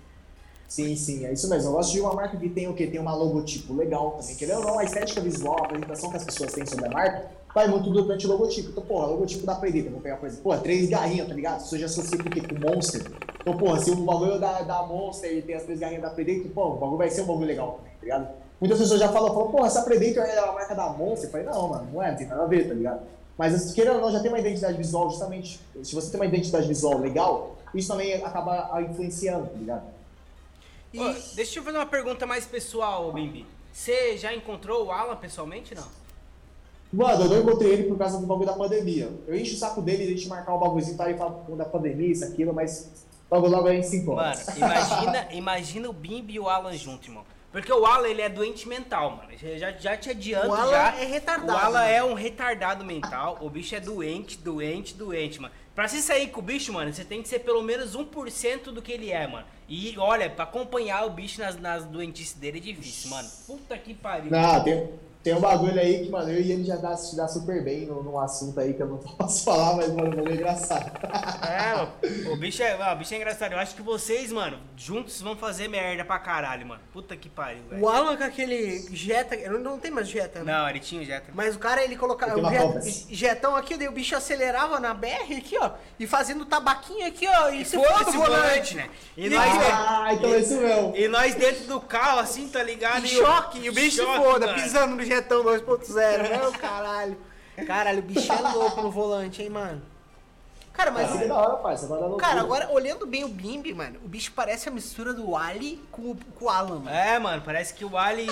Sim, 0.67 0.95
sim, 0.95 1.25
é 1.25 1.34
isso 1.34 1.49
mesmo. 1.49 1.69
Eu 1.69 1.73
gosto 1.73 1.91
de 1.91 1.99
uma 1.99 2.13
marca 2.13 2.38
que 2.38 2.47
tem 2.47 2.67
o 2.67 2.75
quê? 2.75 2.86
Tem 2.86 2.99
uma 2.99 3.15
logotipo 3.15 3.73
legal 3.73 4.11
também. 4.11 4.36
Querendo 4.36 4.59
ou 4.59 4.65
não, 4.65 4.80
a 4.80 4.84
estética 4.84 5.19
visual, 5.19 5.57
a 5.59 5.65
apresentação 5.65 6.11
que 6.11 6.17
as 6.17 6.25
pessoas 6.25 6.53
têm 6.53 6.63
sobre 6.65 6.86
a 6.86 6.91
marca, 6.91 7.32
vai 7.55 7.67
muito 7.67 7.89
durante 7.89 8.27
o 8.27 8.30
logotipo. 8.30 8.69
Então, 8.69 8.84
porra, 8.84 9.07
logotipo 9.07 9.45
da 9.47 9.55
Predator, 9.55 9.91
vou 9.91 10.01
pegar, 10.01 10.17
por 10.17 10.27
exemplo, 10.27 10.43
porra, 10.43 10.59
três 10.59 10.88
garrinhas, 10.88 11.27
tá 11.27 11.34
ligado? 11.34 11.63
Pessoas 11.63 11.82
já 11.82 11.88
associam 11.88 12.23
com 12.23 12.30
o 12.30 12.32
quê? 12.32 12.41
Com 12.41 12.59
Monster. 12.59 13.01
Então, 13.40 13.58
porra, 13.58 13.80
se 13.80 13.92
o 13.92 13.96
bagulho 13.96 14.40
da, 14.40 14.62
da 14.62 14.84
Monster 14.84 15.32
e 15.32 15.42
tem 15.42 15.56
as 15.56 15.64
três 15.64 15.80
garrinhas 15.80 16.04
da 16.04 16.10
Predator, 16.10 16.52
pô, 16.52 16.68
o 16.68 16.76
bagulho 16.76 16.98
vai 16.98 17.10
ser 17.10 17.22
um 17.22 17.26
bagulho 17.26 17.48
legal 17.48 17.74
também, 17.78 17.94
tá 17.94 18.00
ligado? 18.02 18.30
Muitas 18.60 18.80
pessoas 18.80 19.00
já 19.00 19.10
falam, 19.10 19.34
falam, 19.34 19.52
porra, 19.52 19.68
essa 19.68 19.84
Predator 19.84 20.24
é 20.24 20.38
a 20.38 20.52
marca 20.52 20.76
da 20.76 20.90
Monster. 20.90 21.28
Eu 21.28 21.32
falei, 21.32 21.46
não, 21.48 21.68
mano, 21.70 21.88
não 21.94 22.04
é, 22.04 22.12
não 22.12 22.18
tem 22.18 22.28
nada 22.28 22.44
a 22.44 22.48
ver, 22.48 22.68
tá 22.68 22.74
ligado? 22.74 23.02
Mas, 23.38 23.72
querendo 23.72 23.96
ou 23.96 24.02
não, 24.02 24.12
já 24.12 24.20
tem 24.20 24.30
uma 24.30 24.40
identidade 24.40 24.78
visual, 24.78 25.10
justamente. 25.10 25.62
Se 25.82 25.96
você 25.96 26.12
tem 26.12 26.20
uma 26.20 26.26
identidade 26.26 26.68
visual 26.68 26.98
legal, 26.98 27.56
isso 27.74 27.88
também 27.88 28.16
acaba 28.16 28.82
influenciando, 28.82 29.48
tá 29.48 29.58
ligado? 29.58 29.84
E, 30.94 31.00
deixa 31.36 31.60
eu 31.60 31.64
fazer 31.64 31.78
uma 31.78 31.86
pergunta 31.86 32.26
mais 32.26 32.46
pessoal, 32.46 33.14
Bimbi. 33.14 33.46
Você 33.72 34.18
já 34.18 34.34
encontrou 34.34 34.88
o 34.88 34.92
Alan 34.92 35.16
pessoalmente, 35.16 35.74
não? 35.74 35.88
Mano, 36.92 37.26
eu 37.26 37.30
não 37.30 37.40
encontrei 37.40 37.72
ele 37.72 37.84
por 37.84 37.98
causa 37.98 38.18
do 38.18 38.26
bagulho 38.26 38.48
da 38.48 38.54
pandemia. 38.54 39.10
Eu 39.28 39.36
encho 39.36 39.54
o 39.54 39.58
saco 39.58 39.82
dele 39.82 40.06
de 40.06 40.14
a 40.14 40.16
gente 40.18 40.28
marcar 40.28 40.56
o 40.56 40.60
bagulhozinho, 40.60 40.98
tá? 40.98 41.10
E 41.10 41.18
fala 41.18 41.46
da 41.56 41.66
pandemia, 41.66 42.12
isso, 42.12 42.26
aquilo, 42.26 42.54
mas 42.54 43.08
logo 43.32 43.47
logo 43.47 43.67
a 43.67 43.73
gente 43.73 43.88
se 43.88 43.97
encontra. 43.97 44.25
Mano, 44.27 44.41
imagina, 44.57 45.27
imagina 45.32 45.89
o 45.89 45.93
Bimbi 45.93 46.34
e 46.36 46.39
o 46.39 46.49
Alan 46.49 46.73
junto, 46.75 47.07
irmão. 47.07 47.23
Porque 47.51 47.73
o 47.73 47.84
Alan, 47.84 48.07
ele 48.07 48.21
é 48.21 48.30
doente 48.30 48.67
mental, 48.67 49.17
mano. 49.17 49.30
Já, 49.57 49.71
já 49.71 49.97
te 49.97 50.11
adianto 50.11 50.49
O 50.49 50.53
Alan 50.53 50.69
já. 50.71 50.95
é 51.01 51.05
retardado, 51.05 51.51
O 51.51 51.57
Alan 51.57 51.80
mano. 51.80 51.91
é 51.91 52.03
um 52.03 52.13
retardado 52.13 52.86
mental. 52.86 53.39
O 53.41 53.49
bicho 53.49 53.73
é 53.75 53.80
doente, 53.80 54.38
doente, 54.38 54.93
doente, 54.93 55.41
mano. 55.41 55.51
Pra 55.73 55.88
se 55.88 55.99
sair 56.01 56.27
com 56.27 56.41
o 56.41 56.43
bicho, 56.43 56.71
mano, 56.73 56.93
você 56.93 57.03
tem 57.03 57.23
que 57.23 57.27
ser 57.30 57.39
pelo 57.39 57.63
menos 57.63 57.95
1% 57.97 58.65
do 58.65 58.82
que 58.84 58.91
ele 58.91 59.11
é, 59.11 59.25
mano. 59.25 59.47
E 59.67 59.95
olha, 59.97 60.30
pra 60.30 60.43
acompanhar 60.43 61.05
o 61.05 61.09
bicho 61.09 61.39
nas, 61.41 61.59
nas 61.59 61.86
doentices 61.86 62.34
dele 62.34 62.59
é 62.59 62.61
difícil, 62.61 63.09
mano. 63.09 63.27
Puta 63.47 63.75
que 63.80 63.95
pariu. 63.95 64.30
Não, 64.30 64.63
tem, 64.63 64.89
tem 65.30 65.38
um 65.38 65.41
bagulho 65.41 65.80
aí 65.80 66.03
que, 66.03 66.09
mano, 66.09 66.30
eu 66.32 66.41
e 66.41 66.51
ele 66.51 66.63
já 66.63 66.75
dá, 66.75 66.95
se 66.97 67.15
dá 67.15 67.27
super 67.27 67.63
bem 67.63 67.86
num, 67.86 68.01
num 68.01 68.19
assunto 68.19 68.59
aí 68.59 68.73
que 68.73 68.82
eu 68.82 68.88
não 68.88 68.97
posso 69.17 69.43
falar, 69.43 69.75
mas, 69.75 69.91
mano, 69.93 70.27
é 70.27 70.34
engraçado. 70.34 70.91
É, 71.47 72.27
o, 72.30 72.34
o 72.34 72.38
bicho 72.38 72.63
é, 72.63 72.75
ó, 72.80 72.93
o 72.93 72.95
bicho 72.97 73.13
é 73.13 73.17
engraçado. 73.17 73.51
Eu 73.53 73.59
acho 73.59 73.75
que 73.75 73.82
vocês, 73.82 74.32
mano, 74.32 74.57
juntos 74.75 75.21
vão 75.21 75.36
fazer 75.36 75.67
merda 75.67 76.03
pra 76.03 76.17
caralho, 76.19 76.65
mano. 76.65 76.82
Puta 76.91 77.15
que 77.15 77.30
pariu, 77.30 77.61
velho. 77.69 77.84
O 77.84 77.88
Alan 77.89 78.17
com 78.17 78.23
aquele 78.23 78.80
Jetta, 78.95 79.36
não, 79.49 79.59
não 79.59 79.80
tem 79.80 79.91
mais 79.91 80.07
Jetta, 80.09 80.43
né? 80.43 80.51
Não, 80.51 80.67
ele 80.69 80.80
tinha 80.80 81.01
o 81.01 81.05
Jetta. 81.05 81.32
Mas 81.34 81.55
o 81.55 81.59
cara, 81.59 81.84
ele 81.84 81.95
colocava 81.95 82.36
o 82.39 82.49
jet- 82.82 83.05
jetão 83.09 83.55
aqui, 83.55 83.77
daí 83.77 83.88
o 83.88 83.91
bicho 83.91 84.15
acelerava 84.15 84.80
na 84.80 84.93
BR 84.93 85.38
aqui, 85.38 85.57
ó, 85.59 85.71
e 85.99 86.07
fazendo 86.07 86.45
tabaquinho 86.45 87.05
aqui, 87.07 87.27
ó, 87.27 87.49
e 87.49 87.63
se 87.65 87.75
Foda-se 87.75 88.05
foda 88.05 88.09
o 88.17 88.21
volante, 88.21 88.75
né? 88.75 88.89
E 89.15 89.27
E 89.27 89.30
nós, 89.30 89.49
Ah, 89.71 90.09
então 90.13 90.34
é 90.34 90.39
isso 90.39 90.55
mesmo. 90.59 90.95
e 90.95 91.07
nós 91.07 91.36
dentro 91.36 91.65
do 91.65 91.80
carro, 91.80 92.19
assim, 92.19 92.47
tá 92.49 92.63
ligado? 92.63 93.05
E 93.05 93.15
o- 93.15 93.19
choque, 93.25 93.59
e 93.59 93.69
o 93.69 93.73
bicho 93.73 93.97
se 93.97 94.01
choque, 94.03 94.17
foda, 94.23 94.47
mano. 94.47 94.59
pisando 94.61 94.95
no 94.95 95.03
jetão 95.22 95.43
2.0, 95.43 96.30
né, 96.30 96.47
o 96.47 96.51
caralho. 96.53 97.17
Caralho, 97.67 97.99
o 97.99 98.03
bicho 98.03 98.32
é 98.32 98.41
louco 98.53 98.82
no 98.82 98.89
volante, 98.91 99.41
hein, 99.41 99.49
mano. 99.49 99.82
Cara, 100.72 100.91
mas... 100.91 101.13
É 101.22 101.28
da 101.28 101.36
hora, 101.36 101.57
parça. 101.57 101.89
Cara, 102.17 102.39
agora, 102.39 102.70
olhando 102.72 103.05
bem 103.05 103.26
o 103.26 103.28
Bimbi, 103.28 103.74
mano, 103.74 103.99
o 104.01 104.07
bicho 104.07 104.32
parece 104.34 104.70
a 104.70 104.72
mistura 104.72 105.13
do 105.13 105.36
Ali 105.36 105.84
com, 105.91 106.03
o- 106.11 106.17
com 106.38 106.45
o 106.45 106.49
Alan, 106.49 106.80
mano. 106.80 106.89
É, 106.89 107.20
mano, 107.20 107.41
parece 107.45 107.74
que 107.74 107.84
o 107.84 107.97
Ali, 107.97 108.30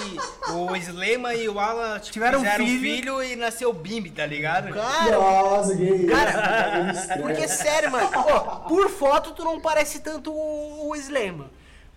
o 0.53 0.73
Slema 0.77 1.33
e 1.33 1.49
o 1.49 1.59
Alan 1.59 1.99
tipo, 1.99 2.13
Tiveram 2.13 2.39
um 2.39 2.43
um 2.43 2.55
filho. 2.55 2.79
filho 2.79 3.23
e 3.23 3.35
nasceu 3.35 3.69
o 3.69 3.73
Bimbi, 3.73 4.11
tá 4.11 4.25
ligado? 4.25 4.69
Cara, 4.73 5.11
Nossa, 5.17 5.75
que 5.75 6.05
Cara. 6.07 6.93
Porque, 7.21 7.49
sério, 7.49 7.91
mano, 7.91 8.09
ó, 8.15 8.39
por 8.65 8.89
foto 8.89 9.31
tu 9.33 9.43
não 9.43 9.59
parece 9.59 9.99
tanto 9.99 10.31
o, 10.31 10.87
o 10.89 10.95
Slema. 10.95 11.49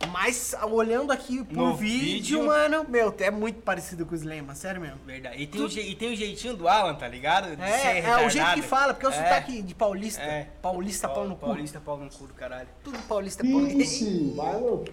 Mas 0.09 0.55
olhando 0.71 1.13
aqui 1.13 1.45
por 1.45 1.55
No 1.57 1.75
vídeo, 1.77 2.39
vídeo. 2.39 2.47
mano, 2.47 2.85
meu, 2.89 3.13
tu 3.13 3.23
é 3.23 3.31
muito 3.31 3.61
parecido 3.63 4.07
com 4.07 4.13
o 4.13 4.17
Slema, 4.17 4.55
sério 4.55 4.81
mesmo. 4.81 4.97
Verdade. 5.05 5.41
E 5.43 5.47
tem, 5.47 5.61
o, 5.61 5.69
je- 5.69 5.81
e 5.83 5.95
tem 5.95 6.13
o 6.13 6.17
jeitinho 6.17 6.57
do 6.57 6.67
Alan, 6.67 6.95
tá 6.95 7.07
ligado? 7.07 7.55
De 7.55 7.63
ser 7.63 7.87
É, 7.87 8.01
é 8.01 8.27
o 8.27 8.31
jeito 8.31 8.55
que 8.55 8.63
fala, 8.63 8.95
porque 8.95 9.07
é 9.07 9.09
o 9.11 9.13
É. 9.13 9.15
sotaque 9.17 9.61
de 9.63 9.75
paulista. 9.75 10.23
É. 10.23 10.49
Paulista, 10.63 11.09
pau 11.09 11.29
no 11.29 11.37
cu. 11.37 11.47
Paulista, 11.47 11.81
pau 11.81 11.97
no 11.99 12.11
cu 12.11 12.27
do 12.27 12.35
caralho. 12.35 12.69
Tudo 12.83 12.99
paulista, 13.07 13.45
pau 13.45 13.53
no 13.61 13.71
cu. 13.71 13.81
Ixi, 13.81 14.33
vai, 14.37 14.59
louco. 14.59 14.87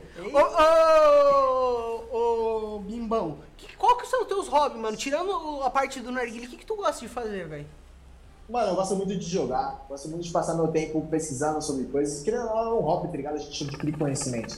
Ô, 2.11 2.17
ô, 2.17 2.75
ô, 2.75 2.79
Bimbão, 2.79 3.37
que, 3.55 3.75
qual 3.77 3.97
que 3.97 4.07
são 4.07 4.21
os 4.23 4.27
teus 4.27 4.47
hobbies, 4.47 4.81
mano? 4.81 4.97
Tirando 4.97 5.61
a 5.63 5.69
parte 5.69 5.99
do 6.01 6.11
narguilha, 6.11 6.47
o 6.47 6.49
que, 6.49 6.57
que 6.57 6.65
tu 6.65 6.75
gosta 6.75 6.99
de 7.01 7.07
fazer, 7.07 7.47
velho? 7.47 7.65
Mano, 8.49 8.69
eu 8.71 8.75
gosto 8.75 8.95
muito 8.95 9.15
de 9.17 9.25
jogar, 9.25 9.85
gosto 9.89 10.07
muito 10.09 10.23
de 10.23 10.31
passar 10.31 10.53
meu 10.53 10.67
tempo 10.67 11.01
pesquisando 11.09 11.61
sobre 11.61 11.85
coisas. 11.85 12.25
Não, 12.25 12.57
é 12.57 12.73
um 12.73 12.79
hobby, 12.79 13.07
tá 13.09 13.17
ligado? 13.17 13.35
A 13.35 13.39
gente 13.39 13.63
adquire 13.65 13.91
conhecimento. 13.93 14.55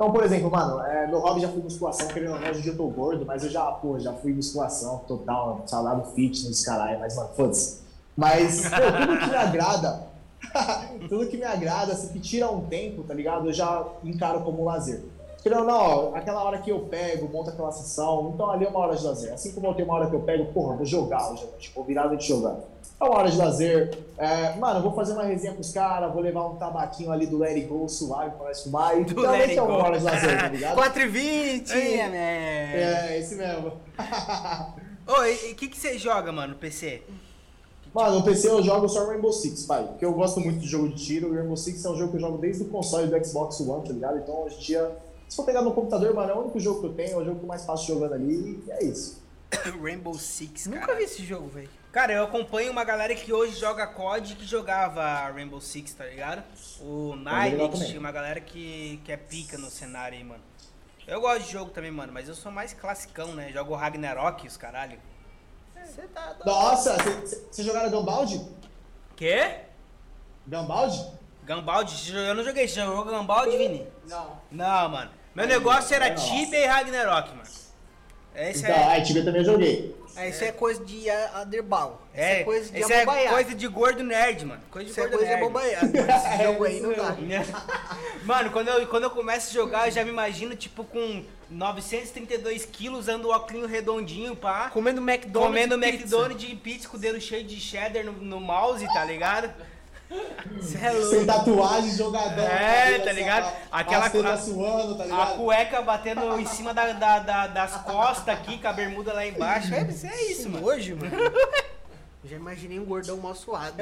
Então, 0.00 0.10
por 0.10 0.24
exemplo, 0.24 0.50
mano, 0.50 0.80
é, 0.80 1.06
meu 1.06 1.18
hobby 1.18 1.42
já 1.42 1.48
foi 1.50 1.60
musculação, 1.60 2.08
querendo 2.08 2.32
ou 2.32 2.40
não, 2.40 2.48
hoje 2.48 2.66
eu 2.66 2.74
tô 2.74 2.86
gordo, 2.86 3.26
mas 3.26 3.44
eu 3.44 3.50
já, 3.50 3.70
pô, 3.70 3.98
já 3.98 4.14
fui 4.14 4.32
musculação 4.32 5.02
total, 5.06 5.60
salado 5.66 6.10
fitness, 6.12 6.64
caralho, 6.64 6.98
mas, 6.98 7.14
mano, 7.14 7.28
foda-se. 7.36 7.82
Mas, 8.16 8.62
pô, 8.62 8.76
tudo 8.98 9.18
que 9.18 9.26
me 9.26 9.36
agrada, 9.36 10.06
tudo 11.06 11.26
que 11.26 11.36
me 11.36 11.44
agrada, 11.44 11.92
assim, 11.92 12.08
que 12.14 12.18
tira 12.18 12.50
um 12.50 12.62
tempo, 12.62 13.02
tá 13.02 13.12
ligado? 13.12 13.46
Eu 13.46 13.52
já 13.52 13.86
encaro 14.02 14.40
como 14.40 14.64
lazer. 14.64 15.02
Querendo 15.42 15.60
ou 15.60 15.66
não, 15.66 16.16
aquela 16.16 16.44
hora 16.44 16.56
que 16.56 16.70
eu 16.70 16.80
pego, 16.80 17.30
monto 17.30 17.50
aquela 17.50 17.70
sessão, 17.70 18.32
então 18.34 18.50
ali 18.50 18.64
é 18.64 18.70
uma 18.70 18.80
hora 18.80 18.96
de 18.96 19.04
lazer. 19.04 19.34
Assim 19.34 19.52
como 19.52 19.66
eu 19.66 19.74
tenho 19.74 19.86
uma 19.86 19.98
hora 19.98 20.08
que 20.08 20.16
eu 20.16 20.20
pego, 20.20 20.50
porra, 20.54 20.76
vou 20.76 20.86
jogar 20.86 21.30
hoje, 21.30 21.46
vou 21.74 21.84
virar 21.84 22.06
noite 22.06 22.26
jogar. 22.26 22.56
É 23.00 23.04
uma 23.04 23.16
hora 23.16 23.30
de 23.30 23.38
lazer. 23.38 23.98
É, 24.18 24.54
mano, 24.56 24.80
eu 24.80 24.82
vou 24.82 24.92
fazer 24.92 25.14
uma 25.14 25.22
resenha 25.22 25.54
com 25.54 25.62
os 25.62 25.72
caras, 25.72 26.12
vou 26.12 26.20
levar 26.20 26.46
um 26.46 26.56
tabaquinho 26.56 27.10
ali 27.10 27.26
do 27.26 27.38
Let 27.38 27.56
It 27.56 27.66
Go 27.66 27.88
suave 27.88 28.32
pra 28.36 28.48
nós 28.48 28.62
fumar. 28.62 29.00
E 29.00 29.04
Do 29.04 29.22
Let 29.22 29.42
It 29.42 29.58
é 29.58 29.62
uma 29.62 29.76
hora 29.76 29.98
de 29.98 30.04
lazer, 30.04 30.38
tá 30.38 30.48
ligado? 30.48 30.76
4,20! 30.76 31.70
É, 31.70 32.08
né? 32.08 32.82
É, 32.82 33.18
esse 33.18 33.36
mesmo. 33.36 33.72
Ô, 35.08 35.24
e 35.24 35.52
o 35.52 35.54
que, 35.56 35.68
que 35.68 35.78
você 35.78 35.98
joga, 35.98 36.30
mano, 36.30 36.52
no 36.52 36.58
PC? 36.58 37.02
Mano, 37.94 38.18
no 38.18 38.22
PC 38.22 38.48
eu 38.50 38.62
jogo 38.62 38.86
só 38.88 39.06
Rainbow 39.06 39.32
Six, 39.32 39.64
pai. 39.64 39.82
Porque 39.84 40.04
eu 40.04 40.12
gosto 40.12 40.38
muito 40.38 40.60
de 40.60 40.66
jogo 40.68 40.90
de 40.90 41.02
tiro. 41.02 41.30
O 41.30 41.34
Rainbow 41.34 41.56
Six 41.56 41.82
é 41.84 41.90
um 41.90 41.96
jogo 41.96 42.10
que 42.10 42.16
eu 42.18 42.20
jogo 42.20 42.38
desde 42.38 42.62
o 42.62 42.66
console 42.66 43.08
do 43.08 43.24
Xbox 43.24 43.58
One, 43.60 43.82
tá 43.84 43.92
ligado? 43.92 44.18
Então 44.18 44.42
hoje 44.44 44.56
em 44.56 44.60
dia, 44.60 44.90
se 45.26 45.36
for 45.36 45.44
pegar 45.44 45.62
no 45.62 45.72
computador, 45.72 46.14
mano, 46.14 46.30
é 46.30 46.34
o 46.34 46.40
único 46.40 46.60
jogo 46.60 46.80
que 46.80 46.86
eu 46.86 46.92
tenho, 46.92 47.12
é 47.12 47.16
o 47.16 47.24
jogo 47.24 47.38
que 47.38 47.44
eu 47.44 47.48
mais 47.48 47.64
faço 47.64 47.86
jogando 47.86 48.12
ali. 48.12 48.62
E 48.66 48.70
é 48.70 48.84
isso. 48.84 49.19
Rainbow 49.82 50.14
Six, 50.14 50.66
Nunca 50.66 50.80
cara. 50.86 50.98
vi 50.98 51.04
esse 51.04 51.24
jogo, 51.24 51.48
velho. 51.48 51.68
Cara, 51.92 52.12
eu 52.12 52.24
acompanho 52.24 52.70
uma 52.70 52.84
galera 52.84 53.14
que 53.14 53.32
hoje 53.32 53.58
joga 53.58 53.86
COD 53.86 54.36
que 54.36 54.44
jogava 54.46 55.30
Rainbow 55.30 55.60
Six, 55.60 55.92
tá 55.94 56.04
ligado? 56.04 56.42
O 56.80 57.16
Night, 57.16 57.98
uma 57.98 58.12
galera 58.12 58.40
que, 58.40 59.00
que 59.04 59.10
é 59.10 59.16
pica 59.16 59.58
no 59.58 59.68
cenário 59.68 60.16
aí, 60.16 60.22
mano. 60.22 60.42
Eu 61.06 61.20
gosto 61.20 61.44
de 61.46 61.52
jogo 61.52 61.70
também, 61.72 61.90
mano, 61.90 62.12
mas 62.12 62.28
eu 62.28 62.34
sou 62.34 62.52
mais 62.52 62.72
classicão, 62.72 63.34
né? 63.34 63.50
Jogo 63.52 63.74
Ragnarok, 63.74 64.46
os 64.46 64.56
caralho. 64.56 64.98
Você 65.84 66.02
tá. 66.02 66.36
Nossa, 66.46 66.96
você 67.50 67.62
jogaram 67.64 67.90
Gunbound? 67.90 68.48
Quê? 69.16 69.62
Gunbound? 70.46 71.18
Gambald? 71.44 72.12
Eu 72.14 72.34
não 72.34 72.44
joguei, 72.44 72.68
você 72.68 72.80
jogou 72.80 73.04
Gambald, 73.04 73.56
Vini? 73.56 73.86
Não. 74.06 74.40
Não, 74.52 74.88
mano. 74.88 75.10
Meu 75.34 75.46
negócio 75.46 75.94
era. 75.94 76.14
Tibia 76.14 76.60
e 76.60 76.66
Ragnarok, 76.66 77.30
mano. 77.30 77.59
Esse 78.34 78.62
Então, 78.62 78.74
é... 78.74 78.96
a 78.96 79.02
Tibia 79.02 79.24
também 79.24 79.40
eu 79.42 79.44
joguei. 79.52 79.96
É, 80.16 80.28
isso 80.28 80.42
é 80.44 80.50
coisa 80.52 80.84
de 80.84 81.08
a- 81.08 81.30
Aderbal. 81.40 82.02
Isso 82.12 82.20
É, 82.22 82.40
é 82.40 82.44
coisa 82.44 82.70
de 82.72 82.80
esse 82.80 82.92
é 82.92 83.04
coisa 83.28 83.54
de 83.54 83.68
gordo 83.68 84.02
nerd, 84.02 84.44
mano. 84.44 84.60
Coisa 84.70 84.84
de 84.86 84.90
Isso 84.90 85.00
é 85.00 85.04
gordo 85.04 85.16
coisa 85.18 85.26
de 85.26 85.30
nerd. 85.36 85.44
abobaiar. 85.44 85.84
Esse 86.36 86.44
jogo 86.44 86.64
aí 86.64 86.80
não 86.80 86.92
dá. 86.92 87.16
Mano, 88.24 88.50
quando 88.50 88.68
eu, 88.68 88.86
quando 88.88 89.04
eu 89.04 89.10
começo 89.10 89.50
a 89.50 89.52
jogar, 89.54 89.88
eu 89.88 89.92
já 89.92 90.04
me 90.04 90.10
imagino, 90.10 90.54
tipo, 90.54 90.84
com 90.84 91.24
932 91.48 92.64
quilos, 92.66 93.00
usando 93.00 93.26
o 93.26 93.30
óculos 93.30 93.70
redondinho, 93.70 94.36
pá. 94.36 94.68
Comendo 94.70 95.00
McDonald's. 95.00 95.48
Comendo 95.64 95.78
pizza. 95.78 95.96
McDonald's 95.96 96.50
e 96.50 96.54
pizza 96.56 96.88
com 96.88 96.96
o 96.96 97.00
dedo 97.00 97.20
cheio 97.20 97.44
de 97.44 97.58
cheddar 97.58 98.04
no, 98.04 98.12
no 98.12 98.40
mouse, 98.40 98.84
tá 98.92 99.04
ligado? 99.04 99.52
Você 100.60 100.76
é 100.78 100.90
Sem 100.90 101.24
louco. 101.24 101.26
tatuagem, 101.26 101.90
jogadão. 101.92 102.44
É, 102.44 102.98
tá 102.98 103.10
assim, 103.10 103.20
ligado? 103.20 103.44
a- 103.70 103.78
Aquela- 103.78 104.06
a- 104.06 104.36
suando, 104.38 104.96
tá 104.96 105.04
A 105.04 105.06
ligado? 105.06 105.36
cueca 105.38 105.82
batendo 105.82 106.38
em 106.40 106.46
cima 106.46 106.74
da, 106.74 106.92
da- 106.92 107.18
da- 107.20 107.46
das 107.46 107.76
costas 107.82 108.28
aqui, 108.34 108.58
com 108.58 108.66
a 108.68 108.72
bermuda 108.72 109.12
lá 109.12 109.24
embaixo. 109.24 109.72
É, 109.72 109.80
é 109.80 110.30
isso, 110.32 110.48
mano. 110.50 110.66
Hoje, 110.66 110.94
mano. 110.94 111.10
Já 112.24 112.36
imaginei 112.36 112.78
um 112.78 112.84
gordão 112.84 113.16
mal 113.16 113.34
suado. 113.34 113.76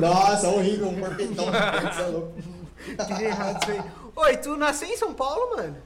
Nossa, 0.00 0.48
horrível, 0.48 0.88
um 0.88 0.98
porpetão. 0.98 1.44
Você 1.46 2.92
é. 2.92 3.04
Que 3.04 3.24
errado 3.24 3.62
isso 3.62 3.70
aí. 3.72 3.82
Oi, 4.16 4.36
tu 4.38 4.56
nasceu 4.56 4.88
em 4.88 4.96
São 4.96 5.14
Paulo, 5.14 5.56
mano? 5.56 5.76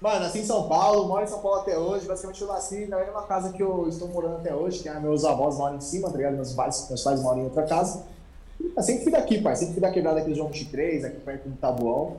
Mano, 0.00 0.20
nasci 0.20 0.38
em 0.38 0.44
São 0.46 0.68
Paulo, 0.68 1.06
moro 1.08 1.24
em 1.24 1.26
São 1.26 1.40
Paulo 1.40 1.60
até 1.60 1.76
hoje. 1.76 2.06
Basicamente, 2.06 2.40
eu 2.40 2.48
nasci 2.48 2.86
na 2.86 2.98
mesma 2.98 3.22
casa 3.24 3.52
que 3.52 3.62
eu 3.62 3.88
estou 3.88 4.08
morando 4.08 4.36
até 4.36 4.54
hoje, 4.54 4.78
que 4.80 4.88
é 4.88 4.94
meus 5.00 5.24
avós 5.24 5.58
moram 5.58 5.76
em 5.76 5.80
cima, 5.80 6.08
tá 6.10 6.16
ligado? 6.16 6.34
Meus 6.34 6.52
pais, 6.54 6.86
meus 6.88 7.02
pais 7.02 7.20
moram 7.20 7.40
em 7.40 7.44
outra 7.44 7.64
casa. 7.64 8.04
Eu 8.76 8.82
sempre 8.82 9.02
fui 9.04 9.12
daqui, 9.12 9.40
pai. 9.40 9.56
Sempre 9.56 9.74
fui 9.74 9.82
da 9.82 9.90
quebrada 9.90 10.20
aqui 10.20 10.30
do 10.30 10.36
João 10.36 10.48
23, 10.48 11.04
aqui 11.04 11.20
perto 11.20 11.48
do 11.48 11.56
Tabuão. 11.56 12.18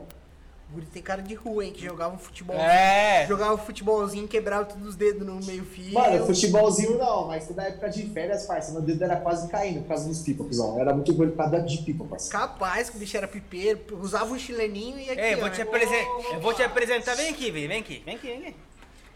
O 0.70 0.74
guri 0.76 0.86
tem 0.86 1.02
cara 1.02 1.20
de 1.22 1.34
rua, 1.34 1.66
hein? 1.66 1.72
Que 1.74 1.84
jogava 1.84 2.14
um 2.14 2.20
futebol. 2.20 2.56
É. 2.56 3.26
Jogava 3.28 3.56
um 3.56 3.58
futebolzinho, 3.58 4.28
quebrava 4.28 4.66
todos 4.66 4.88
os 4.90 4.96
dedos 4.96 5.26
no 5.26 5.44
meio 5.44 5.66
fio. 5.66 5.94
Mano, 5.96 6.28
futebolzinho 6.28 6.96
não, 6.96 7.26
mas 7.26 7.48
toda 7.48 7.64
época 7.64 7.90
de 7.90 8.04
férias, 8.10 8.46
parça, 8.46 8.72
meu 8.72 8.82
dedo 8.84 9.04
era 9.04 9.16
quase 9.16 9.48
caindo 9.50 9.82
por 9.82 9.88
causa 9.88 10.08
dos 10.08 10.20
pipa, 10.22 10.44
cuzão. 10.44 10.80
Era 10.80 10.94
muito 10.94 11.12
gordo 11.16 11.32
por 11.32 11.38
causa 11.40 11.60
de 11.62 11.78
pipa, 11.80 12.04
parça. 12.06 12.30
Capaz 12.32 12.88
que 12.90 12.98
o 12.98 13.00
bicho 13.00 13.18
era 13.18 13.28
pipeiro, 13.28 13.80
usava 14.00 14.32
um 14.32 14.38
chileninho 14.38 15.00
e 15.00 15.10
aqui, 15.10 15.20
Ei, 15.20 15.36
vou, 15.38 15.46
ó, 15.46 15.50
te 15.50 15.58
né? 15.58 15.64
apresen- 15.64 16.08
eu 16.34 16.40
vou 16.40 16.54
te 16.54 16.62
apresentar. 16.62 17.16
Vem 17.16 17.30
aqui, 17.30 17.50
vem, 17.50 17.68
vem 17.68 17.80
aqui, 17.80 18.04
vem 18.06 18.16
aqui, 18.16 18.28
vem 18.28 18.48
aqui. 18.50 18.56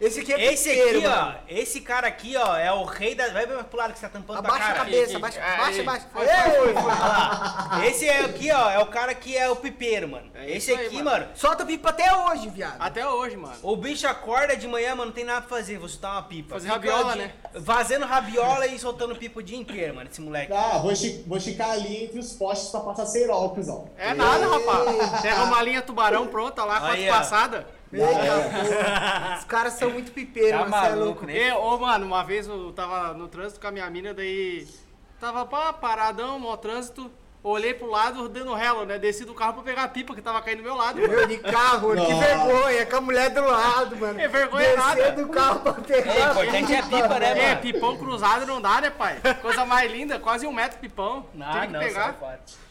Esse 0.00 0.20
aqui 0.20 0.32
é 0.32 0.52
Esse 0.52 0.68
pipeiro, 0.70 0.98
aqui, 0.98 1.06
ó, 1.08 1.32
esse 1.48 1.80
cara 1.80 2.06
aqui, 2.08 2.36
ó, 2.36 2.56
é 2.56 2.70
o 2.72 2.84
rei 2.84 3.14
da. 3.14 3.28
Vai 3.28 3.46
pro 3.46 3.78
lado 3.78 3.92
que 3.92 3.98
você 3.98 4.06
tá 4.06 4.12
tampando 4.12 4.38
tua 4.42 4.48
Abaixa 4.48 4.66
cara. 4.66 4.72
a 4.74 4.84
cabeça, 4.84 5.04
Aqui, 5.04 5.16
abaixa, 5.16 5.40
aqui. 5.40 5.80
abaixa. 5.80 6.08
Foi, 6.12 6.26
foi, 6.26 6.50
foi, 6.50 6.72
foi. 6.74 6.82
Olha 6.82 6.94
lá. 6.98 7.80
Esse 7.86 8.08
é 8.08 8.20
aqui, 8.24 8.50
ó, 8.50 8.70
é 8.70 8.78
o 8.80 8.86
cara 8.86 9.14
que 9.14 9.36
é 9.36 9.48
o 9.48 9.54
pipeiro, 9.56 10.08
mano. 10.08 10.30
É 10.34 10.50
esse 10.50 10.72
isso 10.72 10.80
aí, 10.80 10.86
aqui, 10.86 10.96
mano. 10.96 11.10
mano. 11.10 11.26
Solta 11.36 11.64
pipa 11.64 11.90
até 11.90 12.12
hoje, 12.14 12.48
viado. 12.50 12.76
Até 12.80 13.06
hoje, 13.08 13.36
mano. 13.36 13.54
O 13.62 13.76
bicho 13.76 14.06
acorda 14.08 14.56
de 14.56 14.66
manhã, 14.66 14.90
mano, 14.96 15.06
não 15.06 15.12
tem 15.12 15.24
nada 15.24 15.42
pra 15.42 15.56
fazer, 15.56 15.78
vou 15.78 15.88
soltar 15.88 16.12
uma 16.12 16.22
pipa. 16.24 16.54
Fazer 16.54 16.68
rabiola, 16.68 17.12
dia- 17.12 17.26
né? 17.26 17.32
Vazando 17.54 18.04
rabiola 18.04 18.66
e 18.66 18.78
soltando 18.78 19.14
pipa 19.14 19.38
o 19.38 19.42
dia 19.42 19.56
inteiro, 19.56 19.94
mano, 19.94 20.10
esse 20.10 20.20
moleque. 20.20 20.52
Ah, 20.52 20.78
vou, 20.78 20.94
chi- 20.94 21.22
vou 21.26 21.40
ficar 21.40 21.70
ali 21.70 22.04
entre 22.04 22.18
os 22.18 22.32
postes 22.32 22.68
pra 22.70 22.80
passar 22.80 23.06
cerol, 23.06 23.50
cuzão. 23.50 23.88
É 23.96 24.12
nada, 24.12 24.46
rapaz. 24.48 25.22
Pega 25.22 25.44
uma 25.44 25.62
linha 25.62 25.80
tubarão 25.82 26.26
pronta 26.26 26.64
lá, 26.64 26.80
quatro 26.80 27.06
passada. 27.06 27.66
Eita. 27.94 29.38
Os 29.38 29.44
caras 29.44 29.74
são 29.74 29.90
muito 29.90 30.12
pipeiros, 30.12 30.60
Tá 30.60 30.66
é 30.66 30.68
maluco, 30.68 31.04
louco. 31.04 31.26
né? 31.26 31.54
Ô, 31.54 31.78
mano, 31.78 32.06
uma 32.06 32.22
vez 32.24 32.46
eu 32.46 32.72
tava 32.72 33.14
no 33.14 33.28
trânsito 33.28 33.60
com 33.60 33.66
a 33.66 33.70
minha 33.70 33.88
mina, 33.90 34.12
daí 34.14 34.66
tava 35.20 35.44
pá, 35.46 35.72
paradão, 35.72 36.38
no 36.38 36.56
trânsito. 36.56 37.10
Olhei 37.46 37.74
pro 37.74 37.90
lado, 37.90 38.26
dando 38.26 38.54
relo, 38.54 38.86
né? 38.86 38.98
Desci 38.98 39.22
do 39.26 39.34
carro 39.34 39.52
pra 39.52 39.62
pegar 39.62 39.82
a 39.84 39.88
pipa 39.88 40.14
que 40.14 40.22
tava 40.22 40.40
caindo 40.40 40.58
do 40.58 40.62
meu 40.62 40.74
lado. 40.74 40.98
Meu, 40.98 41.26
de 41.26 41.36
carro, 41.36 41.90
que 41.90 41.96
Nossa. 41.96 42.14
vergonha, 42.14 42.86
com 42.86 42.96
a 42.96 43.00
mulher 43.02 43.28
do 43.28 43.44
lado, 43.44 43.96
mano. 43.98 44.18
É 44.18 44.26
vergonha 44.26 44.64
Descer 44.66 44.78
nada. 44.78 45.12
do 45.12 45.28
carro 45.28 45.60
pra 45.60 45.72
pegar. 45.74 46.10
É, 46.16 46.30
importante 46.30 46.72
é 46.74 46.78
a 46.78 46.82
pipa, 46.84 47.18
né, 47.18 47.38
É, 47.38 47.48
mano? 47.50 47.60
pipão 47.60 47.96
cruzado 47.98 48.46
não 48.46 48.62
dá, 48.62 48.80
né, 48.80 48.88
pai? 48.88 49.20
Coisa 49.42 49.66
mais 49.66 49.92
linda, 49.92 50.18
quase 50.18 50.46
um 50.46 50.52
metro 50.54 50.76
de 50.80 50.88
pipão. 50.88 51.26
Não, 51.34 51.52
Tem 51.52 51.60
que 51.66 51.72
não, 51.74 51.80
pegar. 51.80 52.16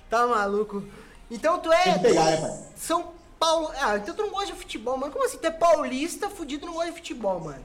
Tá 0.10 0.26
maluco. 0.26 0.84
Então 1.30 1.60
tu 1.60 1.72
é. 1.72 1.84
Tem 1.84 1.94
que 1.94 2.00
pegar, 2.00 2.24
né, 2.26 2.38
pai? 2.38 2.52
São 2.76 3.14
Paulo. 3.44 3.72
Ah, 3.76 3.98
então 3.98 4.16
tu 4.16 4.22
não 4.22 4.30
gosta 4.30 4.54
de 4.54 4.54
futebol, 4.54 4.98
mano. 4.98 5.12
Como 5.12 5.26
assim? 5.26 5.38
Tu 5.38 5.46
é 5.46 5.52
paulista, 5.52 6.30
fudido, 6.30 6.66
não 6.66 6.74
gosta 6.74 6.92
de 6.92 6.98
futebol, 6.98 7.42
mano. 7.42 7.64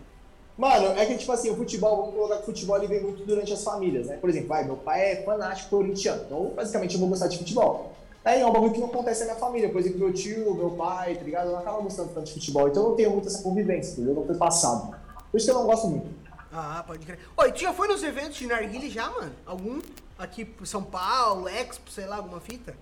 Mano, 0.57 0.87
é 0.99 1.07
que 1.07 1.16
tipo 1.16 1.31
assim, 1.31 1.51
o 1.51 1.57
futebol, 1.57 1.99
vamos 1.99 2.14
colocar 2.14 2.37
que 2.39 2.43
o 2.43 2.47
futebol 2.47 2.76
ele 2.79 2.89
vem 2.89 3.01
muito 3.01 3.24
durante 3.24 3.53
as 3.53 3.62
famílias, 3.62 4.09
né? 4.09 4.16
Por 4.16 4.29
exemplo, 4.29 4.49
vai, 4.49 4.64
meu 4.64 4.76
pai 4.76 5.12
é 5.12 5.22
fanático 5.22 5.70
corintiano, 5.70 6.24
então 6.24 6.53
basicamente 6.57 6.95
eu 6.95 7.01
vou 7.01 7.09
gostar 7.09 7.29
de 7.29 7.39
futebol. 7.39 7.93
Aí 8.24 8.41
é 8.41 8.47
um 8.47 8.53
bagulho 8.53 8.72
que 8.72 8.81
não 8.81 8.89
acontece 8.89 9.20
na 9.20 9.26
minha 9.26 9.39
família, 9.39 9.70
por 9.70 9.81
exemplo, 9.81 10.01
meu 10.01 10.12
tio, 10.12 10.53
meu 10.57 10.70
pai, 10.72 11.14
tá 11.14 11.22
ligado? 11.22 11.47
Eu 11.47 11.53
não 11.53 11.61
acaba 11.61 11.81
gostando 11.81 12.12
tanto 12.12 12.26
de 12.26 12.33
futebol, 12.33 12.68
então 12.68 12.83
eu 12.83 12.89
não 12.89 12.97
tenho 12.97 13.11
muito 13.12 13.29
essa 13.29 13.41
convivência, 13.41 13.93
entendeu? 13.93 14.14
Não 14.14 14.26
foi 14.26 14.35
passado. 14.35 14.97
Por 15.31 15.37
isso 15.39 15.47
que 15.47 15.53
eu 15.53 15.59
não 15.61 15.64
gosto 15.64 15.87
muito. 15.87 16.09
Ah, 16.53 16.83
pode 16.85 17.07
crer. 17.07 17.20
Oi, 17.37 17.53
tu 17.53 17.61
já 17.61 17.72
foi 17.72 17.87
nos 17.87 18.03
eventos 18.03 18.37
de 18.37 18.49
narguile 18.49 18.91
já, 18.91 19.09
mano? 19.11 19.33
Algum? 19.47 19.81
Aqui 20.18 20.45
pro 20.45 20.66
São 20.66 20.83
Paulo, 20.83 21.49
Expo, 21.49 21.89
sei 21.89 22.07
lá, 22.07 22.16
alguma 22.16 22.41
fita? 22.41 22.74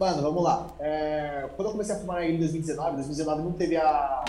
Mano, 0.00 0.22
vamos 0.22 0.42
lá. 0.42 0.66
É, 0.80 1.46
quando 1.54 1.68
eu 1.68 1.72
comecei 1.72 1.94
a 1.94 1.98
fumar 1.98 2.24
em 2.24 2.38
2019, 2.38 2.92
2019 2.96 3.42
não 3.42 3.52
teve 3.52 3.76
a. 3.76 4.24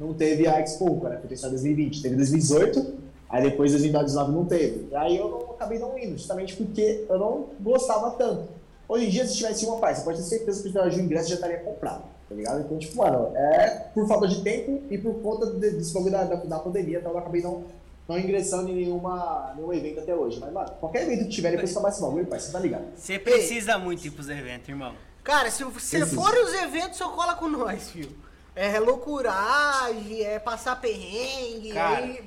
Não 0.00 0.14
teve 0.14 0.48
a 0.48 0.58
Expo, 0.60 0.94
né? 1.04 1.20
Foi 1.26 1.36
só 1.36 1.48
em 1.48 1.50
2020. 1.50 2.00
Teve 2.00 2.16
2018, 2.16 2.94
aí 3.28 3.42
depois 3.50 3.72
2019 3.72 4.32
não 4.32 4.46
teve. 4.46 4.96
Aí 4.96 5.18
eu 5.18 5.28
não, 5.28 5.50
acabei 5.50 5.78
não 5.78 5.98
indo, 5.98 6.12
justamente 6.12 6.56
porque 6.56 7.04
eu 7.06 7.18
não 7.18 7.44
gostava 7.60 8.12
tanto. 8.12 8.48
Hoje 8.88 9.04
em 9.04 9.10
dia, 9.10 9.26
se 9.26 9.36
tivesse 9.36 9.66
uma 9.66 9.76
parte, 9.76 9.98
você 9.98 10.04
pode 10.06 10.18
ter 10.18 10.24
certeza 10.24 10.62
que 10.62 10.78
o 10.78 11.02
ingresso 11.02 11.28
já 11.28 11.34
estaria 11.34 11.58
comprado, 11.58 12.04
tá 12.26 12.34
ligado? 12.34 12.60
Então, 12.60 12.78
tipo, 12.78 12.96
mano, 12.96 13.36
é 13.36 13.68
por 13.92 14.08
falta 14.08 14.26
de 14.26 14.40
tempo 14.40 14.80
e 14.90 14.96
por 14.96 15.16
conta 15.16 15.50
de, 15.50 15.70
desse 15.72 15.92
bagulho 15.92 16.12
da, 16.12 16.24
da, 16.24 16.36
da 16.36 16.58
pandemia, 16.60 17.00
então 17.00 17.12
eu 17.12 17.18
acabei 17.18 17.42
não, 17.42 17.64
não 18.08 18.18
ingressando 18.18 18.70
em 18.70 18.74
nenhuma, 18.74 19.52
nenhum 19.56 19.72
evento 19.72 20.00
até 20.00 20.14
hoje. 20.14 20.38
Mas, 20.38 20.52
mano, 20.52 20.70
qualquer 20.80 21.02
evento 21.02 21.24
que 21.24 21.30
tiver, 21.30 21.50
depois 21.50 21.72
tomar 21.72 21.88
esse 21.88 22.00
bagulho, 22.00 22.26
pai, 22.26 22.38
você 22.38 22.52
tá 22.52 22.58
ligado? 22.58 22.86
Você 22.96 23.18
precisa 23.18 23.78
muito 23.78 24.06
ir 24.06 24.10
pros 24.10 24.28
eventos, 24.28 24.68
irmão. 24.68 24.94
Cara, 25.24 25.50
se, 25.50 25.64
se 25.80 26.06
for 26.06 26.32
os 26.34 26.54
eventos, 26.54 26.98
só 26.98 27.08
cola 27.08 27.34
com 27.34 27.48
nós, 27.48 27.90
filho. 27.90 28.16
É 28.54 28.78
loucuragem, 28.78 30.22
é 30.22 30.38
passar 30.38 30.80
perrengue, 30.80 31.72
Cara, 31.72 31.98
aí 31.98 32.24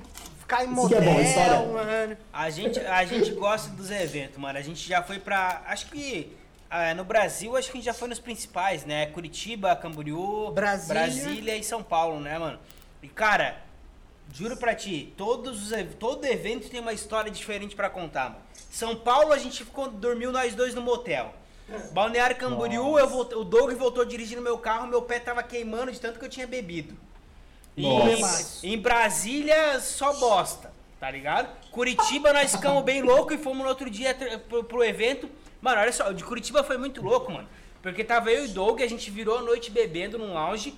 ficar 0.50 0.66
em 0.66 0.74
isso 0.74 0.88
que 0.88 0.96
é 0.96 1.02
motel, 1.02 1.66
bom, 1.68 1.74
mano. 1.74 2.18
A 2.34 2.50
gente, 2.50 2.80
a 2.80 3.06
gente 3.06 3.32
gosta 3.32 3.70
dos 3.72 3.92
eventos, 3.92 4.38
mano. 4.38 4.58
A 4.58 4.62
gente 4.62 4.88
já 4.88 5.04
foi 5.04 5.20
pra. 5.20 5.62
Acho 5.68 5.88
que. 5.88 6.36
ah, 6.70 6.94
no 6.96 7.06
Brasil, 7.06 7.56
acho 7.56 7.68
que 7.72 7.78
a 7.78 7.80
gente 7.80 7.86
já 7.86 7.94
foi 7.94 8.10
nos 8.10 8.20
principais, 8.20 8.84
né? 8.84 9.06
Curitiba, 9.08 9.76
Camboriú, 9.76 10.52
Brasília. 10.52 11.04
Brasília 11.04 11.56
e 11.56 11.64
São 11.64 11.84
Paulo, 11.84 12.20
né, 12.20 12.38
mano? 12.38 12.60
E, 13.02 13.08
cara, 13.08 13.62
juro 14.34 14.58
pra 14.58 14.76
ti, 14.76 15.14
todos 15.18 15.72
os, 15.72 15.78
todo 15.98 16.26
evento 16.26 16.70
tem 16.70 16.80
uma 16.80 16.94
história 16.94 17.32
diferente 17.32 17.76
pra 17.76 17.90
contar, 17.90 18.30
mano. 18.30 18.42
São 18.70 18.96
Paulo, 18.96 19.34
a 19.34 19.38
gente 19.38 19.64
ficou, 19.64 19.90
dormiu 19.90 20.32
nós 20.32 20.56
dois 20.56 20.74
no 20.76 20.82
motel. 20.82 21.34
Balneário 21.92 22.36
Camboriú, 22.36 22.98
eu 22.98 23.08
voltei, 23.08 23.38
o 23.38 23.44
Doug 23.44 23.72
voltou 23.74 24.04
dirigindo 24.04 24.42
meu 24.42 24.58
carro, 24.58 24.88
meu 24.88 25.02
pé 25.02 25.20
tava 25.20 25.44
queimando 25.44 25.92
de 25.92 26.00
tanto 26.00 26.18
que 26.18 26.26
eu 26.26 26.30
tinha 26.30 26.48
bebido. 26.48 26.96
Nossa. 27.78 28.66
E 28.66 28.74
em 28.74 28.78
Brasília, 28.78 29.80
só 29.80 30.14
bosta, 30.14 30.72
tá 31.00 31.10
ligado? 31.10 31.50
Curitiba, 31.72 32.34
nós 32.34 32.52
ficamos 32.52 32.84
bem 32.84 33.02
loucos 33.02 33.36
e 33.36 33.38
fomos 33.38 33.64
no 33.64 33.70
outro 33.70 33.90
dia 33.90 34.16
pro, 34.50 34.64
pro 34.64 34.84
evento. 34.84 35.30
Mano, 35.62 35.82
olha 35.82 35.92
só, 35.92 36.12
de 36.12 36.24
Curitiba 36.24 36.64
foi 36.64 36.78
muito 36.78 37.02
louco, 37.02 37.32
mano. 37.32 37.48
Porque 37.82 38.04
tava 38.04 38.32
eu 38.32 38.46
e 38.46 38.50
o 38.50 38.54
Doug, 38.54 38.82
a 38.82 38.88
gente 38.88 39.10
virou 39.10 39.38
a 39.38 39.42
noite 39.42 39.72
bebendo 39.72 40.18
num 40.18 40.34
lounge. 40.34 40.76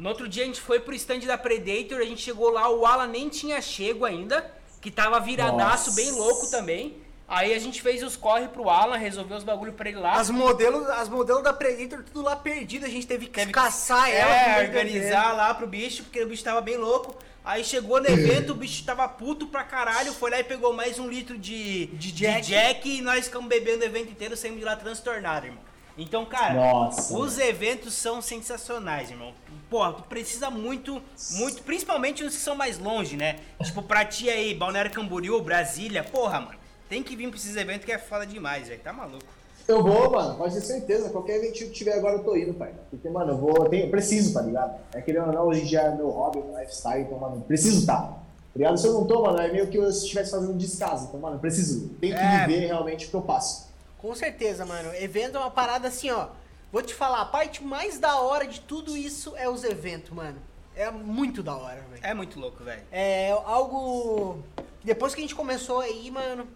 No 0.00 0.08
outro 0.08 0.26
dia 0.26 0.44
a 0.44 0.46
gente 0.46 0.60
foi 0.62 0.80
pro 0.80 0.94
stand 0.94 1.20
da 1.20 1.36
Predator, 1.36 1.98
a 2.00 2.04
gente 2.04 2.22
chegou 2.22 2.48
lá, 2.50 2.70
o 2.70 2.86
Alan 2.86 3.06
nem 3.06 3.28
tinha 3.28 3.60
chego 3.60 4.06
ainda, 4.06 4.50
que 4.80 4.90
tava 4.90 5.20
viradaço, 5.20 5.90
Nossa. 5.90 5.92
bem 6.00 6.10
louco 6.10 6.50
também. 6.50 6.96
Aí 7.28 7.52
a 7.54 7.58
gente 7.58 7.80
fez 7.82 8.02
os 8.02 8.16
corre 8.16 8.48
pro 8.48 8.70
Alan, 8.70 8.96
resolveu 8.96 9.36
os 9.36 9.44
bagulho 9.44 9.74
pra 9.74 9.90
ele 9.90 9.98
lá. 9.98 10.14
As 10.14 10.30
modelos, 10.30 10.88
as 10.88 11.08
modelos 11.08 11.42
da 11.44 11.52
Predator 11.52 12.02
tudo 12.02 12.22
lá 12.22 12.34
perdido, 12.34 12.86
a 12.86 12.88
gente 12.88 13.06
teve 13.06 13.26
que 13.26 13.32
Teve 13.32 13.48
que- 13.48 13.52
caçar 13.52 14.10
ela. 14.10 14.30
no 14.30 14.34
É, 14.36 14.44
meio 14.56 14.56
do 14.72 14.76
organizar 14.78 15.32
lá 15.36 15.52
pro 15.54 15.66
bicho, 15.66 16.02
porque 16.04 16.22
o 16.22 16.26
bicho 16.28 16.42
tava 16.42 16.62
bem 16.62 16.78
louco. 16.78 17.14
Aí 17.44 17.62
chegou 17.62 18.00
no 18.00 18.08
evento, 18.08 18.52
o 18.52 18.54
bicho 18.54 18.82
tava 18.84 19.06
puto 19.08 19.46
pra 19.48 19.62
caralho, 19.64 20.12
foi 20.14 20.30
lá 20.30 20.40
e 20.40 20.44
pegou 20.44 20.72
mais 20.72 20.98
um 20.98 21.06
litro 21.08 21.36
de, 21.38 21.86
de, 21.86 22.10
Jack. 22.12 22.88
e 22.98 23.00
nós 23.02 23.26
ficamos 23.26 23.48
bebendo 23.48 23.82
o 23.82 23.84
evento 23.84 24.10
inteiro, 24.10 24.36
saímos 24.36 24.58
de 24.58 24.64
lá 24.64 24.76
transtornados, 24.76 25.48
irmão. 25.50 25.69
Então, 26.00 26.24
cara, 26.24 26.54
Nossa. 26.54 27.14
os 27.14 27.38
eventos 27.38 27.92
são 27.92 28.22
sensacionais, 28.22 29.10
irmão. 29.10 29.32
Pô, 29.68 29.86
tu 29.92 30.02
precisa 30.04 30.48
muito, 30.48 31.00
muito, 31.32 31.62
principalmente 31.62 32.24
os 32.24 32.34
que 32.34 32.40
são 32.40 32.54
mais 32.54 32.78
longe, 32.78 33.18
né? 33.18 33.36
Tipo, 33.62 33.82
pra 33.82 34.02
ti 34.06 34.30
aí, 34.30 34.54
Balneário 34.54 34.90
Camboriú, 34.90 35.38
Brasília, 35.42 36.02
porra, 36.02 36.40
mano. 36.40 36.58
Tem 36.88 37.02
que 37.02 37.14
vir 37.14 37.28
pra 37.28 37.36
esses 37.36 37.54
eventos 37.54 37.84
que 37.84 37.92
é 37.92 37.98
foda 37.98 38.26
demais, 38.26 38.66
velho. 38.66 38.80
Tá 38.80 38.94
maluco. 38.94 39.22
Eu 39.68 39.82
vou, 39.82 40.10
mano, 40.10 40.36
pode 40.38 40.54
ter 40.54 40.62
certeza. 40.62 41.10
Qualquer 41.10 41.36
evento 41.36 41.52
que 41.52 41.68
tiver 41.70 41.92
agora 41.92 42.16
eu 42.16 42.24
tô 42.24 42.34
indo, 42.34 42.54
pai. 42.54 42.72
Porque, 42.88 43.08
mano, 43.10 43.32
eu 43.32 43.36
vou. 43.36 43.54
Eu, 43.64 43.68
tenho, 43.68 43.84
eu 43.84 43.90
preciso, 43.90 44.32
tá 44.32 44.40
ligado? 44.40 44.80
É 44.94 45.02
querendo 45.02 45.26
ou 45.26 45.32
não, 45.34 45.46
hoje 45.48 45.60
em 45.60 45.64
dia 45.66 45.80
é 45.82 45.94
meu 45.94 46.08
hobby, 46.08 46.38
meu 46.38 46.58
lifestyle, 46.58 47.02
então, 47.02 47.18
mano, 47.18 47.42
preciso 47.42 47.86
tá. 47.86 47.98
Tá 48.02 48.16
ligado? 48.56 48.76
Se 48.78 48.86
eu 48.88 48.94
não 48.94 49.06
tô, 49.06 49.22
mano, 49.22 49.38
é 49.38 49.52
meio 49.52 49.68
que 49.68 49.76
eu 49.78 49.88
estivesse 49.88 50.30
fazendo 50.32 50.52
um 50.54 50.56
descaso. 50.56 51.06
Então, 51.08 51.20
mano, 51.20 51.36
eu 51.36 51.40
preciso. 51.40 51.90
Tenho 52.00 52.16
que 52.16 52.20
É. 52.20 52.46
viver 52.46 52.66
realmente 52.66 53.06
o 53.06 53.10
que 53.10 53.14
eu 53.14 53.22
passo. 53.22 53.69
Com 54.00 54.14
certeza, 54.14 54.64
mano. 54.64 54.94
Evento 54.94 55.36
é 55.36 55.40
uma 55.40 55.50
parada 55.50 55.88
assim, 55.88 56.10
ó. 56.10 56.28
Vou 56.72 56.82
te 56.82 56.94
falar, 56.94 57.20
a 57.20 57.24
parte 57.26 57.62
mais 57.62 57.98
da 57.98 58.16
hora 58.20 58.46
de 58.46 58.60
tudo 58.60 58.96
isso 58.96 59.36
é 59.36 59.48
os 59.48 59.64
eventos, 59.64 60.10
mano. 60.10 60.40
É 60.74 60.90
muito 60.90 61.42
da 61.42 61.54
hora, 61.56 61.80
velho. 61.90 62.00
É 62.02 62.14
muito 62.14 62.38
louco, 62.38 62.62
velho. 62.64 62.82
É 62.90 63.30
algo. 63.44 64.42
Depois 64.82 65.14
que 65.14 65.20
a 65.20 65.24
gente 65.24 65.34
começou 65.34 65.80
aí, 65.80 66.10
mano, 66.10 66.46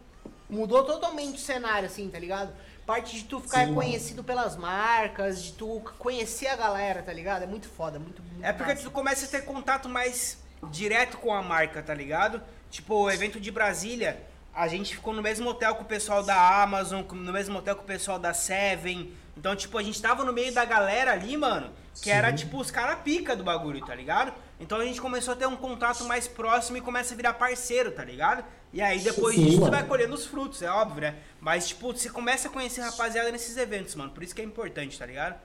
mudou 0.48 0.84
totalmente 0.84 1.34
o 1.34 1.38
cenário, 1.40 1.86
assim, 1.86 2.08
tá 2.08 2.18
ligado? 2.18 2.52
Parte 2.86 3.16
de 3.16 3.24
tu 3.24 3.40
ficar 3.40 3.60
Sim, 3.60 3.72
mano. 3.72 3.74
conhecido 3.76 4.22
pelas 4.24 4.56
marcas, 4.56 5.42
de 5.42 5.52
tu 5.52 5.82
conhecer 5.98 6.46
a 6.46 6.56
galera, 6.56 7.02
tá 7.02 7.12
ligado? 7.12 7.42
É 7.42 7.46
muito 7.46 7.68
foda, 7.68 7.98
muito, 7.98 8.22
muito 8.22 8.44
É 8.44 8.52
porque 8.52 8.72
massa. 8.72 8.84
tu 8.84 8.90
começa 8.90 9.26
a 9.26 9.28
ter 9.28 9.44
contato 9.44 9.88
mais 9.88 10.38
direto 10.70 11.18
com 11.18 11.32
a 11.34 11.42
marca, 11.42 11.82
tá 11.82 11.92
ligado? 11.92 12.40
Tipo, 12.70 12.94
o 13.04 13.10
evento 13.10 13.40
de 13.40 13.50
Brasília, 13.50 14.22
a 14.54 14.68
gente 14.68 14.94
ficou 14.94 15.12
no 15.12 15.20
mesmo 15.20 15.48
hotel 15.48 15.74
com 15.74 15.82
o 15.82 15.86
pessoal 15.86 16.22
da 16.22 16.62
Amazon, 16.62 17.02
no 17.02 17.32
mesmo 17.32 17.58
hotel 17.58 17.76
com 17.76 17.82
o 17.82 17.86
pessoal 17.86 18.18
da 18.18 18.32
Seven. 18.32 19.12
Então, 19.36 19.56
tipo, 19.56 19.76
a 19.76 19.82
gente 19.82 20.00
tava 20.00 20.24
no 20.24 20.32
meio 20.32 20.54
da 20.54 20.64
galera 20.64 21.12
ali, 21.12 21.36
mano, 21.36 21.72
que 22.00 22.10
era 22.10 22.32
tipo 22.32 22.58
os 22.58 22.70
cara 22.70 22.96
pica 22.96 23.34
do 23.34 23.42
bagulho, 23.42 23.84
tá 23.84 23.94
ligado? 23.94 24.32
Então 24.60 24.78
a 24.78 24.84
gente 24.84 25.00
começou 25.00 25.34
a 25.34 25.36
ter 25.36 25.46
um 25.46 25.56
contato 25.56 26.04
mais 26.04 26.28
próximo 26.28 26.76
e 26.76 26.80
começa 26.80 27.14
a 27.14 27.16
virar 27.16 27.34
parceiro, 27.34 27.90
tá 27.90 28.04
ligado? 28.04 28.44
E 28.72 28.80
aí 28.80 29.00
depois 29.00 29.34
Sim, 29.34 29.44
disso 29.44 29.56
tu 29.56 29.60
mano. 29.62 29.72
vai 29.72 29.84
colhendo 29.84 30.14
os 30.14 30.26
frutos, 30.26 30.62
é 30.62 30.70
óbvio, 30.70 31.02
né? 31.02 31.16
Mas, 31.40 31.68
tipo, 31.68 31.92
você 31.92 32.08
começa 32.08 32.48
a 32.48 32.50
conhecer 32.50 32.80
rapaziada 32.80 33.30
nesses 33.32 33.56
eventos, 33.56 33.94
mano. 33.96 34.10
Por 34.10 34.22
isso 34.22 34.34
que 34.34 34.40
é 34.40 34.44
importante, 34.44 34.98
tá 34.98 35.06
ligado? 35.06 35.36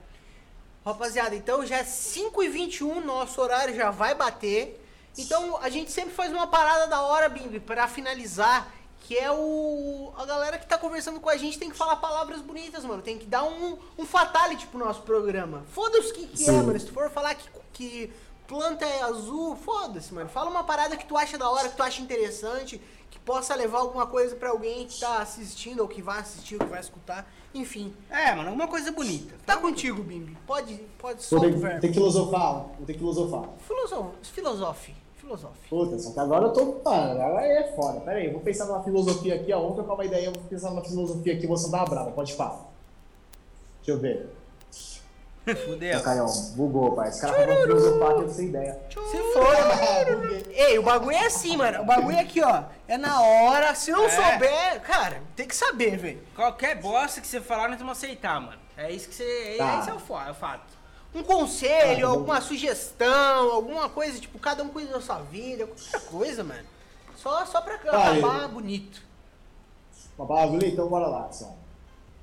Rapaziada, 0.86 1.36
então 1.36 1.66
já 1.66 1.78
é 1.78 1.84
5h21, 1.84 3.04
nosso 3.04 3.42
horário 3.42 3.76
já 3.76 3.90
vai 3.90 4.14
bater. 4.14 4.84
Então 5.18 5.58
a 5.62 5.70
gente 5.70 5.92
sempre 5.92 6.14
faz 6.14 6.32
uma 6.32 6.48
parada 6.48 6.88
da 6.88 7.02
hora, 7.02 7.28
Bimbi, 7.28 7.60
pra 7.60 7.88
finalizar. 7.88 8.72
Que 9.02 9.18
é 9.18 9.32
o. 9.32 10.12
A 10.18 10.26
galera 10.26 10.58
que 10.58 10.68
tá 10.68 10.78
conversando 10.78 11.20
com 11.20 11.30
a 11.30 11.38
gente 11.38 11.58
tem 11.58 11.70
que 11.70 11.76
falar 11.76 11.96
palavras 11.96 12.42
bonitas, 12.42 12.86
mano. 12.86 13.02
Tem 13.02 13.18
que 13.18 13.26
dar 13.26 13.44
um, 13.44 13.78
um 13.98 14.06
fatality 14.06 14.68
pro 14.68 14.80
nosso 14.80 15.02
programa. 15.02 15.64
Foda-se 15.72 16.12
o 16.12 16.14
que, 16.14 16.28
que 16.28 16.50
é, 16.50 16.52
mano. 16.52 16.80
Se 16.80 16.86
tu 16.86 16.94
for 16.94 17.10
falar 17.10 17.34
que, 17.36 17.50
que 17.74 18.14
planta 18.48 18.86
é 18.86 19.02
azul, 19.04 19.56
foda-se, 19.56 20.14
mano. 20.14 20.30
Fala 20.30 20.50
uma 20.50 20.64
parada 20.64 20.98
que 20.98 21.06
tu 21.06 21.16
acha 21.16 21.38
da 21.38 21.50
hora, 21.50 21.70
que 21.70 21.78
tu 21.78 21.84
acha 21.84 22.02
interessante, 22.02 22.82
que 23.10 23.20
possa 23.20 23.56
levar 23.56 23.80
alguma 23.80 24.08
coisa 24.08 24.36
pra 24.36 24.50
alguém 24.50 24.88
que 24.88 25.00
tá 25.00 25.20
assistindo, 25.20 25.82
ou 25.82 25.88
que 25.88 26.02
vai 26.02 26.20
assistir, 26.20 26.56
ou 26.56 26.60
que 26.60 26.66
vai 26.66 26.80
escutar. 26.80 27.32
Enfim. 27.54 27.94
É, 28.10 28.34
mano, 28.34 28.50
alguma 28.50 28.68
coisa 28.68 28.92
bonita. 28.92 29.36
Tá 29.46 29.58
contigo, 29.58 30.04
Bimbi. 30.04 30.38
Pode, 30.46 30.76
pode 30.98 31.24
soltar 31.24 31.50
o 31.50 31.58
verbo. 31.58 31.82
ter 31.82 31.88
que 31.88 31.94
filosofar, 31.94 32.54
vou 32.54 32.86
ter 32.86 32.94
que 32.94 33.00
filosofar. 33.00 33.50
Filosof, 33.68 34.16
filosofe, 34.24 34.96
filosofe. 35.30 35.70
Puta, 35.70 36.00
só 36.00 36.12
que 36.12 36.20
agora 36.20 36.46
eu 36.46 36.54
tô. 36.54 36.66
Mano, 36.84 37.22
agora 37.22 37.46
é 37.46 37.72
foda. 37.76 38.00
Pera 38.02 38.18
aí, 38.18 38.26
eu 38.26 38.32
vou 38.34 38.42
pensar 38.42 38.66
numa 38.66 38.84
filosofia 38.84 39.36
aqui, 39.36 39.54
ó. 39.54 39.60
Vamos 39.62 39.76
trocar 39.76 39.94
uma 39.94 40.06
ideia, 40.06 40.26
eu 40.26 40.34
vou 40.34 40.44
pensar 40.44 40.70
numa 40.72 40.84
filosofia 40.84 41.34
aqui, 41.34 41.46
você 41.48 41.70
dá 41.70 41.78
uma 41.78 41.86
brava, 41.86 42.12
pode 42.12 42.34
falar. 42.34 42.66
Deixa 43.78 43.92
eu 43.92 44.00
ver. 44.00 44.30
Fudeu. 45.66 45.98
Ô, 45.98 46.04
Caião, 46.04 46.28
bugou, 46.56 46.92
pai. 46.92 47.10
Esse 47.10 47.22
cara 47.22 47.34
tá 47.34 47.42
falando 47.44 47.62
filosofar 47.64 48.12
aqui, 48.12 48.22
eu 48.22 48.30
sem 48.30 48.48
ideia. 48.50 48.80
Se 48.90 49.18
for. 49.34 50.52
Ei, 50.52 50.78
o 50.78 50.84
bagulho 50.84 51.16
é 51.16 51.26
assim, 51.26 51.58
mano. 51.58 51.82
O 51.82 51.86
bagulho 51.86 52.16
é 52.18 52.20
aqui, 52.20 52.42
ó. 52.44 52.64
É 52.88 52.98
na 52.98 53.22
hora. 53.22 53.74
Se 53.74 53.92
não 53.92 54.06
É. 54.06 54.10
souber, 54.10 54.82
cara, 54.82 55.22
tem 55.36 55.48
que 55.48 55.56
saber, 55.56 55.98
velho. 55.98 56.22
Qualquer 56.36 56.80
bosta 56.80 57.20
que 57.22 57.28
você 57.28 57.42
falar, 57.42 57.68
nós 57.70 57.80
vamos 57.80 57.98
aceitar, 57.98 58.40
mano. 58.40 58.60
É 58.78 58.92
isso 58.92 59.10
que 59.10 59.16
você. 59.16 59.56
Tá. 59.58 59.80
Esse 59.80 59.90
é 59.90 59.94
o, 59.94 60.20
é 60.20 60.32
o 60.32 60.36
fato. 60.36 60.79
Um 61.14 61.24
conselho, 61.24 62.08
Ah, 62.08 62.12
alguma 62.12 62.40
sugestão, 62.42 63.52
alguma 63.52 63.90
coisa, 63.90 64.20
tipo, 64.20 64.38
cada 64.38 64.62
um 64.64 64.70
cuida 64.70 64.92
da 64.94 65.02
sua 65.02 65.20
vida, 65.20 65.66
qualquer 65.66 66.02
coisa, 66.10 66.44
mano. 66.44 66.64
Só, 67.16 67.46
só 67.46 67.62
pra 67.62 67.76
acabar 67.76 68.48
bonito. 68.48 69.02
Uma 70.18 70.28
palavra, 70.28 70.66
então 70.68 70.88
bora 70.88 71.08
lá, 71.08 71.32
som. 71.32 71.58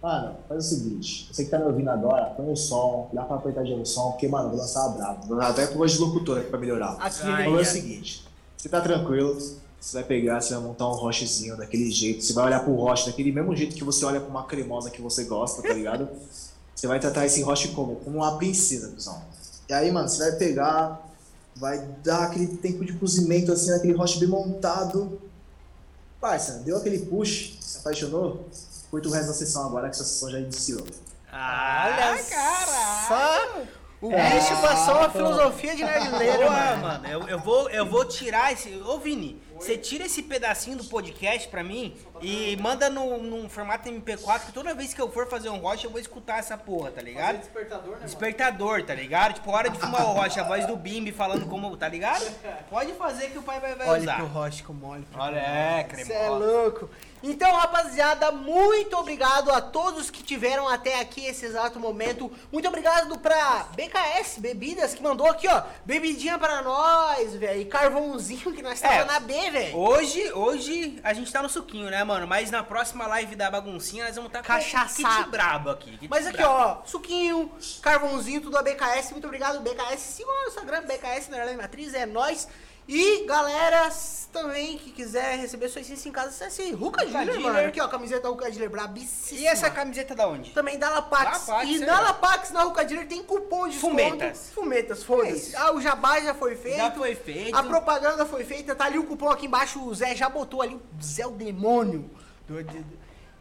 Mano, 0.02 0.36
faz 0.48 0.66
o 0.66 0.68
seguinte, 0.68 1.28
você 1.32 1.44
que 1.44 1.50
tá 1.50 1.58
me 1.58 1.64
ouvindo 1.64 1.88
agora, 1.90 2.26
põe 2.36 2.52
o 2.52 2.56
som, 2.56 3.08
dá 3.12 3.24
pra 3.24 3.36
apertar 3.36 3.64
de 3.64 3.88
som, 3.88 4.10
porque, 4.12 4.28
mano, 4.28 4.50
vou 4.50 4.58
lançar 4.58 4.86
uma 4.86 4.96
brava. 4.96 5.20
Vou 5.26 5.40
até 5.40 5.66
com 5.66 5.78
voz 5.78 5.92
de 5.92 5.98
locutor 5.98 6.38
aqui 6.38 6.50
pra 6.50 6.58
melhorar. 6.58 6.92
Aqui, 7.00 7.20
Então 7.22 7.34
é 7.34 7.44
ai. 7.44 7.48
o 7.62 7.64
seguinte, 7.64 8.24
você 8.56 8.68
tá 8.68 8.80
tranquilo, 8.80 9.34
você 9.80 9.94
vai 9.98 10.04
pegar, 10.04 10.40
você 10.40 10.54
vai 10.54 10.62
montar 10.62 10.86
um 10.86 10.92
rochezinho 10.92 11.56
daquele 11.56 11.90
jeito, 11.90 12.22
você 12.22 12.32
vai 12.34 12.44
olhar 12.44 12.60
pro 12.62 12.74
roche 12.74 13.06
daquele 13.06 13.32
mesmo 13.32 13.56
jeito 13.56 13.74
que 13.74 13.82
você 13.82 14.04
olha 14.04 14.20
pra 14.20 14.28
uma 14.28 14.44
cremosa 14.44 14.90
que 14.90 15.00
você 15.02 15.24
gosta, 15.24 15.62
tá 15.62 15.72
ligado? 15.72 16.08
Você 16.76 16.86
vai 16.86 17.00
tratar 17.00 17.24
esse 17.26 17.42
roche 17.42 17.68
como? 17.68 17.96
Como 17.96 18.18
uma 18.18 18.36
princesa, 18.36 18.88
cuzão. 18.88 19.20
E 19.68 19.72
aí, 19.72 19.90
mano, 19.90 20.08
você 20.08 20.18
vai 20.30 20.38
pegar, 20.38 21.00
vai 21.56 21.78
dar 22.04 22.24
aquele 22.24 22.46
tempo 22.58 22.84
de 22.84 22.92
cozimento 22.92 23.50
assim, 23.50 23.70
naquele 23.70 23.94
roche 23.94 24.20
bem 24.20 24.28
montado. 24.28 25.20
Parça, 26.20 26.62
deu 26.64 26.76
aquele 26.76 26.98
push, 27.00 27.56
se 27.60 27.78
apaixonou, 27.78 28.46
curta 28.90 29.08
o 29.08 29.10
resto 29.10 29.28
da 29.28 29.34
sessão 29.34 29.66
agora, 29.66 29.88
que 29.88 29.94
essa 29.96 30.04
sessão 30.04 30.30
já 30.30 30.38
iniciou. 30.38 30.86
Olha, 31.32 32.22
caralho. 32.30 33.08
Só 33.08 33.62
o 34.06 34.12
É. 34.12 34.30
bicho 34.38 34.60
passou 34.60 34.94
uma 34.96 35.10
filosofia 35.10 35.74
de 35.74 35.82
mano. 35.82 36.82
mano, 36.82 37.06
eu, 37.08 37.28
eu 37.28 37.38
vou, 37.40 37.68
eu 37.70 37.86
vou 37.86 38.04
tirar 38.04 38.52
esse. 38.52 38.74
Ô, 38.86 38.98
Vini, 38.98 39.40
você 39.58 39.76
tira 39.78 40.04
esse 40.06 40.22
pedacinho 40.22 40.76
do 40.76 40.84
podcast 40.84 41.48
pra 41.48 41.62
mim 41.64 41.96
e 42.20 42.56
manda 42.56 42.88
no, 42.90 43.18
num 43.22 43.48
formato 43.48 43.88
MP4 43.88 44.46
que 44.46 44.52
toda 44.52 44.74
vez 44.74 44.92
que 44.94 45.00
eu 45.00 45.10
for 45.10 45.28
fazer 45.28 45.48
um 45.48 45.58
rocha 45.58 45.86
eu 45.86 45.90
vou 45.90 46.00
escutar 46.00 46.38
essa 46.38 46.56
porra, 46.56 46.90
tá 46.90 47.02
ligado? 47.02 47.38
despertador, 47.38 47.96
né, 47.96 48.04
Despertador, 48.04 48.82
tá 48.84 48.94
ligado? 48.94 49.34
Tipo, 49.34 49.50
hora 49.50 49.68
de 49.70 49.78
fumar 49.78 50.02
o 50.02 50.12
rocha, 50.12 50.40
a 50.40 50.44
voz 50.44 50.66
do 50.66 50.76
Bimbi 50.76 51.12
falando 51.12 51.46
como, 51.46 51.76
tá 51.76 51.88
ligado? 51.88 52.24
Pode 52.70 52.92
fazer 52.94 53.30
que 53.30 53.38
o 53.38 53.42
pai 53.42 53.60
vai, 53.60 53.74
vai 53.74 53.88
Olha 53.88 54.02
usar. 54.02 54.16
pro 54.16 54.26
roche 54.26 54.62
como 54.62 54.86
olha. 54.88 55.02
pro 55.10 55.20
Olha, 55.22 55.38
é, 55.38 55.86
Você 55.88 56.00
é 56.12 56.16
cremoso. 56.18 56.38
louco. 56.44 56.90
Então, 57.22 57.50
rapaziada, 57.54 58.30
muito 58.30 58.96
obrigado 58.96 59.50
a 59.50 59.60
todos 59.60 60.10
que 60.10 60.22
tiveram 60.22 60.68
até 60.68 61.00
aqui 61.00 61.24
esse 61.26 61.44
exato 61.46 61.80
momento. 61.80 62.30
Muito 62.52 62.68
obrigado 62.68 63.18
pra 63.18 63.66
BKS 63.74 64.38
Bebidas, 64.38 64.94
que 64.94 65.02
mandou 65.02 65.26
aqui, 65.26 65.48
ó, 65.48 65.62
bebidinha 65.84 66.38
pra 66.38 66.62
nós, 66.62 67.34
velho. 67.34 67.60
E 67.62 67.64
carvãozinho 67.64 68.52
que 68.52 68.62
nós 68.62 68.80
tava 68.80 68.94
É, 68.94 69.04
na 69.04 69.18
B, 69.46 69.50
velho. 69.50 69.76
Hoje, 69.76 70.32
hoje 70.32 71.00
a 71.02 71.12
gente 71.12 71.32
tá 71.32 71.42
no 71.42 71.48
suquinho, 71.48 71.90
né, 71.90 72.02
mano? 72.04 72.26
Mas 72.26 72.50
na 72.50 72.62
próxima 72.62 73.06
live 73.06 73.34
da 73.34 73.50
baguncinha 73.50 74.04
nós 74.04 74.16
vamos 74.16 74.28
estar 74.28 74.42
tá 74.42 74.46
Cachaçado. 74.46 75.24
kit 75.24 75.30
brabo 75.30 75.70
aqui. 75.70 75.96
kit 75.98 76.08
Mas 76.08 76.26
aqui, 76.26 76.38
brabo. 76.38 76.52
ó, 76.52 76.82
suquinho, 76.84 77.50
carvãozinho, 77.82 78.40
tudo 78.40 78.56
a 78.56 78.62
BKS. 78.62 79.12
Muito 79.12 79.26
obrigado, 79.26 79.60
BKS. 79.60 80.00
Sigam 80.00 80.32
o 80.32 80.48
Instagram, 80.48 80.82
BKS 80.82 81.28
Matriz, 81.56 81.94
é 81.94 82.06
nóis. 82.06 82.48
E, 82.88 83.24
galera, 83.26 83.90
também 84.32 84.78
que 84.78 84.92
quiser 84.92 85.38
receber 85.38 85.68
sua 85.68 85.80
essência 85.80 86.08
em 86.08 86.12
casa, 86.12 86.28
acesse 86.28 86.70
Ruka 86.70 87.02
Ruka 87.02 87.04
Dealer, 87.06 87.26
mano. 87.40 87.42
Dealer. 87.54 87.68
Aqui, 87.68 87.80
ó, 87.80 87.88
camiseta 87.88 88.28
Ruka 88.28 88.48
Dealer, 88.50 88.70
brabíssima. 88.70 89.40
E 89.40 89.46
essa 89.46 89.68
camiseta 89.68 90.14
da 90.14 90.28
onde? 90.28 90.50
Também 90.52 90.78
da 90.78 90.88
Lapax. 90.90 91.48
Lapax, 91.48 91.68
e 91.68 91.82
é. 91.82 91.86
na 91.86 92.00
Lapax, 92.00 92.50
na 92.52 92.62
Ruka 92.62 92.84
Dealer, 92.84 93.08
tem 93.08 93.24
cupom 93.24 93.66
de 93.66 93.72
desconto. 93.72 93.96
Fumetas. 93.96 94.50
Fumetas, 94.54 95.02
É 95.02 95.04
foda-se. 95.04 95.36
isso. 95.48 95.56
ah, 95.56 95.72
o 95.72 95.80
jabá 95.80 96.20
já 96.20 96.32
foi 96.34 96.54
feito. 96.54 96.76
Já 96.76 96.90
foi 96.92 97.14
feito. 97.16 97.56
A 97.56 97.62
propaganda 97.64 98.24
foi 98.24 98.44
feita. 98.44 98.74
Tá 98.76 98.84
ali 98.84 98.98
o 98.98 99.04
cupom 99.04 99.30
aqui 99.30 99.46
embaixo. 99.46 99.82
O 99.84 99.92
Zé 99.92 100.14
já 100.14 100.28
botou 100.28 100.62
ali 100.62 100.74
o 100.76 100.82
Zé 101.02 101.26
o 101.26 101.30
demônio. 101.32 102.08
Do- 102.46 102.62
de- 102.62 102.82
de- 102.84 102.98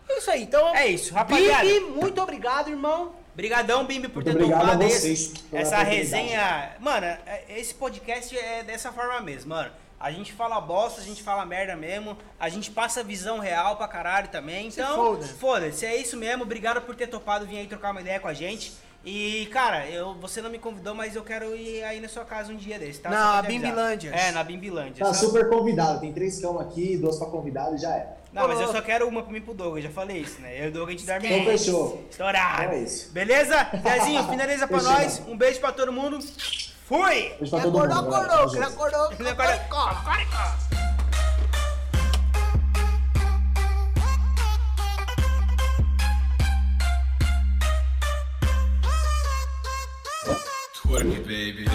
É 0.09 0.17
isso 0.17 0.31
aí. 0.31 0.41
Então, 0.43 0.75
É 0.75 0.87
isso, 0.87 1.13
rapaziada. 1.13 1.63
Bibi, 1.63 1.81
muito 1.81 2.19
obrigado, 2.21 2.69
irmão. 2.69 3.13
Brigadão, 3.35 3.85
Bimbi, 3.85 4.07
por 4.07 4.23
Muito 4.23 4.37
ter 4.37 4.43
topado 4.49 4.83
esse- 4.83 5.33
essa 5.51 5.77
resenha. 5.83 6.71
Mano, 6.79 7.05
é- 7.05 7.43
esse 7.49 7.73
podcast 7.73 8.37
é 8.37 8.63
dessa 8.63 8.91
forma 8.91 9.19
mesmo, 9.21 9.49
mano. 9.49 9.71
A 9.99 10.11
gente 10.11 10.31
fala 10.33 10.59
bosta, 10.61 11.01
a 11.01 11.03
gente 11.03 11.23
fala 11.23 11.45
merda 11.45 11.75
mesmo, 11.75 12.17
a 12.39 12.47
gente 12.49 12.69
passa 12.71 13.03
visão 13.03 13.39
real 13.39 13.75
pra 13.77 13.87
caralho 13.87 14.27
também. 14.27 14.67
Então, 14.67 14.95
foda. 14.95 15.25
foda-se, 15.27 15.85
é 15.85 15.95
isso 15.95 16.15
mesmo. 16.17 16.43
Obrigado 16.43 16.81
por 16.81 16.95
ter 16.95 17.07
topado 17.07 17.45
vir 17.45 17.57
aí 17.57 17.67
trocar 17.67 17.91
uma 17.91 18.01
ideia 18.01 18.19
com 18.19 18.27
a 18.27 18.33
gente. 18.33 18.73
E, 19.03 19.47
cara, 19.51 19.85
eu, 19.87 20.15
você 20.15 20.41
não 20.41 20.49
me 20.49 20.57
convidou, 20.57 20.95
mas 20.95 21.15
eu 21.15 21.23
quero 21.23 21.55
ir 21.55 21.83
aí 21.83 21.99
na 22.01 22.07
sua 22.07 22.25
casa 22.25 22.51
um 22.51 22.55
dia 22.55 22.79
desse, 22.79 22.99
tá? 22.99 23.09
Na. 23.09 23.41
Bimbilândia. 23.41 24.09
É, 24.11 24.31
na 24.31 24.43
Bimbilândia. 24.43 25.05
Tá 25.05 25.13
Só- 25.13 25.27
super 25.27 25.47
convidado, 25.47 25.99
tem 26.01 26.11
três 26.11 26.39
camas 26.41 26.67
aqui, 26.67 26.97
duas 26.97 27.17
pra 27.17 27.27
convidado 27.27 27.75
e 27.75 27.77
já 27.77 27.93
era. 27.95 28.17
Não, 28.35 28.49
mas 28.49 28.59
eu 28.59 28.67
só 28.67 28.81
quero 28.81 29.07
uma 29.07 29.23
pra 29.23 29.31
mim 29.31 29.39
pro 29.39 29.53
Doug, 29.53 29.77
eu 29.77 29.81
já 29.81 29.89
falei 29.89 30.17
isso, 30.17 30.41
né? 30.41 30.59
Eu 30.59 30.65
e 30.65 30.67
o 30.67 30.71
Doug 30.73 30.89
a 30.89 30.91
gente 30.91 31.05
dorme 31.05 31.27
Então 31.27 31.45
fechou. 31.45 32.05
Estourado. 32.11 32.63
Então 32.63 32.73
é 32.75 32.79
isso. 32.83 33.11
Beleza? 33.13 33.67
Zezinho, 33.81 34.23
finaliza 34.27 34.67
pra 34.67 34.79
Fechou. 34.79 34.91
nós. 34.93 35.21
Um 35.25 35.37
beijo 35.37 35.59
pra 35.61 35.71
todo 35.71 35.93
mundo. 35.93 36.19
Fui! 36.85 37.33
Beijo 37.39 37.49
pra 37.49 37.61
todo 37.61 37.71
mundo. 37.71 37.91
acordou, 37.93 38.11
galera. 38.11 38.33
acordou. 38.33 38.39
Tamo 38.39 38.49
Quem 38.49 38.61
junto. 38.61 38.73
acordou, 38.73 39.01
acordou, 39.05 39.31
acordou. 39.31 40.65
Twerk 50.73 51.07
it, 51.07 51.23
baby. 51.23 51.65